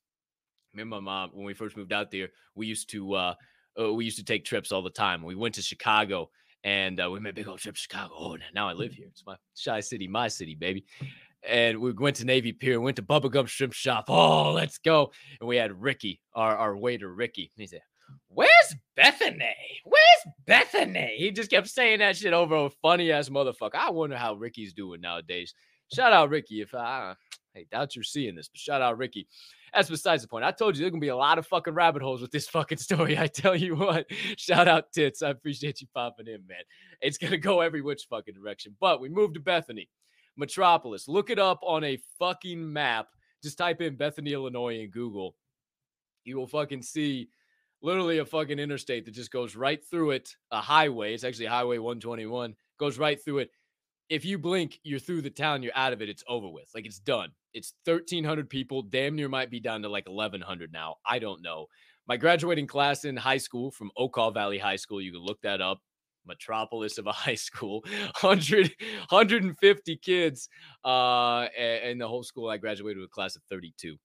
Me 0.73 0.83
and 0.83 0.91
my 0.91 1.01
mom, 1.01 1.31
when 1.35 1.45
we 1.45 1.53
first 1.53 1.77
moved 1.77 1.93
out 1.93 2.11
there, 2.11 2.29
we 2.55 2.67
used 2.67 2.89
to 2.91 3.15
uh, 3.15 3.35
uh 3.79 3.93
we 3.93 4.05
used 4.05 4.19
to 4.19 4.25
take 4.25 4.45
trips 4.45 4.73
all 4.73 4.83
the 4.83 4.91
time. 4.91 5.23
We 5.23 5.35
went 5.35 5.57
to 5.57 5.63
Chicago 5.63 6.31
and 6.65 7.01
uh, 7.01 7.11
we 7.11 7.21
made 7.21 7.35
big 7.35 7.49
old 7.49 7.59
trip 7.59 7.75
to 7.75 7.81
Chicago. 7.81 8.15
Oh, 8.17 8.37
now 8.55 8.69
I 8.69 8.73
live 8.73 8.93
here. 8.93 9.09
It's 9.09 9.25
my 9.27 9.37
shy 9.57 9.81
city, 9.81 10.07
my 10.07 10.29
city, 10.29 10.55
baby 10.55 10.85
and 11.49 11.79
we 11.81 11.93
went 11.93 12.17
to 12.17 12.25
Navy 12.25 12.53
Pier, 12.53 12.81
went 12.81 12.97
to 12.97 13.03
Bubba 13.03 13.31
Gump 13.31 13.49
Shrimp 13.49 13.73
Shop. 13.73 14.05
Oh, 14.09 14.53
let's 14.53 14.79
go. 14.79 15.13
And 15.41 15.49
we 15.49 15.57
had 15.57 15.81
Ricky, 15.81 16.21
our, 16.35 16.57
our 16.57 16.77
waiter, 16.77 17.13
Ricky. 17.13 17.51
And 17.57 17.63
he 17.63 17.67
said, 17.67 17.81
Where's 18.29 18.75
Bethany? 18.97 19.57
Where's 19.85 20.35
Bethany? 20.47 21.17
He 21.17 21.31
just 21.31 21.51
kept 21.51 21.69
saying 21.69 22.01
that 22.01 22.17
shit 22.17 22.33
over 22.33 22.57
a 22.57 22.71
funny 22.83 23.13
ass 23.13 23.29
motherfucker. 23.29 23.75
I 23.75 23.91
wonder 23.91 24.17
how 24.17 24.35
Ricky's 24.35 24.73
doing 24.73 25.01
nowadays. 25.01 25.55
Shout 25.93 26.13
out 26.13 26.31
Ricky. 26.31 26.61
If 26.61 26.75
I, 26.75 27.15
hey, 27.55 27.67
doubt 27.71 27.97
you're 27.97 28.05
seeing 28.05 28.35
this, 28.35 28.49
but 28.49 28.59
shout 28.59 28.83
out 28.83 28.99
Ricky. 28.99 29.27
That's 29.75 29.89
besides 29.89 30.23
the 30.23 30.29
point. 30.29 30.45
I 30.45 30.51
told 30.51 30.77
you 30.77 30.83
there's 30.83 30.91
gonna 30.91 31.01
be 31.01 31.09
a 31.09 31.17
lot 31.17 31.39
of 31.39 31.47
fucking 31.47 31.75
rabbit 31.75 32.03
holes 32.03 32.21
with 32.21 32.31
this 32.31 32.49
fucking 32.49 32.79
story. 32.79 33.19
I 33.19 33.27
tell 33.27 33.57
you 33.57 33.77
what. 33.77 34.07
Shout 34.37 34.69
out 34.69 34.93
Tits. 34.93 35.23
I 35.23 35.31
appreciate 35.31 35.81
you 35.81 35.87
popping 35.95 36.27
in, 36.27 36.47
man. 36.47 36.63
It's 37.01 37.19
gonna 37.19 37.39
go 37.39 37.61
every 37.61 37.81
which 37.81 38.07
fucking 38.11 38.35
direction. 38.35 38.77
But 38.81 39.01
we 39.01 39.09
moved 39.09 39.35
to 39.35 39.41
Bethany. 39.41 39.89
Metropolis. 40.41 41.07
Look 41.07 41.31
it 41.31 41.39
up 41.39 41.61
on 41.63 41.85
a 41.85 42.01
fucking 42.19 42.73
map. 42.73 43.09
Just 43.43 43.59
type 43.59 43.81
in 43.81 43.95
Bethany, 43.95 44.33
Illinois 44.33 44.81
in 44.81 44.91
Google. 44.91 45.37
You 46.25 46.37
will 46.37 46.49
fucking 46.49 46.83
see 46.83 47.29
literally 47.83 48.19
a 48.19 48.25
fucking 48.25 48.59
interstate 48.59 49.05
that 49.05 49.15
just 49.15 49.31
goes 49.31 49.55
right 49.55 49.81
through 49.89 50.11
it. 50.11 50.35
A 50.51 50.61
highway. 50.61 51.15
It's 51.15 51.25
actually 51.25 51.47
Highway 51.47 51.79
121. 51.79 52.55
Goes 52.79 52.99
right 52.99 53.23
through 53.23 53.39
it. 53.39 53.51
If 54.09 54.25
you 54.25 54.39
blink, 54.39 54.81
you're 54.83 54.99
through 54.99 55.23
the 55.23 55.31
town, 55.31 55.63
you're 55.63 55.77
out 55.77 55.93
of 55.93 56.03
it, 56.03 56.09
it's 56.09 56.25
over 56.27 56.49
with. 56.49 56.69
Like 56.75 56.85
it's 56.85 56.99
done. 56.99 57.31
It's 57.55 57.75
1,300 57.85 58.51
people. 58.51 58.83
Damn 58.83 59.15
near 59.15 59.29
might 59.29 59.51
be 59.51 59.61
down 59.61 59.83
to 59.83 59.89
like 59.89 60.09
1,100 60.09 60.73
now. 60.73 60.97
I 61.07 61.21
don't 61.21 61.43
know. 61.43 61.67
My 62.09 62.17
graduating 62.17 62.67
class 62.67 63.05
in 63.05 63.17
high 63.17 63.39
school 63.39 63.71
from 63.71 63.93
Okaw 63.97 64.35
Valley 64.35 64.59
High 64.59 64.77
School, 64.77 65.01
you 65.01 65.13
can 65.13 65.21
look 65.21 65.41
that 65.43 65.61
up 65.61 65.81
metropolis 66.27 66.99
of 66.99 67.07
a 67.07 67.13
high 67.27 67.35
school 67.35 67.83
100 68.21 68.73
150 69.09 69.97
kids 69.97 70.49
uh 70.85 71.47
and 71.59 72.01
the 72.01 72.07
whole 72.07 72.23
school 72.23 72.49
i 72.49 72.57
graduated 72.57 72.99
with 72.99 73.07
a 73.07 73.13
class 73.13 73.37
of 73.37 73.43
32 73.51 73.97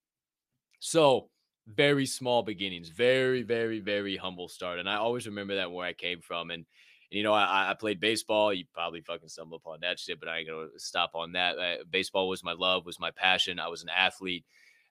so 0.80 1.30
very 1.68 2.06
small 2.06 2.44
beginnings, 2.44 2.90
very, 2.90 3.42
very, 3.42 3.80
very 3.80 4.16
humble 4.16 4.48
start. 4.48 4.80
And 4.80 4.90
I 4.90 4.96
always 4.96 5.26
remember 5.26 5.56
that 5.56 5.72
where 5.72 5.86
I 5.86 5.94
came 5.94 6.22
from. 6.22 6.52
And, 6.52 6.66
and 7.12 7.18
you 7.18 7.24
know, 7.24 7.34
I, 7.34 7.72
I 7.72 7.74
played 7.74 8.00
baseball. 8.00 8.54
You 8.54 8.66
probably 8.74 9.02
fucking 9.02 9.30
stumble 9.30 9.58
upon 9.58 9.80
that 9.82 10.00
shit, 10.00 10.20
but 10.20 10.30
I 10.30 10.40
ain't 10.40 10.48
gonna 10.48 10.68
stop 10.78 11.12
on 11.16 11.32
that. 11.34 11.58
Uh, 11.58 11.76
baseball 11.90 12.30
was 12.30 12.44
my 12.44 12.54
love, 12.54 12.86
was 12.86 13.00
my 13.00 13.12
passion. 13.12 13.60
I 13.60 13.68
was 13.68 13.84
an 13.84 13.90
athlete. 13.90 14.46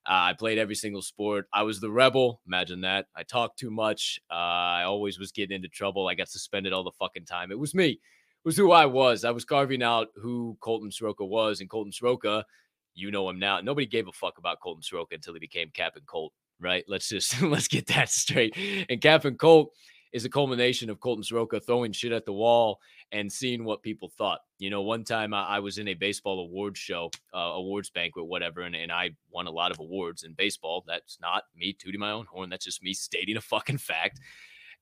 Uh, 0.07 0.29
I 0.29 0.33
played 0.33 0.59
every 0.59 0.75
single 0.75 1.01
sport. 1.01 1.47
I 1.51 1.63
was 1.63 1.79
the 1.79 1.89
rebel. 1.89 2.41
Imagine 2.45 2.81
that. 2.81 3.07
I 3.15 3.23
talked 3.23 3.57
too 3.57 3.71
much. 3.71 4.19
Uh, 4.29 4.33
I 4.33 4.83
always 4.83 5.17
was 5.17 5.31
getting 5.31 5.55
into 5.55 5.67
trouble. 5.67 6.07
I 6.07 6.13
got 6.13 6.29
suspended 6.29 6.73
all 6.73 6.83
the 6.83 6.91
fucking 6.91 7.25
time. 7.25 7.51
It 7.51 7.57
was 7.57 7.73
me. 7.73 7.89
It 7.89 7.99
was 8.43 8.55
who 8.55 8.71
I 8.71 8.85
was. 8.85 9.25
I 9.25 9.31
was 9.31 9.45
carving 9.45 9.81
out 9.81 10.09
who 10.15 10.57
Colton 10.59 10.91
Soroka 10.91 11.25
was. 11.25 11.59
And 11.59 11.69
Colton 11.69 11.91
Soroka, 11.91 12.45
you 12.93 13.09
know 13.09 13.27
him 13.27 13.39
now. 13.39 13.59
Nobody 13.61 13.87
gave 13.87 14.07
a 14.07 14.11
fuck 14.11 14.37
about 14.37 14.59
Colton 14.59 14.83
Soroka 14.83 15.15
until 15.15 15.33
he 15.33 15.39
became 15.39 15.71
Captain 15.73 16.03
Colt, 16.05 16.33
right? 16.59 16.85
Let's 16.87 17.09
just 17.09 17.41
let's 17.43 17.67
get 17.67 17.87
that 17.87 18.09
straight. 18.09 18.55
And 18.89 19.01
Captain 19.01 19.35
Colt 19.35 19.71
is 20.15 20.23
a 20.23 20.29
culmination 20.29 20.89
of 20.89 21.01
Colton 21.01 21.25
Soroka 21.25 21.59
throwing 21.59 21.91
shit 21.91 22.13
at 22.13 22.25
the 22.25 22.31
wall 22.31 22.79
and 23.11 23.29
seeing 23.29 23.65
what 23.65 23.83
people 23.83 24.07
thought. 24.07 24.39
You 24.59 24.69
know, 24.69 24.81
one 24.81 25.03
time 25.03 25.33
I, 25.33 25.43
I 25.43 25.59
was 25.59 25.77
in 25.77 25.89
a 25.89 25.93
baseball 25.93 26.39
awards 26.39 26.79
show, 26.79 27.11
uh, 27.33 27.51
awards 27.55 27.89
banquet, 27.89 28.25
whatever, 28.25 28.61
and, 28.61 28.77
and 28.77 28.93
I 28.93 29.09
won 29.29 29.47
a 29.47 29.51
lot 29.51 29.71
of 29.71 29.79
awards 29.81 30.23
in 30.23 30.31
baseball. 30.31 30.85
That's 30.87 31.19
not 31.19 31.43
me 31.53 31.73
tooting 31.73 31.99
my 31.99 32.11
own 32.11 32.27
horn. 32.27 32.49
That's 32.49 32.63
just 32.63 32.81
me 32.81 32.93
stating 32.93 33.35
a 33.35 33.41
fucking 33.41 33.77
fact. 33.77 34.21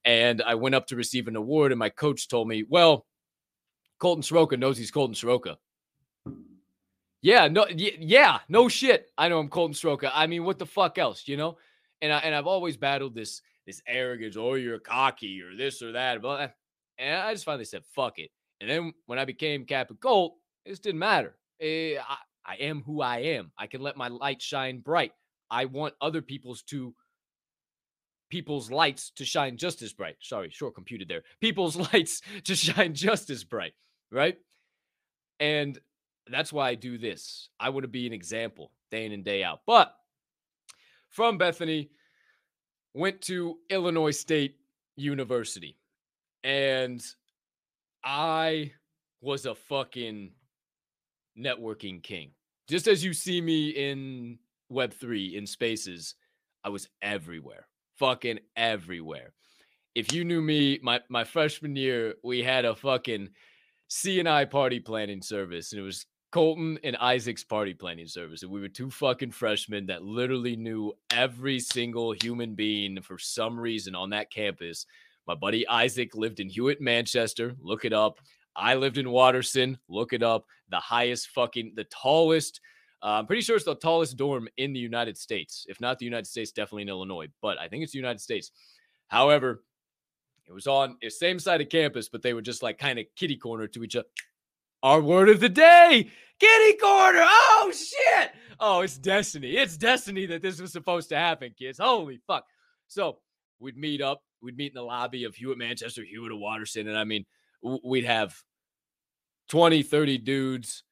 And 0.06 0.44
I 0.44 0.54
went 0.54 0.76
up 0.76 0.86
to 0.88 0.96
receive 0.96 1.28
an 1.28 1.36
award, 1.36 1.72
and 1.72 1.80
my 1.80 1.90
coach 1.90 2.28
told 2.28 2.48
me, 2.48 2.64
Well, 2.70 3.08
Colton 3.98 4.22
Soroka 4.22 4.56
knows 4.56 4.78
he's 4.78 4.92
Colton 4.92 5.16
Soroka. 5.16 5.58
Yeah, 7.24 7.48
no, 7.48 7.66
yeah, 7.74 8.40
no 8.50 8.70
shit. 8.70 9.10
I 9.18 9.30
know 9.30 9.40
I'm 9.40 9.50
Colton 9.50 9.74
Soroka. 9.74 10.16
I 10.16 10.28
mean, 10.28 10.44
what 10.44 10.60
the 10.60 10.68
fuck 10.68 11.00
else, 11.00 11.28
you 11.28 11.38
know? 11.38 11.58
And 12.04 12.14
I 12.14 12.20
and 12.20 12.36
I've 12.36 12.46
always 12.46 12.78
battled 12.78 13.16
this 13.16 13.42
this 13.66 13.82
arrogance, 13.88 14.36
or 14.36 14.52
oh, 14.52 14.56
you're 14.56 14.80
cocky, 14.80 15.42
or 15.42 15.56
this 15.56 15.82
or 15.82 15.94
that. 15.94 16.22
But 16.22 16.56
and 16.98 17.22
I 17.22 17.34
just 17.34 17.46
finally 17.46 17.66
said, 17.66 17.84
fuck 17.96 18.20
it. 18.20 18.30
And 18.62 18.70
then 18.70 18.94
when 19.06 19.20
I 19.20 19.26
became 19.26 19.66
Captain 19.66 19.98
Colt, 19.98 20.36
it 20.66 20.70
just 20.70 20.84
didn't 20.84 21.00
matter. 21.00 21.36
Eh, 21.60 21.96
I, 21.98 22.18
I 22.46 22.56
am 22.56 22.82
who 22.82 23.02
I 23.02 23.20
am. 23.20 23.52
I 23.58 23.68
can 23.68 23.82
let 23.82 23.98
my 23.98 24.08
light 24.08 24.42
shine 24.42 24.80
bright. 24.80 25.14
I 25.50 25.66
want 25.66 25.94
other 26.02 26.22
people's 26.22 26.62
to 26.64 26.94
people's 28.30 28.72
lights 28.72 29.12
to 29.12 29.26
shine 29.26 29.58
just 29.58 29.82
as 29.82 29.94
bright. 29.94 30.16
Sorry, 30.20 30.50
short 30.50 30.76
computed 30.76 31.08
there. 31.08 31.24
People's 31.40 31.76
lights 31.94 32.22
to 32.46 32.56
shine 32.56 32.94
just 32.94 33.30
as 33.30 33.44
bright, 33.44 33.74
right? 34.12 34.38
And 35.40 35.80
that's 36.30 36.54
why 36.54 36.70
I 36.70 36.76
do 36.76 36.98
this. 36.98 37.50
I 37.60 37.70
want 37.70 37.84
to 37.84 37.90
be 37.90 38.08
an 38.08 38.14
example 38.14 38.72
day 38.90 39.06
in 39.06 39.12
and 39.12 39.24
day 39.24 39.44
out. 39.44 39.62
But 39.68 39.94
from 41.10 41.38
Bethany, 41.38 41.90
went 42.94 43.22
to 43.22 43.58
Illinois 43.70 44.18
State 44.18 44.58
University. 44.96 45.78
And 46.44 47.04
I 48.04 48.72
was 49.22 49.46
a 49.46 49.56
fucking 49.56 50.32
networking 51.38 52.04
king. 52.04 52.32
Just 52.68 52.88
as 52.88 53.04
you 53.04 53.14
see 53.14 53.42
me 53.42 53.70
in 53.70 54.38
Web3 54.72 55.36
in 55.36 55.48
spaces, 55.48 56.16
I 56.64 56.70
was 56.70 56.90
everywhere. 57.02 57.68
Fucking 57.98 58.40
everywhere. 58.56 59.34
If 59.96 60.12
you 60.12 60.26
knew 60.26 60.42
me, 60.42 60.80
my 60.82 61.02
my 61.10 61.24
freshman 61.24 61.76
year, 61.76 62.16
we 62.24 62.42
had 62.42 62.66
a 62.66 62.76
fucking 62.76 63.30
CNI 63.90 64.50
party 64.50 64.80
planning 64.80 65.22
service, 65.22 65.72
and 65.72 65.80
it 65.80 65.84
was 65.84 66.06
Colton 66.34 66.80
and 66.84 66.98
Isaac's 66.98 67.44
party 67.44 67.76
planning 67.76 68.08
service. 68.08 68.42
And 68.42 68.52
we 68.52 68.60
were 68.60 68.68
two 68.68 68.90
fucking 68.90 69.30
freshmen 69.30 69.86
that 69.86 70.04
literally 70.04 70.56
knew 70.56 70.92
every 71.12 71.60
single 71.60 72.12
human 72.12 72.56
being 72.56 73.00
for 73.04 73.20
some 73.20 73.60
reason 73.60 73.94
on 73.94 74.10
that 74.10 74.32
campus. 74.32 74.88
My 75.28 75.36
buddy 75.36 75.68
Isaac 75.68 76.16
lived 76.16 76.40
in 76.40 76.50
Hewett, 76.50 76.82
Manchester. 76.82 77.54
Look 77.62 77.86
it 77.86 77.94
up. 77.94 78.20
I 78.56 78.74
lived 78.74 78.98
in 78.98 79.12
Watterson. 79.12 79.78
Look 79.88 80.12
it 80.12 80.24
up. 80.24 80.46
The 80.70 80.80
highest 80.80 81.30
fucking, 81.30 81.74
the 81.76 81.86
tallest. 81.86 82.60
Uh, 83.04 83.20
I'm 83.20 83.28
pretty 83.28 83.44
sure 83.44 83.56
it's 83.56 83.66
the 83.66 83.76
tallest 83.76 84.18
dorm 84.18 84.48
in 84.58 84.74
the 84.74 84.80
United 84.80 85.20
States. 85.20 85.68
If 85.70 85.80
not 85.80 86.00
the 86.00 86.06
United 86.06 86.26
States, 86.26 86.52
definitely 86.52 86.82
in 86.82 86.90
Illinois, 86.90 87.28
but 87.44 87.60
I 87.60 87.68
think 87.68 87.84
it's 87.84 87.94
the 87.94 88.00
United 88.00 88.22
States. 88.22 88.50
However, 89.08 89.64
it 90.48 90.52
was 90.52 90.66
on 90.66 90.98
the 91.00 91.12
same 91.12 91.38
side 91.38 91.62
of 91.62 91.70
campus, 91.70 92.10
but 92.10 92.24
they 92.24 92.34
were 92.34 92.42
just 92.42 92.64
like 92.64 92.80
kind 92.80 92.98
of 92.98 93.06
kitty 93.16 93.38
corner 93.38 93.68
to 93.68 93.84
each 93.84 93.96
other. 93.96 94.08
Our 94.84 95.00
word 95.00 95.30
of 95.30 95.40
the 95.40 95.48
day, 95.48 96.10
kitty 96.40 96.78
corner. 96.78 97.24
Oh 97.24 97.72
shit. 97.74 98.32
Oh, 98.60 98.82
it's 98.82 98.98
destiny. 98.98 99.56
It's 99.56 99.78
destiny 99.78 100.26
that 100.26 100.42
this 100.42 100.60
was 100.60 100.74
supposed 100.74 101.10
to 101.10 101.16
happen, 101.16 101.54
kids. 101.58 101.80
Holy 101.80 102.20
fuck. 102.28 102.46
So 102.88 103.20
we'd 103.60 103.78
meet 103.78 104.02
up. 104.02 104.22
We'd 104.42 104.58
meet 104.58 104.74
in 104.74 104.76
the 104.76 104.84
lobby 104.84 105.24
of 105.24 105.36
Hewett, 105.36 105.58
Manchester, 105.58 106.04
Hewett, 106.04 106.34
or 106.34 106.40
Watterson. 106.40 106.90
And 106.90 106.98
I 106.98 107.06
mean, 107.06 107.26
we'd 107.84 108.04
have 108.04 108.36
20, 109.50 109.84
30 109.84 110.18
dudes, 110.18 110.84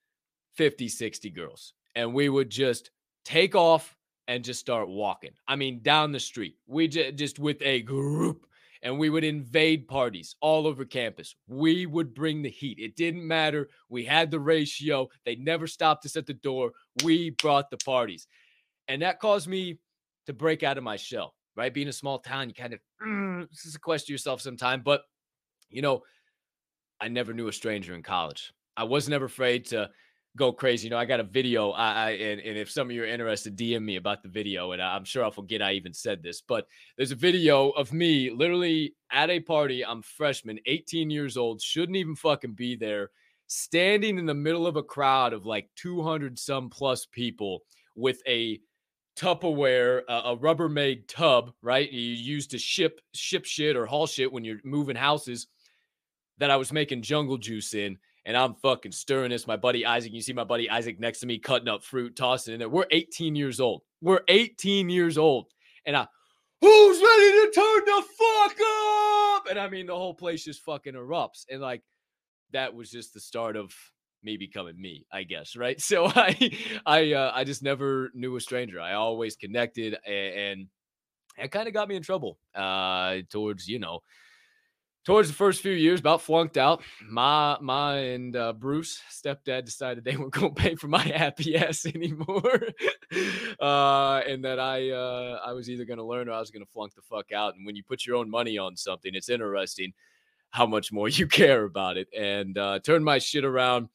50, 0.56 0.88
60 0.88 1.30
girls. 1.30 1.74
And 1.94 2.14
we 2.14 2.30
would 2.30 2.50
just 2.50 2.92
take 3.26 3.56
off 3.56 3.98
and 4.28 4.44
just 4.46 4.62
start 4.62 4.88
walking. 4.88 5.32
I 5.50 5.58
mean, 5.58 5.82
down 5.84 6.14
the 6.14 6.20
street. 6.20 6.56
We 6.66 6.88
just, 6.88 7.16
just 7.16 7.40
with 7.40 7.62
a 7.62 7.82
group 7.82 8.46
and 8.84 8.98
we 8.98 9.10
would 9.10 9.24
invade 9.24 9.88
parties 9.88 10.36
all 10.42 10.66
over 10.66 10.86
campus. 10.86 11.36
We 11.48 11.86
would 11.86 12.14
bring 12.14 12.42
the 12.42 12.50
heat. 12.50 12.80
It 12.80 12.96
didn't 12.96 13.28
matter. 13.28 13.70
We 13.90 14.06
had 14.06 14.32
the 14.32 14.40
ratio. 14.40 15.10
They 15.26 15.36
never 15.36 15.68
stopped 15.68 16.06
us 16.06 16.16
at 16.16 16.26
the 16.26 16.34
door. 16.34 16.72
We 17.04 17.32
brought 17.32 17.70
the 17.70 17.78
parties. 17.78 18.28
And 18.88 19.02
that 19.02 19.20
caused 19.20 19.48
me 19.48 19.80
to 20.26 20.34
break 20.34 20.64
out 20.64 20.78
of 20.78 20.84
my 20.84 20.98
shell, 20.98 21.36
right? 21.56 21.74
Being 21.74 21.88
a 21.88 21.94
small 21.94 22.20
town, 22.20 22.50
you 22.50 22.56
kind 22.56 22.74
of 22.74 22.80
mm, 23.06 23.48
sequester 23.52 24.12
yourself 24.12 24.42
sometime. 24.42 24.82
But, 24.84 25.04
you 25.70 25.82
know, 25.82 26.02
I 27.00 27.08
never 27.08 27.34
knew 27.34 27.48
a 27.48 27.54
stranger 27.54 27.94
in 27.94 28.04
college. 28.04 28.52
I 28.76 28.84
was 28.84 29.08
never 29.08 29.26
afraid 29.26 29.66
to 29.68 29.90
go 30.38 30.52
crazy. 30.52 30.86
You 30.86 30.92
know, 30.92 30.98
I 30.98 31.06
got 31.06 31.20
a 31.20 31.24
video. 31.24 31.72
I, 31.72 31.92
I 31.92 32.10
and, 32.12 32.42
and 32.42 32.58
if 32.58 32.72
some 32.72 32.90
of 32.90 32.96
you 32.96 33.04
are 33.04 33.08
interested, 33.08 33.58
DM 33.58 33.84
me 33.84 33.96
about 33.98 34.24
the 34.24 34.30
video, 34.30 34.72
and 34.72 34.82
I'm 34.82 35.04
sure 35.04 35.24
I'll 35.24 35.32
forget 35.32 35.62
I 35.62 35.74
even 35.74 35.94
said 35.94 36.24
this. 36.24 36.42
But 36.42 36.68
there's 36.98 37.12
a 37.12 37.16
video 37.16 37.70
of 37.72 37.94
me 37.94 38.30
literally 38.30 38.96
at 39.12 39.30
a 39.30 39.40
party. 39.40 39.86
I'm 39.86 40.02
freshman, 40.02 40.60
18 40.66 41.10
years 41.10 41.38
old, 41.38 41.62
shouldn't 41.62 41.98
even 41.98 42.16
fucking 42.16 42.54
be 42.54 42.76
there, 42.76 43.10
standing 43.48 44.18
in 44.18 44.26
the 44.26 44.34
middle 44.34 44.68
of 44.68 44.78
a 44.78 44.84
crowd 44.84 45.34
of 45.34 45.46
like 45.46 45.70
200 45.76 46.40
some 46.40 46.70
plus 46.70 47.06
people 47.06 47.64
with 47.96 48.22
a 48.28 48.60
Tupperware, 49.18 50.02
uh, 50.08 50.22
a 50.26 50.38
Rubbermaid 50.38 51.04
tub, 51.08 51.52
right? 51.62 51.92
You 51.92 52.00
use 52.00 52.48
to 52.48 52.58
ship 52.58 53.02
ship 53.14 53.46
shit 53.46 53.76
or 53.76 53.86
haul 53.86 54.08
shit 54.08 54.32
when 54.32 54.46
you're 54.46 54.62
moving 54.64 54.96
houses. 54.96 55.48
That 56.38 56.50
I 56.50 56.56
was 56.56 56.74
making 56.74 57.04
jungle 57.04 57.38
juice 57.38 57.76
in 57.76 58.00
and 58.26 58.38
I'm 58.38 58.56
fucking 58.56 58.92
stirring 58.92 59.32
this. 59.32 59.48
My 59.48 59.58
buddy 59.58 59.86
Isaac, 59.86 60.14
you 60.14 60.22
see 60.22 60.34
my 60.34 60.44
buddy 60.44 60.70
Isaac 60.70 61.00
next 61.00 61.20
to 61.22 61.26
me 61.26 61.40
cutting 61.40 61.68
up 61.68 61.84
fruit, 61.84 62.16
tossing 62.16 62.54
in 62.54 62.60
there. 62.60 62.70
We're 62.70 62.86
18 62.92 63.36
years 63.36 63.60
old. 63.60 63.82
We're 64.02 64.22
18 64.28 64.90
years 64.90 65.18
old. 65.18 65.48
And 65.86 65.96
I, 65.98 66.08
who's 66.62 67.02
ready 67.02 67.32
to 67.32 67.52
turn 67.54 67.86
the 67.86 68.04
fuck 68.18 68.58
up? 68.62 69.48
And 69.50 69.60
I 69.60 69.68
mean, 69.70 69.88
the 69.88 69.96
whole 69.96 70.14
place 70.14 70.44
just 70.44 70.62
fucking 70.64 70.94
erupts. 70.94 71.46
And 71.50 71.62
like, 71.62 71.82
that 72.52 72.74
was 72.74 72.92
just 72.92 73.14
the 73.14 73.20
start 73.20 73.56
of 73.56 73.74
me 74.24 74.38
becoming 74.38 74.80
me, 74.80 75.06
I 75.12 75.24
guess, 75.24 75.56
right? 75.56 75.82
So 75.82 76.06
I, 76.06 76.58
I, 76.86 77.14
uh, 77.14 77.32
I 77.34 77.44
just 77.44 77.64
never 77.64 78.12
knew 78.14 78.36
a 78.36 78.42
stranger. 78.42 78.80
I 78.80 78.94
always 78.94 79.36
connected, 79.36 79.98
and, 80.06 80.36
and 80.36 80.68
it 81.38 81.52
kind 81.52 81.68
of 81.68 81.74
got 81.74 81.88
me 81.88 81.96
in 81.96 82.04
trouble 82.04 82.38
uh, 82.54 83.18
towards, 83.30 83.68
you 83.68 83.80
know, 83.80 84.02
towards 85.06 85.28
the 85.28 85.34
first 85.34 85.62
few 85.62 85.72
years, 85.72 86.00
about 86.00 86.22
flunked 86.22 86.58
out. 86.58 86.82
Ma, 87.08 87.58
Ma, 87.62 87.94
and 87.94 88.36
uh, 88.36 88.54
Bruce, 88.54 89.02
stepdad, 89.12 89.66
decided 89.66 90.04
they 90.04 90.16
weren't 90.18 90.34
going 90.34 90.54
to 90.54 90.62
pay 90.62 90.76
for 90.76 90.88
my 90.88 91.02
happy 91.16 91.56
ass 91.56 91.86
anymore, 91.86 92.62
uh, 93.60 94.22
and 94.28 94.44
that 94.46 94.60
I, 94.60 94.92
uh, 94.92 95.40
I 95.46 95.54
was 95.54 95.70
either 95.70 95.86
going 95.86 95.98
to 95.98 96.06
learn 96.06 96.30
or 96.30 96.34
I 96.34 96.40
was 96.40 96.52
going 96.52 96.66
to 96.66 96.72
flunk 96.72 96.96
the 96.96 97.02
fuck 97.02 97.32
out. 97.32 97.56
And 97.56 97.66
when 97.66 97.76
you 97.76 97.84
put 97.84 98.06
your 98.06 98.16
own 98.16 98.30
money 98.30 98.58
on 98.58 98.76
something, 98.76 99.14
it's 99.16 99.30
interesting 99.30 99.94
how 100.52 100.66
much 100.66 100.92
more 100.92 101.10
you 101.10 101.28
care 101.28 101.64
about 101.64 101.98
it. 101.98 102.08
And 102.18 102.58
uh, 102.58 102.80
turned 102.80 103.06
my 103.06 103.18
shit 103.18 103.46
around. 103.46 103.90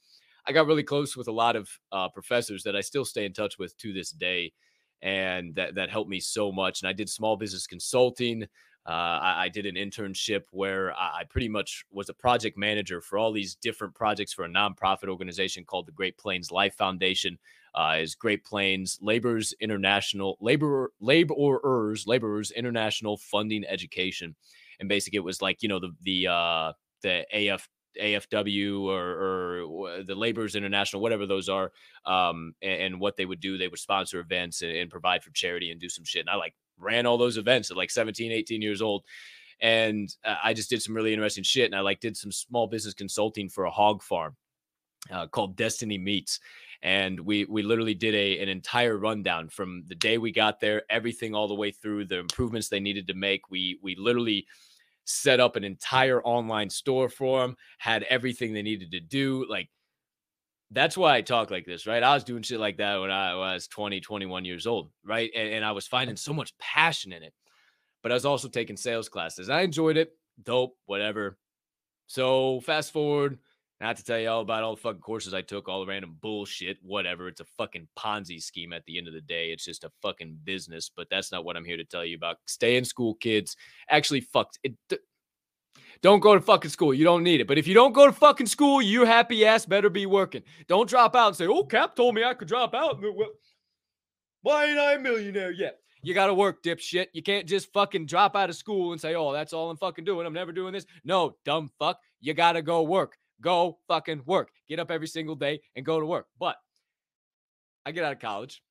I 0.49 0.53
got 0.53 0.67
really 0.67 0.85
close 0.85 1.17
with 1.17 1.29
a 1.29 1.33
lot 1.33 1.57
of 1.57 1.69
uh, 1.91 2.09
professors 2.09 2.63
that 2.63 2.77
I 2.77 2.81
still 2.81 3.05
stay 3.05 3.25
in 3.25 3.33
touch 3.33 3.59
with 3.59 3.77
to 3.79 3.93
this 3.93 4.11
day, 4.11 4.53
and 5.03 5.55
that 5.57 5.75
that 5.75 5.91
helped 5.91 6.09
me 6.09 6.21
so 6.21 6.53
much. 6.53 6.83
And 6.83 6.89
I 6.89 6.93
did 6.93 7.11
small 7.11 7.37
business 7.37 7.67
consulting. 7.67 8.47
Uh, 8.87 9.19
I, 9.21 9.45
I, 9.45 9.49
did 9.49 9.67
an 9.67 9.75
internship 9.75 10.43
where 10.53 10.93
I, 10.93 11.21
I, 11.21 11.25
pretty 11.29 11.49
much 11.49 11.85
was 11.91 12.09
a 12.09 12.15
project 12.15 12.57
manager 12.57 13.01
for 13.01 13.19
all 13.19 13.33
these 13.33 13.57
different 13.57 13.97
projects 13.97 14.33
for 14.33 14.45
a 14.45 14.49
nonprofit 14.49 15.09
organization 15.09 15.65
called 15.65 15.87
the 15.87 15.93
Great 15.93 16.17
Plains 16.19 16.53
Life 16.53 16.77
Foundation. 16.77 17.37
Uh, 17.75 17.97
is 18.01 18.15
Great 18.15 18.45
Plains 18.45 18.99
Laborers 19.03 19.53
International 19.61 20.39
Labor 20.41 20.93
Laborers 21.01 22.07
Laborers 22.07 22.53
International 22.53 23.17
Funding 23.17 23.65
Education, 23.67 24.37
and 24.79 24.89
basically 24.89 25.17
it 25.17 25.25
was 25.25 25.43
like 25.43 25.63
you 25.63 25.69
know 25.69 25.81
the 25.81 25.93
the 26.03 26.29
uh, 26.29 26.73
the 27.03 27.27
AF 27.33 27.69
AFW 28.01 28.83
or, 28.83 29.01
or, 29.01 30.03
the 30.03 30.15
Laborers 30.15 30.55
International, 30.55 31.03
whatever 31.03 31.27
those 31.27 31.49
are, 31.49 31.73
um, 32.05 32.55
and, 32.63 32.83
and, 32.83 33.01
what 33.01 33.17
they 33.17 33.27
would 33.27 33.41
do. 33.41 33.59
They 33.59 33.69
would 33.69 33.79
sponsor 33.79 34.21
events 34.21 34.63
and, 34.63 34.73
and, 34.73 34.91
provide 34.91 35.23
for 35.23 35.31
charity 35.31 35.71
and 35.71 35.81
do 35.81 35.89
some 35.89 36.05
shit. 36.05 36.21
And 36.21 36.31
I 36.31 36.37
like 36.37 36.55
ran 36.79 37.07
all 37.07 37.19
those 37.19 37.37
events 37.37 37.71
at 37.71 37.77
like 37.77 37.91
17, 37.91 38.33
18 38.33 38.63
years 38.63 38.83
old. 38.83 39.05
And 39.61 40.15
I 40.25 40.53
just 40.53 40.69
did 40.69 40.83
some 40.83 40.95
really 40.95 41.13
interesting 41.13 41.45
shit. 41.45 41.67
And 41.67 41.75
I 41.75 41.81
like 41.81 42.01
did 42.01 42.17
some 42.17 42.33
small 42.33 42.67
business 42.67 42.95
consulting 42.95 43.49
for 43.49 43.65
a 43.65 43.71
hog 43.71 44.03
farm 44.03 44.37
uh, 45.11 45.27
called 45.27 45.57
Destiny 45.57 45.99
Meats. 45.99 46.41
And 46.83 47.19
we 47.19 47.47
we 47.47 47.63
literally 47.63 47.95
did 47.95 48.15
a 48.15 48.39
an 48.41 48.51
entire 48.51 48.99
rundown 48.99 49.49
from 49.49 49.85
the 49.87 49.95
day 49.95 50.19
we 50.19 50.31
got 50.31 50.61
there, 50.61 50.83
everything 50.91 51.35
all 51.35 51.49
the 51.49 51.55
way 51.55 51.71
through 51.71 52.05
the 52.05 52.19
improvements 52.19 52.69
they 52.69 52.81
needed 52.81 53.07
to 53.09 53.15
make. 53.15 53.51
We 53.51 53.79
we 53.83 53.97
literally 53.97 54.47
set 55.07 55.41
up 55.41 55.57
an 55.57 55.65
entire 55.65 56.23
online 56.23 56.69
store 56.69 57.09
for 57.09 57.41
them, 57.41 57.57
had 57.79 58.03
everything 58.05 58.53
they 58.53 58.63
needed 58.63 58.91
to 58.91 59.01
do. 59.01 59.47
Like 59.49 59.71
that's 60.71 60.97
why 60.97 61.17
I 61.17 61.23
talk 61.23 61.51
like 61.51 61.65
this, 61.65 61.87
right? 61.87 62.03
I 62.03 62.15
was 62.15 62.25
doing 62.25 62.43
shit 62.43 62.61
like 62.61 62.77
that 62.79 63.01
when 63.01 63.11
I 63.11 63.35
was 63.35 63.69
20, 63.69 64.01
21 64.01 64.45
years 64.45 64.67
old, 64.67 64.91
right? 65.05 65.31
And, 65.35 65.49
and 65.55 65.65
I 65.65 65.73
was 65.73 65.87
finding 65.87 66.17
so 66.17 66.35
much 66.35 66.57
passion 66.59 67.13
in 67.13 67.23
it. 67.23 67.33
But 68.03 68.13
I 68.13 68.15
was 68.15 68.27
also 68.27 68.49
taking 68.49 68.77
sales 68.77 69.09
classes. 69.09 69.49
I 69.49 69.63
enjoyed 69.63 69.97
it. 69.97 70.13
Dope, 70.43 70.77
whatever. 70.87 71.39
So 72.07 72.61
fast 72.61 72.93
forward, 72.93 73.39
not 73.81 73.97
to 73.99 74.05
tell 74.05 74.19
you 74.19 74.29
all 74.29 74.41
about 74.41 74.63
all 74.63 74.75
the 74.75 74.81
fucking 74.81 75.03
courses 75.03 75.35
I 75.35 75.43
took, 75.43 75.69
all 75.69 75.81
the 75.81 75.87
random 75.87 76.17
bullshit, 76.21 76.79
whatever. 76.83 77.29
It's 77.29 77.41
a 77.41 77.47
fucking 77.59 77.89
Ponzi 77.99 78.43
scheme 78.43 78.73
at 78.73 78.85
the 78.87 78.97
end 78.97 79.07
of 79.07 79.15
the 79.15 79.21
day. 79.21 79.51
It's 79.51 79.65
just 79.65 79.85
a 79.85 79.91
fucking 80.01 80.39
business, 80.45 80.91
but 80.95 81.09
that's 81.11 81.31
not 81.31 81.45
what 81.45 81.57
I'm 81.57 81.65
here 81.65 81.77
to 81.77 81.85
tell 81.85 82.05
you 82.05 82.17
about. 82.17 82.37
Stay 82.47 82.77
in 82.77 82.85
school, 82.85 83.15
kids. 83.15 83.57
Actually, 83.91 84.23
fuck 84.23 84.53
it. 84.63 84.75
Don't 86.03 86.21
go 86.21 86.35
to 86.35 86.41
fucking 86.41 86.71
school. 86.71 86.95
You 86.95 87.05
don't 87.05 87.23
need 87.23 87.41
it. 87.41 87.47
But 87.47 87.59
if 87.59 87.67
you 87.67 87.75
don't 87.75 87.93
go 87.93 88.07
to 88.07 88.13
fucking 88.13 88.47
school, 88.47 88.81
you 88.81 89.05
happy 89.05 89.45
ass 89.45 89.67
better 89.67 89.91
be 89.91 90.07
working. 90.07 90.43
Don't 90.69 90.89
drop 90.89 91.15
out 91.15 91.29
and 91.29 91.37
say, 91.37 91.47
oh, 91.47 91.65
Cap 91.65 91.97
told 91.97 92.15
me 92.15 92.25
I 92.25 92.35
could 92.35 92.49
drop 92.49 92.75
out. 92.75 93.03
Why 94.43 94.67
ain't 94.67 94.79
I 94.79 94.95
a 94.95 94.99
millionaire 94.99 95.53
yet? 95.53 95.81
You 96.03 96.15
got 96.15 96.29
to 96.29 96.35
work, 96.35 96.63
dipshit. 96.63 97.09
You 97.13 97.23
can't 97.23 97.49
just 97.49 97.73
fucking 97.73 98.07
drop 98.07 98.37
out 98.37 98.49
of 98.49 98.57
school 98.57 98.93
and 98.93 99.01
say, 99.01 99.15
oh, 99.15 99.33
that's 99.33 99.53
all 99.53 99.71
I'm 99.71 99.77
fucking 99.77 100.05
doing. 100.05 100.27
I'm 100.27 100.33
never 100.33 100.53
doing 100.53 100.73
this. 100.73 100.87
No, 101.05 101.37
dumb 101.45 101.71
fuck. 101.79 101.99
You 102.21 102.33
got 102.33 102.53
to 102.53 102.63
go 102.63 102.83
work. 102.83 103.17
Go 103.41 103.79
fucking 103.89 104.23
work. 104.27 104.51
Get 104.69 104.81
up 104.81 104.91
every 104.91 105.07
single 105.07 105.35
day 105.35 105.61
and 105.75 105.85
go 105.85 106.01
to 106.01 106.07
work. 106.07 106.27
But 106.39 106.57
I 107.85 107.93
get 107.93 108.05
out 108.05 108.13
of 108.13 108.21
college. 108.21 108.63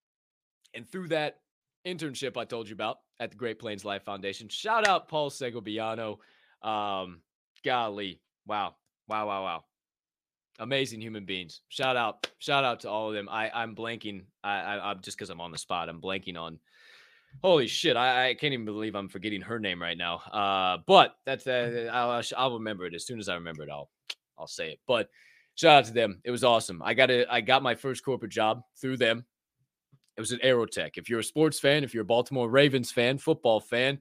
And 0.73 0.89
through 0.89 1.09
that 1.09 1.37
internship 1.85 2.37
I 2.37 2.45
told 2.45 2.67
you 2.67 2.73
about 2.73 2.97
at 3.19 3.31
the 3.31 3.37
Great 3.37 3.59
Plains 3.59 3.85
Life 3.85 4.03
Foundation, 4.03 4.49
shout 4.49 4.87
out 4.87 5.07
Paul 5.07 5.29
Segobiano. 5.29 6.17
Um, 6.61 7.21
golly, 7.63 8.19
wow, 8.45 8.75
wow, 9.07 9.27
wow, 9.27 9.43
wow. 9.43 9.63
Amazing 10.59 11.01
human 11.01 11.25
beings. 11.25 11.61
Shout 11.69 11.95
out, 11.95 12.27
shout 12.39 12.63
out 12.63 12.81
to 12.81 12.89
all 12.89 13.09
of 13.09 13.13
them. 13.13 13.27
I 13.29 13.51
I'm 13.53 13.75
blanking. 13.75 14.25
I, 14.43 14.61
I 14.61 14.91
am 14.91 15.01
just 15.01 15.17
because 15.17 15.29
I'm 15.29 15.41
on 15.41 15.51
the 15.51 15.57
spot. 15.57 15.89
I'm 15.89 16.01
blanking 16.01 16.37
on. 16.37 16.59
Holy 17.43 17.67
shit! 17.67 17.97
I, 17.97 18.29
I 18.29 18.33
can't 18.35 18.53
even 18.53 18.65
believe 18.65 18.95
I'm 18.95 19.09
forgetting 19.09 19.41
her 19.41 19.59
name 19.59 19.81
right 19.81 19.97
now. 19.97 20.15
Uh, 20.31 20.77
but 20.87 21.15
that's 21.25 21.45
uh, 21.45 21.89
I'll 21.91 22.21
I'll 22.37 22.53
remember 22.53 22.85
it 22.85 22.95
as 22.95 23.05
soon 23.05 23.19
as 23.19 23.27
I 23.27 23.35
remember 23.35 23.63
it. 23.63 23.69
I'll 23.69 23.89
I'll 24.37 24.47
say 24.47 24.71
it. 24.71 24.79
But 24.87 25.09
shout 25.55 25.77
out 25.77 25.85
to 25.85 25.93
them. 25.93 26.21
It 26.23 26.31
was 26.31 26.43
awesome. 26.43 26.81
I 26.83 26.93
got 26.93 27.11
a 27.11 27.31
I 27.31 27.41
got 27.41 27.63
my 27.63 27.75
first 27.75 28.03
corporate 28.03 28.31
job 28.31 28.63
through 28.79 28.97
them. 28.97 29.25
It 30.17 30.21
was 30.21 30.31
at 30.31 30.41
Aerotek. 30.41 30.91
If 30.97 31.09
you're 31.09 31.19
a 31.19 31.23
sports 31.23 31.59
fan, 31.59 31.83
if 31.83 31.93
you're 31.93 32.03
a 32.03 32.05
Baltimore 32.05 32.49
Ravens 32.49 32.91
fan, 32.91 33.17
football 33.17 33.59
fan, 33.59 33.99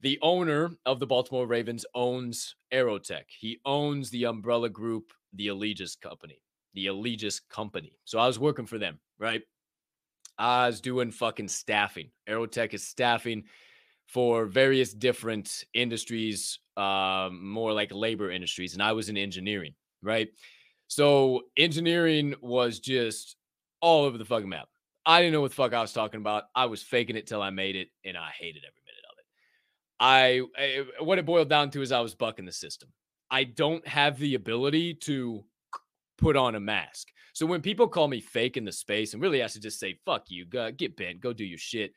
the 0.00 0.18
owner 0.20 0.72
of 0.84 0.98
the 0.98 1.06
Baltimore 1.06 1.46
Ravens 1.46 1.86
owns 1.94 2.56
Aerotek. 2.72 3.24
He 3.38 3.60
owns 3.64 4.10
the 4.10 4.24
umbrella 4.24 4.68
group, 4.68 5.12
the 5.34 5.48
Allegis 5.48 5.94
company, 5.94 6.42
the 6.74 6.86
Allegis 6.86 7.40
company. 7.48 7.98
So 8.04 8.18
I 8.18 8.26
was 8.26 8.40
working 8.40 8.66
for 8.66 8.78
them, 8.78 8.98
right? 9.18 9.42
I 10.38 10.66
was 10.66 10.80
doing 10.80 11.12
fucking 11.12 11.48
staffing. 11.48 12.10
Aerotek 12.28 12.74
is 12.74 12.84
staffing 12.84 13.44
for 14.12 14.44
various 14.44 14.92
different 14.92 15.64
industries, 15.72 16.58
um, 16.76 17.48
more 17.48 17.72
like 17.72 17.90
labor 17.92 18.30
industries, 18.30 18.74
and 18.74 18.82
I 18.82 18.92
was 18.92 19.08
in 19.08 19.16
engineering, 19.16 19.74
right? 20.02 20.28
So 20.88 21.44
engineering 21.56 22.34
was 22.42 22.78
just 22.78 23.36
all 23.80 24.04
over 24.04 24.18
the 24.18 24.26
fucking 24.26 24.48
map. 24.48 24.68
I 25.06 25.20
didn't 25.20 25.32
know 25.32 25.40
what 25.40 25.52
the 25.52 25.56
fuck 25.56 25.72
I 25.72 25.80
was 25.80 25.94
talking 25.94 26.20
about. 26.20 26.44
I 26.54 26.66
was 26.66 26.82
faking 26.82 27.16
it 27.16 27.26
till 27.26 27.40
I 27.42 27.50
made 27.50 27.74
it, 27.74 27.88
and 28.04 28.16
I 28.16 28.28
hated 28.38 28.64
every 28.64 28.82
minute 28.84 29.04
of 29.10 29.16
it. 29.18 29.26
I, 29.98 31.00
I 31.00 31.02
what 31.04 31.18
it 31.18 31.24
boiled 31.24 31.48
down 31.48 31.70
to 31.70 31.80
is 31.80 31.90
I 31.90 32.00
was 32.00 32.14
bucking 32.14 32.44
the 32.44 32.52
system. 32.52 32.90
I 33.30 33.44
don't 33.44 33.86
have 33.88 34.18
the 34.18 34.34
ability 34.34 34.94
to 34.94 35.42
put 36.18 36.36
on 36.36 36.54
a 36.54 36.60
mask. 36.60 37.08
So 37.32 37.46
when 37.46 37.62
people 37.62 37.88
call 37.88 38.08
me 38.08 38.20
fake 38.20 38.58
in 38.58 38.66
the 38.66 38.72
space, 38.72 39.14
and 39.14 39.22
really 39.22 39.42
I 39.42 39.46
should 39.46 39.62
just 39.62 39.80
say 39.80 39.98
fuck 40.04 40.24
you, 40.28 40.44
get 40.44 40.96
bent, 40.96 41.20
go 41.20 41.32
do 41.32 41.46
your 41.46 41.58
shit. 41.58 41.94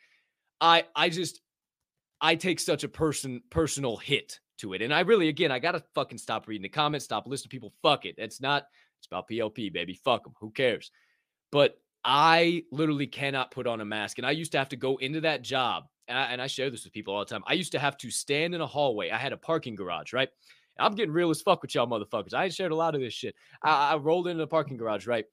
I 0.61 0.85
I 0.95 1.09
just 1.09 1.41
I 2.21 2.35
take 2.35 2.59
such 2.59 2.83
a 2.83 2.89
person 2.89 3.41
personal 3.49 3.97
hit 3.97 4.39
to 4.59 4.73
it. 4.73 4.81
And 4.81 4.93
I 4.93 5.01
really, 5.01 5.27
again, 5.27 5.51
I 5.51 5.59
gotta 5.59 5.83
fucking 5.93 6.17
stop 6.17 6.47
reading 6.47 6.63
the 6.63 6.69
comments, 6.69 7.05
stop 7.05 7.27
listening 7.27 7.49
to 7.49 7.55
people. 7.55 7.73
Fuck 7.81 8.05
it. 8.05 8.15
It's 8.17 8.41
not, 8.41 8.67
it's 8.99 9.07
about 9.07 9.27
PLP, 9.29 9.71
baby. 9.71 9.93
Fuck 10.03 10.23
them. 10.23 10.33
Who 10.39 10.51
cares? 10.51 10.91
But 11.51 11.77
I 12.03 12.63
literally 12.71 13.07
cannot 13.07 13.51
put 13.51 13.67
on 13.67 13.81
a 13.81 13.85
mask. 13.85 14.17
And 14.17 14.27
I 14.27 14.31
used 14.31 14.51
to 14.53 14.57
have 14.57 14.69
to 14.69 14.75
go 14.75 14.97
into 14.97 15.21
that 15.21 15.41
job. 15.41 15.85
And 16.07 16.17
I, 16.17 16.23
and 16.25 16.41
I 16.41 16.47
share 16.47 16.69
this 16.69 16.83
with 16.83 16.93
people 16.93 17.13
all 17.15 17.19
the 17.19 17.25
time. 17.25 17.43
I 17.47 17.53
used 17.53 17.71
to 17.71 17.79
have 17.79 17.97
to 17.97 18.11
stand 18.11 18.53
in 18.53 18.61
a 18.61 18.67
hallway. 18.67 19.09
I 19.09 19.17
had 19.17 19.33
a 19.33 19.37
parking 19.37 19.75
garage, 19.75 20.13
right? 20.13 20.29
I'm 20.77 20.93
getting 20.93 21.13
real 21.13 21.29
as 21.29 21.41
fuck 21.41 21.61
with 21.61 21.73
y'all 21.73 21.87
motherfuckers. 21.87 22.33
I 22.33 22.45
ain't 22.45 22.53
shared 22.53 22.71
a 22.71 22.75
lot 22.75 22.95
of 22.95 23.01
this 23.01 23.13
shit. 23.13 23.35
I, 23.63 23.93
I 23.93 23.95
rolled 23.97 24.27
into 24.27 24.43
the 24.43 24.47
parking 24.47 24.77
garage, 24.77 25.07
right? 25.07 25.25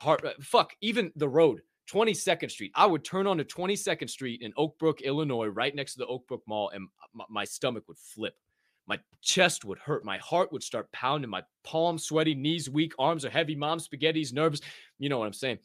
Heart, 0.00 0.24
uh, 0.24 0.30
fuck, 0.40 0.74
even 0.80 1.12
the 1.16 1.28
road 1.28 1.62
22nd 1.92 2.50
Street. 2.50 2.72
I 2.74 2.86
would 2.86 3.04
turn 3.04 3.26
onto 3.26 3.44
22nd 3.44 4.08
Street 4.08 4.42
in 4.42 4.52
Oak 4.56 4.78
Brook, 4.78 5.00
Illinois, 5.02 5.46
right 5.46 5.74
next 5.74 5.94
to 5.94 5.98
the 5.98 6.06
Oak 6.06 6.26
Brook 6.26 6.42
Mall, 6.46 6.70
and 6.70 6.88
my, 7.12 7.24
my 7.28 7.44
stomach 7.44 7.84
would 7.88 7.98
flip. 7.98 8.34
My 8.86 8.98
chest 9.22 9.64
would 9.64 9.78
hurt. 9.78 10.04
My 10.04 10.18
heart 10.18 10.52
would 10.52 10.62
start 10.62 10.92
pounding. 10.92 11.30
My 11.30 11.42
palms 11.62 12.04
sweaty, 12.04 12.34
knees 12.34 12.68
weak, 12.68 12.92
arms 12.98 13.24
are 13.24 13.30
heavy. 13.30 13.54
Mom 13.54 13.80
spaghetti's 13.80 14.32
nervous. 14.32 14.60
You 14.98 15.08
know 15.08 15.18
what 15.18 15.26
I'm 15.26 15.32
saying? 15.32 15.58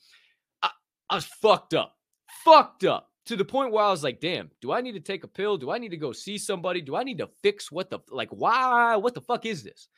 I, 0.64 0.70
I 1.10 1.16
was 1.16 1.26
fucked 1.26 1.74
up, 1.74 1.98
fucked 2.46 2.86
up 2.86 3.10
to 3.26 3.36
the 3.36 3.46
point 3.46 3.72
where 3.72 3.84
I 3.84 3.92
was 3.92 4.04
like, 4.04 4.22
damn, 4.22 4.50
do 4.62 4.72
I 4.72 4.82
need 4.82 4.94
to 4.94 5.02
take 5.02 5.24
a 5.24 5.28
pill? 5.28 5.58
Do 5.58 5.70
I 5.70 5.78
need 5.78 5.90
to 5.90 5.98
go 5.98 6.14
see 6.14 6.38
somebody? 6.38 6.82
Do 6.82 6.96
I 6.96 7.04
need 7.04 7.18
to 7.18 7.30
fix 7.44 7.72
what 7.72 7.90
the, 7.90 8.00
like, 8.10 8.30
why? 8.30 8.96
What 8.96 9.14
the 9.14 9.22
fuck 9.22 9.46
is 9.46 9.64
this? 9.64 9.90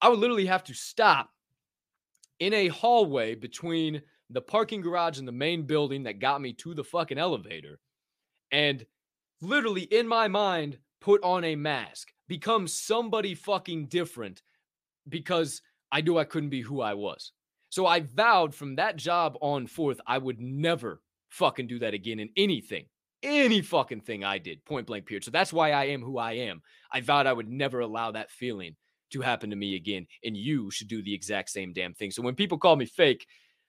I 0.00 0.08
would 0.08 0.18
literally 0.18 0.46
have 0.46 0.64
to 0.64 0.74
stop 0.74 1.30
in 2.40 2.52
a 2.52 2.68
hallway 2.68 3.34
between 3.34 4.02
the 4.30 4.40
parking 4.40 4.80
garage 4.80 5.18
in 5.18 5.24
the 5.24 5.32
main 5.32 5.62
building 5.62 6.04
that 6.04 6.18
got 6.18 6.40
me 6.40 6.52
to 6.54 6.74
the 6.74 6.84
fucking 6.84 7.18
elevator 7.18 7.78
and 8.50 8.84
literally 9.40 9.82
in 9.82 10.06
my 10.06 10.28
mind 10.28 10.78
put 11.00 11.22
on 11.22 11.44
a 11.44 11.56
mask, 11.56 12.08
become 12.28 12.66
somebody 12.66 13.34
fucking 13.34 13.86
different 13.86 14.42
because 15.08 15.60
I 15.92 16.00
knew 16.00 16.18
I 16.18 16.24
couldn't 16.24 16.50
be 16.50 16.62
who 16.62 16.80
I 16.80 16.94
was. 16.94 17.32
So 17.68 17.86
I 17.86 18.00
vowed 18.00 18.54
from 18.54 18.76
that 18.76 18.96
job 18.96 19.36
on 19.40 19.66
forth, 19.66 20.00
I 20.06 20.18
would 20.18 20.40
never 20.40 21.02
fucking 21.30 21.66
do 21.66 21.78
that 21.80 21.92
again 21.92 22.20
in 22.20 22.30
anything, 22.36 22.86
any 23.22 23.60
fucking 23.60 24.00
thing 24.00 24.24
I 24.24 24.38
did, 24.38 24.64
point 24.64 24.86
blank 24.86 25.06
period. 25.06 25.24
So 25.24 25.30
that's 25.30 25.52
why 25.52 25.72
I 25.72 25.86
am 25.86 26.00
who 26.00 26.18
I 26.18 26.32
am. 26.32 26.62
I 26.92 27.00
vowed 27.00 27.26
I 27.26 27.32
would 27.32 27.48
never 27.48 27.80
allow 27.80 28.12
that 28.12 28.30
feeling 28.30 28.76
to 29.10 29.20
happen 29.20 29.50
to 29.50 29.56
me 29.56 29.74
again. 29.74 30.06
And 30.24 30.36
you 30.36 30.70
should 30.70 30.88
do 30.88 31.02
the 31.02 31.12
exact 31.12 31.50
same 31.50 31.72
damn 31.72 31.94
thing. 31.94 32.12
So 32.12 32.22
when 32.22 32.34
people 32.34 32.58
call 32.58 32.76
me 32.76 32.86
fake, 32.86 33.26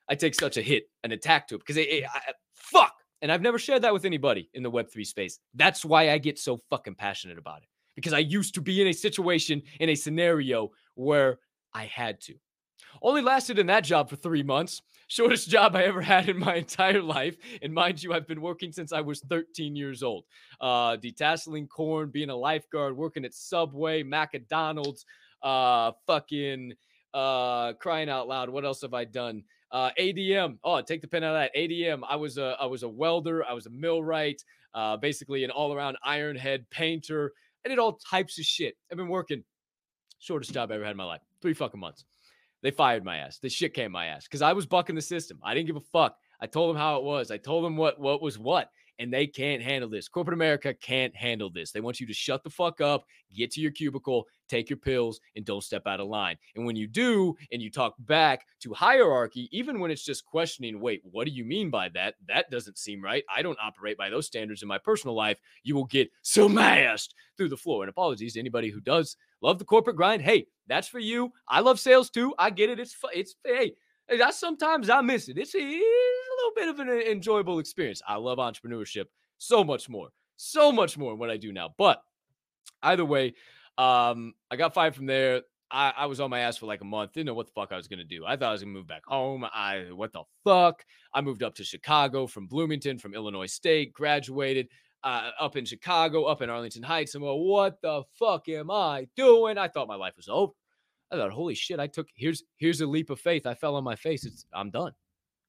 I 0.10 0.16
take 0.16 0.36
such 0.36 0.58
a 0.58 0.62
hit, 0.62 0.86
an 1.03 1.12
attack 1.12 1.47
to 1.47 1.56
it 1.56 1.60
because 1.60 1.78
it, 1.78 1.89
it 1.89 2.03
I, 2.06 2.34
fuck. 2.53 2.93
And 3.22 3.32
I've 3.32 3.41
never 3.41 3.58
shared 3.58 3.82
that 3.84 3.93
with 3.93 4.06
anybody 4.06 4.49
in 4.53 4.62
the 4.62 4.72
Web3 4.72 5.06
space. 5.06 5.39
That's 5.53 5.84
why 5.84 6.12
I 6.12 6.18
get 6.18 6.38
so 6.38 6.62
fucking 6.70 6.95
passionate 6.95 7.38
about 7.38 7.64
it 7.64 7.70
because 7.95 8.14
I 8.14 8.20
used 8.20 8.53
to 8.56 8.62
be 8.62 8.82
in 8.82 8.88
a 8.88 8.93
situation, 8.93 9.62
in 9.80 9.89
a 9.89 9.95
scenario 9.95 10.72
where 10.95 11.39
I 11.74 11.86
had 11.86 12.22
to. 12.22 12.36
Only 13.01 13.22
lasted 13.22 13.60
in 13.60 13.68
that 13.68 13.84
job 13.84 14.10
for 14.10 14.16
three 14.16 14.43
months. 14.43 14.82
Shortest 15.08 15.49
job 15.49 15.76
I 15.76 15.84
ever 15.84 16.01
had 16.01 16.30
in 16.30 16.38
my 16.38 16.56
entire 16.66 17.01
life. 17.01 17.38
And 17.62 17.74
mind 17.74 18.01
you, 18.01 18.14
I've 18.14 18.28
been 18.28 18.41
working 18.41 18.72
since 18.72 18.91
I 18.91 19.01
was 19.01 19.22
13 19.22 19.76
years 19.76 20.03
old. 20.03 20.26
Uh, 20.60 20.97
detasseling 20.97 21.70
corn, 21.70 22.10
being 22.10 22.30
a 22.30 22.36
lifeguard, 22.36 22.95
working 22.97 23.26
at 23.26 23.34
Subway, 23.34 24.03
McDonald's, 24.03 25.06
uh, 25.43 25.91
fucking 26.08 26.74
uh, 27.14 27.74
crying 27.74 28.10
out 28.10 28.28
loud. 28.28 28.49
What 28.49 28.66
else 28.66 28.82
have 28.82 28.93
I 28.93 29.06
done? 29.06 29.43
Uh, 29.72 29.89
ADM. 29.99 30.57
Oh, 30.63 30.82
take 30.82 31.01
the 31.01 31.07
pen 31.07 31.24
out 31.24 31.36
of 31.36 31.41
that. 31.41 31.55
ADM. 31.55 32.01
I 32.07 32.16
was 32.16 32.38
a 32.38 32.55
I 32.59 32.66
was 32.66 32.84
a 32.84 32.89
welder. 32.89 33.43
I 33.45 33.53
was 33.53 33.66
a 33.66 33.70
millwright. 33.70 34.43
Uh, 34.74 34.97
basically 34.97 35.43
an 35.43 35.51
all 35.51 35.74
around 35.74 35.97
ironhead 36.05 36.66
painter. 36.70 37.32
I 37.66 37.70
did 37.70 37.80
all 37.80 37.93
types 37.93 38.38
of 38.38 38.45
shit. 38.45 38.76
I've 38.91 38.97
been 38.97 39.07
working. 39.07 39.43
Shortest 40.20 40.53
job 40.53 40.72
I 40.72 40.76
ever 40.76 40.84
had 40.84 40.91
in 40.91 40.97
my 40.97 41.05
life. 41.05 41.22
Three 41.41 41.53
fucking 41.53 41.80
months. 41.80 42.05
They 42.61 42.72
fired 42.72 43.03
my 43.03 43.18
ass. 43.18 43.39
The 43.39 43.49
shit 43.49 43.74
came 43.74 43.91
my 43.91 44.07
ass 44.07 44.26
because 44.26 44.41
I 44.41 44.53
was 44.53 44.66
bucking 44.66 44.95
the 44.95 45.01
system. 45.01 45.39
I 45.43 45.53
didn't 45.53 45.68
give 45.68 45.76
a 45.76 45.82
fuck. 45.82 46.18
I 46.41 46.47
told 46.47 46.70
them 46.70 46.78
how 46.82 46.97
it 46.97 47.03
was. 47.03 47.32
I 47.32 47.38
told 47.38 47.63
them 47.63 47.78
what 47.78 47.99
what 47.99 48.22
was 48.22 48.38
what. 48.38 48.70
And 49.00 49.14
they 49.14 49.28
can't 49.28 49.62
handle 49.62 49.89
this. 49.89 50.08
Corporate 50.08 50.34
America 50.34 50.74
can't 50.74 51.16
handle 51.16 51.50
this. 51.50 51.72
They 51.72 51.82
want 51.82 52.00
you 52.00 52.08
to 52.08 52.14
shut 52.14 52.43
the 52.43 52.50
fuck 52.50 52.82
up, 52.82 53.06
get 53.34 53.52
to 53.52 53.62
your 53.62 53.72
cubicle, 53.72 54.26
take 54.48 54.70
your 54.70 54.78
pills, 54.78 55.20
and 55.36 55.46
don't 55.46 55.64
step 55.64 55.88
out 55.88 56.00
of 56.00 56.08
line. 56.08 56.38
And 56.56 56.66
when 56.66 56.76
you 56.76 56.88
do, 56.88 57.36
and 57.52 57.62
you 57.62 57.70
talk 57.70 57.96
back 58.00 58.46
to 58.62 58.74
hierarchy, 58.74 59.50
even 59.52 59.80
when 59.80 59.91
it's 59.91 60.06
just 60.06 60.26
questioning, 60.26 60.80
wait, 60.80 61.02
what 61.04 61.26
do 61.26 61.32
you 61.32 61.46
mean 61.46 61.70
by 61.70 61.89
that? 61.89 62.16
That 62.28 62.50
doesn't 62.50 62.78
seem 62.78 63.04
right. 63.04 63.24
I 63.34 63.41
don't 63.41 63.60
operate 63.62 63.98
by 63.98 64.10
those 64.10 64.28
standards 64.28 64.62
in 64.62 64.68
my 64.68 64.78
personal 64.78 65.16
life. 65.16 65.38
You 65.64 65.76
will 65.76 65.86
get 65.86 66.10
smashed 66.22 67.14
through 67.38 67.50
the 67.50 67.58
floor. 67.58 67.84
And 67.84 67.89
apologies 67.89 68.34
to 68.34 68.39
anybody 68.39 68.70
who 68.70 68.80
does 68.80 69.18
love 69.41 69.60
the 69.60 69.66
corporate 69.66 69.96
grind. 69.96 70.22
Hey, 70.22 70.48
that's 70.68 70.88
for 70.88 71.00
you. 71.00 71.32
I 71.48 71.60
love 71.60 71.80
sales 71.80 72.10
too. 72.10 72.34
I 72.39 72.50
get 72.50 72.70
it. 72.70 72.80
It's 72.80 72.96
it's 73.14 73.36
hey. 73.46 73.74
I 74.10 74.32
sometimes 74.32 74.89
I 74.89 75.01
miss 75.01 75.30
it. 75.30 75.38
It's 75.38 75.56
a, 75.56 75.58
little 75.58 76.53
bit 76.56 76.70
of 76.70 76.80
an 76.80 76.89
enjoyable 76.89 77.60
experience. 77.60 78.01
I 78.08 78.16
love 78.16 78.38
entrepreneurship 78.38 79.06
so 79.38 79.64
much 79.64 79.89
more, 79.89 80.10
so 80.36 80.72
much 80.72 80.97
more 80.97 81.12
than 81.12 81.20
what 81.20 81.30
I 81.30 81.38
do 81.38 81.51
now. 81.51 81.74
But 81.78 82.01
either 82.84 83.06
way, 83.06 83.34
um, 83.78 84.34
I 84.51 84.56
got 84.56 84.74
fired 84.74 84.95
from 84.95 85.06
there. 85.06 85.41
I, 85.72 85.93
I, 85.97 86.06
was 86.06 86.20
on 86.20 86.30
my 86.30 86.41
ass 86.41 86.58
for 86.58 86.68
like 86.68 86.82
a 86.82 86.86
month. 86.86 87.14
Didn't 87.14 87.26
know 87.26 87.34
what 87.34 87.47
the 87.47 87.53
fuck 87.53 87.72
I 87.72 87.78
was 87.78 87.88
gonna 87.88 88.03
do. 88.03 88.24
I 88.26 88.36
thought 88.36 88.49
I 88.49 88.51
was 88.51 88.62
gonna 88.62 88.74
move 88.74 88.88
back 88.88 89.06
home. 89.06 89.43
I 89.43 89.88
what 89.91 90.14
the 90.14 90.24
fuck? 90.43 90.86
I 91.14 91.22
moved 91.22 91.41
up 91.41 91.56
to 91.56 91.64
Chicago 91.64 92.28
from 92.28 92.47
Bloomington, 92.47 92.99
from 92.99 93.16
Illinois 93.16 93.47
State. 93.47 93.91
Graduated 93.91 94.68
uh, 95.03 95.32
up 95.39 95.58
in 95.58 95.66
Chicago, 95.66 96.26
up 96.26 96.41
in 96.41 96.49
Arlington 96.49 96.84
Heights. 96.84 97.16
I'm 97.16 97.24
like, 97.24 97.36
what 97.36 97.82
the 97.82 98.03
fuck 98.18 98.47
am 98.49 98.70
I 98.70 99.08
doing? 99.16 99.58
I 99.58 99.68
thought 99.68 99.88
my 99.88 99.95
life 99.95 100.16
was 100.18 100.30
over. 100.30 100.53
I 101.12 101.18
thought, 101.18 101.32
holy 101.32 101.56
shit! 101.56 101.80
I 101.80 101.88
took 101.88 102.08
here's 102.16 102.43
here's 102.58 102.82
a 102.82 102.88
leap 102.88 103.10
of 103.10 103.20
faith. 103.20 103.45
I 103.45 103.53
fell 103.53 103.76
on 103.76 103.84
my 103.84 103.95
face. 103.95 104.26
It's 104.26 104.45
I'm 104.53 104.72
done. 104.72 104.93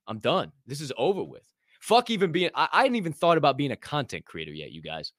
I'm 0.07 0.19
done. 0.19 0.53
This 0.67 0.81
is 0.81 0.93
over 0.97 1.23
with. 1.23 1.43
Fuck 1.81 2.11
even 2.11 2.33
being. 2.33 2.51
I, 2.55 2.69
I 2.73 2.83
hadn't 2.83 2.97
even 2.97 3.13
thought 3.13 3.39
about 3.39 3.57
being 3.57 3.73
a 3.73 3.77
content 3.77 4.25
creator 4.25 4.53
yet, 4.53 4.73
you 4.73 4.83
guys. 4.83 5.13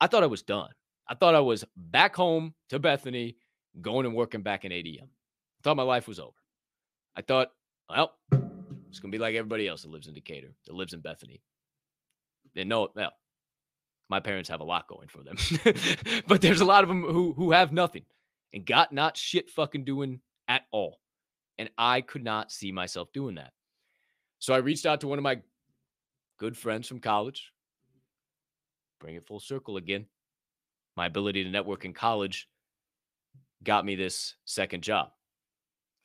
I 0.00 0.06
thought 0.06 0.22
I 0.22 0.26
was 0.26 0.42
done. 0.42 0.70
I 1.08 1.14
thought 1.14 1.34
I 1.34 1.40
was 1.40 1.64
back 1.76 2.14
home 2.14 2.54
to 2.68 2.78
Bethany, 2.78 3.36
going 3.80 4.06
and 4.06 4.14
working 4.14 4.42
back 4.42 4.64
in 4.64 4.72
ADM. 4.72 5.02
I 5.02 5.62
thought 5.62 5.76
my 5.76 5.82
life 5.82 6.06
was 6.06 6.20
over. 6.20 6.32
I 7.16 7.22
thought, 7.22 7.48
well, 7.88 8.12
it's 8.88 9.00
gonna 9.00 9.12
be 9.12 9.18
like 9.18 9.34
everybody 9.34 9.68
else 9.68 9.82
that 9.82 9.90
lives 9.90 10.06
in 10.06 10.14
Decatur, 10.14 10.54
that 10.66 10.74
lives 10.74 10.92
in 10.92 11.00
Bethany. 11.00 11.40
And 12.54 12.68
no, 12.68 12.88
well, 12.94 13.12
my 14.08 14.20
parents 14.20 14.48
have 14.50 14.60
a 14.60 14.64
lot 14.64 14.88
going 14.88 15.08
for 15.08 15.22
them, 15.22 15.36
but 16.26 16.42
there's 16.42 16.60
a 16.60 16.66
lot 16.66 16.82
of 16.82 16.88
them 16.88 17.02
who 17.02 17.32
who 17.32 17.52
have 17.52 17.72
nothing 17.72 18.04
and 18.52 18.66
got 18.66 18.92
not 18.92 19.16
shit 19.16 19.50
fucking 19.50 19.84
doing 19.84 20.20
at 20.48 20.62
all. 20.72 20.98
And 21.58 21.70
I 21.78 22.00
could 22.00 22.24
not 22.24 22.50
see 22.50 22.72
myself 22.72 23.12
doing 23.12 23.36
that. 23.36 23.52
So 24.38 24.54
I 24.54 24.58
reached 24.58 24.86
out 24.86 25.00
to 25.02 25.08
one 25.08 25.18
of 25.18 25.22
my 25.22 25.40
good 26.38 26.56
friends 26.56 26.88
from 26.88 27.00
college. 27.00 27.52
Bring 29.00 29.14
it 29.14 29.26
full 29.26 29.40
circle 29.40 29.76
again 29.76 30.06
my 30.96 31.06
ability 31.06 31.44
to 31.44 31.50
network 31.50 31.84
in 31.84 31.92
college 31.92 32.48
got 33.64 33.84
me 33.84 33.94
this 33.94 34.34
second 34.44 34.82
job 34.82 35.10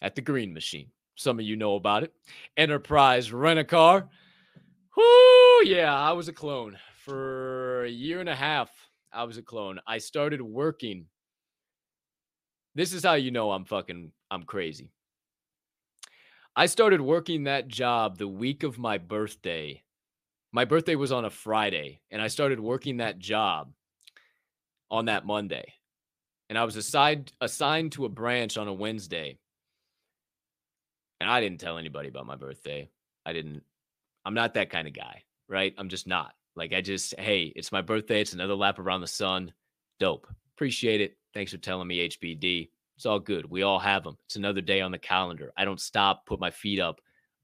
at 0.01 0.15
the 0.15 0.21
Green 0.21 0.53
Machine. 0.53 0.91
Some 1.15 1.39
of 1.39 1.45
you 1.45 1.55
know 1.55 1.75
about 1.75 2.03
it. 2.03 2.13
Enterprise 2.55 3.33
Rent 3.33 3.59
a 3.59 3.63
Car. 3.63 4.07
Whoo, 4.95 5.63
yeah, 5.65 5.93
I 5.93 6.11
was 6.11 6.27
a 6.27 6.33
clone 6.33 6.77
for 7.03 7.83
a 7.85 7.89
year 7.89 8.19
and 8.19 8.29
a 8.29 8.35
half. 8.35 8.69
I 9.11 9.23
was 9.23 9.37
a 9.37 9.41
clone. 9.41 9.79
I 9.87 9.97
started 9.97 10.41
working. 10.41 11.05
This 12.77 12.93
is 12.93 13.03
how 13.03 13.15
you 13.15 13.31
know 13.31 13.51
I'm 13.51 13.65
fucking 13.65 14.11
I'm 14.29 14.43
crazy. 14.43 14.91
I 16.55 16.67
started 16.67 17.01
working 17.01 17.45
that 17.45 17.67
job 17.67 18.19
the 18.19 18.27
week 18.27 18.61
of 18.61 18.77
my 18.77 18.99
birthday. 18.99 19.81
My 20.51 20.63
birthday 20.63 20.93
was 20.93 21.11
on 21.11 21.25
a 21.25 21.31
Friday, 21.31 22.01
and 22.11 22.21
I 22.21 22.27
started 22.27 22.59
working 22.59 22.97
that 22.97 23.17
job 23.17 23.73
on 24.91 25.05
that 25.05 25.25
Monday. 25.25 25.73
And 26.49 26.57
I 26.57 26.65
was 26.65 26.75
assigned 26.75 27.33
assigned 27.41 27.93
to 27.93 28.05
a 28.05 28.09
branch 28.09 28.59
on 28.59 28.67
a 28.67 28.73
Wednesday. 28.73 29.39
And 31.19 31.31
I 31.31 31.41
didn't 31.41 31.59
tell 31.59 31.79
anybody 31.79 32.09
about 32.09 32.27
my 32.27 32.35
birthday. 32.35 32.91
I 33.25 33.33
didn't 33.33 33.63
I'm 34.23 34.35
not 34.35 34.53
that 34.53 34.69
kind 34.69 34.87
of 34.87 34.93
guy, 34.93 35.23
right? 35.49 35.73
I'm 35.79 35.89
just 35.89 36.05
not. 36.05 36.35
Like 36.55 36.73
I 36.73 36.81
just, 36.81 37.19
hey, 37.19 37.51
it's 37.55 37.71
my 37.71 37.81
birthday, 37.81 38.21
it's 38.21 38.33
another 38.33 38.53
lap 38.53 38.77
around 38.77 39.01
the 39.01 39.07
sun. 39.07 39.51
Dope. 39.99 40.27
Appreciate 40.55 41.01
it. 41.01 41.17
Thanks 41.37 41.51
for 41.51 41.59
telling 41.59 41.87
me 41.87 42.09
HBD. 42.09 42.67
It's 42.95 43.05
all 43.05 43.19
good. 43.19 43.47
We 43.47 43.61
all 43.61 43.77
have 43.77 44.03
them. 44.03 44.17
It's 44.25 44.37
another 44.37 44.59
day 44.59 44.81
on 44.81 44.89
the 44.89 44.97
calendar. 44.97 45.53
I 45.55 45.65
don't 45.65 45.79
stop, 45.79 46.25
put 46.25 46.39
my 46.39 46.49
feet 46.49 46.79
up. 46.79 46.99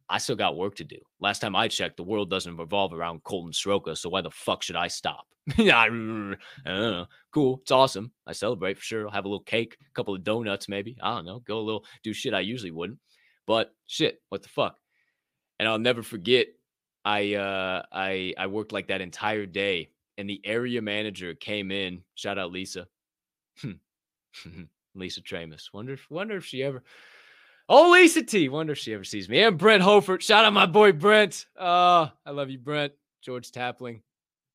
I 0.10 0.18
still 0.18 0.36
got 0.36 0.58
work 0.58 0.74
to 0.78 0.84
do. 0.84 0.98
Last 1.20 1.42
time 1.42 1.56
I 1.56 1.68
checked, 1.68 1.98
the 1.98 2.04
world 2.04 2.28
doesn't 2.28 2.58
revolve 2.58 2.92
around 2.92 3.24
Colton 3.24 3.54
Soroka, 3.54 3.96
so 3.96 4.10
why 4.10 4.22
the 4.22 4.32
fuck 4.32 4.64
should 4.64 4.76
I 4.76 4.88
stop? 4.88 5.28
I 5.60 5.90
don't 5.90 6.38
know. 6.66 7.06
Cool. 7.32 7.60
It's 7.62 7.70
awesome. 7.70 8.12
I 8.26 8.32
celebrate 8.32 8.80
for 8.80 8.84
sure. 8.84 9.06
I'll 9.06 9.14
have 9.14 9.26
a 9.26 9.28
little 9.28 9.44
cake, 9.44 9.78
a 9.80 9.94
couple 9.94 10.16
of 10.16 10.24
donuts, 10.24 10.68
maybe. 10.68 10.98
I 11.00 11.14
don't 11.14 11.26
know. 11.26 11.42
Go 11.42 11.60
a 11.60 11.62
little, 11.62 11.86
do 12.02 12.14
shit 12.14 12.34
I 12.34 12.40
usually 12.40 12.72
wouldn't. 12.72 12.98
But 13.46 13.76
shit, 13.86 14.24
what 14.30 14.42
the 14.42 14.50
fuck? 14.50 14.76
And 15.60 15.70
I'll 15.70 15.78
never 15.78 16.02
forget. 16.02 16.48
I 17.06 17.36
uh 17.36 17.84
I 17.92 18.34
I 18.40 18.48
worked 18.48 18.72
like 18.72 18.88
that 18.88 19.02
entire 19.02 19.46
day, 19.46 19.92
and 20.18 20.28
the 20.28 20.42
area 20.44 20.82
manager 20.82 21.36
came 21.36 21.70
in. 21.70 22.02
Shout 22.16 22.40
out 22.40 22.52
Lisa. 22.52 22.88
Lisa 24.96 25.22
Tramus. 25.22 25.74
Wonder 25.74 25.94
if 25.94 26.10
wonder 26.10 26.38
if 26.38 26.46
she 26.46 26.64
ever 26.64 26.84
Oh, 27.70 27.92
Lisa 27.92 28.22
T. 28.22 28.50
Wonder 28.50 28.74
if 28.74 28.80
she 28.80 28.94
ever 28.94 29.06
sees 29.06 29.30
me. 29.30 29.42
And 29.42 29.58
Brent 29.58 29.84
Hofert. 29.84 30.22
Shout 30.22 30.44
out 30.44 30.52
my 30.52 30.66
boy 30.66 30.92
Brent. 30.92 31.46
Uh, 31.58 32.10
I 32.26 32.32
love 32.32 32.50
you, 32.50 32.60
Brent. 32.60 32.92
George 33.22 33.52
Tapling. 33.52 34.02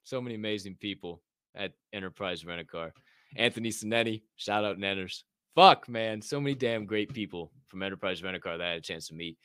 So 0.05 0.21
many 0.21 0.35
amazing 0.35 0.77
people 0.79 1.23
at 1.55 1.73
Enterprise 1.93 2.45
Rent 2.45 2.61
a 2.61 2.65
Car. 2.65 2.93
Anthony 3.37 3.71
Sinetti. 3.71 4.23
Shout 4.37 4.65
out 4.65 4.79
Nenners. 4.79 5.23
Fuck, 5.55 5.89
man. 5.89 6.21
So 6.21 6.39
many 6.39 6.55
damn 6.55 6.85
great 6.85 7.13
people 7.15 7.51
from 7.69 7.83
Enterprise 7.83 8.23
Rent 8.23 8.37
a 8.37 8.41
Car 8.41 8.59
that 8.59 8.67
I 8.67 8.71
had 8.71 8.79
a 8.79 8.83
chance 8.83 9.09
to 9.09 9.15
meet. 9.15 9.39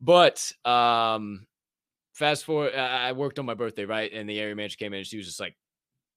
But 0.00 0.52
um, 0.64 1.46
fast 2.12 2.44
forward, 2.44 2.74
I 2.74 3.12
worked 3.12 3.38
on 3.38 3.46
my 3.46 3.54
birthday, 3.54 3.86
right? 3.86 4.12
And 4.12 4.28
the 4.28 4.38
area 4.38 4.54
manager 4.54 4.76
came 4.76 4.92
in 4.92 4.98
and 4.98 5.06
she 5.06 5.16
was 5.16 5.26
just 5.26 5.40
like, 5.40 5.56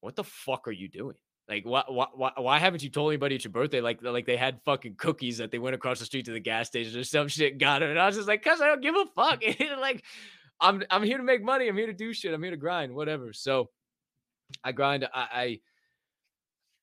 What 0.02 0.18
the 0.18 0.26
fuck 0.26 0.68
are 0.68 0.72
you 0.74 0.90
doing? 0.90 1.16
Like, 1.52 1.66
why, 1.66 1.84
why, 1.90 2.32
why 2.38 2.60
haven't 2.60 2.82
you 2.82 2.90
told 2.90 3.12
anybody 3.12 3.36
it's 3.36 3.44
your 3.44 3.52
birthday? 3.52 3.82
Like, 3.82 4.02
like 4.02 4.26
they 4.26 4.38
had 4.38 4.62
fucking 4.64 4.96
cookies 4.96 5.38
that 5.40 5.52
they 5.52 5.60
went 5.60 5.76
across 5.76 6.00
the 6.00 6.06
street 6.06 6.24
to 6.28 6.32
the 6.32 6.40
gas 6.40 6.68
station 6.68 6.98
or 6.98 7.04
some 7.04 7.28
shit, 7.28 7.58
got 7.58 7.84
it. 7.84 7.90
And 7.90 8.00
I 8.00 8.06
was 8.06 8.16
just 8.16 8.28
like, 8.30 8.42
cause 8.42 8.62
I 8.62 8.68
don't 8.68 8.80
give 8.80 8.96
a 8.96 9.04
fuck. 9.14 9.44
like, 9.78 10.02
I'm, 10.62 10.82
I'm 10.90 11.04
here 11.04 11.18
to 11.18 11.24
make 11.26 11.44
money. 11.44 11.68
I'm 11.68 11.76
here 11.76 11.88
to 11.88 11.94
do 11.94 12.14
shit. 12.14 12.34
I'm 12.34 12.42
here 12.42 12.52
to 12.52 12.58
grind, 12.58 12.96
whatever. 12.96 13.34
So 13.34 13.70
I 14.64 14.72
grind. 14.72 15.04
I, 15.14 15.28
I, 15.34 15.60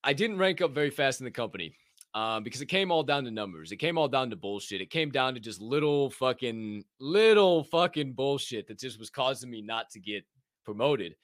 I 0.05 0.13
didn't 0.13 0.37
rank 0.37 0.61
up 0.61 0.73
very 0.73 0.91
fast 0.91 1.23
in 1.23 1.25
the 1.25 1.31
company 1.31 1.75
um, 2.13 2.43
because 2.43 2.61
it 2.61 2.67
came 2.67 2.93
all 2.93 3.03
down 3.03 3.25
to 3.25 3.31
numbers. 3.31 3.73
It 3.73 3.77
came 3.77 3.97
all 3.97 4.09
down 4.09 4.29
to 4.29 4.37
bullshit. 4.37 4.83
It 4.83 4.91
came 4.91 5.11
down 5.11 5.33
to 5.33 5.41
just 5.41 5.63
little 5.63 6.11
fucking, 6.11 6.85
little 7.01 7.65
fucking 7.65 8.13
bullshit 8.13 8.69
that 8.69 8.79
just 8.79 8.99
was 8.99 9.09
causing 9.09 9.51
me 9.51 9.63
not 9.63 9.89
to 9.93 9.99
get 9.99 10.27
promoted. 10.63 11.15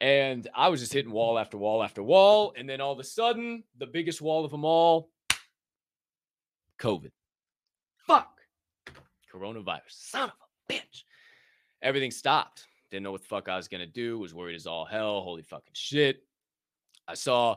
And 0.00 0.48
I 0.54 0.68
was 0.68 0.80
just 0.80 0.92
hitting 0.92 1.12
wall 1.12 1.38
after 1.38 1.56
wall 1.56 1.82
after 1.82 2.02
wall. 2.02 2.52
And 2.56 2.68
then 2.68 2.80
all 2.80 2.92
of 2.92 2.98
a 2.98 3.04
sudden, 3.04 3.64
the 3.78 3.86
biggest 3.86 4.20
wall 4.20 4.44
of 4.44 4.50
them 4.50 4.64
all 4.64 5.10
COVID. 6.78 7.10
Fuck. 8.06 8.40
Coronavirus. 9.32 9.80
Son 9.88 10.30
of 10.30 10.34
a 10.68 10.72
bitch. 10.72 11.04
Everything 11.82 12.10
stopped. 12.10 12.66
Didn't 12.90 13.04
know 13.04 13.12
what 13.12 13.22
the 13.22 13.28
fuck 13.28 13.48
I 13.48 13.56
was 13.56 13.68
going 13.68 13.80
to 13.80 13.86
do. 13.86 14.18
Was 14.18 14.34
worried 14.34 14.56
as 14.56 14.66
all 14.66 14.84
hell. 14.84 15.22
Holy 15.22 15.42
fucking 15.42 15.72
shit. 15.74 16.22
I 17.06 17.14
saw, 17.14 17.56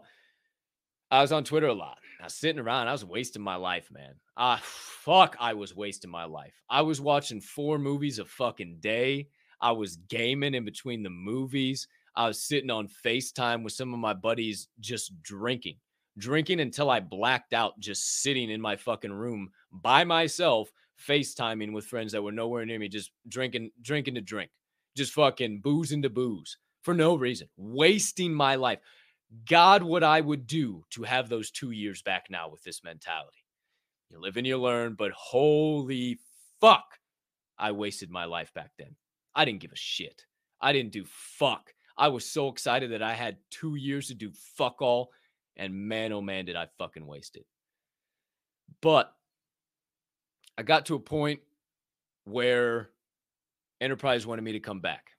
I 1.12 1.22
was 1.22 1.32
on 1.32 1.44
Twitter 1.44 1.68
a 1.68 1.74
lot. 1.74 1.98
I 2.20 2.26
was 2.26 2.34
sitting 2.34 2.60
around. 2.60 2.88
I 2.88 2.92
was 2.92 3.06
wasting 3.06 3.42
my 3.42 3.56
life, 3.56 3.90
man. 3.92 4.16
Ah, 4.36 4.60
fuck. 4.64 5.36
I 5.40 5.54
was 5.54 5.76
wasting 5.76 6.10
my 6.10 6.26
life. 6.26 6.54
I 6.70 6.82
was 6.82 7.00
watching 7.00 7.42
four 7.42 7.78
movies 7.78 8.20
a 8.20 8.26
fucking 8.26 8.78
day. 8.80 9.28
I 9.62 9.72
was 9.72 9.98
gaming 9.98 10.54
in 10.54 10.66
between 10.66 11.04
the 11.04 11.10
movies. 11.10 11.88
I 12.18 12.28
was 12.28 12.42
sitting 12.42 12.72
on 12.72 12.90
FaceTime 13.06 13.64
with 13.64 13.74
some 13.74 13.94
of 13.94 14.00
my 14.00 14.14
buddies 14.14 14.70
just 14.80 15.22
drinking, 15.22 15.78
drinking 16.18 16.60
until 16.60 16.90
I 16.90 17.00
blacked 17.00 17.54
out, 17.54 17.80
just 17.80 18.24
sitting 18.24 18.50
in 18.50 18.60
my 18.60 18.76
fucking 18.76 19.14
room 19.14 19.52
by 19.72 20.04
myself, 20.04 20.72
FaceTiming 21.08 21.74
with 21.74 21.86
friends 21.86 22.12
that 22.12 22.24
were 22.24 22.32
nowhere 22.32 22.66
near 22.66 22.80
me, 22.80 22.90
just 22.90 23.12
drinking, 23.28 23.70
drinking 23.84 24.16
to 24.16 24.22
drink, 24.22 24.50
just 24.96 25.14
fucking 25.14 25.62
boozing 25.62 26.02
to 26.02 26.10
booze 26.10 26.58
for 26.82 26.96
no 26.96 27.16
reason, 27.16 27.48
wasting 27.56 28.34
my 28.34 28.56
life. 28.56 28.80
God, 29.48 29.84
what 29.84 30.04
I 30.04 30.20
would 30.20 30.48
do 30.48 30.84
to 30.92 31.04
have 31.04 31.30
those 31.30 31.52
two 31.52 31.70
years 31.70 32.02
back 32.02 32.26
now 32.32 32.50
with 32.50 32.64
this 32.64 32.84
mentality. 32.84 33.46
You 34.10 34.20
live 34.20 34.38
and 34.38 34.48
you 34.48 34.58
learn, 34.58 34.96
but 34.96 35.12
holy 35.12 36.18
fuck, 36.60 36.98
I 37.60 37.74
wasted 37.74 38.10
my 38.10 38.26
life 38.26 38.52
back 38.56 38.72
then. 38.80 38.96
I 39.36 39.46
didn't 39.46 39.60
give 39.60 39.72
a 39.72 39.76
shit. 39.76 40.24
I 40.60 40.74
didn't 40.74 40.94
do 40.94 41.06
fuck. 41.06 41.74
I 41.98 42.10
was 42.10 42.26
so 42.26 42.50
excited 42.50 42.92
that 42.92 43.02
I 43.02 43.14
had 43.14 43.38
two 43.50 43.76
years 43.76 44.08
to 44.08 44.14
do 44.14 44.32
fuck 44.56 44.82
all. 44.82 45.12
And 45.56 45.74
man, 45.74 46.14
oh 46.14 46.22
man, 46.22 46.46
did 46.46 46.56
I 46.56 46.68
fucking 46.78 47.06
waste 47.06 47.36
it. 47.36 47.46
But 48.82 49.12
I 50.58 50.64
got 50.64 50.86
to 50.88 50.96
a 50.96 51.00
point 51.00 51.40
where 52.26 52.90
Enterprise 53.82 54.28
wanted 54.28 54.44
me 54.44 54.54
to 54.54 54.60
come 54.60 54.82
back. 54.82 55.12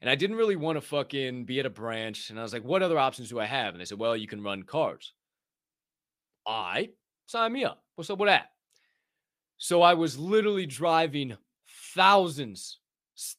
And 0.00 0.10
I 0.10 0.16
didn't 0.16 0.36
really 0.36 0.56
want 0.56 0.76
to 0.76 0.80
fucking 0.80 1.44
be 1.44 1.60
at 1.60 1.66
a 1.66 1.70
branch. 1.70 2.30
And 2.30 2.38
I 2.38 2.42
was 2.42 2.52
like, 2.52 2.64
what 2.64 2.82
other 2.82 2.98
options 2.98 3.28
do 3.28 3.38
I 3.38 3.46
have? 3.46 3.74
And 3.74 3.80
they 3.80 3.84
said, 3.84 4.00
well, 4.00 4.16
you 4.16 4.26
can 4.26 4.42
run 4.42 4.64
cars. 4.64 5.12
I 6.44 6.90
sign 7.26 7.52
me 7.52 7.64
up. 7.64 7.84
What's 7.94 8.10
up 8.10 8.18
with 8.18 8.28
that? 8.28 8.50
So 9.58 9.80
I 9.80 9.94
was 9.94 10.18
literally 10.18 10.66
driving 10.66 11.36
thousands, 11.94 12.80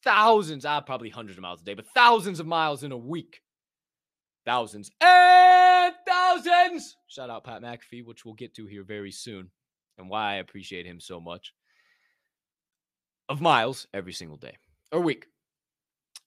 thousands, 0.04 0.66
ah, 0.66 0.82
probably 0.82 1.10
hundreds 1.10 1.38
of 1.38 1.42
miles 1.42 1.62
a 1.62 1.66
day, 1.66 1.74
but 1.74 1.86
thousands 1.96 2.40
of 2.40 2.48
miles 2.48 2.84
in 2.84 2.92
a 2.92 2.98
week. 2.98 3.42
Thousands 4.46 4.92
and 5.00 5.96
thousands. 6.06 6.98
Shout 7.08 7.30
out 7.30 7.46
Pat 7.46 7.62
McAfee, 7.62 8.06
which 8.06 8.26
we'll 8.26 8.34
get 8.34 8.54
to 8.56 8.66
here 8.66 8.84
very 8.84 9.12
soon, 9.12 9.50
and 9.98 10.10
why 10.10 10.34
I 10.34 10.36
appreciate 10.36 10.86
him 10.86 11.00
so 11.00 11.20
much. 11.20 11.54
Of 13.30 13.40
miles 13.40 13.88
every 13.94 14.12
single 14.12 14.38
day 14.38 14.58
or 14.92 15.00
week. 15.00 15.28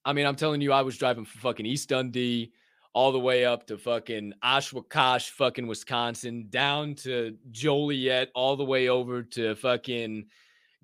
I 0.03 0.13
mean, 0.13 0.25
I'm 0.25 0.35
telling 0.35 0.61
you, 0.61 0.71
I 0.71 0.81
was 0.81 0.97
driving 0.97 1.25
from 1.25 1.41
fucking 1.41 1.65
East 1.65 1.89
Dundee 1.89 2.51
all 2.93 3.11
the 3.11 3.19
way 3.19 3.45
up 3.45 3.67
to 3.67 3.77
fucking 3.77 4.33
Oshkosh, 4.41 5.29
fucking 5.29 5.67
Wisconsin, 5.67 6.47
down 6.49 6.95
to 6.95 7.37
Joliet, 7.51 8.31
all 8.33 8.55
the 8.55 8.65
way 8.65 8.89
over 8.89 9.21
to 9.21 9.53
fucking 9.55 10.25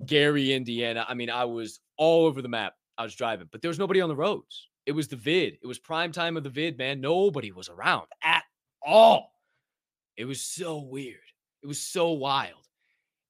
Gary, 0.05 0.53
Indiana. 0.53 1.05
I 1.07 1.15
mean, 1.15 1.31
I 1.31 1.45
was 1.45 1.79
all 1.97 2.25
over 2.25 2.41
the 2.41 2.49
map. 2.49 2.73
I 2.97 3.03
was 3.03 3.15
driving, 3.15 3.47
but 3.51 3.61
there 3.61 3.69
was 3.69 3.79
nobody 3.79 4.01
on 4.01 4.09
the 4.09 4.15
roads. 4.15 4.69
It 4.85 4.91
was 4.91 5.07
the 5.07 5.15
vid. 5.15 5.57
It 5.61 5.67
was 5.67 5.79
prime 5.79 6.11
time 6.11 6.37
of 6.37 6.43
the 6.43 6.49
vid, 6.49 6.77
man. 6.77 7.01
Nobody 7.01 7.51
was 7.51 7.69
around 7.69 8.07
at 8.23 8.43
all. 8.85 9.31
It 10.17 10.25
was 10.25 10.41
so 10.41 10.79
weird. 10.79 11.17
It 11.63 11.67
was 11.67 11.79
so 11.79 12.11
wild. 12.11 12.67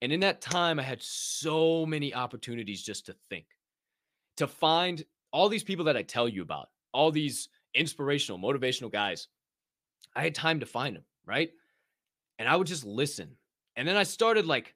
And 0.01 0.11
in 0.11 0.19
that 0.21 0.41
time, 0.41 0.79
I 0.79 0.83
had 0.83 1.01
so 1.01 1.85
many 1.85 2.13
opportunities 2.13 2.83
just 2.83 3.05
to 3.05 3.15
think, 3.29 3.45
to 4.37 4.47
find 4.47 5.03
all 5.31 5.47
these 5.47 5.63
people 5.63 5.85
that 5.85 5.95
I 5.95 6.01
tell 6.01 6.27
you 6.27 6.41
about, 6.41 6.69
all 6.91 7.11
these 7.11 7.47
inspirational, 7.73 8.39
motivational 8.39 8.91
guys. 8.91 9.27
I 10.15 10.23
had 10.23 10.35
time 10.35 10.59
to 10.59 10.65
find 10.65 10.95
them, 10.95 11.05
right? 11.25 11.51
And 12.37 12.49
I 12.49 12.55
would 12.55 12.67
just 12.67 12.85
listen. 12.85 13.37
And 13.75 13.87
then 13.87 13.95
I 13.95 14.03
started 14.03 14.45
like 14.45 14.75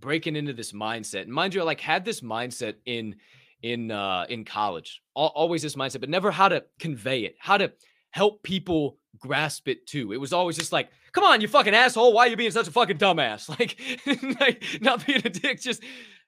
breaking 0.00 0.36
into 0.36 0.52
this 0.52 0.72
mindset. 0.72 1.22
And 1.22 1.32
mind 1.32 1.54
you, 1.54 1.60
I 1.60 1.64
like 1.64 1.80
had 1.80 2.04
this 2.04 2.20
mindset 2.20 2.74
in 2.86 3.16
in 3.62 3.90
uh 3.90 4.26
in 4.28 4.44
college. 4.44 5.02
always 5.14 5.62
this 5.62 5.76
mindset, 5.76 6.00
but 6.00 6.08
never 6.08 6.30
how 6.30 6.48
to 6.48 6.64
convey 6.78 7.20
it, 7.20 7.36
how 7.38 7.56
to 7.56 7.72
help 8.10 8.42
people 8.42 8.98
grasp 9.18 9.68
it 9.68 9.86
too. 9.86 10.12
It 10.12 10.18
was 10.18 10.32
always 10.32 10.56
just 10.56 10.72
like, 10.72 10.88
come 11.12 11.24
on, 11.24 11.40
you 11.40 11.48
fucking 11.48 11.74
asshole. 11.74 12.12
Why 12.12 12.26
are 12.26 12.28
you 12.28 12.36
being 12.36 12.50
such 12.50 12.68
a 12.68 12.70
fucking 12.70 12.98
dumbass? 12.98 13.48
Like, 13.58 13.76
like 14.40 14.64
not 14.80 15.06
being 15.06 15.20
a 15.24 15.30
dick, 15.30 15.60
just 15.60 15.82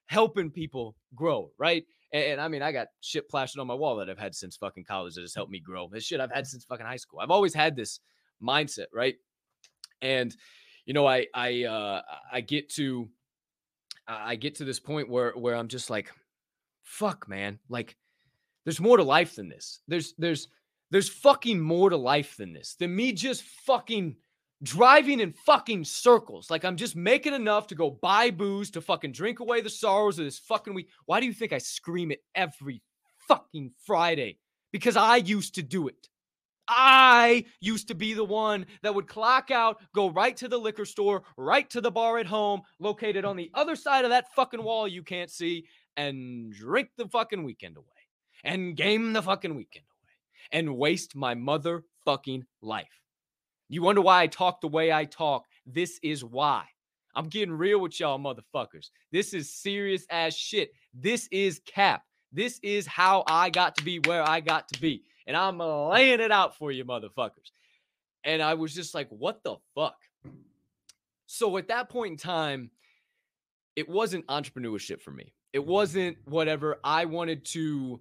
helping 0.07 0.49
people 0.49 0.95
grow, 1.15 1.51
right? 1.57 1.85
And, 2.11 2.23
and, 2.23 2.41
I 2.41 2.47
mean, 2.47 2.61
I 2.61 2.71
got 2.71 2.87
shit 3.01 3.29
plastered 3.29 3.59
on 3.59 3.67
my 3.67 3.73
wall 3.73 3.97
that 3.97 4.09
I've 4.09 4.17
had 4.17 4.33
since 4.33 4.55
fucking 4.57 4.85
college 4.85 5.15
that 5.15 5.21
has 5.21 5.35
helped 5.35 5.51
me 5.51 5.59
grow. 5.59 5.89
This 5.91 6.05
shit 6.05 6.19
I've 6.19 6.31
had 6.31 6.47
since 6.47 6.65
fucking 6.65 6.85
high 6.85 6.97
school. 6.97 7.19
I've 7.19 7.31
always 7.31 7.53
had 7.53 7.75
this 7.75 7.99
mindset, 8.41 8.87
right? 8.93 9.15
And 10.01 10.35
you 10.85 10.93
know, 10.93 11.05
I 11.05 11.27
I 11.33 11.63
uh 11.63 12.01
I 12.31 12.41
get 12.41 12.69
to 12.75 13.09
I 14.07 14.35
get 14.35 14.55
to 14.55 14.65
this 14.65 14.79
point 14.79 15.09
where 15.09 15.31
where 15.33 15.55
I'm 15.55 15.67
just 15.67 15.89
like, 15.89 16.11
fuck, 16.83 17.27
man. 17.27 17.59
Like, 17.69 17.95
there's 18.63 18.79
more 18.79 18.97
to 18.97 19.03
life 19.03 19.35
than 19.35 19.49
this. 19.49 19.81
There's 19.87 20.13
there's 20.17 20.47
there's 20.91 21.09
fucking 21.09 21.59
more 21.59 21.89
to 21.89 21.97
life 21.97 22.37
than 22.37 22.53
this. 22.53 22.75
Than 22.79 22.95
me 22.95 23.11
just 23.11 23.43
fucking 23.43 24.15
driving 24.63 25.19
in 25.19 25.33
fucking 25.45 25.83
circles. 25.83 26.49
Like 26.49 26.65
I'm 26.65 26.77
just 26.77 26.95
making 26.95 27.33
enough 27.33 27.67
to 27.67 27.75
go 27.75 27.91
buy 27.91 28.31
booze 28.31 28.71
to 28.71 28.81
fucking 28.81 29.11
drink 29.11 29.39
away 29.39 29.61
the 29.61 29.69
sorrows 29.69 30.19
of 30.19 30.25
this 30.25 30.39
fucking 30.39 30.73
week. 30.73 30.89
Why 31.05 31.19
do 31.19 31.25
you 31.25 31.33
think 31.33 31.53
I 31.53 31.59
scream 31.59 32.11
it 32.11 32.23
every 32.35 32.81
fucking 33.27 33.71
Friday? 33.85 34.39
Because 34.71 34.97
I 34.97 35.17
used 35.17 35.55
to 35.55 35.63
do 35.63 35.87
it. 35.87 36.07
I 36.67 37.45
used 37.59 37.87
to 37.87 37.95
be 37.95 38.13
the 38.13 38.23
one 38.23 38.65
that 38.81 38.93
would 38.93 39.07
clock 39.07 39.51
out, 39.51 39.81
go 39.93 40.09
right 40.09 40.35
to 40.37 40.47
the 40.47 40.57
liquor 40.57 40.85
store, 40.85 41.23
right 41.37 41.69
to 41.69 41.81
the 41.81 41.91
bar 41.91 42.17
at 42.17 42.25
home, 42.25 42.61
located 42.79 43.25
on 43.25 43.37
the 43.37 43.51
other 43.53 43.75
side 43.75 44.03
of 44.03 44.11
that 44.11 44.33
fucking 44.33 44.63
wall 44.63 44.87
you 44.87 45.03
can't 45.03 45.29
see, 45.29 45.65
and 45.95 46.53
drink 46.53 46.89
the 46.97 47.07
fucking 47.07 47.43
weekend 47.43 47.77
away 47.77 47.85
and 48.43 48.75
game 48.75 49.13
the 49.13 49.21
fucking 49.21 49.55
weekend 49.55 49.85
away 49.85 50.59
and 50.59 50.77
waste 50.77 51.15
my 51.15 51.35
motherfucking 51.35 52.43
life. 52.61 53.01
You 53.69 53.81
wonder 53.81 54.01
why 54.01 54.21
I 54.21 54.27
talk 54.27 54.61
the 54.61 54.67
way 54.67 54.91
I 54.91 55.05
talk? 55.05 55.45
This 55.65 55.99
is 56.03 56.23
why. 56.23 56.63
I'm 57.15 57.29
getting 57.29 57.53
real 57.53 57.79
with 57.79 57.99
y'all 57.99 58.19
motherfuckers. 58.19 58.91
This 59.11 59.33
is 59.33 59.51
serious 59.51 60.05
as 60.09 60.35
shit. 60.35 60.71
This 60.93 61.27
is 61.31 61.59
cap. 61.65 62.03
This 62.31 62.59
is 62.61 62.85
how 62.85 63.23
I 63.27 63.49
got 63.49 63.75
to 63.77 63.83
be 63.83 63.99
where 63.99 64.27
I 64.27 64.39
got 64.39 64.67
to 64.69 64.79
be 64.79 65.03
and 65.27 65.35
I'm 65.35 65.59
laying 65.59 66.21
it 66.21 66.31
out 66.31 66.57
for 66.57 66.71
you, 66.71 66.85
motherfuckers. 66.85 67.51
And 68.23 68.41
I 68.41 68.55
was 68.55 68.73
just 68.73 68.95
like, 68.95 69.09
what 69.09 69.43
the 69.43 69.57
fuck? 69.75 69.97
So 71.27 71.57
at 71.57 71.67
that 71.67 71.89
point 71.89 72.11
in 72.11 72.17
time, 72.17 72.71
it 73.75 73.87
wasn't 73.87 74.25
entrepreneurship 74.27 75.01
for 75.01 75.11
me. 75.11 75.33
It 75.53 75.65
wasn't 75.65 76.17
whatever. 76.25 76.79
I 76.83 77.05
wanted 77.05 77.45
to. 77.45 77.99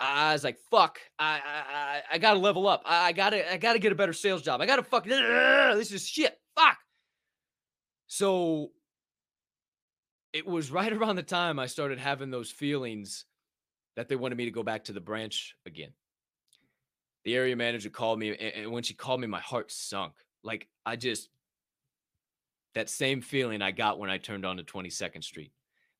I 0.00 0.32
was 0.32 0.44
like, 0.44 0.58
fuck, 0.70 0.98
I 1.18 1.40
I, 1.44 2.02
I 2.12 2.18
gotta 2.18 2.38
level 2.38 2.66
up. 2.66 2.82
I, 2.84 3.08
I, 3.08 3.12
gotta 3.12 3.52
I 3.52 3.56
gotta 3.56 3.78
get 3.78 3.92
a 3.92 3.94
better 3.94 4.12
sales 4.12 4.42
job. 4.42 4.60
I 4.60 4.66
gotta 4.66 4.82
fuck 4.82 5.04
this 5.06 5.92
is 5.92 6.06
shit. 6.06 6.36
Fuck. 6.56 6.78
So 8.06 8.72
it 10.32 10.46
was 10.46 10.70
right 10.70 10.92
around 10.92 11.16
the 11.16 11.22
time 11.22 11.58
I 11.58 11.66
started 11.66 11.98
having 11.98 12.30
those 12.30 12.50
feelings 12.50 13.24
that 13.96 14.08
they 14.08 14.16
wanted 14.16 14.38
me 14.38 14.46
to 14.46 14.50
go 14.50 14.62
back 14.62 14.84
to 14.84 14.92
the 14.92 15.00
branch 15.00 15.54
again 15.66 15.90
the 17.24 17.34
area 17.34 17.56
manager 17.56 17.90
called 17.90 18.18
me 18.18 18.34
and 18.36 18.70
when 18.70 18.82
she 18.82 18.94
called 18.94 19.20
me 19.20 19.26
my 19.26 19.40
heart 19.40 19.70
sunk 19.70 20.12
like 20.42 20.68
i 20.86 20.96
just 20.96 21.28
that 22.74 22.88
same 22.88 23.20
feeling 23.20 23.62
i 23.62 23.70
got 23.70 23.98
when 23.98 24.10
i 24.10 24.18
turned 24.18 24.46
on 24.46 24.56
to 24.56 24.62
22nd 24.62 25.22
street 25.22 25.52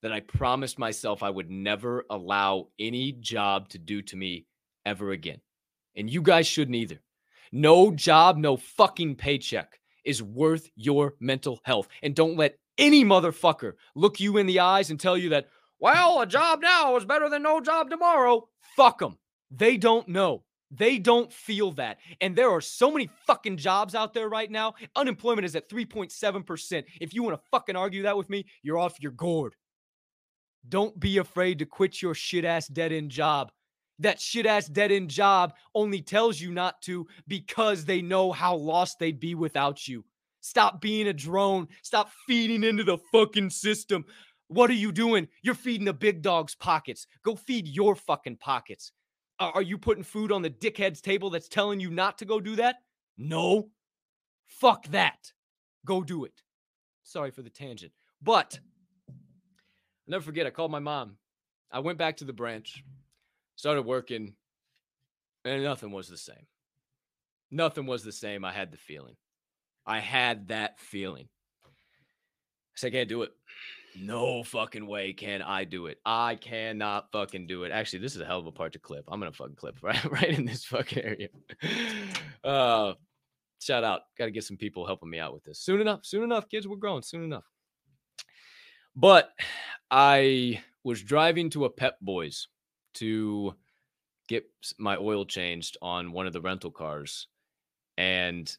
that 0.03 0.13
i 0.13 0.21
promised 0.21 0.79
myself 0.79 1.23
i 1.23 1.31
would 1.31 1.51
never 1.51 2.05
allow 2.11 2.69
any 2.79 3.13
job 3.13 3.69
to 3.69 3.79
do 3.79 4.01
to 4.03 4.17
me 4.17 4.47
ever 4.87 5.11
again 5.13 5.41
and 5.97 6.11
you 6.11 6.23
guys 6.23 6.47
shouldn't 6.47 6.77
either. 6.77 7.01
No 7.53 7.91
job 7.91 8.37
no 8.37 8.57
fucking 8.57 9.17
paycheck 9.17 9.79
is 10.05 10.23
worth 10.23 10.71
your 10.77 11.15
mental 11.21 11.61
health 11.65 11.89
and 12.03 12.15
don't 12.15 12.37
let 12.37 12.59
any 12.79 13.05
motherfucker 13.05 13.73
look 13.95 14.21
you 14.21 14.39
in 14.39 14.47
the 14.47 14.61
eyes 14.61 14.91
and 14.91 14.99
tell 14.99 15.17
you 15.17 15.31
that 15.31 15.49
well 15.79 16.21
a 16.21 16.27
job 16.27 16.61
now 16.63 16.97
is 16.97 17.05
better 17.05 17.29
than 17.29 17.43
no 17.43 17.61
job 17.61 17.91
tomorrow. 17.91 18.49
Fuck 18.77 19.01
them 19.01 19.19
they 19.51 19.77
don't 19.77 20.09
know 20.09 20.45
they 20.71 20.99
don't 20.99 21.33
feel 21.33 21.73
that. 21.73 21.99
And 22.21 22.37
there 22.37 22.51
are 22.51 22.61
so 22.61 22.91
many 22.91 23.11
fucking 23.27 23.57
jobs 23.57 23.95
out 23.95 24.15
there 24.15 24.29
right 24.29 24.51
now. 24.51 24.75
Unemployment 24.95 25.45
is 25.45 25.57
at 25.57 25.69
3.7%. 25.69 26.85
If 27.01 27.13
you 27.13 27.23
want 27.23 27.37
to 27.37 27.49
fucking 27.51 27.77
argue 27.77 28.03
that 28.03 28.17
with 28.17 28.31
me, 28.31 28.47
you're 28.63 28.79
off 28.79 29.01
your 29.01 29.13
gourd. 29.13 29.55
Don't 30.69 30.99
be 30.99 31.19
afraid 31.19 31.59
to 31.59 31.67
quit 31.67 32.01
your 32.03 32.15
shit 32.15 32.45
ass 32.45 32.69
dead 32.69 32.93
end 32.93 33.11
job. 33.11 33.51
That 33.99 34.21
shit 34.21 34.47
ass 34.47 34.67
dead 34.67 34.93
end 34.93 35.11
job 35.11 35.55
only 35.75 36.03
tells 36.03 36.41
you 36.41 36.53
not 36.53 36.81
to 36.83 37.07
because 37.27 37.85
they 37.85 38.01
know 38.01 38.33
how 38.33 38.55
lost 38.57 38.99
they'd 38.99 39.21
be 39.21 39.35
without 39.35 39.89
you. 39.89 40.05
Stop 40.41 40.81
being 40.81 41.09
a 41.09 41.13
drone. 41.13 41.69
Stop 41.83 42.11
feeding 42.27 42.65
into 42.65 42.85
the 42.85 42.99
fucking 43.13 43.51
system. 43.51 44.05
What 44.49 44.71
are 44.71 44.75
you 44.75 44.91
doing? 44.91 45.29
You're 45.43 45.55
feeding 45.55 45.85
the 45.85 45.93
big 45.93 46.23
dog's 46.23 46.55
pockets. 46.55 47.07
Go 47.25 47.37
feed 47.37 47.69
your 47.69 47.95
fucking 47.95 48.37
pockets. 48.37 48.93
Are 49.41 49.63
you 49.63 49.79
putting 49.79 50.05
food 50.05 50.31
on 50.31 50.43
the 50.43 50.51
dickhead's 50.51 51.01
table 51.01 51.31
that's 51.31 51.49
telling 51.49 51.81
you 51.81 51.91
not 51.91 52.19
to 52.19 52.27
go 52.27 52.41
do 52.41 52.57
that? 52.57 52.77
No. 53.17 53.71
Fuck 54.47 54.87
that. 54.89 55.33
Go 55.87 56.03
do 56.03 56.25
it. 56.25 56.43
Sorry 57.05 57.31
for 57.31 57.41
the 57.41 57.49
tangent. 57.49 57.93
But 58.21 58.61
I'll 59.09 59.15
never 60.09 60.23
forget, 60.23 60.47
I 60.47 60.51
called 60.51 60.71
my 60.71 60.79
mom. 60.79 61.17
I 61.73 61.79
went 61.79 61.97
back 61.97 62.19
to 62.19 62.25
the 62.27 62.35
branch, 62.35 62.85
started 63.57 63.83
working, 63.83 64.35
and 65.47 65.63
nothing 65.63 65.91
was 65.91 66.09
the 66.09 66.19
same. 66.19 66.47
Nothing 67.51 67.87
was 67.87 68.05
the 68.05 68.13
same. 68.13 68.45
I 68.45 68.53
had 68.53 68.71
the 68.71 68.77
feeling. 68.77 69.17
I 69.87 70.01
had 70.01 70.49
that 70.49 70.79
feeling. 70.79 71.29
I 71.65 72.77
said, 72.77 72.89
I 72.89 72.91
can't 72.91 73.09
do 73.09 73.23
it 73.23 73.33
no 74.01 74.43
fucking 74.43 74.87
way 74.87 75.13
can 75.13 75.43
I 75.43 75.65
do 75.65 75.87
it. 75.87 75.99
I 76.05 76.37
cannot 76.37 77.11
fucking 77.13 77.47
do 77.47 77.65
it. 77.65 77.73
Actually, 77.73 78.01
this 78.01 78.15
is 78.15 78.21
a 78.21 78.25
hell 78.25 78.39
of 78.39 78.47
a 78.47 78.53
part 78.53 78.73
to 78.73 78.79
clip. 78.79 79.05
I'm 79.09 79.21
gonna 79.21 79.33
fucking 79.33 79.57
clip 79.57 79.77
right, 79.83 80.05
right 80.11 80.31
in 80.31 80.45
this 80.45 80.65
fucking 80.65 81.03
area. 81.03 81.29
Uh, 82.43 82.95
shout 83.61 83.85
out. 83.85 84.01
Got 84.17 84.25
to 84.25 84.31
get 84.31 84.45
some 84.45 84.57
people 84.57 84.87
helping 84.87 85.11
me 85.11 85.19
out 85.19 85.35
with 85.35 85.45
this 85.45 85.61
soon 85.61 85.83
enough. 85.83 86.07
Soon 86.07 86.23
enough, 86.23 86.49
kids. 86.49 86.67
We're 86.67 86.77
growing 86.77 87.03
soon 87.03 87.23
enough. 87.23 87.45
But 88.97 89.29
I 89.91 90.63
was 90.85 91.03
driving 91.03 91.51
to 91.51 91.67
a 91.67 91.71
Pep 91.71 91.99
Boys 92.01 92.49
to 92.95 93.55
get 94.27 94.47
my 94.79 94.97
oil 94.97 95.27
changed 95.27 95.77
on 95.83 96.13
one 96.13 96.27
of 96.27 96.33
the 96.33 96.41
rental 96.41 96.71
cars, 96.71 97.29
and 97.99 98.57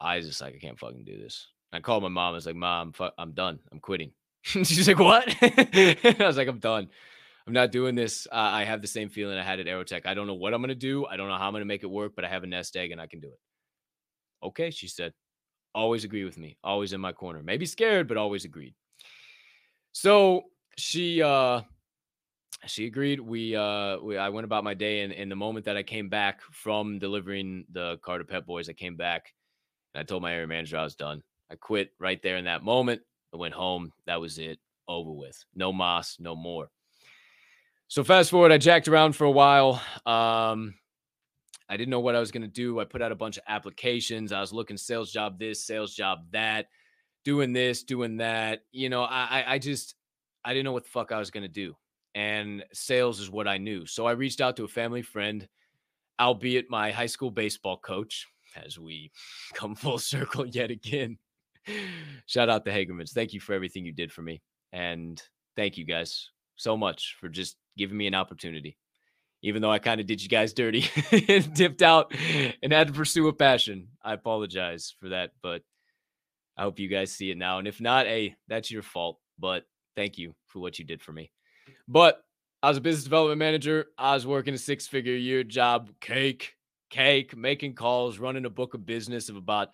I 0.00 0.18
was 0.18 0.26
just 0.28 0.40
like, 0.40 0.54
I 0.54 0.58
can't 0.58 0.78
fucking 0.78 1.04
do 1.04 1.18
this. 1.18 1.48
I 1.72 1.80
called 1.80 2.04
my 2.04 2.08
mom. 2.08 2.34
I 2.34 2.36
was 2.36 2.46
like, 2.46 2.54
Mom, 2.54 2.92
fuck, 2.92 3.14
I'm 3.18 3.32
done. 3.32 3.58
I'm 3.72 3.80
quitting. 3.80 4.12
She's 4.64 4.86
like, 4.86 4.98
"What?" 4.98 5.24
I 5.42 6.16
was 6.20 6.36
like, 6.36 6.48
"I'm 6.48 6.58
done. 6.58 6.88
I'm 7.46 7.52
not 7.54 7.72
doing 7.72 7.94
this. 7.94 8.26
Uh, 8.30 8.36
I 8.36 8.64
have 8.64 8.82
the 8.82 8.88
same 8.88 9.08
feeling 9.08 9.38
I 9.38 9.42
had 9.42 9.60
at 9.60 9.66
Aerotek. 9.66 10.06
I 10.06 10.14
don't 10.14 10.26
know 10.26 10.34
what 10.34 10.54
I'm 10.54 10.62
to 10.64 10.74
do. 10.74 11.06
I 11.06 11.16
don't 11.16 11.28
know 11.28 11.36
how 11.36 11.48
I'm 11.48 11.54
to 11.54 11.64
make 11.64 11.82
it 11.82 11.90
work, 11.90 12.12
but 12.14 12.24
I 12.24 12.28
have 12.28 12.42
a 12.42 12.46
nest 12.46 12.76
egg 12.76 12.90
and 12.90 13.00
I 13.00 13.06
can 13.06 13.20
do 13.20 13.28
it. 13.28 13.40
Okay, 14.42 14.70
she 14.70 14.88
said. 14.88 15.12
Always 15.74 16.04
agree 16.04 16.24
with 16.24 16.38
me. 16.38 16.56
Always 16.62 16.92
in 16.92 17.00
my 17.00 17.12
corner. 17.12 17.42
Maybe 17.42 17.66
scared, 17.66 18.06
but 18.06 18.16
always 18.16 18.44
agreed. 18.44 18.74
So 19.92 20.44
she 20.76 21.22
uh 21.22 21.62
she 22.66 22.86
agreed. 22.86 23.20
We 23.20 23.56
uh 23.56 23.98
we, 23.98 24.16
I 24.16 24.28
went 24.28 24.44
about 24.44 24.64
my 24.64 24.74
day 24.74 25.00
and 25.00 25.12
in 25.12 25.28
the 25.28 25.36
moment 25.36 25.64
that 25.66 25.76
I 25.76 25.82
came 25.82 26.08
back 26.08 26.40
from 26.52 26.98
delivering 26.98 27.64
the 27.72 27.98
car 28.02 28.18
to 28.18 28.24
Pep 28.24 28.46
Boys, 28.46 28.68
I 28.68 28.72
came 28.72 28.96
back 28.96 29.32
and 29.94 30.00
I 30.00 30.04
told 30.04 30.22
my 30.22 30.32
area 30.32 30.46
manager 30.46 30.76
I 30.76 30.84
was 30.84 30.96
done. 30.96 31.22
I 31.50 31.56
quit 31.56 31.90
right 31.98 32.22
there 32.22 32.36
in 32.36 32.44
that 32.44 32.62
moment. 32.62 33.02
I 33.34 33.36
went 33.36 33.54
home. 33.54 33.92
That 34.06 34.20
was 34.20 34.38
it. 34.38 34.58
Over 34.86 35.12
with. 35.12 35.42
No 35.54 35.72
moss, 35.72 36.18
no 36.20 36.36
more. 36.36 36.70
So 37.88 38.04
fast 38.04 38.30
forward, 38.30 38.52
I 38.52 38.58
jacked 38.58 38.88
around 38.88 39.14
for 39.14 39.24
a 39.24 39.30
while. 39.30 39.82
Um, 40.06 40.74
I 41.68 41.76
didn't 41.76 41.90
know 41.90 42.00
what 42.00 42.14
I 42.14 42.20
was 42.20 42.30
going 42.30 42.42
to 42.42 42.48
do. 42.48 42.80
I 42.80 42.84
put 42.84 43.02
out 43.02 43.12
a 43.12 43.16
bunch 43.16 43.36
of 43.36 43.44
applications. 43.48 44.32
I 44.32 44.40
was 44.40 44.52
looking 44.52 44.76
sales 44.76 45.10
job 45.10 45.38
this, 45.38 45.64
sales 45.64 45.94
job 45.94 46.26
that, 46.32 46.66
doing 47.24 47.52
this, 47.52 47.82
doing 47.82 48.18
that. 48.18 48.62
You 48.72 48.88
know, 48.88 49.02
I 49.02 49.44
I 49.46 49.58
just 49.58 49.94
I 50.44 50.52
didn't 50.52 50.64
know 50.64 50.72
what 50.72 50.84
the 50.84 50.90
fuck 50.90 51.12
I 51.12 51.18
was 51.18 51.30
going 51.30 51.42
to 51.42 51.48
do. 51.48 51.74
And 52.14 52.64
sales 52.72 53.20
is 53.20 53.30
what 53.30 53.48
I 53.48 53.58
knew. 53.58 53.86
So 53.86 54.06
I 54.06 54.12
reached 54.12 54.40
out 54.40 54.56
to 54.56 54.64
a 54.64 54.68
family 54.68 55.02
friend, 55.02 55.48
albeit 56.20 56.70
my 56.70 56.92
high 56.92 57.06
school 57.06 57.30
baseball 57.30 57.78
coach, 57.78 58.28
as 58.64 58.78
we 58.78 59.10
come 59.54 59.74
full 59.74 59.98
circle 59.98 60.46
yet 60.46 60.70
again. 60.70 61.18
Shout 62.26 62.48
out 62.48 62.64
to 62.64 62.70
Hagermans. 62.70 63.12
Thank 63.12 63.32
you 63.32 63.40
for 63.40 63.52
everything 63.54 63.84
you 63.84 63.92
did 63.92 64.12
for 64.12 64.22
me. 64.22 64.42
And 64.72 65.20
thank 65.56 65.76
you 65.76 65.84
guys 65.84 66.30
so 66.56 66.76
much 66.76 67.16
for 67.20 67.28
just 67.28 67.56
giving 67.76 67.96
me 67.96 68.06
an 68.06 68.14
opportunity. 68.14 68.76
Even 69.42 69.60
though 69.60 69.70
I 69.70 69.78
kind 69.78 70.00
of 70.00 70.06
did 70.06 70.22
you 70.22 70.28
guys 70.28 70.54
dirty 70.54 70.88
and 71.28 71.52
dipped 71.54 71.82
out 71.82 72.14
and 72.62 72.72
had 72.72 72.88
to 72.88 72.92
pursue 72.92 73.28
a 73.28 73.32
passion. 73.32 73.88
I 74.02 74.14
apologize 74.14 74.94
for 75.00 75.10
that, 75.10 75.32
but 75.42 75.62
I 76.56 76.62
hope 76.62 76.78
you 76.78 76.88
guys 76.88 77.12
see 77.12 77.30
it 77.30 77.36
now. 77.36 77.58
And 77.58 77.68
if 77.68 77.80
not, 77.80 78.06
hey, 78.06 78.36
that's 78.48 78.70
your 78.70 78.82
fault. 78.82 79.18
But 79.38 79.64
thank 79.96 80.16
you 80.16 80.34
for 80.46 80.60
what 80.60 80.78
you 80.78 80.84
did 80.84 81.02
for 81.02 81.12
me. 81.12 81.30
But 81.88 82.22
I 82.62 82.68
was 82.68 82.78
a 82.78 82.80
business 82.80 83.04
development 83.04 83.38
manager. 83.38 83.86
I 83.98 84.14
was 84.14 84.26
working 84.26 84.54
a 84.54 84.58
six 84.58 84.86
figure 84.86 85.14
year 85.14 85.44
job, 85.44 85.90
cake, 86.00 86.54
cake, 86.88 87.36
making 87.36 87.74
calls, 87.74 88.18
running 88.18 88.46
a 88.46 88.50
book 88.50 88.72
of 88.72 88.86
business 88.86 89.28
of 89.28 89.36
about 89.36 89.68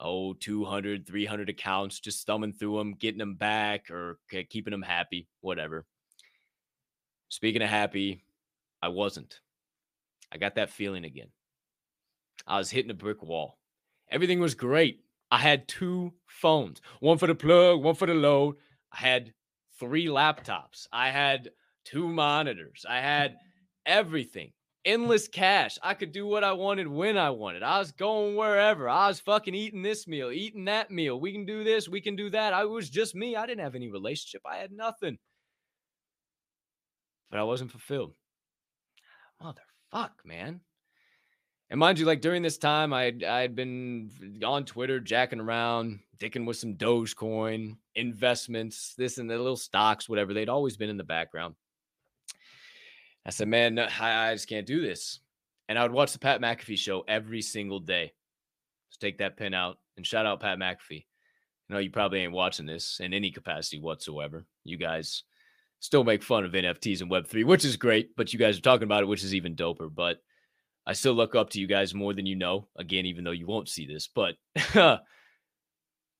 oh 0.00 0.34
200 0.34 1.06
300 1.06 1.48
accounts 1.48 2.00
just 2.00 2.26
thumbing 2.26 2.52
through 2.52 2.78
them 2.78 2.94
getting 2.94 3.18
them 3.18 3.34
back 3.34 3.90
or 3.90 4.18
keeping 4.50 4.72
them 4.72 4.82
happy 4.82 5.28
whatever. 5.40 5.86
Speaking 7.28 7.62
of 7.62 7.68
happy 7.68 8.24
i 8.82 8.88
wasn't. 8.88 9.40
I 10.30 10.36
got 10.36 10.56
that 10.56 10.68
feeling 10.68 11.04
again. 11.04 11.28
I 12.46 12.58
was 12.58 12.70
hitting 12.70 12.90
a 12.90 12.94
brick 12.94 13.22
wall. 13.22 13.58
Everything 14.10 14.40
was 14.40 14.54
great. 14.54 15.00
I 15.30 15.38
had 15.38 15.66
two 15.66 16.12
phones 16.26 16.80
one 17.00 17.18
for 17.18 17.26
the 17.26 17.34
plug 17.34 17.82
one 17.82 17.94
for 17.94 18.06
the 18.06 18.14
load. 18.14 18.56
I 18.92 18.98
had 18.98 19.32
three 19.80 20.06
laptops. 20.06 20.86
I 20.92 21.08
had 21.10 21.50
two 21.84 22.08
monitors. 22.08 22.84
I 22.88 23.00
had 23.00 23.36
everything 23.86 24.52
endless 24.84 25.28
cash. 25.28 25.78
I 25.82 25.94
could 25.94 26.12
do 26.12 26.26
what 26.26 26.44
I 26.44 26.52
wanted 26.52 26.88
when 26.88 27.16
I 27.16 27.30
wanted. 27.30 27.62
I 27.62 27.78
was 27.78 27.92
going 27.92 28.36
wherever. 28.36 28.88
I 28.88 29.08
was 29.08 29.20
fucking 29.20 29.54
eating 29.54 29.82
this 29.82 30.06
meal, 30.06 30.30
eating 30.30 30.66
that 30.66 30.90
meal. 30.90 31.20
We 31.20 31.32
can 31.32 31.46
do 31.46 31.64
this, 31.64 31.88
we 31.88 32.00
can 32.00 32.16
do 32.16 32.30
that. 32.30 32.52
I 32.52 32.64
was 32.64 32.90
just 32.90 33.14
me. 33.14 33.36
I 33.36 33.46
didn't 33.46 33.64
have 33.64 33.74
any 33.74 33.88
relationship. 33.88 34.42
I 34.46 34.56
had 34.56 34.72
nothing. 34.72 35.18
But 37.30 37.40
I 37.40 37.44
wasn't 37.44 37.70
fulfilled. 37.70 38.12
Motherfuck, 39.42 40.12
man. 40.24 40.60
And 41.70 41.80
mind 41.80 41.98
you, 41.98 42.04
like 42.04 42.20
during 42.20 42.42
this 42.42 42.58
time, 42.58 42.92
I 42.92 43.04
had, 43.04 43.24
I 43.24 43.40
had 43.40 43.56
been 43.56 44.10
on 44.44 44.64
Twitter 44.64 45.00
jacking 45.00 45.40
around, 45.40 46.00
dicking 46.18 46.46
with 46.46 46.58
some 46.58 46.74
Dogecoin, 46.74 47.78
investments, 47.94 48.94
this 48.96 49.18
and 49.18 49.28
the 49.28 49.36
little 49.36 49.56
stocks, 49.56 50.08
whatever. 50.08 50.34
They'd 50.34 50.48
always 50.48 50.76
been 50.76 50.90
in 50.90 50.98
the 50.98 51.04
background. 51.04 51.54
I 53.26 53.30
said, 53.30 53.48
man, 53.48 53.78
I, 53.78 54.30
I 54.30 54.34
just 54.34 54.48
can't 54.48 54.66
do 54.66 54.80
this. 54.80 55.20
And 55.68 55.78
I 55.78 55.82
would 55.82 55.92
watch 55.92 56.12
the 56.12 56.18
Pat 56.18 56.40
McAfee 56.40 56.78
show 56.78 57.04
every 57.08 57.40
single 57.40 57.80
day. 57.80 58.12
Let's 58.88 58.98
take 58.98 59.18
that 59.18 59.36
pin 59.36 59.54
out 59.54 59.78
and 59.96 60.06
shout 60.06 60.26
out 60.26 60.40
Pat 60.40 60.58
McAfee. 60.58 61.06
I 61.70 61.72
know 61.72 61.78
you 61.78 61.90
probably 61.90 62.20
ain't 62.20 62.32
watching 62.32 62.66
this 62.66 63.00
in 63.00 63.14
any 63.14 63.30
capacity 63.30 63.80
whatsoever. 63.80 64.44
You 64.64 64.76
guys 64.76 65.22
still 65.80 66.04
make 66.04 66.22
fun 66.22 66.44
of 66.44 66.52
NFTs 66.52 67.00
and 67.00 67.10
Web3, 67.10 67.46
which 67.46 67.64
is 67.64 67.76
great, 67.76 68.14
but 68.16 68.32
you 68.32 68.38
guys 68.38 68.58
are 68.58 68.62
talking 68.62 68.84
about 68.84 69.02
it, 69.02 69.06
which 69.06 69.24
is 69.24 69.34
even 69.34 69.56
doper. 69.56 69.92
But 69.92 70.18
I 70.86 70.92
still 70.92 71.14
look 71.14 71.34
up 71.34 71.50
to 71.50 71.60
you 71.60 71.66
guys 71.66 71.94
more 71.94 72.12
than 72.12 72.26
you 72.26 72.36
know. 72.36 72.68
Again, 72.76 73.06
even 73.06 73.24
though 73.24 73.30
you 73.30 73.46
won't 73.46 73.70
see 73.70 73.86
this, 73.86 74.06
but 74.06 74.34
I 74.74 74.98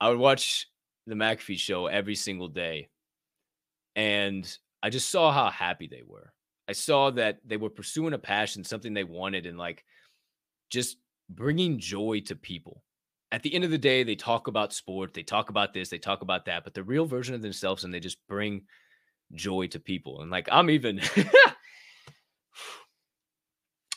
would 0.09 0.19
watch 0.19 0.69
the 1.07 1.15
McAfee 1.15 1.59
show 1.59 1.87
every 1.87 2.15
single 2.15 2.49
day. 2.49 2.89
And 3.95 4.47
I 4.83 4.91
just 4.91 5.11
saw 5.11 5.31
how 5.31 5.51
happy 5.51 5.87
they 5.87 6.03
were. 6.07 6.33
I 6.69 6.73
saw 6.73 7.11
that 7.11 7.39
they 7.45 7.57
were 7.57 7.71
pursuing 7.71 8.15
a 8.15 8.19
passion, 8.19 8.65
something 8.65 8.95
they 8.95 9.05
wanted, 9.05 9.47
and 9.47 9.59
like 9.59 9.85
just 10.71 10.97
bringing 11.29 11.79
joy 11.79 12.21
to 12.27 12.37
people. 12.37 12.83
At 13.33 13.43
the 13.43 13.55
end 13.55 13.65
of 13.65 13.71
the 13.71 13.79
day, 13.79 14.03
they 14.03 14.15
talk 14.15 14.47
about 14.47 14.73
sport, 14.73 15.13
they 15.13 15.23
talk 15.23 15.51
about 15.51 15.75
this, 15.75 15.89
they 15.89 15.99
talk 15.99 16.23
about 16.23 16.47
that, 16.47 16.65
but 16.65 16.75
the 16.75 16.85
real 16.85 17.05
version 17.05 17.35
of 17.35 17.43
themselves, 17.43 17.85
and 17.85 17.93
they 17.93 18.01
just 18.01 18.19
bring 18.29 18.63
joy 19.33 19.67
to 19.69 19.81
people. 19.81 20.23
And 20.23 20.31
like, 20.31 20.49
I'm 20.51 20.71
even, 20.71 21.01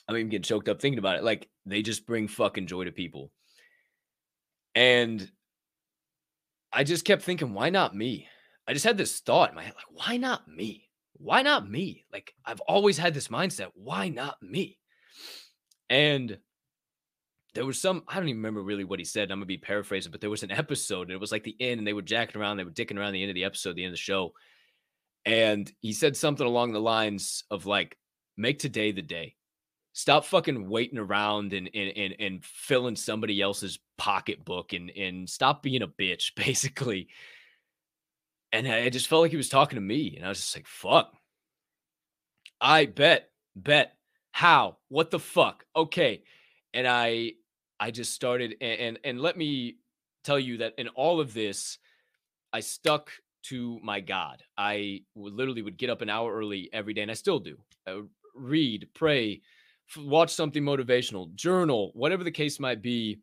I'm 0.07 0.15
even 0.15 0.30
getting 0.30 0.44
choked 0.44 0.69
up 0.69 0.81
thinking 0.81 0.99
about 0.99 1.18
it. 1.18 1.23
Like, 1.23 1.48
they 1.65 1.81
just 1.81 2.07
bring 2.07 2.27
fucking 2.27 2.68
joy 2.68 2.85
to 2.85 2.91
people. 2.91 3.31
And 4.73 5.30
I 6.72 6.84
just 6.84 7.06
kept 7.06 7.23
thinking, 7.23 7.53
why 7.53 7.69
not 7.69 7.95
me? 7.95 8.27
I 8.68 8.73
just 8.73 8.85
had 8.85 8.98
this 8.98 9.19
thought 9.19 9.49
in 9.49 9.56
my 9.56 9.64
head, 9.64 9.73
like, 9.76 10.07
why 10.07 10.18
not 10.18 10.48
me? 10.48 10.86
Why 11.19 11.41
not 11.41 11.69
me? 11.69 12.06
Like 12.11 12.34
I've 12.45 12.61
always 12.61 12.98
had 12.98 13.14
this 13.14 13.27
mindset, 13.27 13.68
why 13.73 14.10
not 14.10 14.41
me? 14.41 14.77
And 15.89 16.38
there 17.53 17.65
was 17.65 17.80
some, 17.81 18.03
I 18.07 18.15
don't 18.15 18.27
even 18.27 18.38
remember 18.38 18.61
really 18.61 18.84
what 18.84 18.99
he 18.99 19.06
said. 19.06 19.31
I'm 19.31 19.39
gonna 19.39 19.45
be 19.45 19.57
paraphrasing, 19.57 20.11
but 20.11 20.22
there 20.22 20.30
was 20.30 20.44
an 20.44 20.52
episode 20.52 21.03
and 21.03 21.11
it 21.11 21.19
was 21.19 21.31
like 21.31 21.44
the 21.44 21.56
end, 21.60 21.80
and 21.80 21.88
they 21.88 21.94
were 21.94 22.02
jacking 22.02 22.39
around, 22.39 22.57
they 22.57 22.64
were 22.64 22.72
dicking 22.72 22.98
around 22.98 23.14
the 23.14 23.22
end 23.22 23.31
of 23.31 23.35
the 23.35 23.45
episode, 23.45 23.76
the 23.76 23.84
end 23.84 23.91
of 23.91 23.94
the 23.94 23.98
show. 23.98 24.34
And 25.26 25.72
he 25.81 25.94
said 25.94 26.15
something 26.15 26.45
along 26.45 26.72
the 26.72 26.80
lines 26.80 27.44
of 27.52 27.65
like, 27.65 27.98
make 28.38 28.60
today 28.60 28.91
the 28.91 29.02
day. 29.02 29.35
Stop 29.94 30.26
fucking 30.26 30.69
waiting 30.69 30.99
around 30.99 31.53
and 31.53 31.69
and 31.73 31.98
and, 31.98 32.15
and 32.19 32.45
filling 32.45 32.95
somebody 32.95 33.41
else's 33.41 33.80
pocketbook 33.98 34.73
and 34.73 34.91
and 34.91 35.27
stop 35.27 35.64
being 35.64 35.81
a 35.81 35.88
bitch, 35.88 36.34
basically 36.35 37.10
and 38.51 38.67
I 38.67 38.89
just 38.89 39.07
felt 39.07 39.21
like 39.21 39.31
he 39.31 39.37
was 39.37 39.49
talking 39.49 39.77
to 39.77 39.81
me. 39.81 40.15
And 40.15 40.25
I 40.25 40.29
was 40.29 40.39
just 40.39 40.55
like, 40.55 40.67
fuck. 40.67 41.13
I 42.59 42.85
bet, 42.85 43.29
bet. 43.55 43.93
How? 44.31 44.77
What 44.89 45.11
the 45.11 45.19
fuck? 45.19 45.65
Okay. 45.75 46.23
And 46.73 46.87
I 46.87 47.33
I 47.79 47.91
just 47.91 48.13
started 48.13 48.55
and, 48.61 48.79
and 48.79 48.99
and 49.03 49.21
let 49.21 49.37
me 49.37 49.77
tell 50.23 50.39
you 50.39 50.57
that 50.57 50.73
in 50.77 50.87
all 50.89 51.19
of 51.19 51.33
this, 51.33 51.77
I 52.53 52.59
stuck 52.59 53.11
to 53.43 53.79
my 53.83 53.99
God. 53.99 54.43
I 54.57 55.01
would 55.15 55.33
literally 55.33 55.61
would 55.61 55.77
get 55.77 55.89
up 55.89 56.01
an 56.01 56.09
hour 56.09 56.33
early 56.35 56.69
every 56.73 56.93
day, 56.93 57.01
and 57.01 57.11
I 57.11 57.15
still 57.15 57.39
do. 57.39 57.57
I 57.87 58.01
read, 58.35 58.89
pray, 58.93 59.41
watch 59.97 60.33
something 60.33 60.63
motivational, 60.63 61.33
journal, 61.33 61.91
whatever 61.93 62.23
the 62.23 62.31
case 62.31 62.59
might 62.59 62.81
be, 62.81 63.21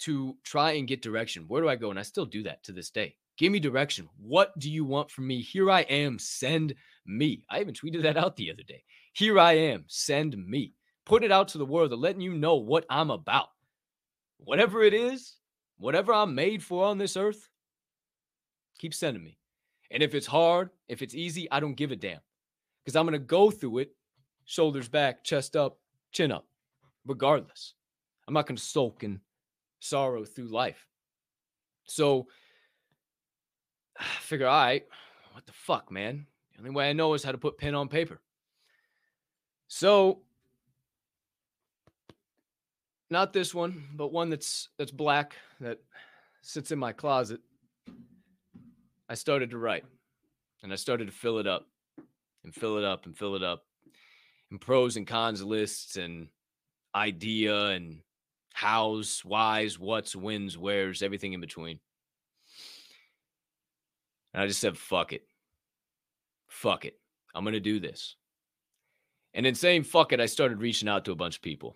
to 0.00 0.36
try 0.42 0.72
and 0.72 0.88
get 0.88 1.02
direction. 1.02 1.44
Where 1.48 1.62
do 1.62 1.68
I 1.68 1.76
go? 1.76 1.90
And 1.90 1.98
I 1.98 2.02
still 2.02 2.26
do 2.26 2.44
that 2.44 2.62
to 2.64 2.72
this 2.72 2.90
day. 2.90 3.16
Give 3.36 3.52
me 3.52 3.60
direction. 3.60 4.08
What 4.18 4.58
do 4.58 4.70
you 4.70 4.84
want 4.84 5.10
from 5.10 5.26
me? 5.26 5.40
Here 5.42 5.70
I 5.70 5.80
am. 5.82 6.18
Send 6.18 6.74
me. 7.04 7.44
I 7.50 7.60
even 7.60 7.74
tweeted 7.74 8.02
that 8.02 8.16
out 8.16 8.36
the 8.36 8.50
other 8.50 8.62
day. 8.62 8.82
Here 9.12 9.38
I 9.38 9.52
am. 9.52 9.84
Send 9.88 10.36
me. 10.36 10.74
Put 11.04 11.22
it 11.22 11.30
out 11.30 11.48
to 11.48 11.58
the 11.58 11.66
world, 11.66 11.92
letting 11.92 12.20
you 12.20 12.34
know 12.34 12.56
what 12.56 12.86
I'm 12.90 13.10
about. 13.10 13.48
Whatever 14.38 14.82
it 14.82 14.94
is, 14.94 15.36
whatever 15.78 16.12
I'm 16.12 16.34
made 16.34 16.62
for 16.62 16.84
on 16.84 16.98
this 16.98 17.16
earth, 17.16 17.48
keep 18.78 18.92
sending 18.94 19.22
me. 19.22 19.38
And 19.90 20.02
if 20.02 20.14
it's 20.14 20.26
hard, 20.26 20.70
if 20.88 21.02
it's 21.02 21.14
easy, 21.14 21.50
I 21.50 21.60
don't 21.60 21.76
give 21.76 21.92
a 21.92 21.96
damn 21.96 22.20
because 22.84 22.96
I'm 22.96 23.06
going 23.06 23.12
to 23.12 23.18
go 23.18 23.50
through 23.50 23.78
it 23.78 23.90
shoulders 24.46 24.88
back, 24.88 25.24
chest 25.24 25.56
up, 25.56 25.78
chin 26.12 26.32
up, 26.32 26.46
regardless. 27.04 27.74
I'm 28.26 28.34
not 28.34 28.46
going 28.46 28.56
to 28.56 28.62
sulk 28.62 29.04
in 29.04 29.20
sorrow 29.80 30.24
through 30.24 30.48
life. 30.48 30.86
So, 31.84 32.28
figure, 34.20 34.46
all 34.46 34.64
right, 34.64 34.84
what 35.32 35.46
the 35.46 35.52
fuck, 35.52 35.90
man? 35.90 36.26
The 36.54 36.60
only 36.60 36.70
way 36.70 36.90
I 36.90 36.92
know 36.92 37.14
is 37.14 37.22
how 37.22 37.32
to 37.32 37.38
put 37.38 37.58
pen 37.58 37.74
on 37.74 37.88
paper. 37.88 38.20
So, 39.68 40.20
not 43.10 43.32
this 43.32 43.54
one, 43.54 43.84
but 43.94 44.12
one 44.12 44.30
that's 44.30 44.68
that's 44.78 44.90
black 44.90 45.36
that 45.60 45.78
sits 46.42 46.70
in 46.70 46.78
my 46.78 46.92
closet. 46.92 47.40
I 49.08 49.14
started 49.14 49.50
to 49.50 49.58
write, 49.58 49.84
and 50.62 50.72
I 50.72 50.76
started 50.76 51.06
to 51.06 51.12
fill 51.12 51.38
it 51.38 51.46
up. 51.46 51.66
and 52.44 52.54
fill 52.54 52.78
it 52.78 52.84
up 52.84 53.06
and 53.06 53.18
fill 53.18 53.34
it 53.34 53.42
up 53.42 53.64
and 54.50 54.60
pros 54.60 54.96
and 54.96 55.06
cons 55.06 55.42
lists 55.42 55.96
and 55.96 56.28
idea 56.94 57.66
and 57.68 58.00
hows, 58.54 59.24
whys, 59.24 59.78
what's, 59.78 60.16
wins, 60.16 60.56
where's, 60.56 61.02
everything 61.02 61.32
in 61.32 61.40
between. 61.40 61.78
And 64.36 64.44
I 64.44 64.46
just 64.46 64.60
said, 64.60 64.76
fuck 64.76 65.14
it. 65.14 65.26
Fuck 66.46 66.84
it. 66.84 67.00
I'm 67.34 67.42
going 67.42 67.54
to 67.54 67.60
do 67.60 67.80
this. 67.80 68.16
And 69.32 69.46
in 69.46 69.54
saying 69.54 69.84
fuck 69.84 70.12
it, 70.12 70.20
I 70.20 70.26
started 70.26 70.60
reaching 70.60 70.90
out 70.90 71.06
to 71.06 71.12
a 71.12 71.16
bunch 71.16 71.36
of 71.36 71.42
people. 71.42 71.74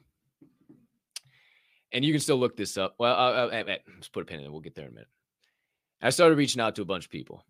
And 1.91 2.05
you 2.05 2.13
can 2.13 2.21
still 2.21 2.37
look 2.37 2.59
this 2.59 2.77
up. 2.77 2.97
Well, 2.99 3.15
uh, 3.15 3.47
uh, 3.47 3.65
uh, 3.67 3.77
let's 3.95 4.09
put 4.09 4.25
a 4.25 4.27
pin 4.27 4.41
in 4.41 4.47
it. 4.47 4.53
We'll 4.53 4.61
get 4.61 4.75
there 4.75 4.85
in 4.85 4.91
a 4.91 4.95
minute. 4.95 5.09
I 6.03 6.11
started 6.11 6.37
reaching 6.37 6.61
out 6.61 6.77
to 6.77 6.83
a 6.83 6.85
bunch 6.85 7.07
of 7.07 7.11
people. 7.11 7.47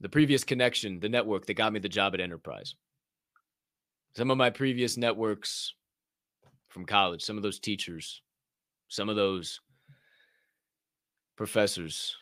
The 0.00 0.08
previous 0.08 0.44
connection, 0.44 1.00
the 1.00 1.08
network 1.08 1.46
that 1.46 1.54
got 1.54 1.72
me 1.72 1.80
the 1.80 1.88
job 1.88 2.14
at 2.14 2.20
Enterprise. 2.20 2.76
Some 4.14 4.30
of 4.30 4.38
my 4.38 4.50
previous 4.50 4.96
networks 4.96 5.74
from 6.68 6.86
college, 6.86 7.22
some 7.22 7.36
of 7.36 7.42
those 7.42 7.58
teachers, 7.58 8.22
some 8.86 9.08
of 9.08 9.16
those 9.16 9.60
professors, 11.36 12.16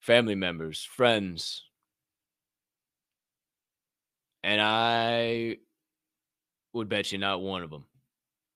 family 0.00 0.34
members, 0.34 0.82
friends. 0.82 1.64
And 4.42 4.60
I 4.60 5.58
would 6.72 6.88
bet 6.88 7.12
you 7.12 7.18
not 7.18 7.42
one 7.42 7.62
of 7.62 7.70
them 7.70 7.84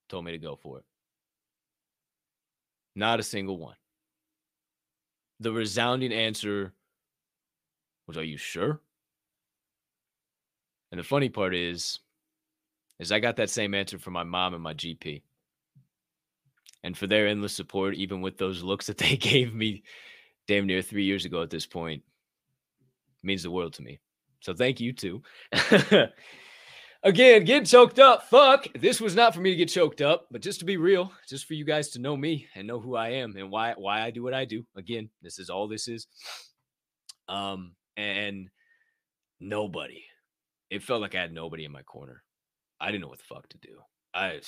told 0.09 0.25
me 0.25 0.31
to 0.31 0.37
go 0.37 0.55
for 0.55 0.79
it. 0.79 0.85
Not 2.95 3.19
a 3.19 3.23
single 3.23 3.57
one. 3.57 3.75
The 5.39 5.51
resounding 5.51 6.13
answer 6.13 6.73
was, 8.07 8.17
Are 8.17 8.23
you 8.23 8.37
sure? 8.37 8.79
And 10.91 10.99
the 10.99 11.03
funny 11.03 11.29
part 11.29 11.53
is, 11.53 11.99
is 12.99 13.11
I 13.11 13.19
got 13.19 13.35
that 13.35 13.49
same 13.49 13.73
answer 13.73 13.99
from 13.99 14.13
my 14.13 14.23
mom 14.23 14.53
and 14.53 14.63
my 14.63 14.73
GP. 14.73 15.23
And 16.83 16.97
for 16.97 17.07
their 17.07 17.27
endless 17.27 17.53
support, 17.53 17.95
even 17.95 18.21
with 18.21 18.37
those 18.37 18.63
looks 18.63 18.87
that 18.87 18.97
they 18.97 19.17
gave 19.17 19.53
me 19.53 19.83
damn 20.47 20.65
near 20.65 20.81
three 20.81 21.03
years 21.03 21.25
ago 21.25 21.41
at 21.41 21.49
this 21.49 21.65
point, 21.65 22.03
means 23.23 23.43
the 23.43 23.51
world 23.51 23.73
to 23.73 23.81
me. 23.81 23.99
So 24.41 24.53
thank 24.53 24.79
you 24.79 24.93
too. 24.93 25.21
Again, 27.03 27.43
getting 27.43 27.65
choked 27.65 27.99
up. 27.99 28.29
Fuck. 28.29 28.67
This 28.73 28.99
was 28.99 29.15
not 29.15 29.35
for 29.35 29.39
me 29.39 29.51
to 29.51 29.55
get 29.55 29.69
choked 29.69 30.01
up, 30.01 30.25
but 30.31 30.41
just 30.41 30.59
to 30.59 30.65
be 30.65 30.77
real, 30.77 31.11
just 31.29 31.45
for 31.45 31.53
you 31.53 31.63
guys 31.63 31.89
to 31.89 31.99
know 31.99 32.17
me 32.17 32.47
and 32.55 32.67
know 32.67 32.79
who 32.79 32.95
I 32.95 33.09
am 33.09 33.35
and 33.37 33.51
why 33.51 33.73
why 33.77 34.01
I 34.01 34.09
do 34.09 34.23
what 34.23 34.33
I 34.33 34.45
do. 34.45 34.65
Again, 34.75 35.09
this 35.21 35.37
is 35.37 35.51
all 35.51 35.67
this 35.67 35.87
is. 35.87 36.07
Um, 37.27 37.73
and 37.95 38.49
nobody. 39.39 40.03
It 40.71 40.81
felt 40.81 41.01
like 41.01 41.13
I 41.13 41.21
had 41.21 41.31
nobody 41.31 41.65
in 41.65 41.71
my 41.71 41.83
corner. 41.83 42.23
I 42.79 42.87
didn't 42.87 43.01
know 43.01 43.09
what 43.09 43.19
the 43.19 43.25
fuck 43.35 43.47
to 43.49 43.57
do. 43.59 43.79
I 44.13 44.41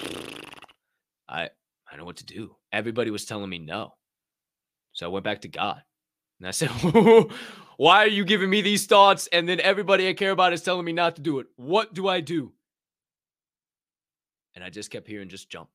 I 1.28 1.48
I 1.90 1.96
know 1.96 2.04
what 2.04 2.18
to 2.18 2.26
do. 2.26 2.54
Everybody 2.72 3.10
was 3.10 3.24
telling 3.24 3.50
me 3.50 3.58
no. 3.58 3.94
So 4.94 5.06
I 5.06 5.10
went 5.10 5.24
back 5.24 5.42
to 5.42 5.48
God. 5.48 5.82
And 6.40 6.48
I 6.48 6.50
said, 6.50 6.70
Why 7.76 8.04
are 8.04 8.08
you 8.08 8.24
giving 8.24 8.48
me 8.48 8.60
these 8.60 8.86
thoughts? 8.86 9.28
And 9.32 9.48
then 9.48 9.60
everybody 9.60 10.08
I 10.08 10.14
care 10.14 10.30
about 10.30 10.52
is 10.52 10.62
telling 10.62 10.84
me 10.84 10.92
not 10.92 11.16
to 11.16 11.22
do 11.22 11.40
it. 11.40 11.46
What 11.56 11.92
do 11.92 12.08
I 12.08 12.20
do? 12.20 12.52
And 14.54 14.62
I 14.62 14.70
just 14.70 14.90
kept 14.90 15.08
hearing, 15.08 15.28
just 15.28 15.50
jump. 15.50 15.68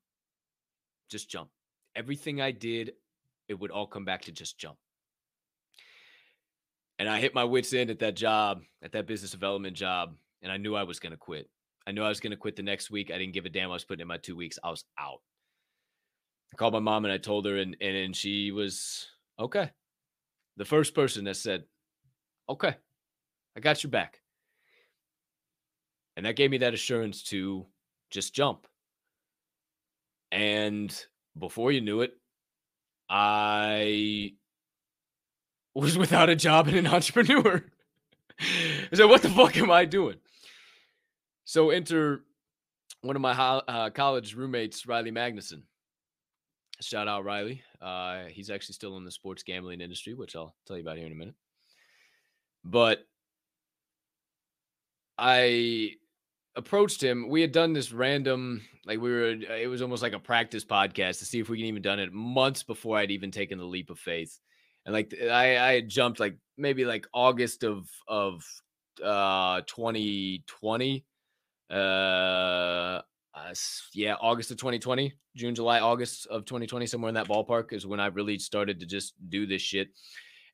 Just 1.10 1.30
jump. 1.30 1.50
Everything 1.96 2.40
I 2.40 2.52
did, 2.52 2.94
it 3.50 3.60
would 3.60 3.72
all 3.72 3.88
come 3.88 4.06
back 4.06 4.24
to 4.24 4.32
just 4.32 4.58
jump. 4.58 4.78
And 6.98 7.10
I 7.10 7.20
hit 7.20 7.36
my 7.36 7.44
wits' 7.44 7.74
end 7.74 7.90
at 7.90 8.00
that 8.00 8.16
job, 8.16 8.62
at 8.82 8.92
that 8.94 9.08
business 9.08 9.32
development 9.32 9.76
job, 9.76 10.16
and 10.42 10.52
I 10.52 10.58
knew 10.58 10.76
I 10.76 10.84
was 10.84 11.00
going 11.00 11.12
to 11.12 11.18
quit. 11.18 11.50
I 11.88 11.92
knew 11.92 12.04
I 12.04 12.10
was 12.10 12.20
going 12.20 12.32
to 12.32 12.38
quit 12.38 12.56
the 12.56 12.64
next 12.64 12.92
week. 12.92 13.10
I 13.12 13.18
didn't 13.18 13.34
give 13.34 13.46
a 13.46 13.50
damn. 13.50 13.70
I 13.70 13.74
was 13.74 13.86
putting 13.86 14.02
in 14.02 14.08
my 14.08 14.18
two 14.18 14.36
weeks. 14.36 14.60
I 14.64 14.70
was 14.70 14.86
out. 14.98 15.22
I 16.54 16.56
called 16.56 16.74
my 16.74 16.80
mom 16.80 17.06
and 17.06 17.14
I 17.14 17.18
told 17.18 17.46
her, 17.46 17.58
and 17.58 17.76
and, 17.82 17.96
and 17.96 18.16
she 18.16 18.52
was 18.52 19.08
okay. 19.40 19.72
The 20.58 20.66
first 20.66 20.94
person 20.94 21.26
that 21.26 21.38
said, 21.38 21.66
"Okay, 22.50 22.76
I 23.56 23.60
got 23.60 23.84
your 23.84 23.92
back," 23.92 24.22
and 26.18 26.26
that 26.26 26.36
gave 26.36 26.52
me 26.52 26.60
that 26.60 26.74
assurance 26.74 27.24
to 27.26 27.66
just 28.10 28.34
jump. 28.34 28.68
And 30.32 30.94
before 31.38 31.72
you 31.72 31.82
knew 31.82 32.02
it, 32.02 32.14
I 33.10 34.34
was 35.74 35.98
without 35.98 36.30
a 36.30 36.36
job 36.36 36.68
and 36.68 36.78
an 36.78 36.88
entrepreneur. 36.88 37.64
I 38.40 38.96
said, 38.96 39.06
"What 39.06 39.22
the 39.22 39.30
fuck 39.30 39.58
am 39.58 39.72
I 39.72 39.86
doing?" 39.86 40.18
So 41.46 41.70
enter 41.72 42.22
one 43.02 43.16
of 43.16 43.22
my 43.22 43.32
uh, 43.32 43.90
college 43.92 44.36
roommates, 44.36 44.86
Riley 44.86 45.12
Magnuson. 45.12 45.64
Shout 46.82 47.08
out 47.08 47.26
Riley. 47.26 47.62
Uh, 47.82 48.26
he's 48.26 48.50
actually 48.50 48.74
still 48.74 48.98
in 48.98 49.06
the 49.06 49.12
sports 49.12 49.44
gambling 49.44 49.82
industry, 49.82 50.14
which 50.14 50.36
I'll 50.36 50.56
tell 50.66 50.78
you 50.78 50.84
about 50.84 50.98
here 50.98 51.06
in 51.06 51.12
a 51.12 51.16
minute. 51.16 51.36
But 52.64 53.00
I 55.18 55.94
approached 56.56 57.04
him. 57.04 57.30
We 57.30 57.42
had 57.42 57.52
done 57.52 57.74
this 57.74 57.92
random, 57.92 58.62
like 58.86 59.00
we 59.00 59.12
were, 59.12 59.30
it 59.32 59.70
was 59.70 59.82
almost 59.82 60.04
like 60.04 60.14
a 60.14 60.20
practice 60.20 60.64
podcast 60.64 61.20
to 61.20 61.26
see 61.26 61.40
if 61.40 61.50
we 61.50 61.58
can 61.58 61.66
even 61.66 61.82
done 61.82 62.00
it 62.00 62.14
months 62.14 62.64
before 62.64 62.98
I'd 62.98 63.12
even 63.12 63.32
taken 63.32 63.58
the 63.58 63.66
leap 63.66 63.90
of 63.90 64.00
faith. 64.00 64.40
And 64.86 64.94
like 64.94 65.14
I, 65.22 65.58
I 65.58 65.74
had 65.74 65.90
jumped 65.90 66.20
like 66.20 66.38
maybe 66.58 66.86
like 66.86 67.08
August 67.14 67.64
of 67.64 67.90
of 68.08 68.44
uh 69.04 69.62
2020 69.68 71.06
uh, 71.70 73.02
uh, 73.48 73.54
yeah, 73.94 74.16
August 74.22 74.52
of 74.52 74.58
2020, 74.58 75.14
June, 75.36 75.56
July, 75.56 75.80
August 75.80 76.28
of 76.28 76.46
2020, 76.46 76.86
somewhere 76.86 77.10
in 77.10 77.16
that 77.16 77.28
ballpark 77.28 77.74
is 77.74 77.86
when 77.86 78.00
I 78.00 78.08
really 78.08 78.40
started 78.40 78.80
to 78.80 78.86
just 78.86 79.14
do 79.30 79.46
this 79.46 79.62
shit. 79.62 79.90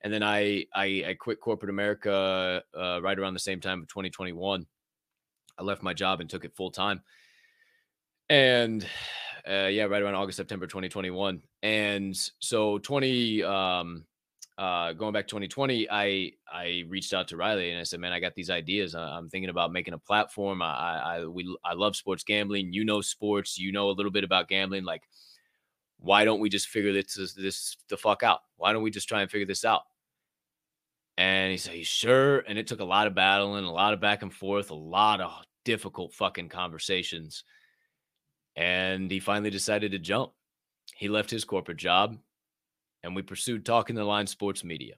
And 0.03 0.14
then 0.14 0.24
I 0.24 0.66
I, 0.74 1.03
I 1.07 1.16
quit 1.20 1.40
corporate 1.40 1.70
America 1.70 2.62
uh, 2.78 3.02
right 3.02 3.18
around 3.18 3.34
the 3.34 3.40
same 3.40 3.60
time 3.60 3.82
of 3.82 3.88
2021. 3.88 4.66
I 5.57 5.64
left 5.64 5.84
my 5.84 5.94
job 5.94 6.22
and 6.22 6.30
took 6.30 6.45
it 6.45 6.56
full 6.56 6.72
time. 6.72 7.02
And 8.30 8.86
uh, 9.48 9.68
yeah, 9.68 9.84
right 9.84 10.02
around 10.02 10.16
August, 10.16 10.38
September 10.38 10.68
2021. 10.68 11.41
And 11.64 12.16
so 12.40 12.78
20 12.80 13.44
um 13.44 14.06
uh, 14.57 14.94
going 14.94 15.11
back 15.11 15.27
2020, 15.27 15.90
I 15.90 16.32
I 16.52 16.84
reached 16.88 17.14
out 17.14 17.27
to 17.30 17.38
Riley 17.38 17.72
and 17.72 17.80
I 17.80 17.84
said, 17.84 17.99
"Man, 17.99 18.14
I 18.14 18.19
got 18.19 18.36
these 18.36 18.49
ideas. 18.49 18.95
I'm 18.95 19.30
thinking 19.30 19.49
about 19.49 19.72
making 19.73 19.94
a 19.94 19.98
platform. 19.98 20.61
I 20.61 21.18
I 21.19 21.26
we 21.26 21.57
I 21.64 21.73
love 21.73 21.95
sports 21.95 22.23
gambling. 22.23 22.72
You 22.72 22.86
know 22.86 23.02
sports. 23.02 23.57
You 23.57 23.72
know 23.73 23.90
a 23.90 23.91
little 23.91 24.11
bit 24.11 24.23
about 24.23 24.48
gambling. 24.48 24.86
Like, 24.86 25.03
why 25.99 26.26
don't 26.26 26.40
we 26.40 26.49
just 26.49 26.69
figure 26.69 26.94
this 26.94 27.15
this 27.36 27.76
the 27.90 27.98
fuck 27.98 28.23
out? 28.23 28.41
Why 28.57 28.72
don't 28.72 28.84
we 28.84 28.91
just 28.91 29.10
try 29.10 29.22
and 29.22 29.30
figure 29.30 29.48
this 29.48 29.65
out?" 29.65 29.82
And 31.18 31.52
he 31.52 31.57
said, 31.57 31.76
"You 31.76 31.84
sure?" 31.84 32.40
And 32.40 32.57
it 32.57 32.68
took 32.68 32.80
a 32.80 32.86
lot 32.86 33.07
of 33.07 33.15
battling, 33.15 33.65
a 33.65 33.73
lot 33.73 33.94
of 33.94 33.99
back 33.99 34.22
and 34.22 34.34
forth, 34.34 34.69
a 34.72 34.76
lot 34.76 35.19
of 35.22 35.44
difficult 35.65 36.14
fucking 36.14 36.49
conversations. 36.49 37.44
And 38.56 39.11
he 39.11 39.19
finally 39.19 39.49
decided 39.49 39.91
to 39.91 39.99
jump. 39.99 40.32
He 40.95 41.10
left 41.10 41.30
his 41.30 41.44
corporate 41.44 41.77
job 41.77 42.18
and 43.06 43.15
we 43.15 43.22
pursued 43.22 43.64
Talking 43.64 43.95
the 43.95 44.03
Line 44.03 44.26
Sports 44.26 44.64
Media. 44.64 44.95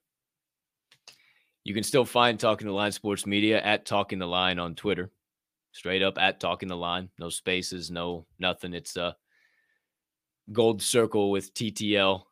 You 1.66 1.74
can 1.74 1.84
still 1.84 2.06
find 2.06 2.40
Talking 2.40 2.66
the 2.66 2.74
Line 2.74 2.94
Sports 2.94 3.26
Media 3.26 3.62
at 3.62 3.86
Talking 3.86 4.18
the 4.18 4.26
Line 4.26 4.60
on 4.60 4.76
Twitter. 4.76 5.12
Straight 5.74 6.02
up 6.02 6.18
at 6.18 6.40
Talking 6.40 6.70
the 6.70 6.78
Line. 6.78 7.10
No 7.20 7.28
spaces, 7.28 7.92
no 7.92 8.26
nothing. 8.40 8.74
It's 8.74 8.96
a 8.96 9.18
gold 10.54 10.82
circle 10.82 11.30
with 11.32 11.54
TTL 11.54 12.24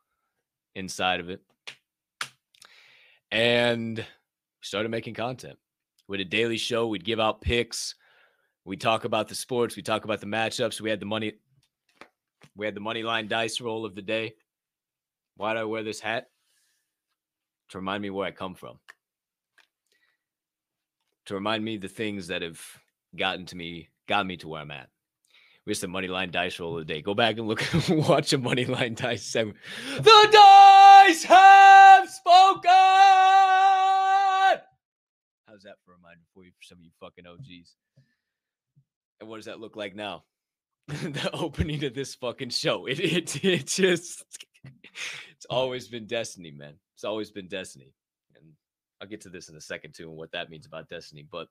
inside 0.74 1.20
of 1.20 1.28
it. 1.28 1.42
And 3.30 3.98
we 3.98 4.04
started 4.62 4.90
making 4.90 5.12
content. 5.12 5.58
We 6.08 6.16
had 6.16 6.26
a 6.26 6.30
daily 6.30 6.56
show. 6.56 6.86
We'd 6.86 7.04
give 7.04 7.20
out 7.20 7.42
picks. 7.42 7.96
We 8.64 8.78
talk 8.78 9.04
about 9.04 9.28
the 9.28 9.34
sports. 9.34 9.76
We 9.76 9.82
talk 9.82 10.06
about 10.06 10.20
the 10.20 10.26
matchups. 10.26 10.80
We 10.80 10.88
had 10.88 11.00
the 11.00 11.06
money. 11.06 11.34
We 12.56 12.64
had 12.64 12.74
the 12.74 12.80
money 12.80 13.02
line 13.02 13.28
dice 13.28 13.60
roll 13.60 13.84
of 13.84 13.94
the 13.94 14.02
day. 14.02 14.32
Why 15.36 15.52
do 15.52 15.60
I 15.60 15.64
wear 15.64 15.82
this 15.82 16.00
hat? 16.00 16.28
To 17.70 17.78
remind 17.78 18.02
me 18.02 18.10
where 18.10 18.26
I 18.26 18.30
come 18.30 18.54
from. 18.54 18.78
To 21.26 21.34
remind 21.34 21.64
me 21.64 21.76
the 21.76 21.88
things 21.88 22.28
that 22.28 22.42
have 22.42 22.60
gotten 23.16 23.46
to 23.46 23.56
me, 23.56 23.88
got 24.08 24.26
me 24.26 24.36
to 24.38 24.48
where 24.48 24.62
I'm 24.62 24.70
at. 24.70 24.88
We 25.66 25.72
just 25.72 25.82
a 25.82 25.88
money 25.88 26.06
line 26.06 26.30
dice 26.30 26.60
roll 26.60 26.78
of 26.78 26.86
the 26.86 26.94
day. 26.94 27.02
Go 27.02 27.14
back 27.14 27.38
and 27.38 27.48
look, 27.48 27.62
watch 27.88 28.32
a 28.32 28.38
money 28.38 28.64
line 28.64 28.94
dice 28.94 29.24
segment. 29.24 29.58
The 29.96 30.28
dice 30.30 31.24
have 31.24 32.08
spoken. 32.08 32.70
How's 35.46 35.64
that 35.64 35.74
for 35.84 35.92
a 35.92 35.96
reminder 35.96 36.22
for 36.32 36.44
you, 36.44 36.52
for 36.52 36.62
some 36.62 36.78
of 36.78 36.84
you 36.84 36.90
fucking 37.00 37.26
OGs? 37.26 37.74
And 39.20 39.28
what 39.28 39.36
does 39.36 39.46
that 39.46 39.58
look 39.58 39.74
like 39.74 39.96
now? 39.96 40.22
the 40.86 41.30
opening 41.32 41.82
of 41.84 41.94
this 41.94 42.14
fucking 42.14 42.50
show. 42.50 42.86
It 42.86 43.00
it 43.00 43.44
it 43.44 43.66
just 43.66 44.24
it's 45.32 45.46
always 45.50 45.88
been 45.88 46.06
destiny, 46.06 46.50
man. 46.50 46.74
It's 46.94 47.04
always 47.04 47.30
been 47.30 47.48
destiny. 47.48 47.92
And 48.34 48.44
I'll 49.00 49.08
get 49.08 49.22
to 49.22 49.28
this 49.28 49.48
in 49.48 49.56
a 49.56 49.60
second 49.60 49.94
too 49.94 50.08
and 50.08 50.16
what 50.16 50.32
that 50.32 50.50
means 50.50 50.66
about 50.66 50.88
destiny. 50.88 51.26
But 51.30 51.48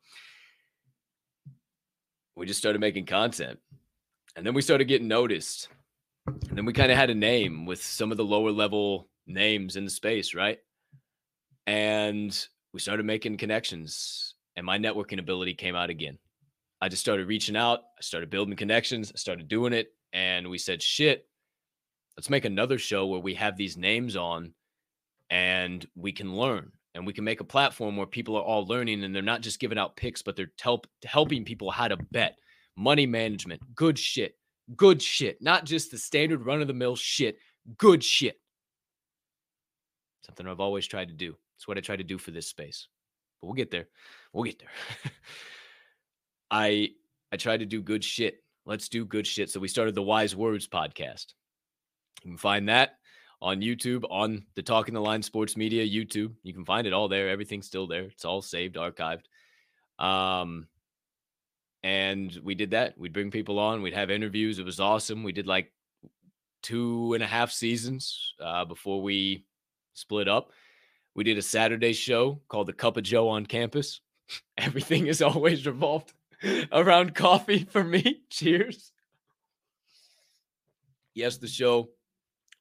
we 2.35 2.45
just 2.45 2.59
started 2.59 2.79
making 2.79 3.05
content. 3.05 3.59
And 4.35 4.45
then 4.45 4.53
we 4.53 4.61
started 4.61 4.85
getting 4.85 5.07
noticed. 5.07 5.69
And 6.27 6.57
then 6.57 6.65
we 6.65 6.73
kind 6.73 6.91
of 6.91 6.97
had 6.97 7.09
a 7.09 7.15
name 7.15 7.65
with 7.65 7.83
some 7.83 8.11
of 8.11 8.17
the 8.17 8.25
lower 8.25 8.51
level 8.51 9.07
names 9.27 9.75
in 9.75 9.85
the 9.85 9.91
space, 9.91 10.33
right? 10.33 10.59
And 11.67 12.47
we 12.73 12.79
started 12.79 13.05
making 13.05 13.37
connections, 13.37 14.35
and 14.55 14.65
my 14.65 14.77
networking 14.77 15.19
ability 15.19 15.53
came 15.53 15.75
out 15.75 15.89
again. 15.89 16.17
I 16.81 16.89
just 16.89 17.01
started 17.01 17.27
reaching 17.27 17.55
out, 17.55 17.79
I 17.97 18.01
started 18.01 18.29
building 18.29 18.55
connections, 18.55 19.11
I 19.13 19.17
started 19.17 19.47
doing 19.47 19.73
it, 19.73 19.93
and 20.13 20.49
we 20.49 20.57
said, 20.57 20.81
shit, 20.81 21.27
let's 22.17 22.29
make 22.29 22.45
another 22.45 22.77
show 22.77 23.07
where 23.07 23.19
we 23.19 23.33
have 23.35 23.57
these 23.57 23.77
names 23.77 24.15
on 24.15 24.53
and 25.29 25.85
we 25.95 26.11
can 26.11 26.35
learn 26.35 26.71
and 26.93 27.05
we 27.05 27.13
can 27.13 27.23
make 27.23 27.41
a 27.41 27.45
platform 27.45 27.97
where 27.97 28.07
people 28.07 28.35
are 28.37 28.43
all 28.43 28.65
learning 28.65 29.03
and 29.03 29.13
they're 29.13 29.21
not 29.21 29.41
just 29.41 29.59
giving 29.59 29.77
out 29.77 29.97
picks, 29.97 30.21
but 30.21 30.35
they're 30.35 30.51
help, 30.61 30.87
helping 31.03 31.43
people 31.43 31.69
how 31.69 31.87
to 31.87 31.97
bet, 32.11 32.37
money 32.77 33.05
management, 33.05 33.61
good 33.75 33.99
shit, 33.99 34.37
good 34.75 35.01
shit, 35.01 35.41
not 35.41 35.65
just 35.65 35.91
the 35.91 35.97
standard 35.97 36.45
run 36.45 36.61
of 36.61 36.67
the 36.67 36.73
mill 36.73 36.95
shit, 36.95 37.37
good 37.77 38.03
shit. 38.03 38.39
Something 40.25 40.47
I've 40.47 40.59
always 40.59 40.87
tried 40.87 41.09
to 41.09 41.13
do. 41.13 41.35
It's 41.57 41.67
what 41.67 41.77
I 41.77 41.81
try 41.81 41.95
to 41.95 42.03
do 42.03 42.17
for 42.17 42.31
this 42.31 42.47
space. 42.47 42.87
But 43.41 43.47
we'll 43.47 43.55
get 43.55 43.71
there. 43.71 43.87
We'll 44.33 44.45
get 44.45 44.59
there. 44.59 45.11
I 46.51 46.89
I 47.31 47.37
try 47.37 47.57
to 47.57 47.65
do 47.65 47.81
good 47.81 48.03
shit. 48.03 48.43
Let's 48.65 48.89
do 48.89 49.05
good 49.05 49.27
shit. 49.27 49.49
So 49.49 49.59
we 49.59 49.67
started 49.67 49.95
the 49.95 50.01
Wise 50.01 50.35
Words 50.35 50.67
podcast. 50.67 51.33
You 52.23 52.31
can 52.31 52.37
find 52.37 52.69
that 52.69 52.97
on 53.41 53.61
YouTube, 53.61 54.03
on 54.09 54.43
the 54.55 54.63
Talking 54.63 54.93
the 54.93 55.01
Line 55.01 55.21
Sports 55.21 55.55
Media 55.55 55.85
YouTube. 55.85 56.33
You 56.43 56.53
can 56.53 56.65
find 56.65 56.87
it 56.87 56.93
all 56.93 57.07
there. 57.07 57.29
Everything's 57.29 57.67
still 57.67 57.87
there. 57.87 58.03
It's 58.03 58.25
all 58.25 58.41
saved, 58.41 58.75
archived. 58.75 59.25
Um, 59.99 60.67
and 61.83 62.35
we 62.43 62.55
did 62.55 62.71
that. 62.71 62.97
We'd 62.97 63.13
bring 63.13 63.29
people 63.29 63.59
on. 63.59 63.81
We'd 63.81 63.93
have 63.93 64.09
interviews. 64.09 64.57
It 64.57 64.65
was 64.65 64.79
awesome. 64.79 65.23
We 65.23 65.31
did 65.31 65.45
like 65.45 65.71
two 66.63 67.13
and 67.13 67.23
a 67.23 67.27
half 67.27 67.51
seasons 67.51 68.33
uh, 68.43 68.65
before 68.65 69.01
we 69.01 69.45
split 69.93 70.27
up. 70.27 70.51
We 71.13 71.23
did 71.23 71.37
a 71.37 71.43
Saturday 71.43 71.93
show 71.93 72.41
called 72.47 72.67
the 72.67 72.73
Cup 72.73 72.97
of 72.97 73.03
Joe 73.03 73.29
on 73.29 73.45
campus. 73.45 74.01
Everything 74.57 75.05
is 75.07 75.21
always 75.21 75.65
revolved 75.67 76.13
around 76.71 77.13
coffee 77.13 77.67
for 77.69 77.83
me. 77.83 78.21
Cheers. 78.29 78.91
Yes, 81.13 81.37
the 81.37 81.47
show 81.47 81.89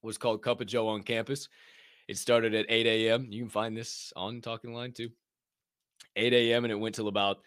was 0.04 0.18
called 0.18 0.42
Cup 0.42 0.60
of 0.60 0.66
Joe 0.66 0.88
on 0.88 1.02
campus. 1.02 1.48
It 2.06 2.18
started 2.18 2.54
at 2.54 2.66
8 2.68 2.86
a.m. 2.86 3.26
You 3.30 3.42
can 3.42 3.50
find 3.50 3.76
this 3.76 4.12
on 4.14 4.40
Talking 4.40 4.74
Line 4.74 4.92
too. 4.92 5.08
8 6.16 6.32
a.m. 6.32 6.64
and 6.64 6.72
it 6.72 6.76
went 6.76 6.94
till 6.94 7.08
about 7.08 7.38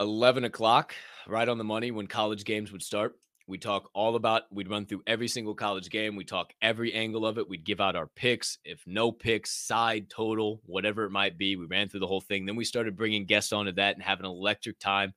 11 0.00 0.44
o'clock, 0.44 0.94
right 1.26 1.48
on 1.48 1.58
the 1.58 1.64
money 1.64 1.90
when 1.90 2.06
college 2.06 2.44
games 2.44 2.72
would 2.72 2.82
start. 2.82 3.18
We 3.46 3.56
talk 3.56 3.88
all 3.94 4.14
about, 4.14 4.42
we'd 4.50 4.68
run 4.68 4.84
through 4.84 5.02
every 5.06 5.26
single 5.28 5.54
college 5.54 5.88
game. 5.88 6.16
We 6.16 6.24
talk 6.24 6.52
every 6.60 6.92
angle 6.92 7.24
of 7.24 7.38
it. 7.38 7.48
We'd 7.48 7.64
give 7.64 7.80
out 7.80 7.96
our 7.96 8.08
picks. 8.08 8.58
If 8.62 8.82
no 8.86 9.10
picks, 9.10 9.50
side, 9.52 10.10
total, 10.10 10.60
whatever 10.66 11.04
it 11.04 11.10
might 11.10 11.38
be, 11.38 11.56
we 11.56 11.64
ran 11.64 11.88
through 11.88 12.00
the 12.00 12.06
whole 12.06 12.20
thing. 12.20 12.44
Then 12.44 12.56
we 12.56 12.64
started 12.64 12.96
bringing 12.96 13.24
guests 13.24 13.52
onto 13.52 13.72
that 13.72 13.94
and 13.94 14.02
having 14.02 14.26
an 14.26 14.32
electric 14.32 14.78
time. 14.78 15.14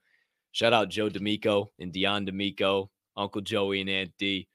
Shout 0.54 0.72
out 0.72 0.90
Joe 0.90 1.10
D'Amico 1.10 1.72
and 1.80 1.92
Dion 1.92 2.24
D'Amico, 2.24 2.90
Uncle 3.18 3.42
Joey 3.42 3.82
and 3.82 3.90
Aunt 3.90 4.12
D. 4.18 4.48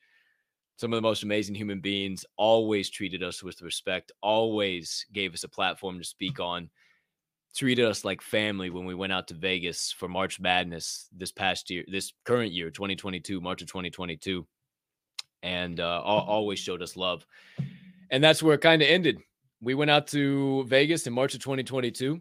Some 0.76 0.92
of 0.92 0.96
the 0.98 1.02
most 1.02 1.22
amazing 1.22 1.54
human 1.54 1.80
beings 1.80 2.24
always 2.36 2.90
treated 2.90 3.22
us 3.22 3.42
with 3.42 3.62
respect, 3.62 4.12
always 4.22 5.06
gave 5.12 5.34
us 5.34 5.44
a 5.44 5.48
platform 5.48 5.98
to 5.98 6.04
speak 6.04 6.38
on 6.38 6.68
treated 7.56 7.86
us 7.86 8.04
like 8.04 8.20
family 8.20 8.68
when 8.70 8.84
we 8.84 8.94
went 8.94 9.12
out 9.12 9.26
to 9.28 9.34
Vegas 9.34 9.90
for 9.90 10.08
March 10.08 10.38
Madness 10.38 11.08
this 11.16 11.32
past 11.32 11.70
year, 11.70 11.84
this 11.88 12.12
current 12.24 12.52
year, 12.52 12.70
2022, 12.70 13.40
March 13.40 13.62
of 13.62 13.68
2022, 13.68 14.46
and 15.42 15.80
uh, 15.80 16.02
always 16.04 16.58
showed 16.58 16.82
us 16.82 16.96
love. 16.96 17.26
And 18.10 18.22
that's 18.22 18.42
where 18.42 18.54
it 18.54 18.60
kind 18.60 18.82
of 18.82 18.88
ended. 18.88 19.18
We 19.62 19.74
went 19.74 19.90
out 19.90 20.06
to 20.08 20.64
Vegas 20.64 21.06
in 21.06 21.14
March 21.14 21.34
of 21.34 21.40
2022. 21.40 22.20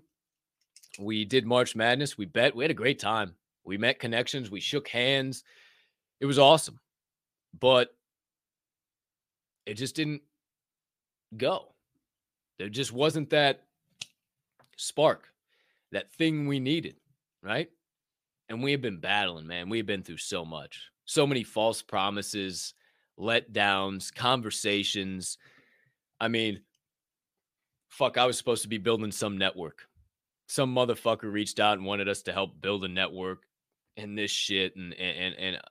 We 0.99 1.25
did 1.25 1.45
March 1.45 1.75
Madness. 1.75 2.17
We 2.17 2.25
bet. 2.25 2.55
We 2.55 2.63
had 2.63 2.71
a 2.71 2.75
great 2.75 2.99
time. 2.99 3.35
We 3.65 3.77
met 3.77 3.99
connections. 3.99 4.49
We 4.49 4.61
shook 4.61 4.87
hands. 4.87 5.43
It 6.21 6.25
was 6.25 6.39
awesome. 6.39 6.79
But 7.59 7.94
it 9.65 9.75
just 9.75 9.95
didn't 9.95 10.21
go. 11.35 11.73
There 12.57 12.69
just 12.69 12.93
wasn't 12.93 13.31
that 13.31 13.63
spark, 14.77 15.29
that 15.91 16.11
thing 16.13 16.47
we 16.47 16.59
needed, 16.59 16.95
right? 17.43 17.69
And 18.47 18.63
we 18.63 18.71
have 18.71 18.81
been 18.81 18.99
battling, 18.99 19.47
man. 19.47 19.69
We've 19.69 19.85
been 19.85 20.03
through 20.03 20.17
so 20.17 20.45
much, 20.45 20.91
so 21.05 21.25
many 21.25 21.43
false 21.43 21.81
promises, 21.81 22.73
letdowns, 23.19 24.13
conversations. 24.13 25.37
I 26.19 26.27
mean, 26.27 26.61
fuck, 27.89 28.17
I 28.17 28.25
was 28.25 28.37
supposed 28.37 28.63
to 28.63 28.69
be 28.69 28.77
building 28.77 29.11
some 29.11 29.37
network. 29.37 29.87
Some 30.47 30.75
motherfucker 30.75 31.31
reached 31.31 31.59
out 31.59 31.77
and 31.77 31.87
wanted 31.87 32.07
us 32.07 32.21
to 32.23 32.33
help 32.33 32.61
build 32.61 32.85
a 32.85 32.87
network 32.87 33.43
and 33.97 34.17
this 34.17 34.31
shit. 34.31 34.75
And, 34.75 34.93
and, 34.93 35.35
and, 35.35 35.55
uh, 35.55 35.61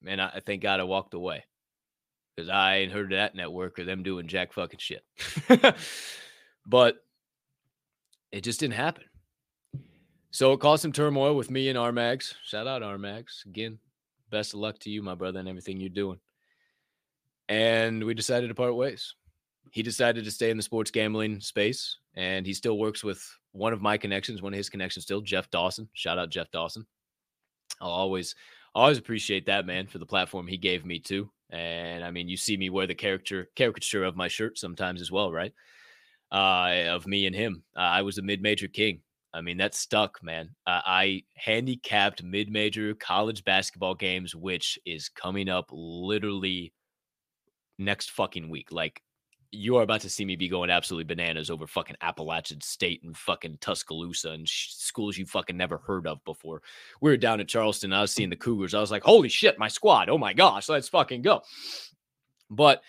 man, 0.00 0.20
I, 0.20 0.28
I 0.36 0.40
thank 0.40 0.62
God 0.62 0.78
I 0.78 0.84
walked 0.84 1.14
away 1.14 1.44
because 2.34 2.48
I 2.48 2.76
ain't 2.76 2.92
heard 2.92 3.12
of 3.12 3.18
that 3.18 3.34
network 3.34 3.78
or 3.78 3.84
them 3.84 4.02
doing 4.02 4.26
jack 4.26 4.52
fucking 4.52 4.80
shit. 4.80 5.04
but 6.66 6.96
it 8.30 8.42
just 8.42 8.60
didn't 8.60 8.74
happen. 8.74 9.04
So 10.30 10.52
it 10.52 10.60
caused 10.60 10.82
some 10.82 10.92
turmoil 10.92 11.36
with 11.36 11.50
me 11.50 11.68
and 11.68 11.78
Armags. 11.78 12.34
Shout 12.44 12.66
out 12.66 12.82
Armags. 12.82 13.44
Again, 13.44 13.78
best 14.30 14.54
of 14.54 14.60
luck 14.60 14.78
to 14.80 14.90
you, 14.90 15.02
my 15.02 15.14
brother, 15.14 15.38
and 15.38 15.48
everything 15.48 15.78
you're 15.78 15.90
doing. 15.90 16.18
And 17.48 18.02
we 18.04 18.14
decided 18.14 18.48
to 18.48 18.54
part 18.54 18.74
ways. 18.74 19.14
He 19.72 19.82
decided 19.82 20.24
to 20.24 20.30
stay 20.30 20.50
in 20.50 20.56
the 20.56 20.62
sports 20.62 20.90
gambling 20.90 21.40
space, 21.40 21.98
and 22.14 22.46
he 22.46 22.54
still 22.54 22.78
works 22.78 23.04
with 23.04 23.22
one 23.52 23.74
of 23.74 23.82
my 23.82 23.98
connections, 23.98 24.40
one 24.40 24.54
of 24.54 24.56
his 24.56 24.70
connections 24.70 25.04
still, 25.04 25.20
Jeff 25.20 25.50
Dawson. 25.50 25.88
Shout 25.92 26.18
out 26.18 26.30
Jeff 26.30 26.50
Dawson. 26.50 26.86
I'll 27.80 27.90
always 27.90 28.34
always 28.74 28.96
appreciate 28.96 29.44
that 29.46 29.66
man 29.66 29.86
for 29.86 29.98
the 29.98 30.06
platform 30.06 30.46
he 30.46 30.56
gave 30.56 30.86
me 30.86 30.98
too. 30.98 31.30
And 31.52 32.04
I 32.04 32.10
mean, 32.10 32.28
you 32.28 32.36
see 32.36 32.56
me 32.56 32.70
wear 32.70 32.86
the 32.86 32.94
character 32.94 33.48
caricature 33.54 34.04
of 34.04 34.16
my 34.16 34.26
shirt 34.26 34.58
sometimes 34.58 35.00
as 35.00 35.12
well, 35.12 35.30
right? 35.30 35.52
uh, 36.32 36.84
of 36.88 37.06
me 37.06 37.26
and 37.26 37.36
him. 37.36 37.62
Uh, 37.76 37.80
I 37.80 38.02
was 38.02 38.18
a 38.18 38.22
mid-major 38.22 38.66
king. 38.66 39.00
I 39.34 39.40
mean, 39.40 39.58
that 39.58 39.74
stuck, 39.74 40.18
man. 40.22 40.50
Uh, 40.66 40.80
I 40.84 41.22
handicapped 41.36 42.22
mid-major 42.22 42.94
college 42.94 43.44
basketball 43.44 43.94
games, 43.94 44.34
which 44.34 44.78
is 44.84 45.08
coming 45.08 45.48
up 45.48 45.66
literally 45.70 46.72
next 47.78 48.10
fucking 48.10 48.48
week. 48.48 48.72
Like, 48.72 49.02
you 49.52 49.76
are 49.76 49.82
about 49.82 50.00
to 50.00 50.08
see 50.08 50.24
me 50.24 50.34
be 50.34 50.48
going 50.48 50.70
absolutely 50.70 51.04
bananas 51.04 51.50
over 51.50 51.66
fucking 51.66 51.96
Appalachian 52.00 52.60
State 52.62 53.02
and 53.04 53.14
fucking 53.14 53.58
Tuscaloosa 53.60 54.30
and 54.30 54.48
sh- 54.48 54.70
schools 54.70 55.18
you 55.18 55.26
fucking 55.26 55.56
never 55.56 55.76
heard 55.76 56.06
of 56.06 56.24
before. 56.24 56.62
We 57.02 57.10
were 57.10 57.18
down 57.18 57.38
at 57.38 57.48
Charleston. 57.48 57.92
I 57.92 58.00
was 58.00 58.12
seeing 58.12 58.30
the 58.30 58.36
Cougars. 58.36 58.72
I 58.72 58.80
was 58.80 58.90
like, 58.90 59.02
holy 59.02 59.28
shit, 59.28 59.58
my 59.58 59.68
squad. 59.68 60.08
Oh 60.08 60.16
my 60.16 60.32
gosh, 60.32 60.70
let's 60.70 60.88
fucking 60.88 61.20
go. 61.20 61.42
But 62.48 62.82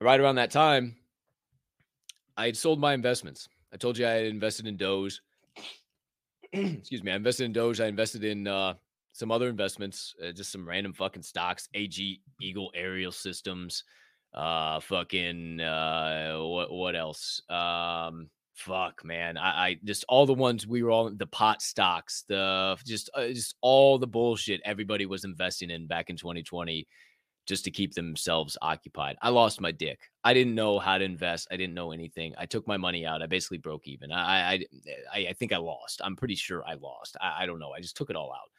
right 0.00 0.18
around 0.18 0.36
that 0.36 0.50
time, 0.50 0.96
I 2.36 2.46
had 2.46 2.56
sold 2.56 2.80
my 2.80 2.94
investments. 2.94 3.48
I 3.72 3.76
told 3.76 3.98
you 3.98 4.06
I 4.06 4.12
had 4.12 4.26
invested 4.26 4.66
in 4.66 4.78
Doge. 4.78 5.20
Excuse 6.54 7.02
me. 7.02 7.12
I 7.12 7.16
invested 7.16 7.44
in 7.44 7.52
Doge. 7.52 7.80
I 7.80 7.86
invested 7.86 8.24
in 8.24 8.46
uh, 8.46 8.74
some 9.12 9.30
other 9.30 9.48
investments, 9.50 10.14
uh, 10.26 10.32
just 10.32 10.52
some 10.52 10.66
random 10.66 10.94
fucking 10.94 11.22
stocks, 11.22 11.68
AG 11.74 12.22
Eagle 12.40 12.70
Aerial 12.74 13.12
Systems, 13.12 13.84
uh, 14.34 14.80
fucking 14.80 15.60
uh, 15.60 16.36
what 16.40 16.72
what 16.72 16.96
else? 16.96 17.40
Um, 17.48 18.28
fuck, 18.54 19.04
man. 19.04 19.36
I, 19.38 19.66
I 19.66 19.76
just 19.84 20.04
all 20.08 20.26
the 20.26 20.34
ones 20.34 20.66
we 20.66 20.82
were 20.82 20.90
all 20.90 21.10
the 21.10 21.26
pot 21.26 21.62
stocks, 21.62 22.24
the 22.28 22.76
just 22.84 23.10
uh, 23.14 23.28
just 23.28 23.54
all 23.60 23.98
the 23.98 24.06
bullshit 24.06 24.60
everybody 24.64 25.06
was 25.06 25.24
investing 25.24 25.70
in 25.70 25.86
back 25.86 26.10
in 26.10 26.16
2020 26.16 26.86
just 27.46 27.64
to 27.64 27.70
keep 27.70 27.94
themselves 27.94 28.56
occupied. 28.62 29.16
I 29.20 29.28
lost 29.28 29.60
my 29.60 29.70
dick. 29.70 30.00
I 30.24 30.32
didn't 30.32 30.54
know 30.54 30.78
how 30.78 30.96
to 30.98 31.04
invest. 31.04 31.46
I 31.50 31.56
didn't 31.56 31.74
know 31.74 31.92
anything. 31.92 32.34
I 32.38 32.46
took 32.46 32.66
my 32.66 32.78
money 32.78 33.04
out. 33.06 33.22
I 33.22 33.26
basically 33.26 33.58
broke 33.58 33.86
even. 33.86 34.10
I 34.10 34.54
I 34.54 34.64
I, 35.12 35.18
I 35.28 35.32
think 35.34 35.52
I 35.52 35.58
lost. 35.58 36.00
I'm 36.02 36.16
pretty 36.16 36.34
sure 36.34 36.64
I 36.66 36.74
lost. 36.74 37.16
I, 37.20 37.42
I 37.42 37.46
don't 37.46 37.60
know. 37.60 37.70
I 37.70 37.80
just 37.80 37.96
took 37.96 38.10
it 38.10 38.16
all 38.16 38.32
out. 38.32 38.50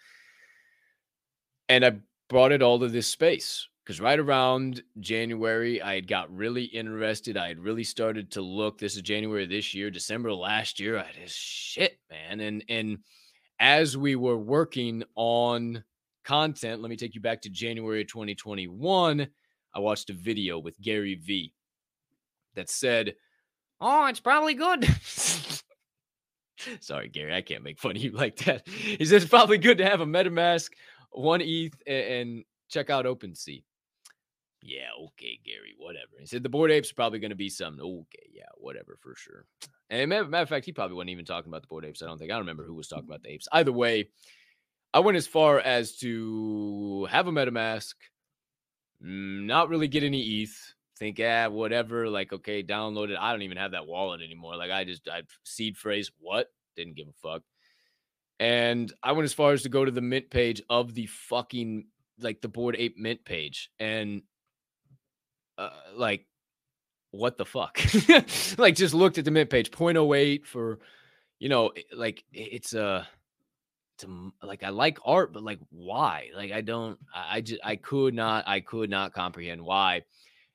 And 1.67 1.83
I 1.83 1.97
brought 2.29 2.51
it 2.51 2.61
all 2.61 2.79
to 2.79 2.87
this 2.87 3.07
space 3.07 3.67
because 3.85 4.01
right 4.01 4.17
around 4.17 4.81
January, 4.99 5.79
I 5.79 5.93
had 5.93 6.07
got 6.07 6.35
really 6.35 6.63
interested. 6.63 7.37
I 7.37 7.49
had 7.49 7.59
really 7.59 7.83
started 7.83 8.31
to 8.31 8.41
look. 8.41 8.79
This 8.79 8.95
is 8.95 9.03
January 9.03 9.45
this 9.45 9.75
year, 9.75 9.91
December 9.91 10.33
last 10.33 10.79
year. 10.79 10.97
I 10.97 11.11
just 11.13 11.37
shit, 11.37 11.99
man. 12.09 12.39
And 12.39 12.63
and 12.67 12.97
as 13.59 13.95
we 13.95 14.15
were 14.15 14.37
working 14.37 15.03
on 15.15 15.83
content, 16.23 16.81
let 16.81 16.89
me 16.89 16.95
take 16.95 17.13
you 17.13 17.21
back 17.21 17.43
to 17.43 17.49
January 17.49 18.03
2021. 18.03 19.27
I 19.75 19.79
watched 19.79 20.09
a 20.09 20.13
video 20.13 20.57
with 20.57 20.81
Gary 20.81 21.15
Vee 21.15 21.53
that 22.55 22.69
said, 22.69 23.13
Oh, 23.79 24.07
it's 24.07 24.19
probably 24.19 24.55
good. 24.55 24.87
Sorry, 26.79 27.09
Gary, 27.09 27.35
I 27.35 27.41
can't 27.41 27.63
make 27.63 27.77
fun 27.77 27.97
of 27.97 28.01
you 28.01 28.11
like 28.13 28.37
that. 28.45 28.67
He 28.67 29.05
says 29.05 29.21
it's 29.23 29.29
probably 29.29 29.59
good 29.59 29.77
to 29.77 29.85
have 29.85 30.01
a 30.01 30.05
MetaMask, 30.05 30.71
one 31.11 31.41
ETH, 31.43 31.75
and 31.85 32.43
check 32.67 32.89
out 32.89 33.05
OpenSea. 33.05 33.61
Yeah, 34.67 34.89
okay, 34.99 35.39
Gary, 35.45 35.75
whatever. 35.77 36.13
He 36.19 36.25
said 36.25 36.41
the 36.41 36.49
Bored 36.49 36.71
Apes 36.71 36.89
are 36.91 36.95
probably 36.95 37.19
going 37.19 37.29
to 37.29 37.35
be 37.35 37.49
something. 37.49 37.83
Okay, 37.83 38.29
yeah, 38.33 38.49
whatever, 38.57 38.97
for 38.99 39.13
sure. 39.15 39.45
And 39.91 40.09
matter, 40.09 40.25
matter 40.25 40.41
of 40.41 40.49
fact, 40.49 40.65
he 40.65 40.71
probably 40.71 40.95
wasn't 40.95 41.11
even 41.11 41.25
talking 41.25 41.51
about 41.51 41.61
the 41.61 41.67
Bored 41.67 41.85
Apes. 41.85 42.01
I 42.01 42.07
don't 42.07 42.17
think. 42.17 42.31
I 42.31 42.33
don't 42.33 42.41
remember 42.41 42.65
who 42.65 42.73
was 42.73 42.87
talking 42.87 43.05
about 43.05 43.21
the 43.21 43.29
apes. 43.29 43.47
Either 43.51 43.71
way, 43.71 44.09
I 44.91 44.99
went 45.01 45.17
as 45.17 45.27
far 45.27 45.59
as 45.59 45.97
to 45.97 47.05
have 47.11 47.27
a 47.27 47.31
MetaMask, 47.31 47.93
mm, 49.03 49.45
not 49.45 49.69
really 49.69 49.87
get 49.87 50.01
any 50.01 50.41
ETH, 50.41 50.73
think, 50.97 51.19
ah, 51.23 51.47
whatever. 51.49 52.09
Like, 52.09 52.33
okay, 52.33 52.63
download 52.63 53.11
it. 53.11 53.19
I 53.19 53.31
don't 53.31 53.43
even 53.43 53.57
have 53.57 53.71
that 53.71 53.85
wallet 53.85 54.21
anymore. 54.23 54.55
Like, 54.55 54.71
I 54.71 54.83
just, 54.83 55.07
I 55.07 55.21
seed 55.43 55.77
phrase, 55.77 56.11
what? 56.17 56.47
Didn't 56.75 56.95
give 56.95 57.07
a 57.07 57.13
fuck. 57.13 57.43
And 58.39 58.91
I 59.03 59.11
went 59.11 59.25
as 59.25 59.33
far 59.33 59.53
as 59.53 59.61
to 59.61 59.69
go 59.69 59.85
to 59.85 59.91
the 59.91 60.01
mint 60.01 60.31
page 60.31 60.63
of 60.71 60.95
the 60.95 61.05
fucking, 61.05 61.85
like, 62.19 62.41
the 62.41 62.47
Bored 62.47 62.75
Ape 62.79 62.97
mint 62.97 63.23
page. 63.25 63.69
And, 63.79 64.23
uh, 65.57 65.69
like, 65.95 66.25
what 67.11 67.37
the 67.37 67.45
fuck? 67.45 67.79
like, 68.57 68.75
just 68.75 68.93
looked 68.93 69.17
at 69.17 69.25
the 69.25 69.31
mint 69.31 69.49
page, 69.49 69.71
0.08 69.71 70.45
for, 70.45 70.79
you 71.39 71.49
know, 71.49 71.71
like, 71.93 72.23
it's 72.31 72.73
a, 72.73 73.07
to 73.99 74.33
like 74.43 74.63
I 74.63 74.69
like 74.69 74.99
art, 75.05 75.33
but 75.33 75.43
like 75.43 75.59
why? 75.69 76.29
Like 76.35 76.51
I 76.51 76.61
don't 76.61 76.99
I, 77.13 77.37
I 77.37 77.41
just 77.41 77.61
I 77.63 77.75
could 77.75 78.13
not 78.13 78.47
I 78.47 78.59
could 78.59 78.89
not 78.89 79.13
comprehend 79.13 79.61
why 79.61 80.03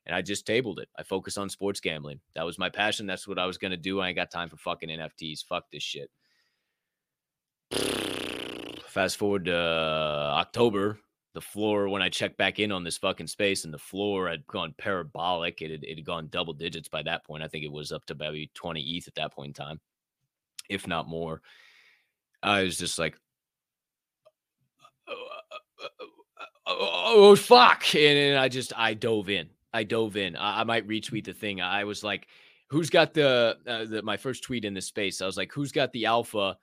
and 0.07 0.15
I 0.15 0.23
just 0.23 0.47
tabled 0.47 0.81
it. 0.81 0.89
I 0.99 1.03
focused 1.03 1.39
on 1.39 1.49
sports 1.49 1.81
gambling. 1.81 2.21
That 2.35 2.45
was 2.45 2.59
my 2.59 2.69
passion. 2.69 3.07
That's 3.07 3.29
what 3.29 3.39
I 3.39 3.47
was 3.47 3.59
gonna 3.59 3.77
do. 3.77 4.01
I 4.01 4.09
ain't 4.09 4.17
got 4.17 4.31
time 4.31 4.49
for 4.49 4.57
fucking 4.57 4.89
NFTs. 4.89 5.45
Fuck 5.45 5.65
this 5.73 5.83
shit. 5.83 6.11
Fast 8.89 9.17
forward 9.17 9.45
to 9.45 9.57
uh, 9.57 10.35
October, 10.39 10.99
the 11.33 11.41
floor 11.41 11.89
when 11.89 12.03
I 12.03 12.09
checked 12.09 12.37
back 12.37 12.59
in 12.59 12.73
on 12.73 12.85
this 12.85 12.99
fucking 12.99 13.29
space, 13.29 13.65
and 13.65 13.73
the 13.73 13.79
floor 13.79 14.29
had 14.29 14.47
gone 14.47 14.75
parabolic. 14.77 15.63
It 15.63 15.71
had, 15.71 15.85
it 15.85 15.97
had 15.97 16.05
gone 16.05 16.29
double 16.29 16.53
digits 16.53 16.89
by 16.89 17.03
that 17.05 17.25
point. 17.25 17.43
I 17.43 17.49
think 17.49 17.65
it 17.65 17.73
was 17.73 17.93
up 17.93 18.05
to 18.07 18.15
maybe 18.15 18.51
20 18.55 18.81
ETH 18.81 19.07
at 19.07 19.15
that 19.15 19.33
point 19.33 19.59
in 19.59 19.65
time, 19.65 19.81
if 20.69 20.87
not 20.87 21.09
more. 21.09 21.41
I 22.43 22.63
was 22.63 22.79
just 22.79 22.99
like, 22.99 23.17
oh, 25.09 25.15
oh, 26.67 27.13
oh 27.15 27.37
fuck. 27.37 27.95
And, 27.95 28.19
and 28.19 28.39
I 28.39 28.49
just, 28.49 28.73
I 28.77 28.95
dove 28.95 29.29
in. 29.29 29.51
I 29.73 29.85
dove 29.85 30.17
in. 30.17 30.37
I, 30.37 30.63
I 30.63 30.65
might 30.65 30.89
retweet 30.89 31.25
the 31.25 31.33
thing. 31.33 31.61
I 31.61 31.85
was 31.85 32.03
like, 32.03 32.27
who's 32.69 32.91
got 32.91 33.15
the, 33.15 33.57
uh, 33.67 33.85
the 33.85 34.03
my 34.03 34.17
first 34.17 34.43
tweet 34.43 34.65
in 34.65 34.75
this 34.75 34.87
space? 34.87 35.21
I 35.21 35.27
was 35.27 35.37
like, 35.37 35.53
who's 35.53 35.71
got 35.73 35.93
the 35.93 36.07
alpha? 36.07 36.57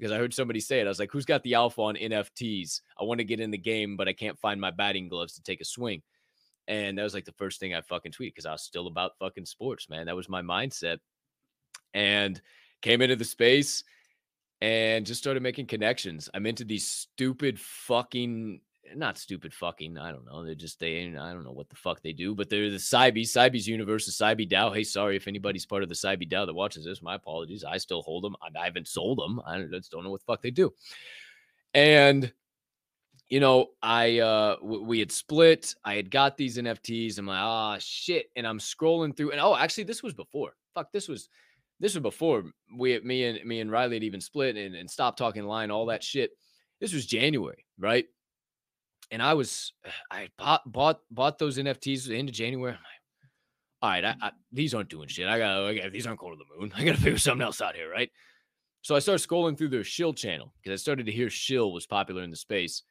Because 0.00 0.12
I 0.12 0.16
heard 0.16 0.32
somebody 0.32 0.60
say 0.60 0.80
it. 0.80 0.86
I 0.86 0.88
was 0.88 0.98
like, 0.98 1.12
who's 1.12 1.26
got 1.26 1.42
the 1.42 1.52
alpha 1.52 1.82
on 1.82 1.94
NFTs? 1.94 2.80
I 2.98 3.04
want 3.04 3.18
to 3.18 3.24
get 3.24 3.38
in 3.38 3.50
the 3.50 3.58
game, 3.58 3.98
but 3.98 4.08
I 4.08 4.14
can't 4.14 4.38
find 4.38 4.58
my 4.58 4.70
batting 4.70 5.10
gloves 5.10 5.34
to 5.34 5.42
take 5.42 5.60
a 5.60 5.64
swing. 5.64 6.00
And 6.68 6.96
that 6.96 7.02
was 7.02 7.12
like 7.12 7.26
the 7.26 7.32
first 7.32 7.60
thing 7.60 7.74
I 7.74 7.82
fucking 7.82 8.12
tweeted 8.12 8.28
because 8.28 8.46
I 8.46 8.52
was 8.52 8.62
still 8.62 8.86
about 8.86 9.18
fucking 9.18 9.44
sports, 9.44 9.90
man. 9.90 10.06
That 10.06 10.16
was 10.16 10.26
my 10.26 10.40
mindset. 10.40 11.00
And 11.92 12.40
came 12.80 13.02
into 13.02 13.16
the 13.16 13.26
space 13.26 13.84
and 14.62 15.04
just 15.04 15.20
started 15.20 15.42
making 15.42 15.66
connections. 15.66 16.30
I'm 16.32 16.46
into 16.46 16.64
these 16.64 16.86
stupid 16.86 17.60
fucking 17.60 18.62
not 18.96 19.18
stupid 19.18 19.54
fucking. 19.54 19.98
I 19.98 20.12
don't 20.12 20.26
know. 20.26 20.44
They're 20.44 20.54
just 20.54 20.78
they. 20.80 21.06
I 21.06 21.32
don't 21.32 21.44
know 21.44 21.52
what 21.52 21.68
the 21.68 21.76
fuck 21.76 22.02
they 22.02 22.12
do, 22.12 22.34
but 22.34 22.48
they're 22.48 22.70
the 22.70 22.76
Cybe. 22.76 23.20
Cybe's 23.20 23.66
universe, 23.66 24.06
the 24.06 24.12
Cybe 24.12 24.50
DAO. 24.50 24.74
Hey, 24.74 24.84
sorry 24.84 25.16
if 25.16 25.28
anybody's 25.28 25.66
part 25.66 25.82
of 25.82 25.88
the 25.88 25.94
Cybe 25.94 26.30
DAO 26.30 26.46
that 26.46 26.54
watches 26.54 26.84
this. 26.84 27.02
My 27.02 27.14
apologies. 27.14 27.64
I 27.64 27.78
still 27.78 28.02
hold 28.02 28.24
them. 28.24 28.36
I, 28.42 28.60
I 28.60 28.64
haven't 28.64 28.88
sold 28.88 29.18
them. 29.18 29.40
I 29.46 29.62
just 29.62 29.90
don't 29.90 30.04
know 30.04 30.10
what 30.10 30.20
the 30.20 30.26
fuck 30.26 30.42
they 30.42 30.50
do. 30.50 30.72
And 31.74 32.32
you 33.28 33.38
know, 33.40 33.68
I 33.80 34.18
uh 34.18 34.56
w- 34.56 34.82
we 34.82 34.98
had 34.98 35.12
split. 35.12 35.74
I 35.84 35.94
had 35.94 36.10
got 36.10 36.36
these 36.36 36.58
NFTs. 36.58 37.18
I'm 37.18 37.26
like, 37.26 37.38
ah, 37.40 37.76
shit. 37.78 38.26
And 38.36 38.46
I'm 38.46 38.58
scrolling 38.58 39.16
through, 39.16 39.30
and 39.30 39.40
oh, 39.40 39.56
actually, 39.56 39.84
this 39.84 40.02
was 40.02 40.14
before. 40.14 40.54
Fuck, 40.74 40.92
this 40.92 41.08
was 41.08 41.28
this 41.78 41.94
was 41.94 42.02
before 42.02 42.44
we 42.76 42.98
me 43.00 43.24
and 43.24 43.44
me 43.44 43.60
and 43.60 43.70
Riley 43.70 43.96
had 43.96 44.04
even 44.04 44.20
split 44.20 44.56
and, 44.56 44.74
and 44.74 44.90
stopped 44.90 45.18
talking 45.18 45.44
line, 45.44 45.70
all 45.70 45.86
that 45.86 46.02
shit. 46.04 46.32
This 46.80 46.92
was 46.92 47.06
January, 47.06 47.64
right? 47.78 48.06
And 49.10 49.22
I 49.22 49.34
was 49.34 49.72
uh, 49.84 49.90
I 50.10 50.28
bought 50.38 50.70
bought 50.70 51.00
bought 51.10 51.38
those 51.38 51.58
NFTs 51.58 52.10
into 52.10 52.32
January. 52.32 52.72
I'm 52.72 52.78
like, 52.78 53.00
all 53.82 53.90
right, 53.90 54.04
I, 54.04 54.26
I, 54.26 54.32
these 54.52 54.74
aren't 54.74 54.90
doing 54.90 55.08
shit. 55.08 55.26
I 55.26 55.38
got, 55.38 55.64
I 55.64 55.74
got 55.74 55.92
these 55.92 56.06
aren't 56.06 56.20
going 56.20 56.36
to 56.36 56.38
the 56.38 56.60
moon. 56.60 56.72
I 56.76 56.84
got 56.84 56.96
to 56.96 57.00
figure 57.00 57.18
something 57.18 57.44
else 57.44 57.60
out 57.60 57.74
here, 57.74 57.90
right? 57.90 58.10
So 58.82 58.94
I 58.94 58.98
started 58.98 59.26
scrolling 59.26 59.56
through 59.56 59.68
their 59.68 59.84
shill 59.84 60.14
channel 60.14 60.54
because 60.62 60.78
I 60.78 60.80
started 60.80 61.06
to 61.06 61.12
hear 61.12 61.28
shill 61.28 61.72
was 61.72 61.86
popular 61.86 62.22
in 62.22 62.30
the 62.30 62.36
space, 62.36 62.82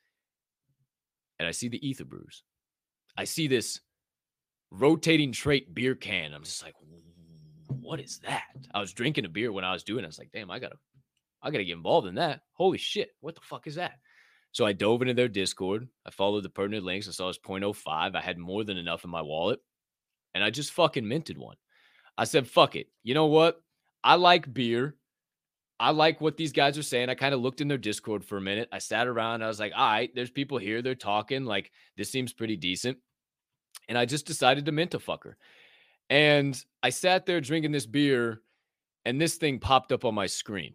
and 1.40 1.48
I 1.48 1.52
see 1.52 1.68
the 1.68 1.86
ether 1.88 2.06
brews. 2.06 2.44
I 3.18 3.24
see 3.24 3.48
this 3.48 3.80
rotating 4.72 5.32
trait 5.32 5.74
beer 5.74 5.96
can. 5.96 6.34
I'm 6.34 6.44
just 6.44 6.64
like, 6.64 6.76
what 7.68 8.00
is 8.00 8.20
that? 8.20 8.44
I 8.74 8.80
was 8.80 8.94
drinking 8.94 9.26
a 9.26 9.30
beer 9.30 9.52
when 9.52 9.64
I 9.64 9.74
was 9.74 9.84
doing 9.84 10.04
it. 10.04 10.08
I 10.08 10.10
was 10.10 10.20
like, 10.20 10.32
damn, 10.32 10.52
I 10.52 10.60
gotta, 10.60 10.76
I 11.41 11.50
gotta 11.50 11.64
get 11.64 11.78
involved 11.78 12.08
in 12.08 12.16
that. 12.16 12.41
Holy 12.54 12.78
shit, 12.78 13.10
what 13.22 13.36
the 13.36 13.41
fuck 13.41 13.66
is 13.66 13.76
that? 13.76 13.94
So 14.52 14.66
I 14.66 14.74
dove 14.74 15.02
into 15.02 15.14
their 15.14 15.28
Discord. 15.28 15.88
I 16.06 16.12
followed 16.12 16.44
the 16.44 16.50
pertinent 16.50 16.84
links. 16.84 17.08
I 17.08 17.12
saw 17.12 17.26
it 17.26 17.28
was 17.28 17.40
0.05. 17.40 18.16
I 18.16 18.22
had 18.22 18.38
more 18.38 18.64
than 18.64 18.78
enough 18.78 19.04
in 19.04 19.10
my 19.10 19.22
wallet. 19.22 19.60
And 20.34 20.44
I 20.44 20.50
just 20.50 20.74
fucking 20.74 21.08
minted 21.08 21.38
one. 21.38 21.56
I 22.18 22.24
said, 22.24 22.48
fuck 22.48 22.76
it. 22.76 22.88
You 23.04 23.14
know 23.14 23.28
what? 23.28 23.62
I 24.04 24.16
like 24.16 24.54
beer. 24.54 24.96
I 25.80 25.92
like 25.92 26.20
what 26.20 26.36
these 26.36 26.52
guys 26.52 26.78
are 26.78 26.84
saying. 26.84 27.10
I 27.10 27.16
kind 27.16 27.34
of 27.34 27.40
looked 27.40 27.62
in 27.62 27.68
their 27.68 27.78
Discord 27.78 28.26
for 28.26 28.38
a 28.38 28.42
minute. 28.42 28.68
I 28.72 28.80
sat 28.80 29.08
around. 29.08 29.44
I 29.44 29.48
was 29.48 29.60
like, 29.60 29.72
all 29.76 29.90
right, 29.90 30.14
there's 30.14 30.30
people 30.30 30.58
here. 30.58 30.82
They're 30.82 30.96
talking. 30.96 31.46
Like, 31.46 31.72
this 31.96 32.12
seems 32.12 32.34
pretty 32.34 32.58
decent. 32.58 32.98
And 33.88 33.98
I 33.98 34.06
just 34.06 34.26
decided 34.26 34.66
to 34.66 34.72
mint 34.72 34.94
a 34.94 35.00
fucker. 35.00 35.36
And 36.10 36.62
I 36.84 36.90
sat 36.90 37.26
there 37.26 37.40
drinking 37.40 37.72
this 37.72 37.86
beer, 37.86 38.42
and 39.06 39.22
this 39.22 39.36
thing 39.36 39.60
popped 39.60 39.92
up 39.92 40.06
on 40.06 40.16
my 40.16 40.26
screen. 40.26 40.74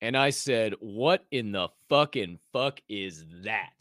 And 0.00 0.16
I 0.16 0.30
said, 0.30 0.74
What 0.80 1.24
in 1.30 1.52
the 1.52 1.68
fucking 1.88 2.38
fuck 2.52 2.80
is 2.88 3.24
that? 3.44 3.72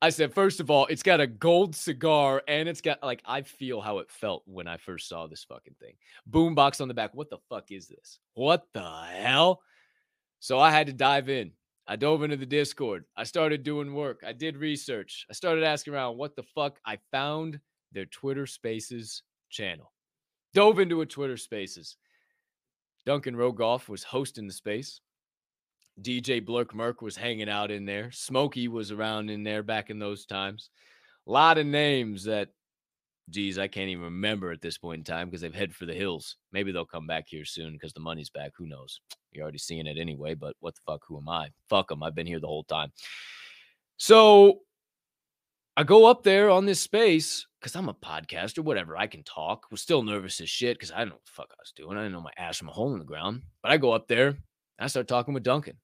I 0.00 0.10
said, 0.10 0.32
First 0.32 0.60
of 0.60 0.70
all, 0.70 0.86
it's 0.86 1.02
got 1.02 1.20
a 1.20 1.26
gold 1.26 1.74
cigar 1.74 2.42
and 2.48 2.68
it's 2.68 2.80
got 2.80 3.02
like, 3.02 3.22
I 3.24 3.42
feel 3.42 3.80
how 3.80 3.98
it 3.98 4.10
felt 4.10 4.42
when 4.46 4.66
I 4.68 4.76
first 4.76 5.08
saw 5.08 5.26
this 5.26 5.44
fucking 5.44 5.74
thing. 5.80 5.94
Boombox 6.30 6.80
on 6.80 6.88
the 6.88 6.94
back. 6.94 7.14
What 7.14 7.30
the 7.30 7.38
fuck 7.48 7.70
is 7.70 7.88
this? 7.88 8.18
What 8.34 8.66
the 8.72 9.04
hell? 9.14 9.60
So 10.40 10.58
I 10.58 10.70
had 10.70 10.86
to 10.86 10.92
dive 10.92 11.28
in. 11.28 11.52
I 11.86 11.96
dove 11.96 12.22
into 12.22 12.36
the 12.36 12.46
Discord. 12.46 13.04
I 13.16 13.24
started 13.24 13.62
doing 13.62 13.94
work. 13.94 14.22
I 14.26 14.32
did 14.32 14.58
research. 14.58 15.26
I 15.30 15.32
started 15.32 15.64
asking 15.64 15.94
around 15.94 16.18
what 16.18 16.36
the 16.36 16.42
fuck. 16.42 16.78
I 16.84 16.98
found 17.10 17.58
their 17.92 18.04
Twitter 18.06 18.46
Spaces 18.46 19.22
channel. 19.48 19.92
Dove 20.52 20.78
into 20.80 21.00
a 21.00 21.06
Twitter 21.06 21.38
Spaces. 21.38 21.96
Duncan 23.06 23.34
Rogoff 23.34 23.88
was 23.88 24.02
hosting 24.04 24.46
the 24.46 24.52
space. 24.52 25.00
DJ 26.02 26.44
Blurk 26.44 26.74
Merc 26.74 27.02
was 27.02 27.16
hanging 27.16 27.48
out 27.48 27.70
in 27.70 27.84
there. 27.84 28.10
Smokey 28.12 28.68
was 28.68 28.90
around 28.90 29.30
in 29.30 29.42
there 29.42 29.62
back 29.62 29.90
in 29.90 29.98
those 29.98 30.26
times. 30.26 30.70
A 31.26 31.30
lot 31.30 31.58
of 31.58 31.66
names 31.66 32.24
that, 32.24 32.48
geez, 33.30 33.58
I 33.58 33.68
can't 33.68 33.90
even 33.90 34.04
remember 34.04 34.50
at 34.50 34.60
this 34.60 34.78
point 34.78 35.00
in 35.00 35.04
time 35.04 35.28
because 35.28 35.40
they've 35.40 35.54
head 35.54 35.74
for 35.74 35.86
the 35.86 35.94
hills. 35.94 36.36
Maybe 36.52 36.72
they'll 36.72 36.84
come 36.84 37.06
back 37.06 37.26
here 37.28 37.44
soon 37.44 37.72
because 37.72 37.92
the 37.92 38.00
money's 38.00 38.30
back. 38.30 38.52
Who 38.56 38.66
knows? 38.66 39.00
You're 39.32 39.42
already 39.42 39.58
seeing 39.58 39.86
it 39.86 39.98
anyway, 39.98 40.34
but 40.34 40.56
what 40.60 40.74
the 40.74 40.80
fuck? 40.86 41.02
Who 41.06 41.18
am 41.18 41.28
I? 41.28 41.50
Fuck 41.68 41.88
them. 41.88 42.02
I've 42.02 42.14
been 42.14 42.26
here 42.26 42.40
the 42.40 42.46
whole 42.46 42.64
time. 42.64 42.92
So 43.96 44.60
I 45.76 45.82
go 45.82 46.06
up 46.06 46.22
there 46.22 46.48
on 46.50 46.64
this 46.64 46.80
space 46.80 47.46
because 47.60 47.76
I'm 47.76 47.88
a 47.88 47.94
podcaster, 47.94 48.60
whatever. 48.60 48.96
I 48.96 49.06
can 49.06 49.24
talk. 49.24 49.66
Was 49.70 49.82
still 49.82 50.02
nervous 50.02 50.40
as 50.40 50.48
shit 50.48 50.78
because 50.78 50.92
I 50.92 50.98
don't 50.98 51.08
know 51.08 51.14
what 51.16 51.26
the 51.26 51.32
fuck 51.32 51.50
I 51.50 51.60
was 51.60 51.72
doing. 51.74 51.98
I 51.98 52.02
didn't 52.02 52.12
know 52.12 52.20
my 52.20 52.32
ass 52.38 52.56
from 52.56 52.68
a 52.68 52.72
hole 52.72 52.92
in 52.92 53.00
the 53.00 53.04
ground. 53.04 53.42
But 53.62 53.72
I 53.72 53.76
go 53.76 53.92
up 53.92 54.08
there 54.08 54.36
I 54.78 54.86
start 54.86 55.08
talking 55.08 55.34
with 55.34 55.42
Duncan 55.42 55.76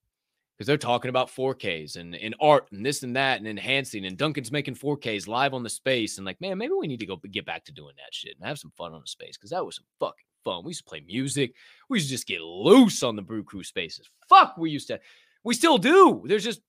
because 0.56 0.68
they're 0.68 0.76
talking 0.76 1.09
about 1.09 1.31
4Ks 1.31 1.97
and, 1.97 2.14
and 2.14 2.35
art 2.40 2.68
and 2.70 2.86
this 2.86 3.02
and 3.02 3.16
that 3.16 3.39
and 3.39 3.48
enhancing. 3.48 4.05
And 4.05 4.16
Duncan's 4.16 4.52
making 4.52 4.76
4Ks 4.76 5.26
live 5.26 5.52
on 5.52 5.64
the 5.64 5.70
space. 5.70 6.16
And 6.16 6.24
like, 6.24 6.40
man, 6.40 6.59
maybe 6.59 6.74
we 6.78 6.86
need 6.86 7.01
to 7.01 7.06
go 7.06 7.16
get 7.16 7.44
back 7.44 7.64
to 7.64 7.72
doing 7.72 7.94
that 7.97 8.14
shit 8.14 8.36
and 8.39 8.47
have 8.47 8.59
some 8.59 8.72
fun 8.76 8.94
on 8.94 9.01
the 9.01 9.06
space 9.06 9.36
because 9.36 9.51
that 9.51 9.64
was 9.64 9.76
some 9.76 9.86
fucking 9.98 10.26
fun. 10.44 10.64
We 10.64 10.70
used 10.70 10.85
to 10.85 10.89
play 10.89 11.02
music. 11.05 11.55
We 11.89 11.98
used 11.98 12.09
to 12.09 12.14
just 12.14 12.28
get 12.28 12.40
loose 12.40 13.02
on 13.02 13.16
the 13.16 13.22
Brew 13.22 13.43
Crew 13.43 13.64
spaces. 13.64 14.09
Fuck, 14.28 14.56
we 14.56 14.70
used 14.70 14.89
to. 14.89 15.01
We 15.43 15.55
still 15.55 15.76
do. 15.76 16.22
There's 16.24 16.44
just 16.44 16.60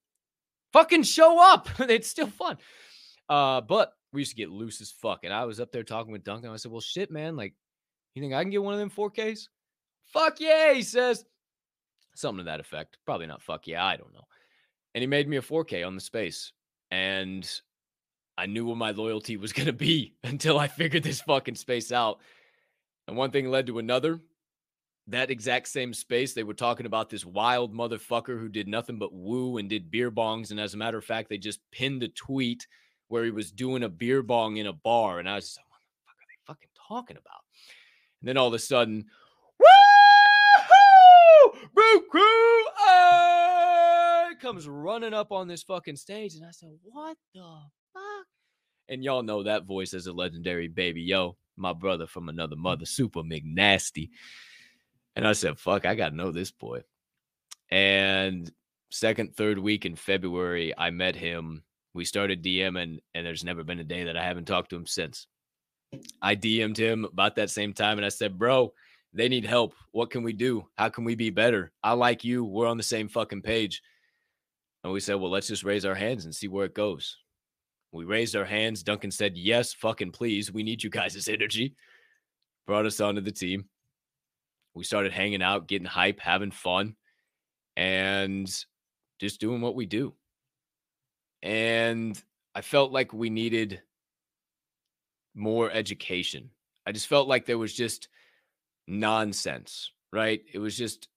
fucking 0.73 1.03
show 1.03 1.39
up. 1.39 1.69
it's 1.79 2.09
still 2.09 2.27
fun. 2.27 2.57
Uh, 3.29 3.61
but 3.61 3.93
we 4.13 4.21
used 4.21 4.31
to 4.31 4.37
get 4.37 4.49
loose 4.49 4.81
as 4.81 4.91
fuck. 4.91 5.23
And 5.23 5.33
I 5.33 5.45
was 5.45 5.59
up 5.59 5.71
there 5.71 5.83
talking 5.83 6.11
with 6.11 6.23
Duncan. 6.23 6.49
I 6.49 6.55
said, 6.55 6.71
well, 6.71 6.81
shit, 6.81 7.11
man. 7.11 7.35
Like, 7.35 7.53
you 8.15 8.21
think 8.21 8.33
I 8.33 8.41
can 8.41 8.49
get 8.49 8.63
one 8.63 8.73
of 8.73 8.79
them 8.79 8.89
4Ks? 8.89 9.47
Fuck 10.05 10.39
yeah, 10.39 10.73
he 10.73 10.81
says. 10.81 11.23
Something 12.15 12.45
to 12.45 12.51
that 12.51 12.59
effect. 12.59 12.97
Probably 13.05 13.27
not 13.27 13.41
fuck 13.41 13.67
yeah, 13.67 13.85
I 13.85 13.97
don't 13.97 14.13
know. 14.13 14.25
And 14.93 15.01
he 15.01 15.07
made 15.07 15.27
me 15.27 15.37
a 15.37 15.41
4K 15.41 15.85
on 15.85 15.95
the 15.95 16.01
space. 16.01 16.51
And 16.89 17.49
I 18.37 18.45
knew 18.45 18.65
what 18.65 18.77
my 18.77 18.91
loyalty 18.91 19.37
was 19.37 19.53
going 19.53 19.67
to 19.67 19.73
be 19.73 20.15
until 20.23 20.57
I 20.57 20.67
figured 20.67 21.03
this 21.03 21.21
fucking 21.21 21.55
space 21.55 21.91
out. 21.91 22.19
And 23.07 23.15
one 23.17 23.31
thing 23.31 23.49
led 23.49 23.67
to 23.67 23.79
another. 23.79 24.19
that 25.07 25.29
exact 25.29 25.67
same 25.67 25.93
space, 25.93 26.33
they 26.33 26.43
were 26.43 26.53
talking 26.53 26.85
about 26.87 27.09
this 27.09 27.25
wild 27.25 27.73
motherfucker 27.73 28.39
who 28.39 28.49
did 28.49 28.67
nothing 28.67 28.97
but 28.97 29.13
woo 29.13 29.57
and 29.57 29.69
did 29.69 29.91
beer 29.91 30.09
bongs. 30.09 30.51
And 30.51 30.59
as 30.59 30.73
a 30.73 30.77
matter 30.77 30.97
of 30.97 31.05
fact, 31.05 31.29
they 31.29 31.37
just 31.37 31.59
pinned 31.71 32.01
a 32.01 32.07
tweet 32.07 32.65
where 33.07 33.23
he 33.23 33.31
was 33.31 33.51
doing 33.51 33.83
a 33.83 33.89
beer 33.89 34.23
bong 34.23 34.57
in 34.57 34.65
a 34.65 34.73
bar. 34.73 35.19
And 35.19 35.29
I 35.29 35.35
was 35.35 35.45
just 35.45 35.57
like, 35.57 35.65
what 35.69 35.79
the 35.83 36.01
fuck 36.07 36.15
are 36.15 36.27
they 36.27 36.53
fucking 36.53 36.69
talking 36.87 37.17
about? 37.17 37.41
And 38.21 38.29
then 38.29 38.37
all 38.37 38.47
of 38.47 38.53
a 38.53 38.59
sudden, 38.59 39.05
Crew 41.73 42.65
uh, 42.89 44.29
comes 44.41 44.67
running 44.67 45.13
up 45.13 45.31
on 45.31 45.47
this 45.47 45.63
fucking 45.63 45.95
stage. 45.95 46.35
And 46.35 46.45
I 46.45 46.51
said, 46.51 46.69
what 46.83 47.17
the 47.33 47.59
fuck? 47.93 48.25
And 48.89 49.03
y'all 49.03 49.23
know 49.23 49.43
that 49.43 49.65
voice 49.65 49.93
as 49.93 50.07
a 50.07 50.13
legendary 50.13 50.67
baby. 50.67 51.01
Yo, 51.01 51.37
my 51.57 51.73
brother 51.73 52.07
from 52.07 52.29
another 52.29 52.55
mother, 52.55 52.85
Super 52.85 53.21
McNasty. 53.21 54.09
And 55.15 55.27
I 55.27 55.33
said, 55.33 55.59
fuck, 55.59 55.85
I 55.85 55.95
got 55.95 56.09
to 56.09 56.15
know 56.15 56.31
this 56.31 56.51
boy. 56.51 56.81
And 57.69 58.51
second, 58.91 59.35
third 59.35 59.57
week 59.57 59.85
in 59.85 59.95
February, 59.95 60.73
I 60.77 60.91
met 60.91 61.15
him. 61.15 61.63
We 61.93 62.05
started 62.05 62.43
DMing, 62.43 62.99
and 63.13 63.25
there's 63.25 63.45
never 63.45 63.63
been 63.63 63.79
a 63.79 63.85
day 63.85 64.03
that 64.05 64.17
I 64.17 64.23
haven't 64.23 64.45
talked 64.45 64.71
to 64.71 64.75
him 64.75 64.85
since. 64.85 65.27
I 66.21 66.35
DM'd 66.35 66.77
him 66.77 67.05
about 67.05 67.37
that 67.37 67.49
same 67.49 67.73
time, 67.73 67.97
and 67.97 68.05
I 68.05 68.09
said, 68.09 68.37
bro, 68.37 68.73
they 69.15 69.27
need 69.27 69.45
help. 69.45 69.73
What 69.91 70.11
can 70.11 70.23
we 70.23 70.33
do? 70.33 70.67
How 70.77 70.89
can 70.89 71.03
we 71.03 71.15
be 71.15 71.29
better? 71.29 71.71
I 71.83 71.93
like 71.93 72.23
you. 72.23 72.43
We're 72.43 72.67
on 72.67 72.77
the 72.77 72.83
same 72.83 73.07
fucking 73.07 73.41
page. 73.41 73.81
And 74.83 74.93
we 74.93 74.99
said, 74.99 75.15
well, 75.15 75.31
let's 75.31 75.47
just 75.47 75.63
raise 75.63 75.85
our 75.85 75.95
hands 75.95 76.25
and 76.25 76.35
see 76.35 76.47
where 76.47 76.65
it 76.65 76.75
goes. 76.75 77.17
We 77.91 78.05
raised 78.05 78.35
our 78.35 78.45
hands. 78.45 78.83
Duncan 78.83 79.09
said, 79.09 79.35
yes, 79.35 79.73
fucking 79.73 80.11
please. 80.11 80.51
We 80.51 80.61
need 80.61 80.83
you 80.83 80.89
guys' 80.89 81.27
energy. 81.29 81.75
Brought 82.67 82.85
us 82.85 82.99
onto 82.99 83.21
the 83.21 83.31
team 83.31 83.65
we 84.75 84.83
started 84.83 85.13
hanging 85.13 85.41
out, 85.41 85.67
getting 85.67 85.87
hype, 85.87 86.19
having 86.19 86.51
fun, 86.51 86.95
and 87.77 88.47
just 89.19 89.39
doing 89.39 89.61
what 89.61 89.75
we 89.75 89.85
do. 89.85 90.13
And 91.41 92.21
I 92.53 92.61
felt 92.61 92.91
like 92.91 93.13
we 93.13 93.29
needed 93.29 93.81
more 95.33 95.71
education. 95.71 96.51
I 96.85 96.91
just 96.91 97.07
felt 97.07 97.27
like 97.27 97.45
there 97.45 97.57
was 97.57 97.73
just 97.73 98.09
nonsense, 98.87 99.91
right? 100.11 100.41
It 100.53 100.59
was 100.59 100.77
just 100.77 101.07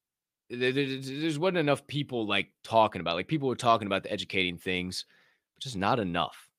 there, 0.49 0.71
there 0.71 1.39
wasn't 1.39 1.57
enough 1.57 1.85
people 1.87 2.25
like 2.25 2.49
talking 2.63 3.01
about 3.01 3.15
like 3.15 3.27
people 3.27 3.47
were 3.47 3.55
talking 3.55 3.87
about 3.87 4.03
the 4.03 4.11
educating 4.11 4.57
things, 4.57 5.05
but 5.55 5.63
just 5.63 5.77
not 5.77 5.99
enough. 5.99 6.49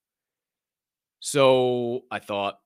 So 1.19 2.01
I 2.09 2.19
thought, 2.19 2.59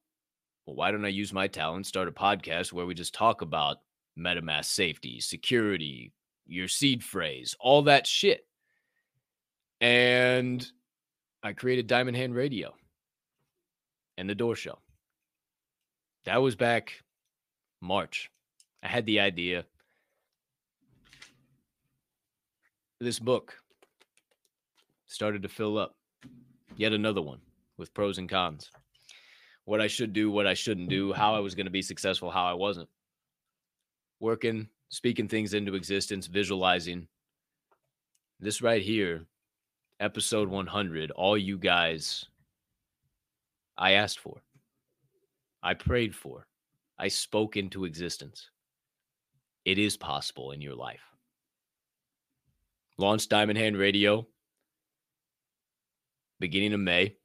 well, 0.66 0.76
why 0.76 0.92
don't 0.92 1.06
I 1.06 1.10
use 1.10 1.34
my 1.34 1.48
talent, 1.48 1.88
start 1.88 2.08
a 2.08 2.12
podcast 2.12 2.72
where 2.72 2.86
we 2.86 2.94
just 2.94 3.14
talk 3.14 3.42
about 3.42 3.78
MetaMask 4.18 4.66
safety, 4.66 5.20
security, 5.20 6.14
your 6.48 6.68
seed 6.68 7.04
phrase, 7.04 7.56
all 7.60 7.84
that 7.84 8.08
shit. 8.08 8.46
And 9.82 10.66
I 11.44 11.54
created 11.54 11.88
Diamond 11.88 12.18
Hand 12.18 12.34
Radio 12.34 12.74
and 14.18 14.30
the 14.30 14.36
Door 14.36 14.56
Show. 14.56 14.80
That 16.26 16.42
was 16.42 16.56
back 16.56 16.94
March. 17.82 18.32
I 18.86 18.88
had 18.88 19.08
the 19.08 19.20
idea. 19.20 19.66
This 23.02 23.18
book 23.18 23.60
started 25.08 25.42
to 25.42 25.50
fill 25.50 25.80
up. 25.80 25.96
Yet 26.78 26.94
another 26.94 27.24
one 27.24 27.40
with 27.78 27.96
pros 27.96 28.20
and 28.20 28.30
cons. 28.30 28.70
What 29.64 29.82
I 29.82 29.88
should 29.88 30.14
do, 30.14 30.30
what 30.30 30.46
I 30.46 30.54
shouldn't 30.54 30.90
do, 30.90 31.14
how 31.14 31.34
I 31.34 31.40
was 31.40 31.56
going 31.56 31.66
to 31.66 31.72
be 31.72 31.82
successful, 31.82 32.30
how 32.30 32.46
I 32.46 32.54
wasn't 32.54 32.88
working, 34.20 34.70
speaking 34.90 35.28
things 35.28 35.56
into 35.56 35.74
existence, 35.74 36.28
visualizing. 36.28 37.08
This 38.40 38.62
right 38.62 38.84
here, 38.84 39.26
episode 40.00 40.48
100, 40.48 41.10
all 41.10 41.40
you 41.40 41.58
guys 41.58 42.26
I 43.80 43.94
asked 43.94 44.20
for, 44.20 44.44
I 45.64 45.74
prayed 45.74 46.14
for, 46.14 46.46
I 47.00 47.08
spoke 47.08 47.58
into 47.58 47.86
existence. 47.86 48.52
It 49.66 49.80
is 49.80 49.98
possible 49.98 50.52
in 50.52 50.62
your 50.62 50.76
life. 50.76 51.02
Launch 52.98 53.28
Diamond 53.28 53.58
Hand 53.58 53.78
Radio 53.78 54.28
beginning 56.40 56.74
of 56.74 56.80
May. 56.80 57.16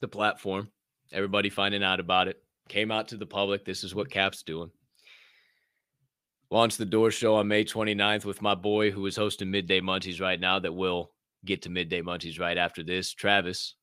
The 0.00 0.08
platform, 0.08 0.68
everybody 1.12 1.50
finding 1.50 1.82
out 1.82 2.00
about 2.00 2.28
it, 2.28 2.42
came 2.68 2.90
out 2.90 3.08
to 3.08 3.16
the 3.16 3.26
public. 3.26 3.64
This 3.64 3.84
is 3.84 3.94
what 3.94 4.10
Cap's 4.10 4.42
doing. 4.42 4.70
Launched 6.50 6.78
the 6.78 6.84
door 6.84 7.10
show 7.10 7.36
on 7.36 7.48
May 7.48 7.64
29th 7.64 8.24
with 8.24 8.42
my 8.42 8.54
boy 8.54 8.90
who 8.90 9.06
is 9.06 9.16
hosting 9.16 9.50
Midday 9.50 9.80
Munchies 9.80 10.20
right 10.20 10.38
now 10.38 10.58
that 10.58 10.74
will 10.74 11.12
get 11.44 11.62
to 11.62 11.70
Midday 11.70 12.02
Munchies 12.02 12.40
right 12.40 12.58
after 12.58 12.82
this. 12.82 13.12
Travis. 13.12 13.74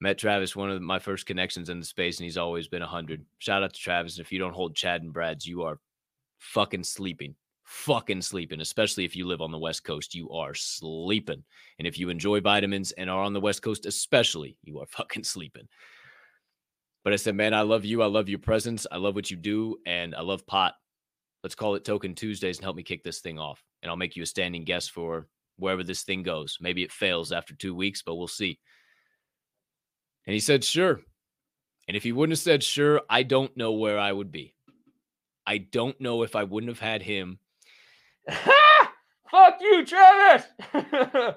Met 0.00 0.16
Travis, 0.16 0.54
one 0.54 0.70
of 0.70 0.80
my 0.80 1.00
first 1.00 1.26
connections 1.26 1.68
in 1.68 1.80
the 1.80 1.84
space, 1.84 2.18
and 2.18 2.24
he's 2.24 2.36
always 2.36 2.68
been 2.68 2.82
100. 2.82 3.26
Shout 3.38 3.64
out 3.64 3.74
to 3.74 3.80
Travis. 3.80 4.16
And 4.16 4.24
if 4.24 4.30
you 4.30 4.38
don't 4.38 4.54
hold 4.54 4.76
Chad 4.76 5.02
and 5.02 5.12
Brad's, 5.12 5.44
you 5.44 5.62
are 5.62 5.80
fucking 6.38 6.84
sleeping. 6.84 7.34
Fucking 7.64 8.22
sleeping, 8.22 8.60
especially 8.60 9.04
if 9.04 9.14
you 9.14 9.26
live 9.26 9.42
on 9.42 9.50
the 9.50 9.58
West 9.58 9.84
Coast. 9.84 10.14
You 10.14 10.30
are 10.30 10.54
sleeping. 10.54 11.44
And 11.78 11.86
if 11.86 11.98
you 11.98 12.08
enjoy 12.08 12.40
vitamins 12.40 12.92
and 12.92 13.10
are 13.10 13.22
on 13.22 13.34
the 13.34 13.40
West 13.40 13.62
Coast, 13.62 13.84
especially, 13.84 14.56
you 14.64 14.78
are 14.80 14.86
fucking 14.90 15.24
sleeping. 15.24 15.68
But 17.04 17.12
I 17.12 17.16
said, 17.16 17.34
man, 17.34 17.54
I 17.54 17.62
love 17.62 17.84
you. 17.84 18.02
I 18.02 18.06
love 18.06 18.28
your 18.28 18.38
presence. 18.38 18.86
I 18.90 18.96
love 18.96 19.14
what 19.14 19.30
you 19.30 19.36
do. 19.36 19.76
And 19.86 20.14
I 20.14 20.22
love 20.22 20.46
pot. 20.46 20.74
Let's 21.42 21.54
call 21.54 21.74
it 21.74 21.84
Token 21.84 22.14
Tuesdays 22.14 22.58
and 22.58 22.64
help 22.64 22.76
me 22.76 22.82
kick 22.82 23.04
this 23.04 23.20
thing 23.20 23.38
off. 23.38 23.62
And 23.82 23.90
I'll 23.90 23.96
make 23.96 24.16
you 24.16 24.22
a 24.22 24.26
standing 24.26 24.64
guest 24.64 24.90
for 24.90 25.28
wherever 25.56 25.84
this 25.84 26.02
thing 26.02 26.22
goes. 26.22 26.58
Maybe 26.60 26.82
it 26.82 26.92
fails 26.92 27.32
after 27.32 27.54
two 27.54 27.74
weeks, 27.74 28.02
but 28.02 28.16
we'll 28.16 28.28
see. 28.28 28.58
And 30.26 30.34
he 30.34 30.40
said, 30.40 30.64
sure. 30.64 31.00
And 31.86 31.96
if 31.96 32.02
he 32.02 32.12
wouldn't 32.12 32.32
have 32.32 32.40
said 32.40 32.62
sure, 32.62 33.00
I 33.08 33.22
don't 33.22 33.56
know 33.56 33.72
where 33.72 33.98
I 33.98 34.12
would 34.12 34.30
be. 34.30 34.54
I 35.48 35.56
don't 35.56 35.98
know 35.98 36.24
if 36.24 36.36
I 36.36 36.44
wouldn't 36.44 36.68
have 36.68 36.78
had 36.78 37.00
him. 37.00 37.38
Fuck 38.28 39.58
you, 39.62 39.86
Travis. 39.86 40.46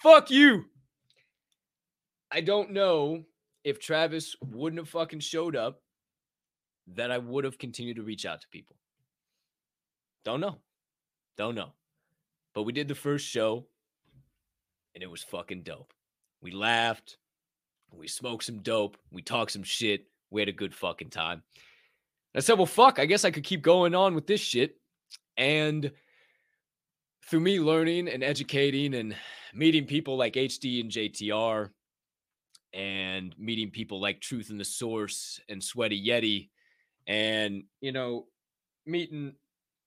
Fuck 0.00 0.30
you. 0.30 0.66
I 2.30 2.40
don't 2.40 2.70
know 2.70 3.24
if 3.64 3.80
Travis 3.80 4.36
wouldn't 4.40 4.78
have 4.78 4.88
fucking 4.88 5.18
showed 5.18 5.56
up 5.56 5.82
that 6.94 7.10
I 7.10 7.18
would 7.18 7.42
have 7.42 7.58
continued 7.58 7.96
to 7.96 8.04
reach 8.04 8.24
out 8.24 8.42
to 8.42 8.48
people. 8.48 8.76
Don't 10.24 10.40
know. 10.40 10.58
Don't 11.36 11.56
know. 11.56 11.72
But 12.54 12.62
we 12.62 12.72
did 12.72 12.86
the 12.86 12.94
first 12.94 13.26
show 13.26 13.66
and 14.94 15.02
it 15.02 15.10
was 15.10 15.24
fucking 15.24 15.64
dope. 15.64 15.92
We 16.42 16.52
laughed. 16.52 17.16
We 17.90 18.06
smoked 18.06 18.44
some 18.44 18.60
dope. 18.60 18.98
We 19.10 19.20
talked 19.20 19.50
some 19.50 19.64
shit. 19.64 20.06
We 20.30 20.40
had 20.40 20.48
a 20.48 20.52
good 20.52 20.76
fucking 20.76 21.10
time. 21.10 21.42
I 22.34 22.40
said, 22.40 22.56
well, 22.56 22.66
fuck, 22.66 22.98
I 22.98 23.06
guess 23.06 23.24
I 23.24 23.30
could 23.30 23.44
keep 23.44 23.62
going 23.62 23.94
on 23.94 24.14
with 24.14 24.26
this 24.26 24.40
shit. 24.40 24.76
And 25.36 25.92
through 27.26 27.40
me 27.40 27.60
learning 27.60 28.08
and 28.08 28.24
educating 28.24 28.94
and 28.94 29.14
meeting 29.54 29.86
people 29.86 30.16
like 30.16 30.34
HD 30.34 30.80
and 30.80 30.90
JTR 30.90 31.70
and 32.72 33.34
meeting 33.38 33.70
people 33.70 34.00
like 34.00 34.20
Truth 34.20 34.50
in 34.50 34.58
the 34.58 34.64
Source 34.64 35.40
and 35.48 35.62
Sweaty 35.62 36.02
Yeti 36.06 36.48
and, 37.06 37.64
you 37.80 37.92
know, 37.92 38.26
meeting 38.86 39.34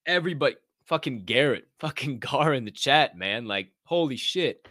everybody, 0.05 0.55
fucking 0.85 1.23
Garrett, 1.25 1.67
fucking 1.79 2.19
Gar 2.19 2.53
in 2.53 2.65
the 2.65 2.71
chat, 2.71 3.17
man. 3.17 3.47
Like, 3.47 3.71
holy 3.83 4.17
shit. 4.17 4.67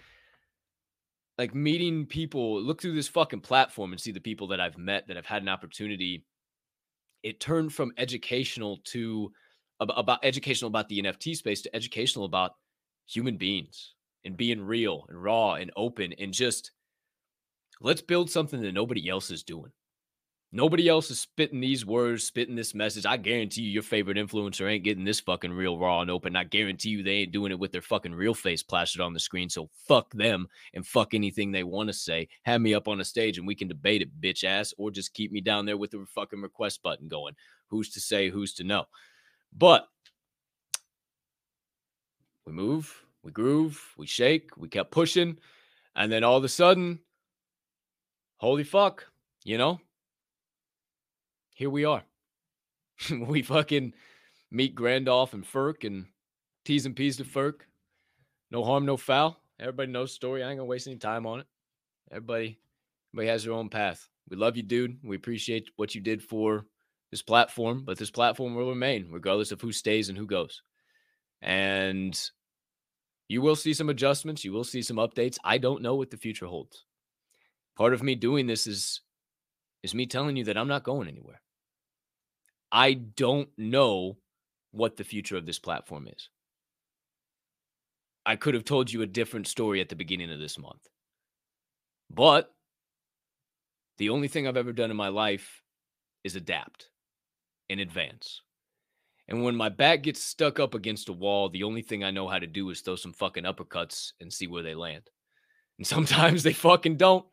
Like 1.37 1.55
meeting 1.55 2.07
people, 2.07 2.63
look 2.63 2.81
through 2.81 2.95
this 2.95 3.09
fucking 3.09 3.41
platform 3.41 3.91
and 3.91 4.01
see 4.01 4.13
the 4.13 4.21
people 4.21 4.49
that 4.49 4.61
I've 4.61 4.79
met 4.79 5.09
that 5.09 5.17
have 5.17 5.27
had 5.27 5.43
an 5.43 5.49
opportunity. 5.49 6.25
It 7.25 7.41
turned 7.41 7.73
from 7.73 7.93
educational 7.99 8.79
to 8.85 9.33
about 9.81 10.21
educational 10.23 10.69
about 10.69 10.89
the 10.89 11.03
NFT 11.03 11.35
space 11.35 11.63
to 11.63 11.75
educational 11.75 12.27
about 12.27 12.53
human 13.07 13.37
beings 13.37 13.95
and 14.25 14.37
being 14.37 14.63
real 14.63 15.07
and 15.09 15.21
raw 15.21 15.55
and 15.55 15.73
open 15.75 16.13
and 16.19 16.33
just 16.33 16.71
let's 17.81 18.03
build 18.03 18.31
something 18.31 18.61
that 18.63 18.73
nobody 18.73 19.09
else 19.09 19.31
is 19.31 19.43
doing. 19.43 19.73
Nobody 20.57 20.89
else 20.89 21.11
is 21.11 21.19
spitting 21.19 21.59
these 21.59 21.85
words, 21.85 22.23
spitting 22.23 22.55
this 22.55 22.77
message. 22.77 23.05
I 23.05 23.17
guarantee 23.17 23.63
you, 23.63 23.73
your 23.73 23.83
favorite 23.83 24.17
influencer 24.17 24.71
ain't 24.71 24.85
getting 24.85 25.03
this 25.03 25.19
fucking 25.19 25.53
real 25.53 25.81
raw 25.81 26.01
and 26.01 26.09
open. 26.13 26.37
I 26.37 26.45
guarantee 26.45 26.91
you, 26.91 27.03
they 27.03 27.11
ain't 27.11 27.33
doing 27.33 27.51
it 27.51 27.59
with 27.59 27.73
their 27.73 27.83
fucking 27.83 28.15
real 28.15 28.35
face 28.35 28.63
plastered 28.63 29.01
on 29.01 29.13
the 29.13 29.19
screen. 29.19 29.51
So 29.51 29.69
fuck 29.89 30.13
them 30.13 30.47
and 30.73 30.87
fuck 30.87 31.13
anything 31.13 31.51
they 31.51 31.65
want 31.65 31.89
to 31.89 31.93
say. 31.93 32.29
Have 32.45 32.61
me 32.61 32.73
up 32.73 32.87
on 32.87 33.01
a 33.01 33.05
stage 33.05 33.37
and 33.37 33.49
we 33.49 33.57
can 33.57 33.67
debate 33.67 34.01
it, 34.01 34.21
bitch 34.21 34.45
ass, 34.45 34.73
or 34.79 34.93
just 34.93 35.13
keep 35.13 35.33
me 35.33 35.41
down 35.41 35.67
there 35.67 35.77
with 35.77 35.91
the 35.91 36.07
fucking 36.15 36.41
request 36.41 36.85
button 36.85 37.09
going. 37.09 37.35
Who's 37.67 37.91
to 37.91 38.01
say, 38.01 38.31
who's 38.31 38.55
to 38.55 38.63
know? 38.63 38.85
But 39.53 39.89
we 42.47 42.53
move, 42.53 43.05
we 43.25 43.33
groove, 43.33 43.83
we 43.97 44.07
shake, 44.07 44.57
we 44.57 44.69
kept 44.69 44.93
pushing. 44.93 45.37
And 45.97 46.13
then 46.13 46.23
all 46.23 46.37
of 46.37 46.45
a 46.45 46.49
sudden, 46.49 47.01
holy 48.37 48.63
fuck, 48.63 49.05
you 49.43 49.59
know, 49.59 49.81
here 51.55 51.71
we 51.71 51.85
are. 51.85 52.03
we 53.11 53.43
fucking 53.43 53.95
meet 54.51 54.75
Grandolph 54.77 55.33
and 55.33 55.45
Ferk 55.45 55.85
and 55.85 56.07
T's 56.65 56.85
and 56.85 56.95
P's 56.95 57.17
to 57.17 57.25
Ferk. 57.25 57.61
No 58.51 58.63
harm, 58.63 58.85
no 58.85 58.97
foul. 58.97 59.41
Everybody 59.59 59.91
knows 59.91 60.13
story. 60.13 60.43
I 60.43 60.51
ain't 60.51 60.59
gonna 60.59 60.67
waste 60.67 60.87
any 60.87 60.97
time 60.97 61.27
on 61.27 61.41
it. 61.41 61.47
Everybody, 62.11 62.59
everybody 63.13 63.29
has 63.29 63.45
their 63.45 63.53
own 63.53 63.69
path. 63.69 64.09
We 64.29 64.37
love 64.37 64.57
you, 64.57 64.63
dude. 64.63 64.99
We 65.03 65.17
appreciate 65.17 65.71
what 65.77 65.95
you 65.95 66.01
did 66.01 66.23
for 66.23 66.67
this 67.11 67.23
platform, 67.23 67.85
but 67.85 67.99
this 67.99 68.11
platform 68.11 68.55
will 68.55 68.69
remain 68.69 69.09
regardless 69.11 69.53
of 69.53 69.61
who 69.61 69.73
stays 69.73 70.09
and 70.09 70.19
who 70.19 70.27
goes. 70.27 70.63
And 71.41 72.19
you 73.29 73.43
will 73.43 73.57
see 73.57 73.75
some 73.75 73.91
adjustments. 73.91 74.45
You 74.45 74.53
will 74.53 74.65
see 74.65 74.83
some 74.83 74.97
updates. 74.97 75.39
I 75.45 75.59
don't 75.59 75.83
know 75.83 75.95
what 75.95 76.11
the 76.11 76.17
future 76.17 76.47
holds. 76.47 76.85
Part 77.77 77.95
of 77.95 78.03
me 78.03 78.15
doing 78.15 78.47
this 78.47 78.67
is 78.67 79.01
is 79.83 79.95
me 79.95 80.07
telling 80.07 80.37
you 80.37 80.45
that 80.45 80.57
I'm 80.57 80.69
not 80.69 80.83
going 80.83 81.09
anywhere. 81.09 81.41
I 82.75 82.95
don't 82.95 83.49
know 83.57 84.17
what 84.73 84.97
the 84.97 85.05
future 85.05 85.37
of 85.37 85.47
this 85.47 85.61
platform 85.61 86.09
is. 86.09 86.29
I 88.27 88.35
could 88.35 88.55
have 88.55 88.65
told 88.65 88.93
you 88.93 89.03
a 89.03 89.07
different 89.07 89.47
story 89.47 89.81
at 89.81 89.89
the 89.89 89.95
beginning 89.95 90.33
of 90.33 90.41
this 90.41 90.59
month. 90.59 90.89
But 92.11 92.53
the 93.99 94.11
only 94.11 94.27
thing 94.27 94.49
I've 94.49 94.57
ever 94.57 94.73
done 94.73 94.91
in 94.91 94.97
my 94.97 95.07
life 95.07 95.63
is 96.25 96.35
adapt 96.35 96.89
in 97.69 97.79
advance. 97.79 98.43
And 99.29 99.45
when 99.45 99.55
my 99.55 99.69
back 99.69 100.03
gets 100.03 100.21
stuck 100.21 100.59
up 100.59 100.75
against 100.75 101.09
a 101.09 101.13
wall, 101.13 101.49
the 101.49 101.63
only 101.63 101.83
thing 101.83 102.03
I 102.03 102.11
know 102.11 102.27
how 102.27 102.41
to 102.41 102.47
do 102.47 102.71
is 102.71 102.81
throw 102.81 102.97
some 102.97 103.13
fucking 103.13 103.45
uppercuts 103.45 104.15
and 104.21 104.33
see 104.33 104.49
where 104.49 104.65
they 104.65 104.75
land. 104.75 105.09
And 105.79 105.87
sometimes 105.87 106.43
they 106.43 106.53
fucking 106.53 106.97
don't. 106.97 107.25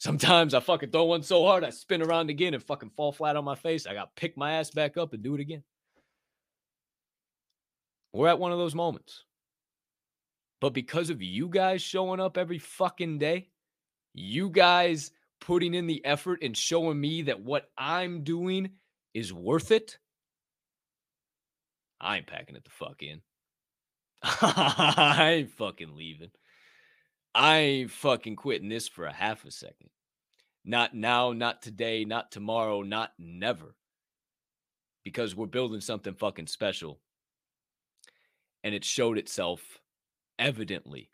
Sometimes 0.00 0.54
I 0.54 0.60
fucking 0.60 0.90
throw 0.90 1.04
one 1.04 1.22
so 1.22 1.44
hard 1.44 1.62
I 1.62 1.68
spin 1.68 2.00
around 2.00 2.30
again 2.30 2.54
and 2.54 2.62
fucking 2.62 2.92
fall 2.96 3.12
flat 3.12 3.36
on 3.36 3.44
my 3.44 3.54
face. 3.54 3.86
I 3.86 3.92
got 3.92 4.16
to 4.16 4.20
pick 4.20 4.34
my 4.34 4.52
ass 4.52 4.70
back 4.70 4.96
up 4.96 5.12
and 5.12 5.22
do 5.22 5.34
it 5.34 5.40
again. 5.40 5.62
We're 8.14 8.28
at 8.28 8.38
one 8.38 8.50
of 8.50 8.58
those 8.58 8.74
moments. 8.74 9.24
But 10.62 10.70
because 10.70 11.10
of 11.10 11.20
you 11.20 11.48
guys 11.48 11.82
showing 11.82 12.18
up 12.18 12.38
every 12.38 12.58
fucking 12.58 13.18
day, 13.18 13.50
you 14.14 14.48
guys 14.48 15.10
putting 15.38 15.74
in 15.74 15.86
the 15.86 16.02
effort 16.04 16.42
and 16.42 16.56
showing 16.56 16.98
me 16.98 17.22
that 17.22 17.40
what 17.40 17.68
I'm 17.76 18.24
doing 18.24 18.70
is 19.12 19.34
worth 19.34 19.70
it, 19.70 19.98
I 22.00 22.16
ain't 22.16 22.26
packing 22.26 22.56
it 22.56 22.64
the 22.64 22.70
fuck 22.70 23.02
in. 23.02 23.20
I 24.22 25.32
ain't 25.36 25.50
fucking 25.50 25.94
leaving. 25.94 26.30
I 27.34 27.58
ain't 27.58 27.90
fucking 27.90 28.36
quitting 28.36 28.68
this 28.68 28.88
for 28.88 29.06
a 29.06 29.12
half 29.12 29.44
a 29.44 29.50
second. 29.50 29.90
Not 30.64 30.94
now, 30.94 31.32
not 31.32 31.62
today, 31.62 32.04
not 32.04 32.30
tomorrow, 32.30 32.82
not 32.82 33.12
never. 33.18 33.74
Because 35.04 35.34
we're 35.34 35.46
building 35.46 35.80
something 35.80 36.14
fucking 36.14 36.48
special. 36.48 37.00
And 38.62 38.74
it 38.74 38.84
showed 38.84 39.16
itself 39.16 39.80
evidently 40.38 41.10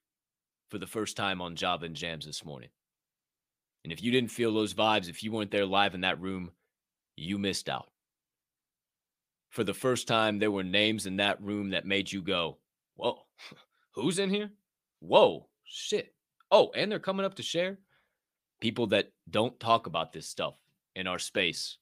for 0.68 0.78
the 0.78 0.86
first 0.86 1.16
time 1.16 1.40
on 1.40 1.54
Java 1.54 1.86
and 1.86 1.94
Jams 1.94 2.26
this 2.26 2.44
morning. 2.44 2.70
And 3.84 3.92
if 3.92 4.02
you 4.02 4.10
didn't 4.10 4.32
feel 4.32 4.52
those 4.52 4.74
vibes, 4.74 5.08
if 5.08 5.22
you 5.22 5.30
weren't 5.30 5.52
there 5.52 5.66
live 5.66 5.94
in 5.94 6.00
that 6.00 6.20
room, 6.20 6.50
you 7.16 7.38
missed 7.38 7.68
out. 7.68 7.88
For 9.50 9.62
the 9.62 9.74
first 9.74 10.08
time, 10.08 10.38
there 10.38 10.50
were 10.50 10.64
names 10.64 11.06
in 11.06 11.16
that 11.18 11.40
room 11.40 11.70
that 11.70 11.86
made 11.86 12.10
you 12.10 12.20
go, 12.20 12.58
Whoa, 12.96 13.22
who's 13.94 14.18
in 14.18 14.30
here? 14.30 14.50
Whoa, 15.00 15.46
shit. 15.66 16.14
Oh, 16.50 16.70
and 16.74 16.90
they're 16.90 16.98
coming 16.98 17.26
up 17.26 17.34
to 17.34 17.42
share. 17.42 17.78
People 18.60 18.86
that 18.88 19.12
don't 19.30 19.58
talk 19.60 19.86
about 19.86 20.12
this 20.12 20.26
stuff 20.26 20.54
in 20.94 21.06
our 21.06 21.18
space, 21.18 21.76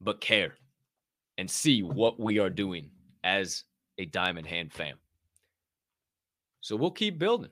but 0.00 0.20
care 0.20 0.54
and 1.38 1.50
see 1.50 1.82
what 1.82 2.20
we 2.20 2.38
are 2.38 2.50
doing 2.50 2.90
as 3.22 3.64
a 3.98 4.04
Diamond 4.04 4.46
Hand 4.46 4.72
fam. 4.72 4.96
So 6.60 6.76
we'll 6.76 6.90
keep 6.90 7.18
building. 7.18 7.50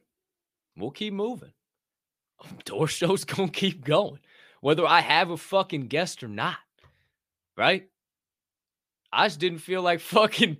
We'll 0.77 0.91
keep 0.91 1.13
moving. 1.13 1.53
Door 2.65 2.89
show's 2.89 3.25
gonna 3.25 3.51
keep 3.51 3.85
going, 3.85 4.19
whether 4.61 4.87
I 4.87 5.01
have 5.01 5.31
a 5.31 5.37
fucking 5.37 5.89
guest 5.89 6.23
or 6.23 6.29
not. 6.29 6.57
Right? 7.57 7.89
I 9.13 9.27
just 9.27 9.41
didn't 9.41 9.59
feel 9.59 9.83
like 9.83 10.01
fucking 10.01 10.57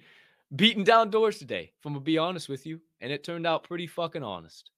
beating 0.55 0.85
down 0.85 1.11
doors 1.11 1.39
today, 1.39 1.73
if 1.79 1.87
I'm 1.87 1.93
gonna 1.93 2.05
be 2.05 2.19
honest 2.19 2.49
with 2.49 2.67
you. 2.67 2.81
And 3.01 3.13
it 3.13 3.25
turned 3.25 3.47
out 3.47 3.65
pretty 3.65 3.87
fucking 3.87 4.23
honest. 4.23 4.71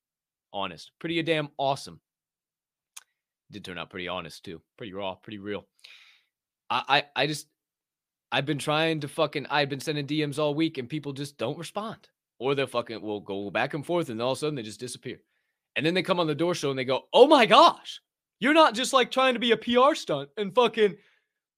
Honest. 0.55 0.93
Pretty 1.01 1.21
damn 1.23 1.49
awesome. 1.59 2.01
Did 3.51 3.65
turn 3.65 3.77
out 3.77 3.91
pretty 3.91 4.09
honest 4.09 4.45
too. 4.45 4.63
Pretty 4.79 4.93
raw, 4.93 5.17
pretty 5.17 5.39
real. 5.39 5.67
I 6.71 7.03
I, 7.17 7.23
I 7.25 7.27
just 7.27 7.49
I've 8.31 8.47
been 8.47 8.59
trying 8.59 9.01
to 9.01 9.09
fucking 9.09 9.47
I've 9.51 9.69
been 9.69 9.81
sending 9.81 10.07
DMs 10.07 10.39
all 10.39 10.55
week 10.55 10.79
and 10.79 10.89
people 10.89 11.13
just 11.13 11.37
don't 11.39 11.59
respond. 11.59 12.09
Or 12.39 12.55
they'll 12.55 12.69
fucking 12.69 13.03
will 13.03 13.21
go 13.21 13.51
back 13.51 13.75
and 13.75 13.85
forth 13.85 14.09
and 14.09 14.23
all 14.23 14.33
of 14.33 14.39
a 14.39 14.41
sudden 14.41 14.55
they 14.55 14.63
just 14.63 14.81
disappear. 14.81 15.19
And 15.77 15.85
then 15.85 15.95
they 15.95 16.03
come 16.03 16.21
on 16.21 16.29
the 16.29 16.35
door 16.35 16.55
show 16.55 16.71
and 16.71 16.79
they 16.79 16.85
go, 16.85 17.03
Oh 17.13 17.27
my 17.27 17.47
gosh, 17.47 18.01
you're 18.39 18.55
not 18.55 18.75
just 18.75 18.93
like 18.93 19.11
trying 19.11 19.35
to 19.35 19.41
be 19.41 19.53
a 19.53 19.57
PR 19.57 19.95
stunt 19.95 20.31
and 20.37 20.55
fucking 20.55 20.97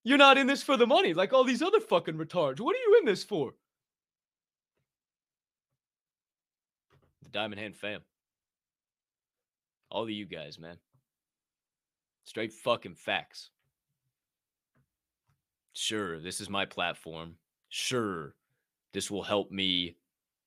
you're 0.03 0.17
not 0.17 0.37
in 0.39 0.47
this 0.47 0.63
for 0.63 0.75
the 0.75 0.87
money 0.87 1.13
like 1.13 1.33
all 1.33 1.43
these 1.43 1.61
other 1.61 1.79
fucking 1.79 2.15
retards. 2.15 2.59
What 2.59 2.75
are 2.75 2.79
you 2.79 2.97
in 2.99 3.05
this 3.05 3.23
for? 3.23 3.53
The 7.23 7.29
Diamond 7.29 7.61
Hand 7.61 7.75
fam. 7.75 8.01
All 9.89 10.03
of 10.03 10.09
you 10.09 10.25
guys, 10.25 10.59
man. 10.59 10.77
Straight 12.23 12.53
fucking 12.53 12.95
facts. 12.95 13.49
Sure, 15.73 16.19
this 16.19 16.41
is 16.41 16.49
my 16.49 16.65
platform. 16.65 17.35
Sure, 17.69 18.35
this 18.93 19.11
will 19.11 19.23
help 19.23 19.51
me 19.51 19.95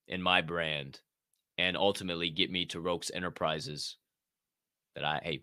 and 0.08 0.22
my 0.22 0.42
brand 0.42 1.00
and 1.56 1.76
ultimately 1.76 2.30
get 2.30 2.50
me 2.50 2.66
to 2.66 2.80
Rokes 2.80 3.10
Enterprises 3.14 3.96
that 4.94 5.04
I, 5.04 5.20
hey, 5.22 5.42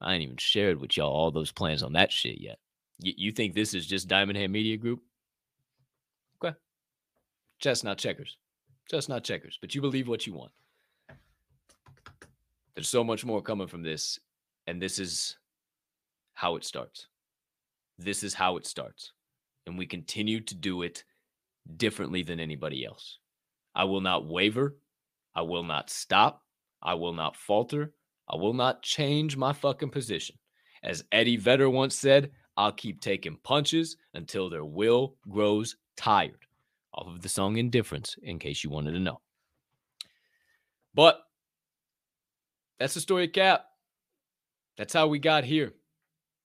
I 0.00 0.14
ain't 0.14 0.22
even 0.22 0.36
shared 0.38 0.80
with 0.80 0.96
y'all 0.96 1.12
all 1.12 1.30
those 1.30 1.52
plans 1.52 1.82
on 1.82 1.92
that 1.92 2.10
shit 2.10 2.40
yet. 2.40 2.58
Y- 3.04 3.14
you 3.16 3.32
think 3.32 3.54
this 3.54 3.74
is 3.74 3.86
just 3.86 4.08
Diamond 4.08 4.38
Hand 4.38 4.52
Media 4.52 4.76
Group? 4.76 5.02
Okay. 6.42 6.56
Just 7.58 7.84
not 7.84 7.98
checkers. 7.98 8.36
Just 8.90 9.08
not 9.08 9.24
checkers. 9.24 9.58
But 9.60 9.74
you 9.74 9.80
believe 9.80 10.08
what 10.08 10.26
you 10.26 10.32
want. 10.32 10.52
There's 12.80 12.88
so 12.88 13.04
much 13.04 13.26
more 13.26 13.42
coming 13.42 13.66
from 13.66 13.82
this. 13.82 14.18
And 14.66 14.80
this 14.80 14.98
is 14.98 15.36
how 16.32 16.56
it 16.56 16.64
starts. 16.64 17.08
This 17.98 18.22
is 18.22 18.32
how 18.32 18.56
it 18.56 18.64
starts. 18.64 19.12
And 19.66 19.76
we 19.76 19.84
continue 19.84 20.40
to 20.40 20.54
do 20.54 20.80
it 20.80 21.04
differently 21.76 22.22
than 22.22 22.40
anybody 22.40 22.86
else. 22.86 23.18
I 23.74 23.84
will 23.84 24.00
not 24.00 24.26
waver. 24.26 24.78
I 25.34 25.42
will 25.42 25.62
not 25.62 25.90
stop. 25.90 26.42
I 26.80 26.94
will 26.94 27.12
not 27.12 27.36
falter. 27.36 27.92
I 28.30 28.36
will 28.36 28.54
not 28.54 28.80
change 28.80 29.36
my 29.36 29.52
fucking 29.52 29.90
position. 29.90 30.36
As 30.82 31.04
Eddie 31.12 31.36
Vedder 31.36 31.68
once 31.68 31.94
said, 31.94 32.30
I'll 32.56 32.72
keep 32.72 33.02
taking 33.02 33.36
punches 33.44 33.98
until 34.14 34.48
their 34.48 34.64
will 34.64 35.16
grows 35.28 35.76
tired. 35.98 36.46
Off 36.94 37.08
of 37.08 37.20
the 37.20 37.28
song 37.28 37.58
Indifference, 37.58 38.16
in 38.22 38.38
case 38.38 38.64
you 38.64 38.70
wanted 38.70 38.92
to 38.92 39.00
know. 39.00 39.20
But 40.94 41.20
that's 42.80 42.94
the 42.94 43.00
story 43.00 43.26
of 43.26 43.32
Cap. 43.32 43.66
That's 44.78 44.94
how 44.94 45.06
we 45.06 45.18
got 45.18 45.44
here. 45.44 45.74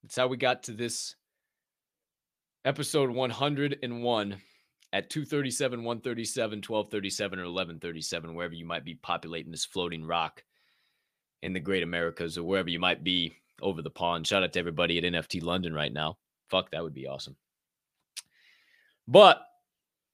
That's 0.04 0.18
how 0.18 0.28
we 0.28 0.36
got 0.38 0.64
to 0.64 0.74
this 0.74 1.16
episode 2.66 3.10
101 3.10 4.38
at 4.94 5.10
237, 5.10 5.84
137, 5.84 6.58
1237, 6.58 7.40
or 7.40 7.44
1137, 7.44 8.36
wherever 8.36 8.54
you 8.54 8.66
might 8.66 8.84
be 8.84 8.96
populating 8.96 9.52
this 9.52 9.66
floating 9.66 10.06
rock 10.06 10.44
in 11.42 11.54
the 11.54 11.60
great 11.60 11.84
Americas 11.84 12.38
or 12.38 12.44
wherever 12.44 12.70
you 12.70 12.80
might 12.80 13.04
be 13.04 13.38
over 13.62 13.82
the 13.82 13.90
pond. 13.90 14.28
Shout 14.28 14.44
out 14.44 14.52
to 14.54 14.60
everybody 14.60 14.98
at 14.98 15.06
NFT 15.06 15.42
London 15.42 15.74
right 15.74 15.94
now. 15.94 16.18
Fuck, 16.50 16.72
that 16.72 16.84
would 16.84 16.94
be 16.94 17.08
awesome. 17.08 17.38
But 19.08 19.42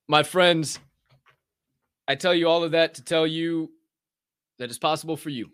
my 0.07 0.21
friends, 0.21 0.79
I 2.07 2.15
tell 2.15 2.35
you 2.35 2.47
all 2.47 2.63
of 2.63 2.71
that 2.71 2.95
to 2.95 3.03
tell 3.03 3.25
you 3.25 3.71
that 4.59 4.69
it's 4.69 4.77
possible 4.77 5.17
for 5.17 5.29
you. 5.29 5.49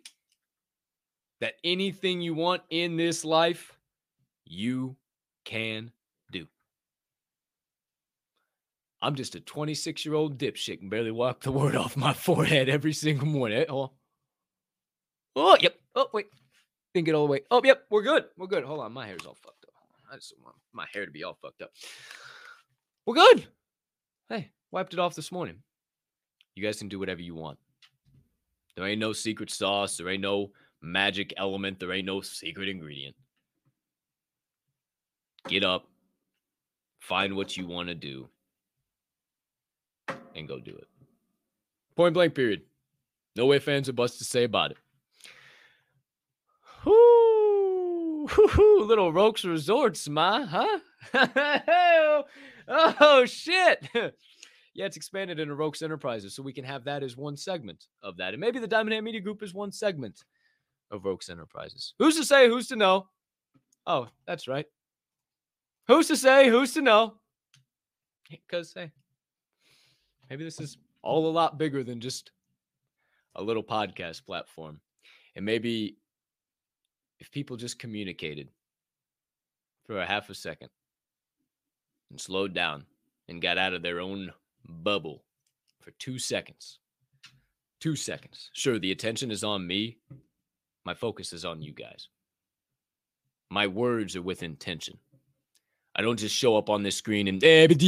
That 1.39 1.53
anything 1.64 2.22
you 2.22 2.34
want 2.34 2.64
in 2.69 2.97
this 2.97 3.23
life, 3.23 3.77
you 4.45 4.95
can 5.45 5.91
do. 6.31 6.47
I'm 9.01 9.15
just 9.15 9.35
a 9.35 9.39
26 9.39 10.03
year 10.05 10.15
old 10.15 10.39
dipshit 10.39 10.81
and 10.81 10.89
barely 10.89 11.11
wipe 11.11 11.41
the 11.41 11.51
word 11.53 11.76
off 11.76 11.95
my 11.95 12.14
forehead 12.14 12.69
every 12.69 12.93
single 12.93 13.27
morning. 13.27 13.65
Oh, 13.69 13.91
oh, 15.35 15.57
yep. 15.61 15.76
Oh, 15.95 16.09
wait 16.14 16.27
didn't 16.97 17.05
get 17.05 17.15
all 17.15 17.27
the 17.27 17.31
way. 17.31 17.41
Oh, 17.51 17.61
yep, 17.64 17.84
we're 17.89 18.01
good. 18.01 18.26
We're 18.38 18.47
good. 18.47 18.64
Hold 18.64 18.80
on, 18.80 18.91
my 18.91 19.05
hair's 19.05 19.26
all 19.26 19.35
fucked 19.35 19.65
up. 19.65 19.73
I 20.11 20.15
just 20.15 20.34
want 20.43 20.55
my 20.73 20.85
hair 20.91 21.05
to 21.05 21.11
be 21.11 21.23
all 21.23 21.38
fucked 21.41 21.61
up. 21.61 21.72
We're 23.05 23.15
good. 23.15 23.47
Hey, 24.30 24.49
wiped 24.72 24.93
it 24.93 24.99
off 24.99 25.15
this 25.15 25.31
morning. 25.31 25.57
You 26.55 26.64
guys 26.64 26.80
can 26.80 26.88
do 26.88 26.99
whatever 26.99 27.22
you 27.22 27.35
want. 27.35 27.59
There 28.76 28.85
ain't 28.85 28.99
no 28.99 29.14
secret 29.14 29.51
sauce. 29.51 29.97
There 29.97 30.09
ain't 30.09 30.22
no 30.22 30.51
magic 30.82 31.34
element. 31.38 31.80
There 31.80 31.91
ain't 31.91 32.06
no 32.06 32.22
secret 32.22 32.70
ingredient. 32.70 33.16
Get 35.48 35.64
up, 35.64 35.88
find 36.99 37.36
what 37.36 37.56
you 37.56 37.68
want 37.68 37.88
to 37.88 37.95
do, 37.95 38.28
and 40.36 40.48
go 40.48 40.60
do 40.60 40.76
it. 40.76 40.88
Point 41.95 42.14
blank, 42.14 42.36
period. 42.36 42.62
No 43.36 43.45
way 43.45 43.60
fans 43.60 43.88
or 43.88 43.94
buts 43.94 44.18
to 44.18 44.24
say 44.24 44.44
about 44.44 44.72
it. 44.72 44.78
Whoo, 46.86 48.28
little 48.84 49.14
Roke's 49.14 49.45
Resorts, 49.45 50.10
ma, 50.10 50.45
huh? 50.45 50.80
oh, 52.68 53.26
shit. 53.26 53.88
yeah, 53.94 54.86
it's 54.86 54.98
expanded 54.98 55.40
into 55.40 55.56
Roke's 55.56 55.82
Enterprises, 55.82 56.36
so 56.36 56.44
we 56.44 56.54
can 56.54 56.66
have 56.66 56.84
that 56.86 57.04
as 57.04 57.16
one 57.16 57.38
segment 57.38 57.86
of 58.04 58.18
that. 58.18 58.34
And 58.34 58.41
maybe 58.41 58.60
the 58.60 58.68
Diamond 58.68 58.94
Hand 58.94 59.06
Media 59.06 59.22
Group 59.22 59.41
is 59.44 59.54
one 59.54 59.72
segment 59.72 60.24
of 60.91 61.05
Enterprises. 61.30 61.93
Who's 61.99 62.15
to 62.18 62.23
say? 62.23 62.47
Who's 62.47 62.68
to 62.68 62.76
know? 62.76 63.07
Oh, 63.85 64.07
that's 64.26 64.47
right. 64.47 64.65
Who's 65.88 66.07
to 66.07 66.18
say? 66.18 66.49
Who's 66.49 66.73
to 66.73 66.81
know? 66.81 67.15
Because, 68.30 68.73
hey, 68.73 68.91
maybe 70.30 70.43
this 70.43 70.59
is 70.59 70.77
all 71.01 71.27
a 71.27 71.31
lot 71.31 71.57
bigger 71.57 71.84
than 71.84 72.01
just 72.01 72.31
a 73.35 73.43
little 73.43 73.64
podcast 73.64 74.26
platform. 74.26 74.81
And 75.35 75.45
maybe 75.45 75.97
if 77.19 77.31
people 77.31 77.55
just 77.55 77.80
communicated 77.80 78.49
for 79.85 79.99
a 79.99 80.05
half 80.05 80.30
a 80.30 80.35
second 80.35 80.69
and 82.09 82.19
slowed 82.19 82.53
down 82.53 82.85
and 83.30 83.41
got 83.41 83.57
out 83.57 83.73
of 83.73 83.81
their 83.81 83.99
own 83.99 84.34
bubble 84.68 85.23
for 85.80 85.91
two 85.91 86.19
seconds. 86.19 86.80
Two 87.80 87.95
seconds. 87.95 88.49
Sure, 88.53 88.80
the 88.80 88.91
attention 88.91 89.31
is 89.31 89.43
on 89.43 89.65
me. 89.65 89.97
My 90.88 90.93
focus 90.93 91.34
is 91.34 91.43
on 91.43 91.61
you 91.61 91.73
guys. 91.73 92.07
My 93.49 93.68
words 93.68 94.15
are 94.15 94.22
with 94.22 94.41
intention. 94.41 94.97
I 95.93 96.01
don't 96.01 96.18
just 96.18 96.34
show 96.34 96.55
up 96.55 96.69
on 96.69 96.81
this 96.81 96.95
screen 96.95 97.27
and 97.27 97.43
and 97.43 97.81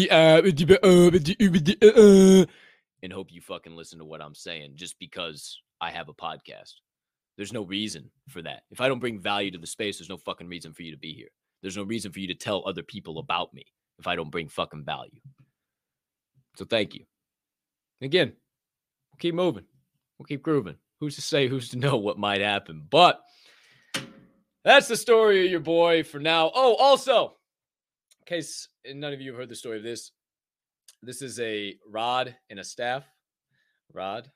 hope 3.13 3.31
you 3.31 3.39
fucking 3.39 3.73
listen 3.73 3.99
to 3.99 4.03
what 4.03 4.21
I'm 4.21 4.35
saying 4.35 4.73
just 4.75 4.99
because 4.99 5.61
I 5.79 5.91
have 5.91 6.09
a 6.09 6.13
podcast. 6.13 6.73
There's 7.37 7.53
no 7.53 7.61
reason 7.61 8.11
for 8.27 8.41
that. 8.41 8.63
If 8.69 8.81
I 8.81 8.89
don't 8.89 8.99
bring 8.99 9.17
value 9.17 9.51
to 9.51 9.57
the 9.57 9.65
space, 9.65 9.97
there's 9.97 10.09
no 10.09 10.17
fucking 10.17 10.49
reason 10.49 10.73
for 10.73 10.83
you 10.83 10.91
to 10.91 10.97
be 10.97 11.13
here. 11.13 11.29
There's 11.61 11.77
no 11.77 11.83
reason 11.83 12.11
for 12.11 12.19
you 12.19 12.27
to 12.27 12.35
tell 12.35 12.67
other 12.67 12.83
people 12.83 13.19
about 13.19 13.53
me 13.53 13.63
if 13.97 14.07
I 14.07 14.17
don't 14.17 14.29
bring 14.29 14.49
fucking 14.49 14.83
value. 14.83 15.21
So 16.57 16.65
thank 16.65 16.95
you. 16.95 17.05
Again, 18.01 18.33
we'll 19.13 19.19
keep 19.19 19.35
moving. 19.35 19.63
We'll 20.17 20.25
keep 20.25 20.43
grooving. 20.43 20.75
Who's 20.99 21.15
to 21.15 21.21
say, 21.21 21.47
who's 21.47 21.69
to 21.69 21.77
know 21.77 21.97
what 21.97 22.17
might 22.17 22.41
happen? 22.41 22.85
But 22.89 23.21
that's 24.65 24.87
the 24.87 24.97
story 24.97 25.45
of 25.45 25.51
your 25.51 25.61
boy 25.61 26.03
for 26.03 26.19
now. 26.19 26.51
Oh, 26.53 26.75
also, 26.75 27.37
in 28.19 28.25
case 28.25 28.67
none 28.93 29.13
of 29.13 29.21
you 29.21 29.31
have 29.31 29.39
heard 29.39 29.49
the 29.49 29.55
story 29.55 29.77
of 29.77 29.83
this, 29.83 30.11
this 31.01 31.21
is 31.21 31.39
a 31.39 31.75
rod 31.87 32.35
and 32.49 32.59
a 32.59 32.63
staff. 32.63 33.05
Rod 33.93 34.29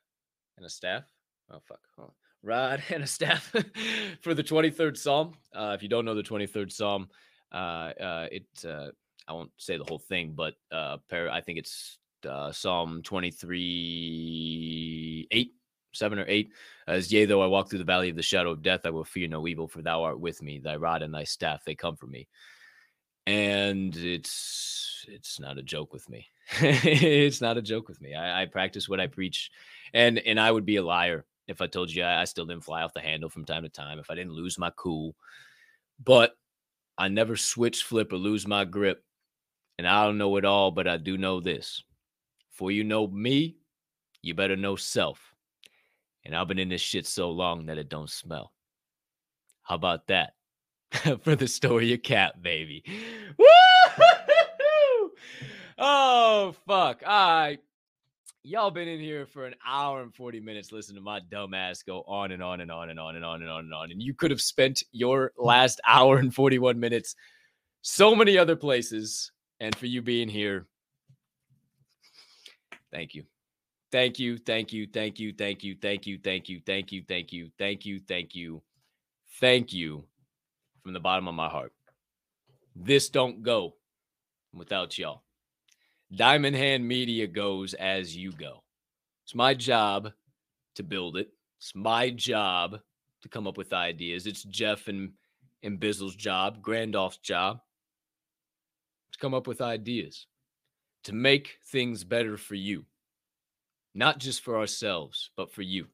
and 0.57 0.65
a 0.65 0.69
staff. 0.69 1.03
Oh, 1.51 1.59
fuck. 1.67 1.81
Oh. 1.99 2.13
Rod 2.41 2.81
and 2.89 3.03
a 3.03 3.07
staff 3.07 3.53
for 4.21 4.33
the 4.33 4.43
23rd 4.43 4.97
Psalm. 4.97 5.33
Uh, 5.53 5.73
if 5.75 5.83
you 5.83 5.89
don't 5.89 6.05
know 6.05 6.15
the 6.15 6.23
23rd 6.23 6.71
Psalm, 6.71 7.09
uh, 7.51 7.91
uh, 7.99 8.27
it, 8.31 8.45
uh, 8.65 8.87
I 9.27 9.33
won't 9.33 9.51
say 9.57 9.77
the 9.77 9.83
whole 9.83 9.99
thing, 9.99 10.33
but 10.35 10.55
uh, 10.71 10.97
I 11.11 11.41
think 11.41 11.59
it's 11.59 11.99
uh, 12.27 12.51
Psalm 12.51 13.03
23, 13.03 15.27
8, 15.31 15.51
7 15.93 16.19
or 16.19 16.25
8. 16.27 16.51
As 16.87 17.11
yea, 17.11 17.25
though 17.25 17.41
I 17.41 17.47
walk 17.47 17.69
through 17.69 17.79
the 17.79 17.85
valley 17.85 18.09
of 18.09 18.15
the 18.15 18.21
shadow 18.21 18.51
of 18.51 18.61
death, 18.61 18.81
I 18.85 18.89
will 18.89 19.03
fear 19.03 19.27
no 19.27 19.47
evil, 19.47 19.67
for 19.67 19.81
thou 19.81 20.03
art 20.03 20.19
with 20.19 20.41
me. 20.41 20.59
Thy 20.59 20.75
rod 20.75 21.01
and 21.01 21.13
thy 21.13 21.23
staff, 21.23 21.63
they 21.65 21.75
comfort 21.75 22.09
me. 22.09 22.27
And 23.25 23.95
it's 23.95 25.05
it's 25.07 25.39
not 25.39 25.57
a 25.57 25.63
joke 25.63 25.93
with 25.93 26.09
me. 26.09 26.27
it's 26.61 27.41
not 27.41 27.57
a 27.57 27.61
joke 27.61 27.87
with 27.87 28.01
me. 28.01 28.15
I, 28.15 28.43
I, 28.43 28.45
practice 28.45 28.89
what 28.89 28.99
I 28.99 29.07
preach, 29.07 29.49
and 29.93 30.19
and 30.19 30.39
I 30.39 30.51
would 30.51 30.65
be 30.65 30.75
a 30.75 30.83
liar 30.83 31.25
if 31.47 31.61
I 31.61 31.67
told 31.67 31.89
you 31.89 32.03
I, 32.03 32.21
I 32.21 32.25
still 32.25 32.45
didn't 32.45 32.65
fly 32.65 32.83
off 32.83 32.93
the 32.93 32.99
handle 32.99 33.29
from 33.29 33.45
time 33.45 33.63
to 33.63 33.69
time. 33.69 33.99
If 33.99 34.09
I 34.09 34.15
didn't 34.15 34.33
lose 34.33 34.57
my 34.57 34.71
cool, 34.75 35.15
but 36.03 36.35
I 36.97 37.07
never 37.07 37.35
switch, 37.35 37.83
flip, 37.83 38.11
or 38.13 38.17
lose 38.17 38.47
my 38.47 38.65
grip. 38.65 39.03
And 39.77 39.87
I 39.87 40.05
don't 40.05 40.17
know 40.17 40.35
it 40.37 40.45
all, 40.45 40.71
but 40.71 40.87
I 40.87 40.97
do 40.97 41.17
know 41.17 41.39
this. 41.39 41.83
For 42.51 42.71
you 42.71 42.83
know 42.83 43.07
me, 43.07 43.57
you 44.21 44.35
better 44.35 44.55
know 44.55 44.75
self. 44.75 45.32
And 46.25 46.35
I've 46.35 46.47
been 46.47 46.59
in 46.59 46.69
this 46.69 46.81
shit 46.81 47.05
so 47.05 47.31
long 47.31 47.65
that 47.65 47.77
it 47.77 47.89
don't 47.89 48.09
smell. 48.09 48.53
How 49.63 49.75
about 49.75 50.07
that? 50.07 50.33
For 51.21 51.35
the 51.35 51.47
story 51.47 51.93
of 51.93 52.03
Cap, 52.03 52.41
baby. 52.41 52.83
Woo! 53.37 55.11
Oh, 55.77 56.55
fuck. 56.67 57.01
Right. 57.01 57.57
Y'all 58.43 58.71
been 58.71 58.89
in 58.89 58.99
here 58.99 59.25
for 59.25 59.45
an 59.45 59.55
hour 59.65 60.01
and 60.01 60.13
40 60.13 60.41
minutes 60.41 60.73
listening 60.73 60.97
to 60.97 61.01
my 61.01 61.21
dumb 61.31 61.53
ass 61.53 61.81
go 61.81 62.03
on 62.05 62.33
and 62.33 62.43
on 62.43 62.59
and 62.59 62.69
on 62.69 62.89
and 62.89 62.99
on 62.99 63.15
and 63.15 63.23
on 63.23 63.41
and 63.41 63.49
on 63.49 63.63
and 63.63 63.73
on. 63.73 63.91
And 63.91 64.01
you 64.01 64.13
could 64.13 64.31
have 64.31 64.41
spent 64.41 64.83
your 64.91 65.31
last 65.37 65.79
hour 65.87 66.17
and 66.17 66.35
41 66.35 66.77
minutes 66.77 67.15
so 67.81 68.13
many 68.13 68.37
other 68.37 68.57
places. 68.57 69.31
And 69.61 69.73
for 69.75 69.85
you 69.85 70.01
being 70.01 70.27
here, 70.27 70.67
Thank 72.93 73.15
you. 73.15 73.23
Thank 73.93 74.17
you. 74.17 74.39
Thank 74.39 74.73
you. 74.73 74.87
Thank 74.87 75.19
you. 75.19 75.31
Thank 75.31 75.63
you. 75.63 75.75
Thank 75.79 76.07
you. 76.07 76.17
Thank 76.17 76.49
you. 76.49 76.59
Thank 76.65 76.91
you. 76.91 77.03
Thank 77.07 77.31
you. 77.31 77.51
Thank 77.59 77.85
you. 77.85 77.99
Thank 77.99 78.35
you. 78.35 78.61
Thank 79.39 79.71
you 79.71 80.03
from 80.81 80.93
the 80.93 80.99
bottom 80.99 81.27
of 81.27 81.35
my 81.35 81.47
heart. 81.47 81.73
This 82.75 83.09
don't 83.09 83.43
go 83.43 83.75
without 84.51 84.97
y'all. 84.97 85.21
Diamond 86.15 86.55
Hand 86.55 86.87
Media 86.87 87.27
goes 87.27 87.75
as 87.75 88.17
you 88.17 88.31
go. 88.31 88.63
It's 89.25 89.35
my 89.35 89.53
job 89.53 90.09
to 90.73 90.81
build 90.81 91.15
it. 91.15 91.29
It's 91.59 91.75
my 91.75 92.09
job 92.09 92.79
to 93.21 93.29
come 93.29 93.45
up 93.45 93.57
with 93.59 93.73
ideas. 93.73 94.25
It's 94.25 94.41
Jeff 94.41 94.87
and, 94.87 95.11
and 95.61 95.79
Bizzle's 95.79 96.15
job, 96.15 96.63
Grandolph's 96.63 97.17
job 97.17 97.59
to 99.11 99.19
come 99.19 99.35
up 99.35 99.45
with 99.45 99.61
ideas 99.61 100.25
to 101.03 101.13
make 101.13 101.59
things 101.67 102.03
better 102.03 102.37
for 102.37 102.55
you, 102.55 102.85
not 103.93 104.19
just 104.19 104.41
for 104.41 104.57
ourselves, 104.57 105.29
but 105.37 105.51
for 105.51 105.61
you, 105.61 105.87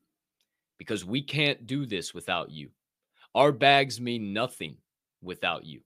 because 0.77 1.03
we 1.05 1.21
can't 1.21 1.67
do 1.67 1.85
this 1.85 2.13
without 2.13 2.49
you. 2.49 2.69
Our 3.35 3.51
bags 3.51 3.99
mean 3.99 4.33
nothing 4.33 4.77
without 5.21 5.65
you. 5.65 5.81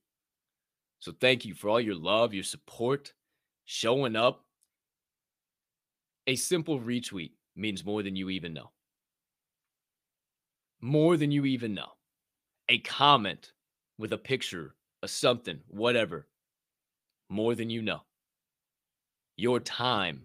So 1.00 1.12
thank 1.20 1.44
you 1.44 1.54
for 1.54 1.70
all 1.70 1.82
your 1.82 1.96
love, 1.96 2.34
your 2.34 2.44
support, 2.44 3.14
showing 3.66 4.16
up. 4.16 4.46
A 6.28 6.36
simple 6.36 6.80
retweet 6.80 7.32
means 7.56 7.84
more 7.84 8.04
than 8.04 8.16
you 8.16 8.30
even 8.30 8.54
know. 8.54 8.72
More 10.80 11.18
than 11.18 11.32
you 11.32 11.46
even 11.46 11.74
know. 11.74 11.92
A 12.70 12.80
comment 12.80 13.52
with 13.98 14.14
a 14.14 14.18
picture, 14.18 14.76
a 15.02 15.08
something, 15.08 15.60
whatever, 15.68 16.28
more 17.30 17.56
than 17.56 17.70
you 17.70 17.82
know. 17.82 18.02
Your 19.36 19.60
time 19.60 20.24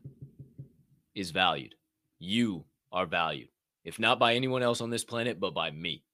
is 1.14 1.32
valued. 1.32 1.74
You 2.18 2.64
are 2.92 3.06
valued, 3.06 3.48
if 3.84 3.98
not 3.98 4.18
by 4.18 4.34
anyone 4.34 4.62
else 4.62 4.80
on 4.80 4.90
this 4.90 5.04
planet, 5.04 5.38
but 5.38 5.54
by 5.54 5.70
me. 5.70 6.04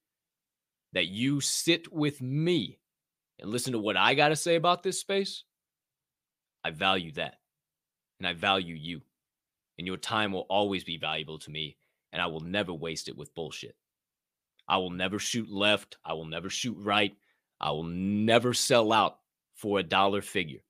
That 0.93 1.07
you 1.07 1.41
sit 1.41 1.93
with 1.93 2.21
me 2.21 2.79
and 3.41 3.51
listen 3.51 3.73
to 3.73 3.79
what 3.79 3.97
I 3.97 4.15
got 4.15 4.29
to 4.29 4.37
say 4.37 4.55
about 4.55 4.83
this 4.83 5.01
space, 5.01 5.45
I 6.63 6.71
value 6.71 7.13
that. 7.13 7.37
And 8.21 8.29
I 8.29 8.33
value 8.33 8.75
you. 8.75 9.03
And 9.77 9.87
your 9.87 9.97
time 9.97 10.33
will 10.33 10.47
always 10.49 10.85
be 10.85 10.99
valuable 10.99 11.39
to 11.41 11.51
me. 11.51 11.77
And 12.13 12.23
I 12.23 12.27
will 12.27 12.41
never 12.41 12.73
waste 12.73 13.09
it 13.09 13.17
with 13.17 13.35
bullshit. 13.35 13.75
I 14.69 14.77
will 14.77 14.91
never 14.91 15.19
shoot 15.19 15.51
left. 15.51 15.97
I 16.05 16.13
will 16.13 16.27
never 16.27 16.49
shoot 16.49 16.77
right. 16.79 17.15
I 17.61 17.71
will 17.73 17.83
never 17.85 18.55
sell 18.55 18.93
out 18.93 19.19
for 19.55 19.79
a 19.79 19.83
dollar 19.83 20.23
figure. 20.23 20.61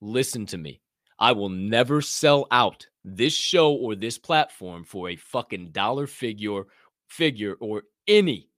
Listen 0.00 0.46
to 0.46 0.58
me. 0.58 0.80
I 1.18 1.32
will 1.32 1.48
never 1.48 2.00
sell 2.00 2.46
out 2.50 2.86
this 3.16 3.34
show 3.34 3.72
or 3.72 3.94
this 3.94 4.18
platform 4.18 4.84
for 4.84 5.08
a 5.08 5.16
fucking 5.16 5.70
dollar 5.70 6.06
figure 6.06 6.64
figure 7.08 7.54
or 7.60 7.84
any 8.06 8.50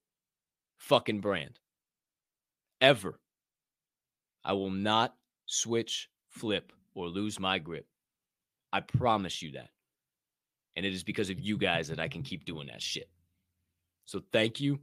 fucking 0.78 1.20
brand. 1.20 1.58
Ever. 2.80 3.20
I 4.44 4.54
will 4.54 4.70
not 4.70 5.14
switch, 5.46 6.08
flip, 6.28 6.72
or 6.94 7.08
lose 7.08 7.38
my 7.38 7.58
grip. 7.58 7.86
I 8.72 8.80
promise 8.80 9.42
you 9.42 9.52
that. 9.52 9.70
And 10.76 10.86
it 10.86 10.94
is 10.94 11.04
because 11.04 11.30
of 11.30 11.40
you 11.40 11.58
guys 11.58 11.88
that 11.88 12.00
I 12.00 12.08
can 12.08 12.22
keep 12.22 12.44
doing 12.44 12.68
that 12.68 12.80
shit. 12.80 13.10
So 14.06 14.22
thank 14.32 14.60
you. 14.60 14.80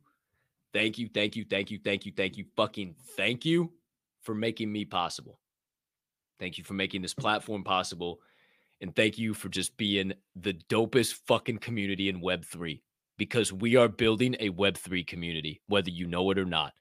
Thank 0.74 0.98
you. 0.98 1.10
Thank 1.12 1.36
you. 1.36 1.46
Thank 1.50 1.72
you. 1.72 1.80
Thank 1.84 2.06
you. 2.06 2.12
Thank 2.16 2.38
you. 2.38 2.46
Fucking 2.56 2.96
thank 3.16 3.46
you 3.46 3.72
for 4.22 4.36
making 4.36 4.72
me 4.72 4.86
possible. 4.86 5.40
Thank 6.40 6.58
you 6.58 6.64
for 6.64 6.74
making 6.74 7.02
this 7.02 7.14
platform 7.14 7.64
possible. 7.64 8.20
And 8.82 8.96
thank 8.96 9.18
you 9.18 9.34
for 9.34 9.50
just 9.50 9.76
being 9.78 10.14
the 10.36 10.54
dopest 10.54 11.14
fucking 11.28 11.58
community 11.60 12.10
in 12.10 12.22
Web3 12.22 12.82
because 13.18 13.52
we 13.52 13.76
are 13.76 13.88
building 13.88 14.36
a 14.40 14.50
Web3 14.52 15.06
community, 15.08 15.62
whether 15.68 15.90
you 15.90 16.08
know 16.08 16.30
it 16.32 16.38
or 16.38 16.46
not. 16.46 16.74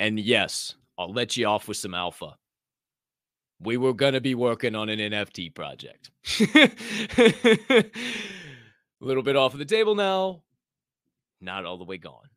And 0.00 0.18
yes, 0.18 0.74
I'll 0.98 1.12
let 1.12 1.36
you 1.36 1.46
off 1.46 1.68
with 1.68 1.76
some 1.76 1.94
alpha. 1.94 2.36
we 3.60 3.76
were 3.76 3.94
going 3.94 4.14
to 4.14 4.20
be 4.20 4.34
working 4.34 4.74
on 4.74 4.88
an 4.88 4.98
NFT 4.98 5.54
project. 5.54 6.10
A 6.40 7.84
little 9.00 9.22
bit 9.22 9.36
off 9.36 9.52
of 9.52 9.58
the 9.58 9.64
table 9.64 9.94
now, 9.94 10.42
not 11.40 11.64
all 11.64 11.78
the 11.78 11.84
way 11.84 11.98
gone. 11.98 12.28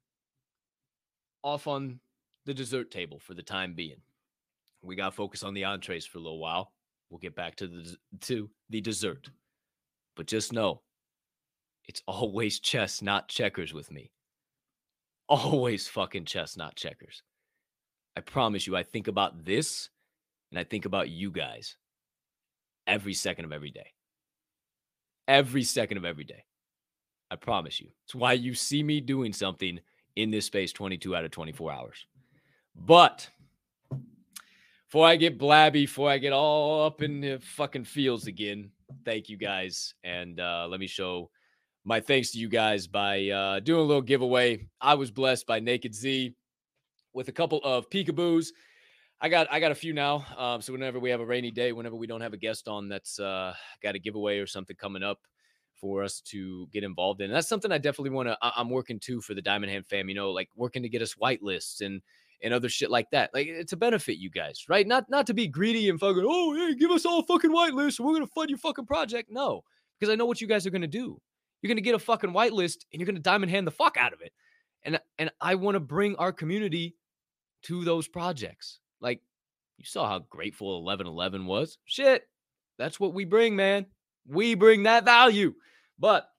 Off 1.43 1.67
on 1.67 1.99
the 2.45 2.53
dessert 2.53 2.91
table 2.91 3.19
for 3.19 3.33
the 3.33 3.43
time 3.43 3.73
being. 3.73 4.01
We 4.81 4.95
got 4.95 5.09
to 5.09 5.15
focus 5.15 5.43
on 5.43 5.53
the 5.53 5.65
entrees 5.65 6.05
for 6.05 6.17
a 6.17 6.21
little 6.21 6.39
while. 6.39 6.71
We'll 7.09 7.19
get 7.19 7.35
back 7.35 7.55
to 7.57 7.67
the 7.67 7.97
to 8.21 8.49
the 8.69 8.81
dessert. 8.81 9.29
But 10.15 10.27
just 10.27 10.53
know 10.53 10.81
it's 11.87 12.03
always 12.05 12.59
chess, 12.59 13.01
not 13.01 13.27
checkers 13.27 13.73
with 13.73 13.91
me. 13.91 14.11
Always 15.27 15.87
fucking 15.87 16.25
chess, 16.25 16.57
not 16.57 16.75
checkers. 16.75 17.23
I 18.15 18.21
promise 18.21 18.67
you, 18.67 18.75
I 18.75 18.83
think 18.83 19.07
about 19.07 19.45
this 19.45 19.89
and 20.51 20.59
I 20.59 20.63
think 20.63 20.85
about 20.85 21.09
you 21.09 21.31
guys 21.31 21.77
every 22.85 23.13
second 23.13 23.45
of 23.45 23.53
every 23.53 23.71
day. 23.71 23.93
Every 25.27 25.63
second 25.63 25.97
of 25.97 26.05
every 26.05 26.23
day. 26.23 26.43
I 27.31 27.35
promise 27.35 27.79
you. 27.79 27.89
It's 28.05 28.15
why 28.15 28.33
you 28.33 28.53
see 28.53 28.81
me 28.81 28.99
doing 28.99 29.33
something 29.33 29.79
in 30.15 30.31
this 30.31 30.45
space 30.45 30.73
22 30.73 31.15
out 31.15 31.25
of 31.25 31.31
24 31.31 31.71
hours. 31.71 32.05
But 32.75 33.29
before 34.89 35.05
I 35.05 35.17
get 35.17 35.37
blabby, 35.37 35.83
before 35.83 36.09
I 36.09 36.17
get 36.17 36.33
all 36.33 36.83
up 36.83 37.03
in 37.03 37.21
the 37.21 37.37
fucking 37.37 37.83
fields 37.83 38.25
again, 38.25 38.71
thank 39.05 39.29
you 39.29 39.37
guys. 39.37 39.93
And 40.03 40.39
uh, 40.39 40.65
let 40.67 40.79
me 40.79 40.87
show 40.87 41.29
my 41.85 41.99
thanks 41.99 42.31
to 42.31 42.39
you 42.39 42.49
guys 42.49 42.87
by 42.87 43.29
uh, 43.29 43.59
doing 43.59 43.81
a 43.81 43.83
little 43.83 44.01
giveaway. 44.01 44.67
I 44.81 44.95
was 44.95 45.11
blessed 45.11 45.45
by 45.45 45.59
Naked 45.59 45.93
Z 45.93 46.33
with 47.13 47.27
a 47.27 47.31
couple 47.31 47.61
of 47.63 47.87
peekaboos. 47.91 48.47
I 49.21 49.29
got 49.29 49.45
I 49.51 49.59
got 49.59 49.71
a 49.71 49.75
few 49.75 49.93
now. 49.93 50.25
Um, 50.35 50.59
so 50.59 50.73
whenever 50.73 50.99
we 50.99 51.11
have 51.11 51.19
a 51.19 51.25
rainy 51.25 51.51
day, 51.51 51.71
whenever 51.71 51.95
we 51.95 52.07
don't 52.07 52.21
have 52.21 52.33
a 52.33 52.37
guest 52.37 52.67
on 52.67 52.89
that's 52.89 53.19
uh, 53.19 53.53
got 53.83 53.93
a 53.93 53.99
giveaway 53.99 54.39
or 54.39 54.47
something 54.47 54.75
coming 54.75 55.03
up 55.03 55.19
for 55.79 56.03
us 56.03 56.19
to 56.21 56.67
get 56.73 56.83
involved 56.83 57.21
in, 57.21 57.25
and 57.25 57.35
that's 57.35 57.47
something 57.47 57.71
I 57.71 57.77
definitely 57.77 58.09
want 58.09 58.29
to. 58.29 58.37
I'm 58.41 58.71
working 58.71 58.99
too 58.99 59.21
for 59.21 59.35
the 59.35 59.41
Diamond 59.43 59.71
Hand 59.71 59.85
fam. 59.85 60.09
You 60.09 60.15
know, 60.15 60.31
like 60.31 60.49
working 60.55 60.81
to 60.81 60.89
get 60.89 61.03
us 61.03 61.13
whitelists 61.13 61.81
and 61.81 62.01
and 62.41 62.53
other 62.53 62.69
shit 62.69 62.89
like 62.89 63.09
that. 63.11 63.31
Like 63.33 63.47
it's 63.47 63.73
a 63.73 63.77
benefit 63.77 64.17
you 64.17 64.29
guys, 64.29 64.65
right? 64.69 64.87
Not 64.87 65.09
not 65.09 65.27
to 65.27 65.33
be 65.33 65.47
greedy 65.47 65.89
and 65.89 65.99
fucking. 65.99 66.25
Oh, 66.25 66.55
hey, 66.55 66.75
give 66.75 66.91
us 66.91 67.05
all 67.05 67.19
a 67.19 67.23
fucking 67.23 67.51
whitelist. 67.51 67.99
We're 67.99 68.13
gonna 68.13 68.27
fund 68.27 68.49
your 68.49 68.59
fucking 68.59 68.85
project. 68.85 69.29
No, 69.31 69.63
because 69.99 70.11
I 70.11 70.15
know 70.15 70.25
what 70.25 70.41
you 70.41 70.47
guys 70.47 70.65
are 70.65 70.71
gonna 70.71 70.87
do. 70.87 71.19
You're 71.61 71.69
gonna 71.69 71.81
get 71.81 71.95
a 71.95 71.99
fucking 71.99 72.31
whitelist 72.31 72.85
and 72.91 72.99
you're 72.99 73.05
gonna 73.05 73.19
diamond 73.19 73.51
hand 73.51 73.67
the 73.67 73.71
fuck 73.71 73.97
out 73.97 74.13
of 74.13 74.21
it. 74.21 74.31
And 74.83 74.99
and 75.17 75.31
I 75.41 75.55
want 75.55 75.75
to 75.75 75.79
bring 75.79 76.15
our 76.15 76.31
community 76.31 76.95
to 77.63 77.83
those 77.83 78.07
projects. 78.07 78.79
Like 79.01 79.21
you 79.77 79.85
saw 79.85 80.07
how 80.07 80.19
grateful 80.19 80.83
1111 80.83 81.45
was. 81.45 81.77
Shit, 81.85 82.23
that's 82.77 82.99
what 82.99 83.13
we 83.13 83.25
bring, 83.25 83.55
man. 83.55 83.85
We 84.27 84.55
bring 84.55 84.83
that 84.83 85.05
value. 85.05 85.53
But 85.97 86.29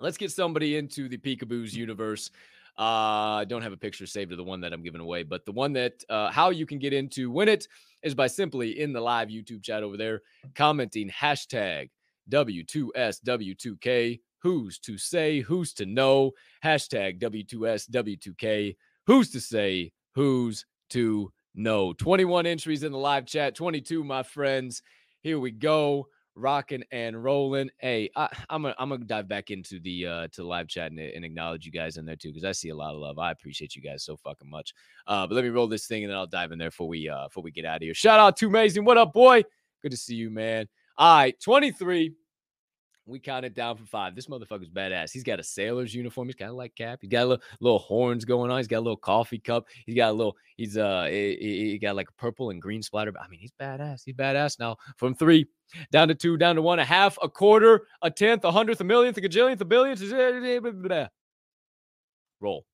let's 0.00 0.16
get 0.16 0.30
somebody 0.30 0.76
into 0.76 1.08
the 1.08 1.18
Peekaboos 1.18 1.74
universe. 1.74 2.30
Uh, 2.78 3.40
I 3.40 3.46
don't 3.48 3.62
have 3.62 3.72
a 3.72 3.76
picture 3.76 4.06
saved 4.06 4.32
of 4.32 4.38
the 4.38 4.44
one 4.44 4.60
that 4.60 4.72
I'm 4.72 4.82
giving 4.82 5.00
away, 5.00 5.22
but 5.22 5.46
the 5.46 5.52
one 5.52 5.72
that 5.74 6.04
uh, 6.10 6.30
how 6.30 6.50
you 6.50 6.66
can 6.66 6.78
get 6.78 6.92
into 6.92 7.30
win 7.30 7.48
it 7.48 7.66
is 8.02 8.14
by 8.14 8.26
simply 8.26 8.80
in 8.80 8.92
the 8.92 9.00
live 9.00 9.28
YouTube 9.28 9.62
chat 9.62 9.82
over 9.82 9.96
there 9.96 10.22
commenting 10.54 11.08
hashtag 11.08 11.88
W2SW2K. 12.30 14.20
Who's 14.40 14.78
to 14.80 14.98
say? 14.98 15.40
Who's 15.40 15.72
to 15.74 15.86
know? 15.86 16.32
Hashtag 16.62 17.18
W2SW2K. 17.20 18.76
Who's 19.06 19.30
to 19.30 19.40
say? 19.40 19.92
Who's 20.14 20.66
to 20.90 21.32
know? 21.54 21.94
21 21.94 22.46
entries 22.46 22.82
in 22.82 22.92
the 22.92 22.98
live 22.98 23.26
chat, 23.26 23.54
22, 23.54 24.04
my 24.04 24.22
friends. 24.22 24.82
Here 25.22 25.38
we 25.40 25.50
go 25.50 26.08
rocking 26.36 26.84
and 26.92 27.22
rolling. 27.22 27.70
Hey, 27.78 28.10
I, 28.14 28.28
am 28.50 28.62
gonna 28.62 28.74
I'm 28.78 28.90
gonna 28.90 29.04
dive 29.04 29.26
back 29.26 29.50
into 29.50 29.80
the 29.80 30.06
uh 30.06 30.28
to 30.32 30.44
live 30.44 30.68
chat 30.68 30.90
and, 30.90 31.00
and 31.00 31.24
acknowledge 31.24 31.66
you 31.66 31.72
guys 31.72 31.96
in 31.96 32.04
there 32.04 32.16
too 32.16 32.28
because 32.28 32.44
I 32.44 32.52
see 32.52 32.68
a 32.68 32.76
lot 32.76 32.94
of 32.94 33.00
love. 33.00 33.18
I 33.18 33.32
appreciate 33.32 33.74
you 33.74 33.82
guys 33.82 34.04
so 34.04 34.16
fucking 34.16 34.48
much. 34.48 34.74
Uh, 35.06 35.26
but 35.26 35.34
let 35.34 35.44
me 35.44 35.50
roll 35.50 35.66
this 35.66 35.86
thing 35.86 36.04
and 36.04 36.10
then 36.10 36.18
I'll 36.18 36.26
dive 36.26 36.52
in 36.52 36.58
there 36.58 36.70
before 36.70 36.88
we 36.88 37.08
uh 37.08 37.24
before 37.24 37.42
we 37.42 37.50
get 37.50 37.64
out 37.64 37.76
of 37.76 37.82
here. 37.82 37.94
Shout 37.94 38.20
out 38.20 38.36
to 38.38 38.46
Amazing. 38.46 38.84
What 38.84 38.98
up, 38.98 39.12
boy? 39.12 39.42
Good 39.82 39.90
to 39.90 39.96
see 39.96 40.14
you, 40.14 40.30
man. 40.30 40.68
All 40.98 41.18
right, 41.18 41.38
23. 41.40 42.14
We 43.08 43.20
counted 43.20 43.54
down 43.54 43.76
from 43.76 43.86
five. 43.86 44.16
This 44.16 44.26
motherfucker's 44.26 44.68
badass. 44.68 45.12
He's 45.12 45.22
got 45.22 45.38
a 45.38 45.42
sailor's 45.42 45.94
uniform. 45.94 46.26
He's 46.26 46.34
got 46.34 46.50
a 46.50 46.52
like 46.52 46.74
cap. 46.74 46.98
He's 47.02 47.10
got 47.10 47.22
a 47.22 47.26
little, 47.26 47.44
little 47.60 47.78
horns 47.78 48.24
going 48.24 48.50
on. 48.50 48.58
He's 48.58 48.66
got 48.66 48.78
a 48.78 48.80
little 48.80 48.96
coffee 48.96 49.38
cup. 49.38 49.66
He's 49.84 49.94
got 49.94 50.10
a 50.10 50.12
little. 50.12 50.36
He's 50.56 50.76
uh. 50.76 51.04
He, 51.08 51.70
he 51.70 51.78
got 51.78 51.94
like 51.94 52.08
a 52.08 52.14
purple 52.14 52.50
and 52.50 52.60
green 52.60 52.82
splatter. 52.82 53.12
I 53.20 53.28
mean, 53.28 53.38
he's 53.38 53.52
badass. 53.60 54.02
He's 54.04 54.16
badass 54.16 54.58
now. 54.58 54.76
From 54.96 55.14
three 55.14 55.46
down 55.92 56.08
to 56.08 56.14
two, 56.14 56.36
down 56.36 56.56
to 56.56 56.62
one, 56.62 56.78
a 56.78 56.84
half, 56.84 57.18
a 57.22 57.28
quarter, 57.28 57.86
a 58.02 58.10
tenth, 58.10 58.44
a 58.44 58.50
hundredth, 58.50 58.80
a 58.80 58.84
millionth, 58.84 59.16
a 59.18 59.20
gajillionth, 59.20 59.60
a 59.60 59.64
billionth. 59.64 61.08
Roll. 62.40 62.64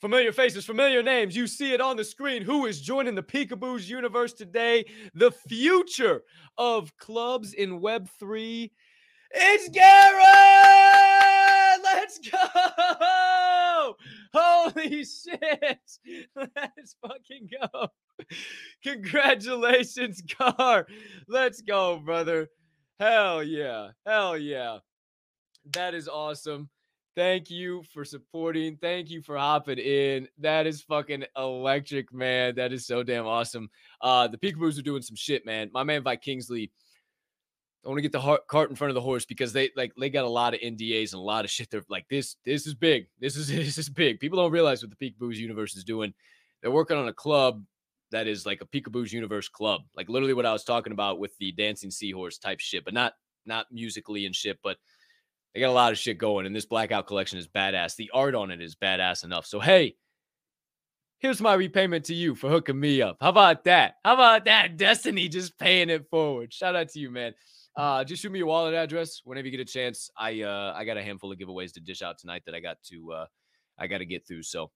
Familiar 0.00 0.32
faces, 0.32 0.64
familiar 0.64 1.02
names. 1.02 1.36
You 1.36 1.46
see 1.46 1.72
it 1.72 1.80
on 1.80 1.96
the 1.96 2.04
screen. 2.04 2.42
Who 2.42 2.66
is 2.66 2.80
joining 2.80 3.14
the 3.14 3.22
Peekaboos 3.22 3.88
universe 3.88 4.32
today? 4.32 4.84
The 5.14 5.30
future 5.30 6.22
of 6.58 6.96
clubs 6.96 7.54
in 7.54 7.80
Web3 7.80 8.70
it's 9.34 9.68
Garrett! 9.70 10.22
Let's 11.82 12.18
go! 12.18 13.96
Holy 14.34 15.04
shit! 15.04 15.80
Let's 16.36 16.96
fucking 17.02 17.48
go. 17.60 17.88
Congratulations, 18.82 20.22
Gar. 20.38 20.86
Let's 21.28 21.60
go, 21.60 21.98
brother. 21.98 22.48
Hell 22.98 23.42
yeah. 23.42 23.88
Hell 24.06 24.38
yeah. 24.38 24.78
That 25.72 25.94
is 25.94 26.08
awesome. 26.08 26.68
Thank 27.14 27.50
you 27.50 27.82
for 27.92 28.04
supporting. 28.04 28.78
Thank 28.78 29.10
you 29.10 29.20
for 29.20 29.36
hopping 29.36 29.78
in. 29.78 30.28
That 30.38 30.66
is 30.66 30.80
fucking 30.82 31.24
electric, 31.36 32.12
man. 32.12 32.54
That 32.54 32.72
is 32.72 32.86
so 32.86 33.02
damn 33.02 33.26
awesome. 33.26 33.68
Uh, 34.00 34.28
the 34.28 34.38
Peekaboos 34.38 34.78
are 34.78 34.82
doing 34.82 35.02
some 35.02 35.16
shit, 35.16 35.44
man. 35.44 35.70
My 35.74 35.82
man 35.82 36.02
Vi 36.02 36.16
Kingsley 36.16 36.70
I 37.84 37.88
want 37.88 37.98
to 37.98 38.02
get 38.02 38.12
the 38.12 38.20
heart, 38.20 38.46
cart 38.46 38.70
in 38.70 38.76
front 38.76 38.90
of 38.90 38.94
the 38.94 39.00
horse 39.00 39.24
because 39.24 39.52
they 39.52 39.70
like 39.76 39.92
they 39.98 40.08
got 40.08 40.24
a 40.24 40.28
lot 40.28 40.54
of 40.54 40.60
NDAs 40.60 41.12
and 41.12 41.20
a 41.20 41.24
lot 41.24 41.44
of 41.44 41.50
shit. 41.50 41.68
They're 41.68 41.82
like 41.88 42.06
this. 42.08 42.36
This 42.44 42.66
is 42.66 42.74
big. 42.74 43.06
This 43.18 43.36
is 43.36 43.48
this 43.48 43.78
is 43.78 43.88
big. 43.88 44.20
People 44.20 44.38
don't 44.38 44.52
realize 44.52 44.82
what 44.82 44.96
the 44.96 45.10
Peekaboos 45.10 45.36
universe 45.36 45.74
is 45.76 45.84
doing. 45.84 46.14
They're 46.60 46.70
working 46.70 46.96
on 46.96 47.08
a 47.08 47.12
club 47.12 47.64
that 48.12 48.28
is 48.28 48.46
like 48.46 48.60
a 48.60 48.66
Peekaboos 48.66 49.12
universe 49.12 49.48
club. 49.48 49.82
Like 49.96 50.08
literally 50.08 50.34
what 50.34 50.46
I 50.46 50.52
was 50.52 50.64
talking 50.64 50.92
about 50.92 51.18
with 51.18 51.36
the 51.38 51.50
dancing 51.52 51.90
seahorse 51.90 52.38
type 52.38 52.60
shit, 52.60 52.84
but 52.84 52.94
not 52.94 53.14
not 53.46 53.66
musically 53.72 54.26
and 54.26 54.36
shit. 54.36 54.58
But 54.62 54.76
they 55.52 55.60
got 55.60 55.70
a 55.70 55.72
lot 55.72 55.90
of 55.90 55.98
shit 55.98 56.18
going, 56.18 56.46
and 56.46 56.54
this 56.54 56.66
blackout 56.66 57.08
collection 57.08 57.38
is 57.38 57.48
badass. 57.48 57.96
The 57.96 58.10
art 58.14 58.36
on 58.36 58.52
it 58.52 58.60
is 58.62 58.76
badass 58.76 59.24
enough. 59.24 59.44
So 59.44 59.58
hey, 59.58 59.96
here's 61.18 61.40
my 61.40 61.54
repayment 61.54 62.04
to 62.04 62.14
you 62.14 62.36
for 62.36 62.48
hooking 62.48 62.78
me 62.78 63.02
up. 63.02 63.16
How 63.20 63.30
about 63.30 63.64
that? 63.64 63.96
How 64.04 64.14
about 64.14 64.44
that? 64.44 64.76
Destiny 64.76 65.28
just 65.28 65.58
paying 65.58 65.90
it 65.90 66.08
forward. 66.10 66.52
Shout 66.52 66.76
out 66.76 66.90
to 66.90 67.00
you, 67.00 67.10
man. 67.10 67.34
Uh, 67.76 68.04
just 68.04 68.22
shoot 68.22 68.30
me 68.30 68.38
your 68.38 68.48
wallet 68.48 68.74
address 68.74 69.22
whenever 69.24 69.46
you 69.46 69.50
get 69.50 69.60
a 69.60 69.64
chance. 69.64 70.10
I 70.16 70.42
uh, 70.42 70.74
I 70.76 70.84
got 70.84 70.96
a 70.96 71.02
handful 71.02 71.32
of 71.32 71.38
giveaways 71.38 71.72
to 71.74 71.80
dish 71.80 72.02
out 72.02 72.18
tonight 72.18 72.42
that 72.46 72.54
I 72.54 72.60
got 72.60 72.76
to 72.90 73.12
uh, 73.12 73.26
I 73.78 73.86
got 73.86 73.98
to 73.98 74.06
get 74.06 74.26
through. 74.26 74.42
So 74.42 74.70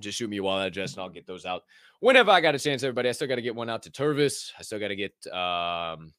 just 0.00 0.18
shoot 0.18 0.28
me 0.28 0.36
your 0.36 0.44
wallet 0.44 0.66
address 0.66 0.94
and 0.94 1.02
I'll 1.02 1.08
get 1.08 1.26
those 1.26 1.44
out 1.44 1.62
whenever 2.00 2.30
I 2.30 2.40
got 2.40 2.54
a 2.54 2.58
chance. 2.58 2.82
Everybody, 2.82 3.08
I 3.08 3.12
still 3.12 3.28
got 3.28 3.36
to 3.36 3.42
get 3.42 3.54
one 3.54 3.70
out 3.70 3.82
to 3.82 3.90
Turvis. 3.90 4.50
I 4.58 4.62
still 4.62 4.78
got 4.78 4.88
to 4.88 4.96
get 4.96 5.14
um, 5.32 6.12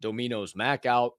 Domino's 0.00 0.56
Mac 0.56 0.86
out. 0.86 1.12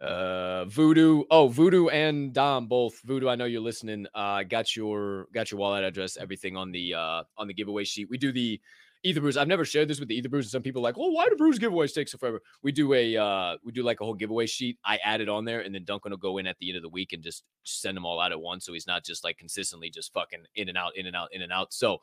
Uh, 0.00 0.64
Voodoo. 0.64 1.22
Oh, 1.30 1.48
Voodoo 1.48 1.88
and 1.88 2.32
Dom 2.32 2.66
both. 2.66 3.00
Voodoo, 3.04 3.28
I 3.28 3.36
know 3.36 3.44
you're 3.44 3.60
listening. 3.60 4.06
Uh, 4.14 4.42
got 4.42 4.74
your 4.74 5.28
got 5.32 5.50
your 5.50 5.60
wallet 5.60 5.84
address, 5.84 6.16
everything 6.16 6.56
on 6.56 6.72
the 6.72 6.94
uh 6.94 7.22
on 7.38 7.46
the 7.46 7.54
giveaway 7.54 7.84
sheet. 7.84 8.08
We 8.10 8.18
do 8.18 8.32
the 8.32 8.60
Ether 9.04 9.20
Brews. 9.20 9.36
I've 9.36 9.48
never 9.48 9.66
shared 9.66 9.88
this 9.88 10.00
with 10.00 10.08
the 10.08 10.16
Ether 10.16 10.30
Brews. 10.30 10.46
And 10.46 10.50
some 10.50 10.62
people 10.62 10.80
are 10.80 10.84
like, 10.84 10.96
well, 10.96 11.12
why 11.12 11.28
do 11.28 11.36
brews 11.36 11.58
giveaways 11.58 11.94
take 11.94 12.08
so 12.08 12.16
forever? 12.16 12.40
We 12.62 12.72
do 12.72 12.94
a 12.94 13.16
uh 13.16 13.56
we 13.62 13.70
do 13.70 13.82
like 13.82 14.00
a 14.00 14.04
whole 14.04 14.14
giveaway 14.14 14.46
sheet. 14.46 14.78
I 14.84 14.96
add 15.04 15.20
it 15.20 15.28
on 15.28 15.44
there, 15.44 15.60
and 15.60 15.74
then 15.74 15.84
Duncan 15.84 16.10
will 16.10 16.16
go 16.16 16.38
in 16.38 16.46
at 16.46 16.58
the 16.58 16.70
end 16.70 16.76
of 16.76 16.82
the 16.82 16.88
week 16.88 17.12
and 17.12 17.22
just 17.22 17.44
send 17.64 17.96
them 17.96 18.06
all 18.06 18.18
out 18.18 18.32
at 18.32 18.40
once. 18.40 18.64
So 18.64 18.72
he's 18.72 18.86
not 18.86 19.04
just 19.04 19.22
like 19.22 19.36
consistently 19.36 19.90
just 19.90 20.12
fucking 20.12 20.44
in 20.56 20.68
and 20.68 20.78
out, 20.78 20.96
in 20.96 21.06
and 21.06 21.14
out, 21.14 21.28
in 21.32 21.42
and 21.42 21.52
out. 21.52 21.72
So 21.74 21.98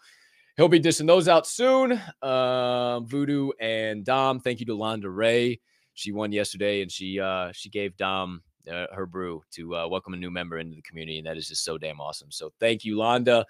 he'll 0.57 0.67
be 0.67 0.79
dishing 0.79 1.07
those 1.07 1.27
out 1.27 1.47
soon. 1.47 1.99
Um, 2.21 3.07
Voodoo 3.07 3.49
and 3.59 4.05
Dom. 4.05 4.39
Thank 4.39 4.59
you 4.59 4.67
to 4.67 4.77
Londa 4.77 5.13
Ray. 5.13 5.59
She 5.95 6.11
won 6.11 6.31
yesterday, 6.31 6.83
and 6.83 6.91
she 6.91 7.19
uh 7.19 7.51
she 7.51 7.69
gave 7.69 7.97
Dom 7.97 8.43
uh, 8.71 8.85
her 8.93 9.07
brew 9.07 9.41
to 9.51 9.75
uh, 9.75 9.87
welcome 9.87 10.13
a 10.13 10.17
new 10.17 10.29
member 10.29 10.59
into 10.59 10.75
the 10.75 10.81
community, 10.83 11.17
and 11.17 11.25
that 11.25 11.37
is 11.37 11.47
just 11.47 11.63
so 11.63 11.79
damn 11.79 11.99
awesome. 11.99 12.31
So 12.31 12.53
thank 12.59 12.85
you, 12.85 12.95
Londa. 12.95 13.45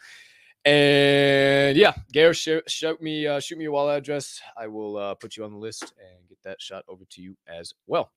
And 0.63 1.75
yeah, 1.75 1.93
Garrett, 2.11 2.37
shoot, 2.37 2.69
shoot 2.69 3.01
me, 3.01 3.25
uh, 3.25 3.39
shoot 3.39 3.57
me 3.57 3.63
your 3.63 3.71
wallet 3.71 3.97
address. 3.97 4.39
I 4.55 4.67
will 4.67 4.97
uh, 4.97 5.15
put 5.15 5.35
you 5.35 5.43
on 5.43 5.51
the 5.51 5.57
list 5.57 5.93
and 5.99 6.29
get 6.29 6.37
that 6.43 6.61
shot 6.61 6.83
over 6.87 7.03
to 7.09 7.21
you 7.21 7.35
as 7.47 7.73
well. 7.87 8.11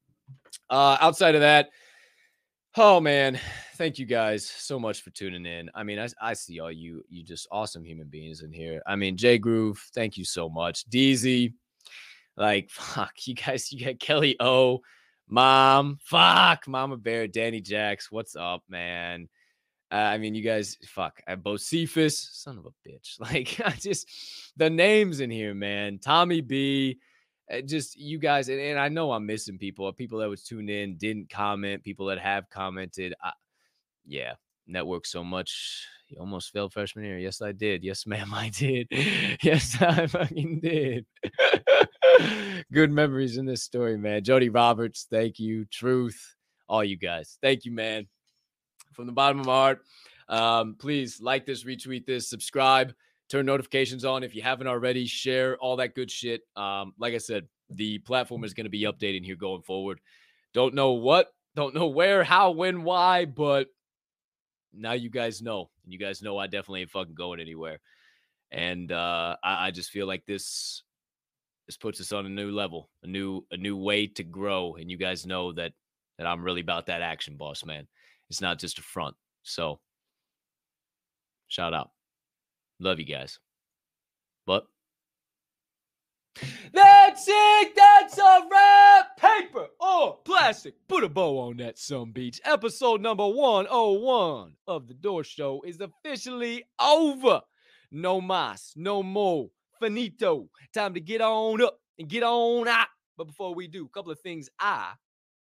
Uh, 0.69 0.99
outside 1.01 1.35
of 1.35 1.41
that, 1.41 1.71
oh 2.77 3.01
man, 3.01 3.39
thank 3.77 3.99
you 3.99 4.05
guys 4.05 4.47
so 4.47 4.79
much 4.79 5.01
for 5.03 5.11
tuning 5.11 5.47
in. 5.47 5.71
I 5.75 5.85
mean, 5.85 5.99
I, 5.99 6.09
I 6.21 6.35
see 6.35 6.61
all 6.61 6.73
you, 6.73 7.03
you 7.09 7.25
just 7.25 7.49
awesome 7.51 7.85
human 7.85 8.09
beings 8.09 8.43
in 8.43 8.53
here. 8.53 8.83
I 8.87 8.97
mean, 8.97 9.16
Jay 9.16 9.39
Groove, 9.39 9.83
thank 9.95 10.19
you 10.19 10.25
so 10.25 10.49
much. 10.49 10.89
DZ, 10.91 11.53
Like, 12.37 12.69
fuck, 12.71 13.12
you 13.27 13.35
guys, 13.35 13.73
you 13.73 13.85
got 13.85 14.01
Kelly 14.01 14.37
O, 14.41 14.81
Mom, 15.29 15.99
fuck, 16.05 16.69
Mama 16.69 16.99
Bear, 16.99 17.27
Danny 17.27 17.62
Jacks. 17.62 18.12
What's 18.12 18.37
up, 18.37 18.62
man? 18.69 19.29
Uh, 19.95 19.99
I 19.99 20.19
mean, 20.19 20.35
you 20.35 20.43
guys, 20.43 20.77
fuck, 20.89 21.23
uh, 21.29 21.37
Bocephus, 21.37 22.15
son 22.33 22.59
of 22.59 22.66
a 22.66 22.89
bitch. 22.89 23.15
Like, 23.21 23.61
I 23.65 23.71
just, 23.79 24.09
the 24.57 24.69
names 24.69 25.21
in 25.21 25.31
here, 25.31 25.55
man. 25.55 26.01
Tommy 26.01 26.41
B, 26.41 26.99
uh, 27.49 27.61
just 27.61 27.97
you 27.97 28.19
guys, 28.19 28.49
and, 28.49 28.61
and 28.61 28.77
I 28.77 28.89
know 28.89 29.12
I'm 29.12 29.25
missing 29.25 29.57
people, 29.57 29.87
uh, 29.87 29.93
people 29.93 30.19
that 30.19 30.29
was 30.29 30.43
tuned 30.43 30.69
in, 30.69 30.97
didn't 30.97 31.31
comment, 31.31 31.85
people 31.85 32.07
that 32.07 32.19
have 32.19 32.51
commented. 32.51 33.15
I, 33.23 33.31
yeah, 34.05 34.33
network 34.66 35.07
so 35.07 35.23
much. 35.23 35.87
You 36.09 36.19
almost 36.19 36.53
failed 36.53 36.73
freshman 36.73 37.05
year. 37.05 37.19
Yes, 37.19 37.41
I 37.41 37.53
did. 37.53 37.85
Yes, 37.85 38.05
ma'am, 38.07 38.35
I 38.35 38.49
did. 38.49 38.89
yes, 39.45 39.81
I 39.81 40.09
fucking 40.09 40.59
did. 40.59 41.07
Good 42.73 42.91
memories 42.91 43.37
in 43.37 43.47
this 43.47 43.62
story, 43.62 43.97
man. 43.97 44.25
Jody 44.25 44.49
Roberts, 44.49 45.07
thank 45.09 45.39
you. 45.39 45.66
Truth, 45.66 46.35
all 46.69 46.83
you 46.83 46.97
guys, 46.97 47.39
thank 47.41 47.65
you, 47.65 47.71
man. 47.71 48.09
From 48.95 49.07
the 49.07 49.12
bottom 49.12 49.41
of 49.41 49.47
my 49.47 49.53
heart, 49.53 49.85
um, 50.29 50.77
please 50.79 51.21
like 51.21 51.47
this, 51.47 51.65
retweet 51.65 52.07
this, 52.07 52.29
subscribe, 52.29 52.95
turn 53.29 53.47
notifications 53.47 54.05
on 54.05 54.23
if 54.23 54.35
you 54.35 54.43
haven't 54.43 54.66
already. 54.66 55.07
Share 55.07 55.57
all 55.59 55.77
that 55.77 55.95
good 55.95 56.11
shit. 56.11 56.43
Um, 56.57 56.95
like 56.99 57.15
I 57.15 57.19
said, 57.19 57.47
the 57.71 57.99
platform 57.99 58.45
is 58.45 58.55
going 58.55 58.65
to 58.65 58.71
be 58.71 58.83
updating 58.83 59.25
here 59.25 59.37
going 59.37 59.62
forward. 59.62 60.01
Don't 60.53 60.75
know 60.75 60.93
what, 60.93 61.35
don't 61.57 61.75
know 61.75 61.89
where, 61.89 62.25
how, 62.25 62.53
when, 62.53 62.85
why, 62.85 63.25
but 63.25 63.69
now 64.73 64.93
you 64.93 65.11
guys 65.11 65.43
know. 65.43 65.71
And 65.85 65.93
you 65.93 65.99
guys 65.99 66.23
know 66.23 66.39
I 66.39 66.47
definitely 66.47 66.83
ain't 66.83 66.91
fucking 66.91 67.15
going 67.15 67.41
anywhere. 67.41 67.81
And 68.51 68.93
uh, 68.93 69.37
I, 69.43 69.66
I 69.66 69.71
just 69.71 69.91
feel 69.91 70.07
like 70.07 70.27
this 70.27 70.83
this 71.66 71.77
puts 71.79 72.01
us 72.01 72.12
on 72.12 72.27
a 72.27 72.29
new 72.29 72.51
level, 72.51 72.91
a 73.03 73.07
new 73.07 73.45
a 73.51 73.57
new 73.57 73.77
way 73.77 74.07
to 74.07 74.23
grow. 74.23 74.75
And 74.75 74.91
you 74.91 74.97
guys 74.97 75.27
know 75.27 75.53
that 75.53 75.73
that 76.19 76.27
I'm 76.27 76.45
really 76.45 76.61
about 76.61 76.87
that 76.87 77.03
action, 77.03 77.37
boss 77.37 77.65
man. 77.65 77.87
It's 78.35 78.40
not 78.40 78.59
just 78.59 78.81
a 78.81 78.82
front. 78.82 79.15
So 79.44 79.78
shout 81.47 81.73
out. 81.73 81.93
Love 82.81 82.98
you 82.98 83.05
guys. 83.05 83.39
But 84.44 84.66
that's 86.73 87.27
it. 87.28 87.77
That's 87.77 88.19
a 88.19 88.43
wrap. 88.51 89.16
Paper 89.19 89.69
or 89.78 90.19
plastic. 90.24 90.74
Put 90.89 91.05
a 91.05 91.09
bow 91.09 91.39
on 91.39 91.59
that, 91.59 91.78
some 91.78 92.11
beach. 92.11 92.40
Episode 92.44 93.01
number 93.01 93.24
101 93.24 94.56
of 94.66 94.89
The 94.89 94.94
Door 94.94 95.23
Show 95.23 95.62
is 95.65 95.81
officially 95.81 96.65
over. 96.81 97.40
No 97.93 98.20
mas, 98.20 98.73
no 98.74 99.05
more. 99.05 99.51
Finito. 99.78 100.48
Time 100.73 100.94
to 100.94 101.01
get 101.01 101.20
on 101.20 101.62
up 101.62 101.78
and 102.01 102.09
get 102.09 102.24
on 102.24 102.66
out. 102.66 102.89
But 103.16 103.28
before 103.28 103.55
we 103.55 103.69
do, 103.69 103.85
a 103.85 103.89
couple 103.90 104.11
of 104.11 104.19
things 104.19 104.48
I 104.59 104.94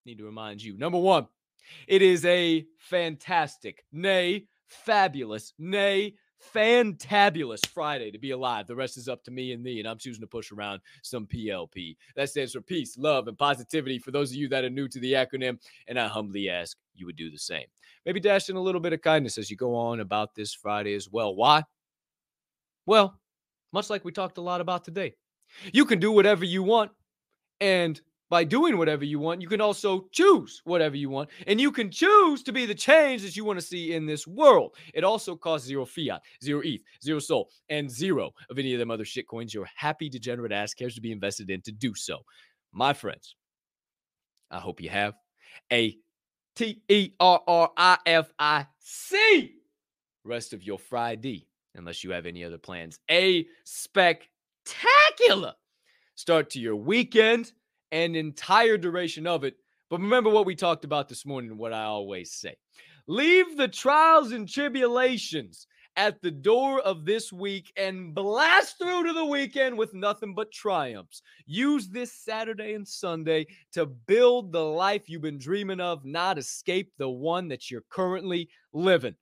need 0.05 0.19
to 0.19 0.25
remind 0.25 0.61
you. 0.61 0.77
Number 0.77 0.99
one, 0.99 1.29
it 1.87 2.03
is 2.03 2.25
a 2.25 2.67
fantastic, 2.79 3.85
nay, 3.93 4.47
fabulous, 4.67 5.53
nay, 5.59 6.15
fantabulous 6.55 7.65
Friday 7.67 8.11
to 8.11 8.19
be 8.19 8.33
alive. 8.33 8.67
The 8.67 8.75
rest 8.75 8.97
is 8.97 9.09
up 9.09 9.23
to 9.25 9.31
me 9.31 9.53
and 9.53 9.65
thee, 9.65 9.79
and 9.79 9.89
I'm 9.89 9.99
choosing 9.99 10.21
to 10.23 10.27
push 10.27 10.51
around 10.51 10.81
some 11.03 11.27
PLP. 11.27 11.97
That 12.17 12.31
stands 12.31 12.53
for 12.53 12.61
peace, 12.61 12.99
love, 12.99 13.29
and 13.29 13.39
positivity 13.39 13.99
for 13.99 14.11
those 14.11 14.31
of 14.31 14.37
you 14.37 14.49
that 14.49 14.65
are 14.65 14.71
new 14.71 14.89
to 14.89 15.01
the 15.01 15.13
acronym, 15.13 15.59
and 15.87 15.99
I 15.99 16.09
humbly 16.09 16.49
ask 16.49 16.77
you 16.95 17.07
would 17.07 17.17
do 17.17 17.31
the 17.31 17.39
same. 17.39 17.67
Maybe 18.05 18.21
dash 18.21 18.49
in 18.49 18.57
a 18.57 18.61
little 18.61 18.81
bit 18.81 18.93
of 18.93 19.03
kindness 19.03 19.39
as 19.39 19.51
you 19.51 19.57
go 19.57 19.75
on 19.75 20.01
about 20.01 20.35
this 20.35 20.53
Friday 20.53 20.95
as 20.95 21.09
well. 21.09 21.35
Why? 21.35 21.63
Well, 22.87 23.21
much 23.73 23.89
like 23.89 24.05
we 24.05 24.13
talked 24.13 24.39
a 24.39 24.43
lot 24.43 24.61
about 24.61 24.85
today, 24.85 25.15
you 25.73 25.85
can 25.85 26.01
do 26.01 26.13
whatever 26.13 26.45
you 26.45 26.63
want, 26.63 26.91
and 27.61 28.01
by 28.33 28.43
doing 28.45 28.79
whatever 28.79 29.05
you 29.05 29.19
want, 29.19 29.43
you 29.43 29.47
can 29.47 29.61
also 29.61 30.07
choose 30.11 30.63
whatever 30.65 30.97
you 30.97 31.11
want. 31.11 31.29
And 31.47 31.61
you 31.61 31.71
can 31.71 31.91
choose 31.91 32.43
to 32.45 32.51
be 32.51 32.65
the 32.65 32.75
change 32.75 33.21
that 33.25 33.37
you 33.37 33.45
want 33.45 33.61
to 33.61 33.67
see 33.67 33.93
in 33.93 34.07
this 34.07 34.27
world. 34.27 34.75
It 34.95 35.05
also 35.05 35.37
costs 35.37 35.67
zero 35.67 35.85
fiat, 35.85 36.23
zero 36.43 36.63
ETH, 36.65 36.81
zero 37.05 37.19
SOL, 37.19 37.51
and 37.69 37.91
zero 37.91 38.31
of 38.49 38.59
any 38.59 38.73
of 38.73 38.79
them 38.79 38.91
other 38.91 39.05
shit 39.05 39.29
coins 39.29 39.53
your 39.53 39.69
happy 39.77 40.09
degenerate 40.09 40.51
ass 40.51 40.73
cares 40.73 40.95
to 40.95 41.03
be 41.03 41.13
invested 41.13 41.51
in 41.51 41.61
to 41.61 41.73
do 41.73 41.95
so. 41.95 42.21
My 42.73 42.95
friends, 42.95 43.37
I 44.51 44.61
hope 44.61 44.81
you 44.81 44.89
have 44.89 45.13
a 45.71 45.95
T 46.57 46.81
E 46.89 47.11
R 47.21 47.43
R 47.47 47.71
I 47.77 47.99
F 48.07 48.33
I 48.39 48.67
C 48.79 49.57
rest 50.25 50.55
of 50.55 50.63
your 50.63 50.79
Friday, 50.79 51.49
unless 51.75 52.03
you 52.03 52.13
have 52.13 52.25
any 52.25 52.45
other 52.45 52.57
plans. 52.57 52.99
A 53.11 53.45
spectacular 53.67 55.53
start 56.15 56.49
to 56.49 56.61
your 56.61 56.77
weekend 56.77 57.53
and 57.93 58.17
entire 58.17 58.77
duration 58.77 59.27
of 59.27 59.45
it. 59.45 59.55
But 59.91 60.01
remember 60.01 60.31
what 60.31 60.47
we 60.47 60.57
talked 60.57 60.85
about 60.85 61.09
this 61.09 61.25
morning, 61.25 61.57
what 61.57 61.73
I 61.73 61.85
always 61.85 62.33
say 62.33 62.57
leave 63.07 63.57
the 63.57 63.69
trials 63.69 64.33
and 64.33 64.49
tribulations 64.49 65.67
at 65.97 66.21
the 66.23 66.31
door 66.31 66.81
of 66.81 67.05
this 67.05 67.33
week 67.33 67.73
and 67.77 68.15
blast 68.15 68.79
through 68.79 69.07
to 69.07 69.13
the 69.13 69.25
weekend 69.25 69.77
with 69.77 69.93
nothing 69.93 70.35
but 70.35 70.51
triumphs. 70.51 71.23
Use 71.47 71.89
this 71.89 72.13
Saturday 72.13 72.75
and 72.75 72.87
Sunday 72.87 73.47
to 73.73 73.87
build 73.87 74.53
the 74.53 74.65
life 74.65 75.09
you've 75.09 75.23
been 75.23 75.39
dreaming 75.39 75.81
of, 75.81 76.05
not 76.05 76.39
escape 76.39 76.91
the 76.97 77.09
one 77.09 77.49
that 77.49 77.71
you're 77.71 77.85
currently 77.91 78.49
living. 78.73 79.15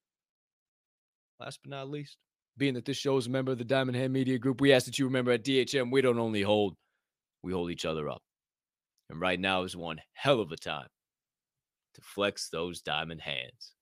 Last 1.41 1.61
but 1.63 1.71
not 1.71 1.91
least, 1.91 2.19
being 2.57 2.75
that 2.75 2.85
this 2.85 2.99
show 2.99 3.17
is 3.17 3.27
a 3.27 3.31
member 3.31 3.51
of 3.51 3.59
the 3.59 3.65
Diamond 3.65 3.97
Hand 3.97 4.13
Media 4.13 4.39
Group, 4.39 4.61
we 4.61 4.73
ask 4.73 4.87
that 4.87 4.99
you 4.99 5.07
remember 5.07 5.33
at 5.33 5.45
DHM, 5.45 5.91
we 5.91 6.03
don't 6.03 6.19
only 6.19 6.43
hold, 6.43 6.77
we 7.43 7.53
hold 7.53 7.71
each 7.71 7.87
other 7.87 8.09
up. 8.09 8.23
And 9.11 9.21
right 9.21 9.41
now 9.41 9.65
is 9.65 9.77
one 9.77 10.01
hell 10.13 10.41
of 10.41 10.53
a 10.53 10.57
time 10.57 10.87
to 11.95 12.01
flex 12.01 12.49
those 12.49 12.81
diamond 12.81 13.21
hands. 13.21 13.75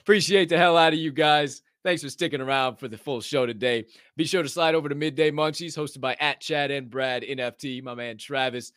Appreciate 0.00 0.48
the 0.48 0.56
hell 0.56 0.76
out 0.76 0.92
of 0.92 0.98
you 0.98 1.10
guys. 1.10 1.62
Thanks 1.82 2.02
for 2.02 2.08
sticking 2.08 2.40
around 2.40 2.76
for 2.76 2.88
the 2.88 2.96
full 2.96 3.20
show 3.20 3.46
today. 3.46 3.86
Be 4.16 4.24
sure 4.24 4.42
to 4.42 4.48
slide 4.48 4.74
over 4.74 4.88
to 4.88 4.94
Midday 4.94 5.30
Munchies, 5.30 5.76
hosted 5.76 6.00
by 6.00 6.14
at 6.20 6.40
Chad 6.40 6.70
and 6.70 6.88
Brad 6.88 7.22
NFT, 7.22 7.82
my 7.82 7.94
man 7.94 8.16
Travis. 8.16 8.72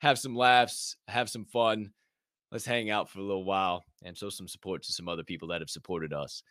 Have 0.00 0.18
some 0.18 0.34
laughs, 0.34 0.96
have 1.06 1.28
some 1.28 1.44
fun. 1.44 1.92
Let's 2.50 2.66
hang 2.66 2.90
out 2.90 3.08
for 3.08 3.20
a 3.20 3.24
little 3.24 3.44
while 3.44 3.84
and 4.02 4.16
show 4.16 4.30
some 4.30 4.48
support 4.48 4.82
to 4.84 4.92
some 4.92 5.08
other 5.08 5.22
people 5.22 5.48
that 5.48 5.60
have 5.60 5.70
supported 5.70 6.12
us. 6.12 6.42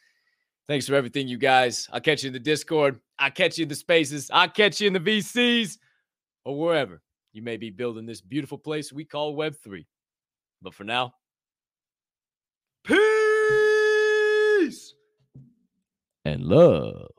Thanks 0.67 0.87
for 0.87 0.95
everything, 0.95 1.27
you 1.27 1.37
guys. 1.37 1.87
I'll 1.91 2.01
catch 2.01 2.23
you 2.23 2.27
in 2.27 2.33
the 2.33 2.39
Discord. 2.39 2.99
I'll 3.19 3.31
catch 3.31 3.57
you 3.57 3.63
in 3.63 3.69
the 3.69 3.75
spaces. 3.75 4.31
I'll 4.33 4.49
catch 4.49 4.79
you 4.79 4.87
in 4.87 4.93
the 4.93 4.99
VCs 4.99 5.77
or 6.45 6.57
wherever 6.57 7.01
you 7.35 7.41
may 7.41 7.57
be 7.57 7.69
building 7.69 8.05
this 8.05 8.21
beautiful 8.21 8.57
place 8.57 8.93
we 8.93 9.03
call 9.03 9.35
Web3. 9.35 9.85
But 10.61 10.73
for 10.73 10.85
now, 10.85 11.13
peace 12.85 12.95
and 16.23 16.41
love. 16.43 17.14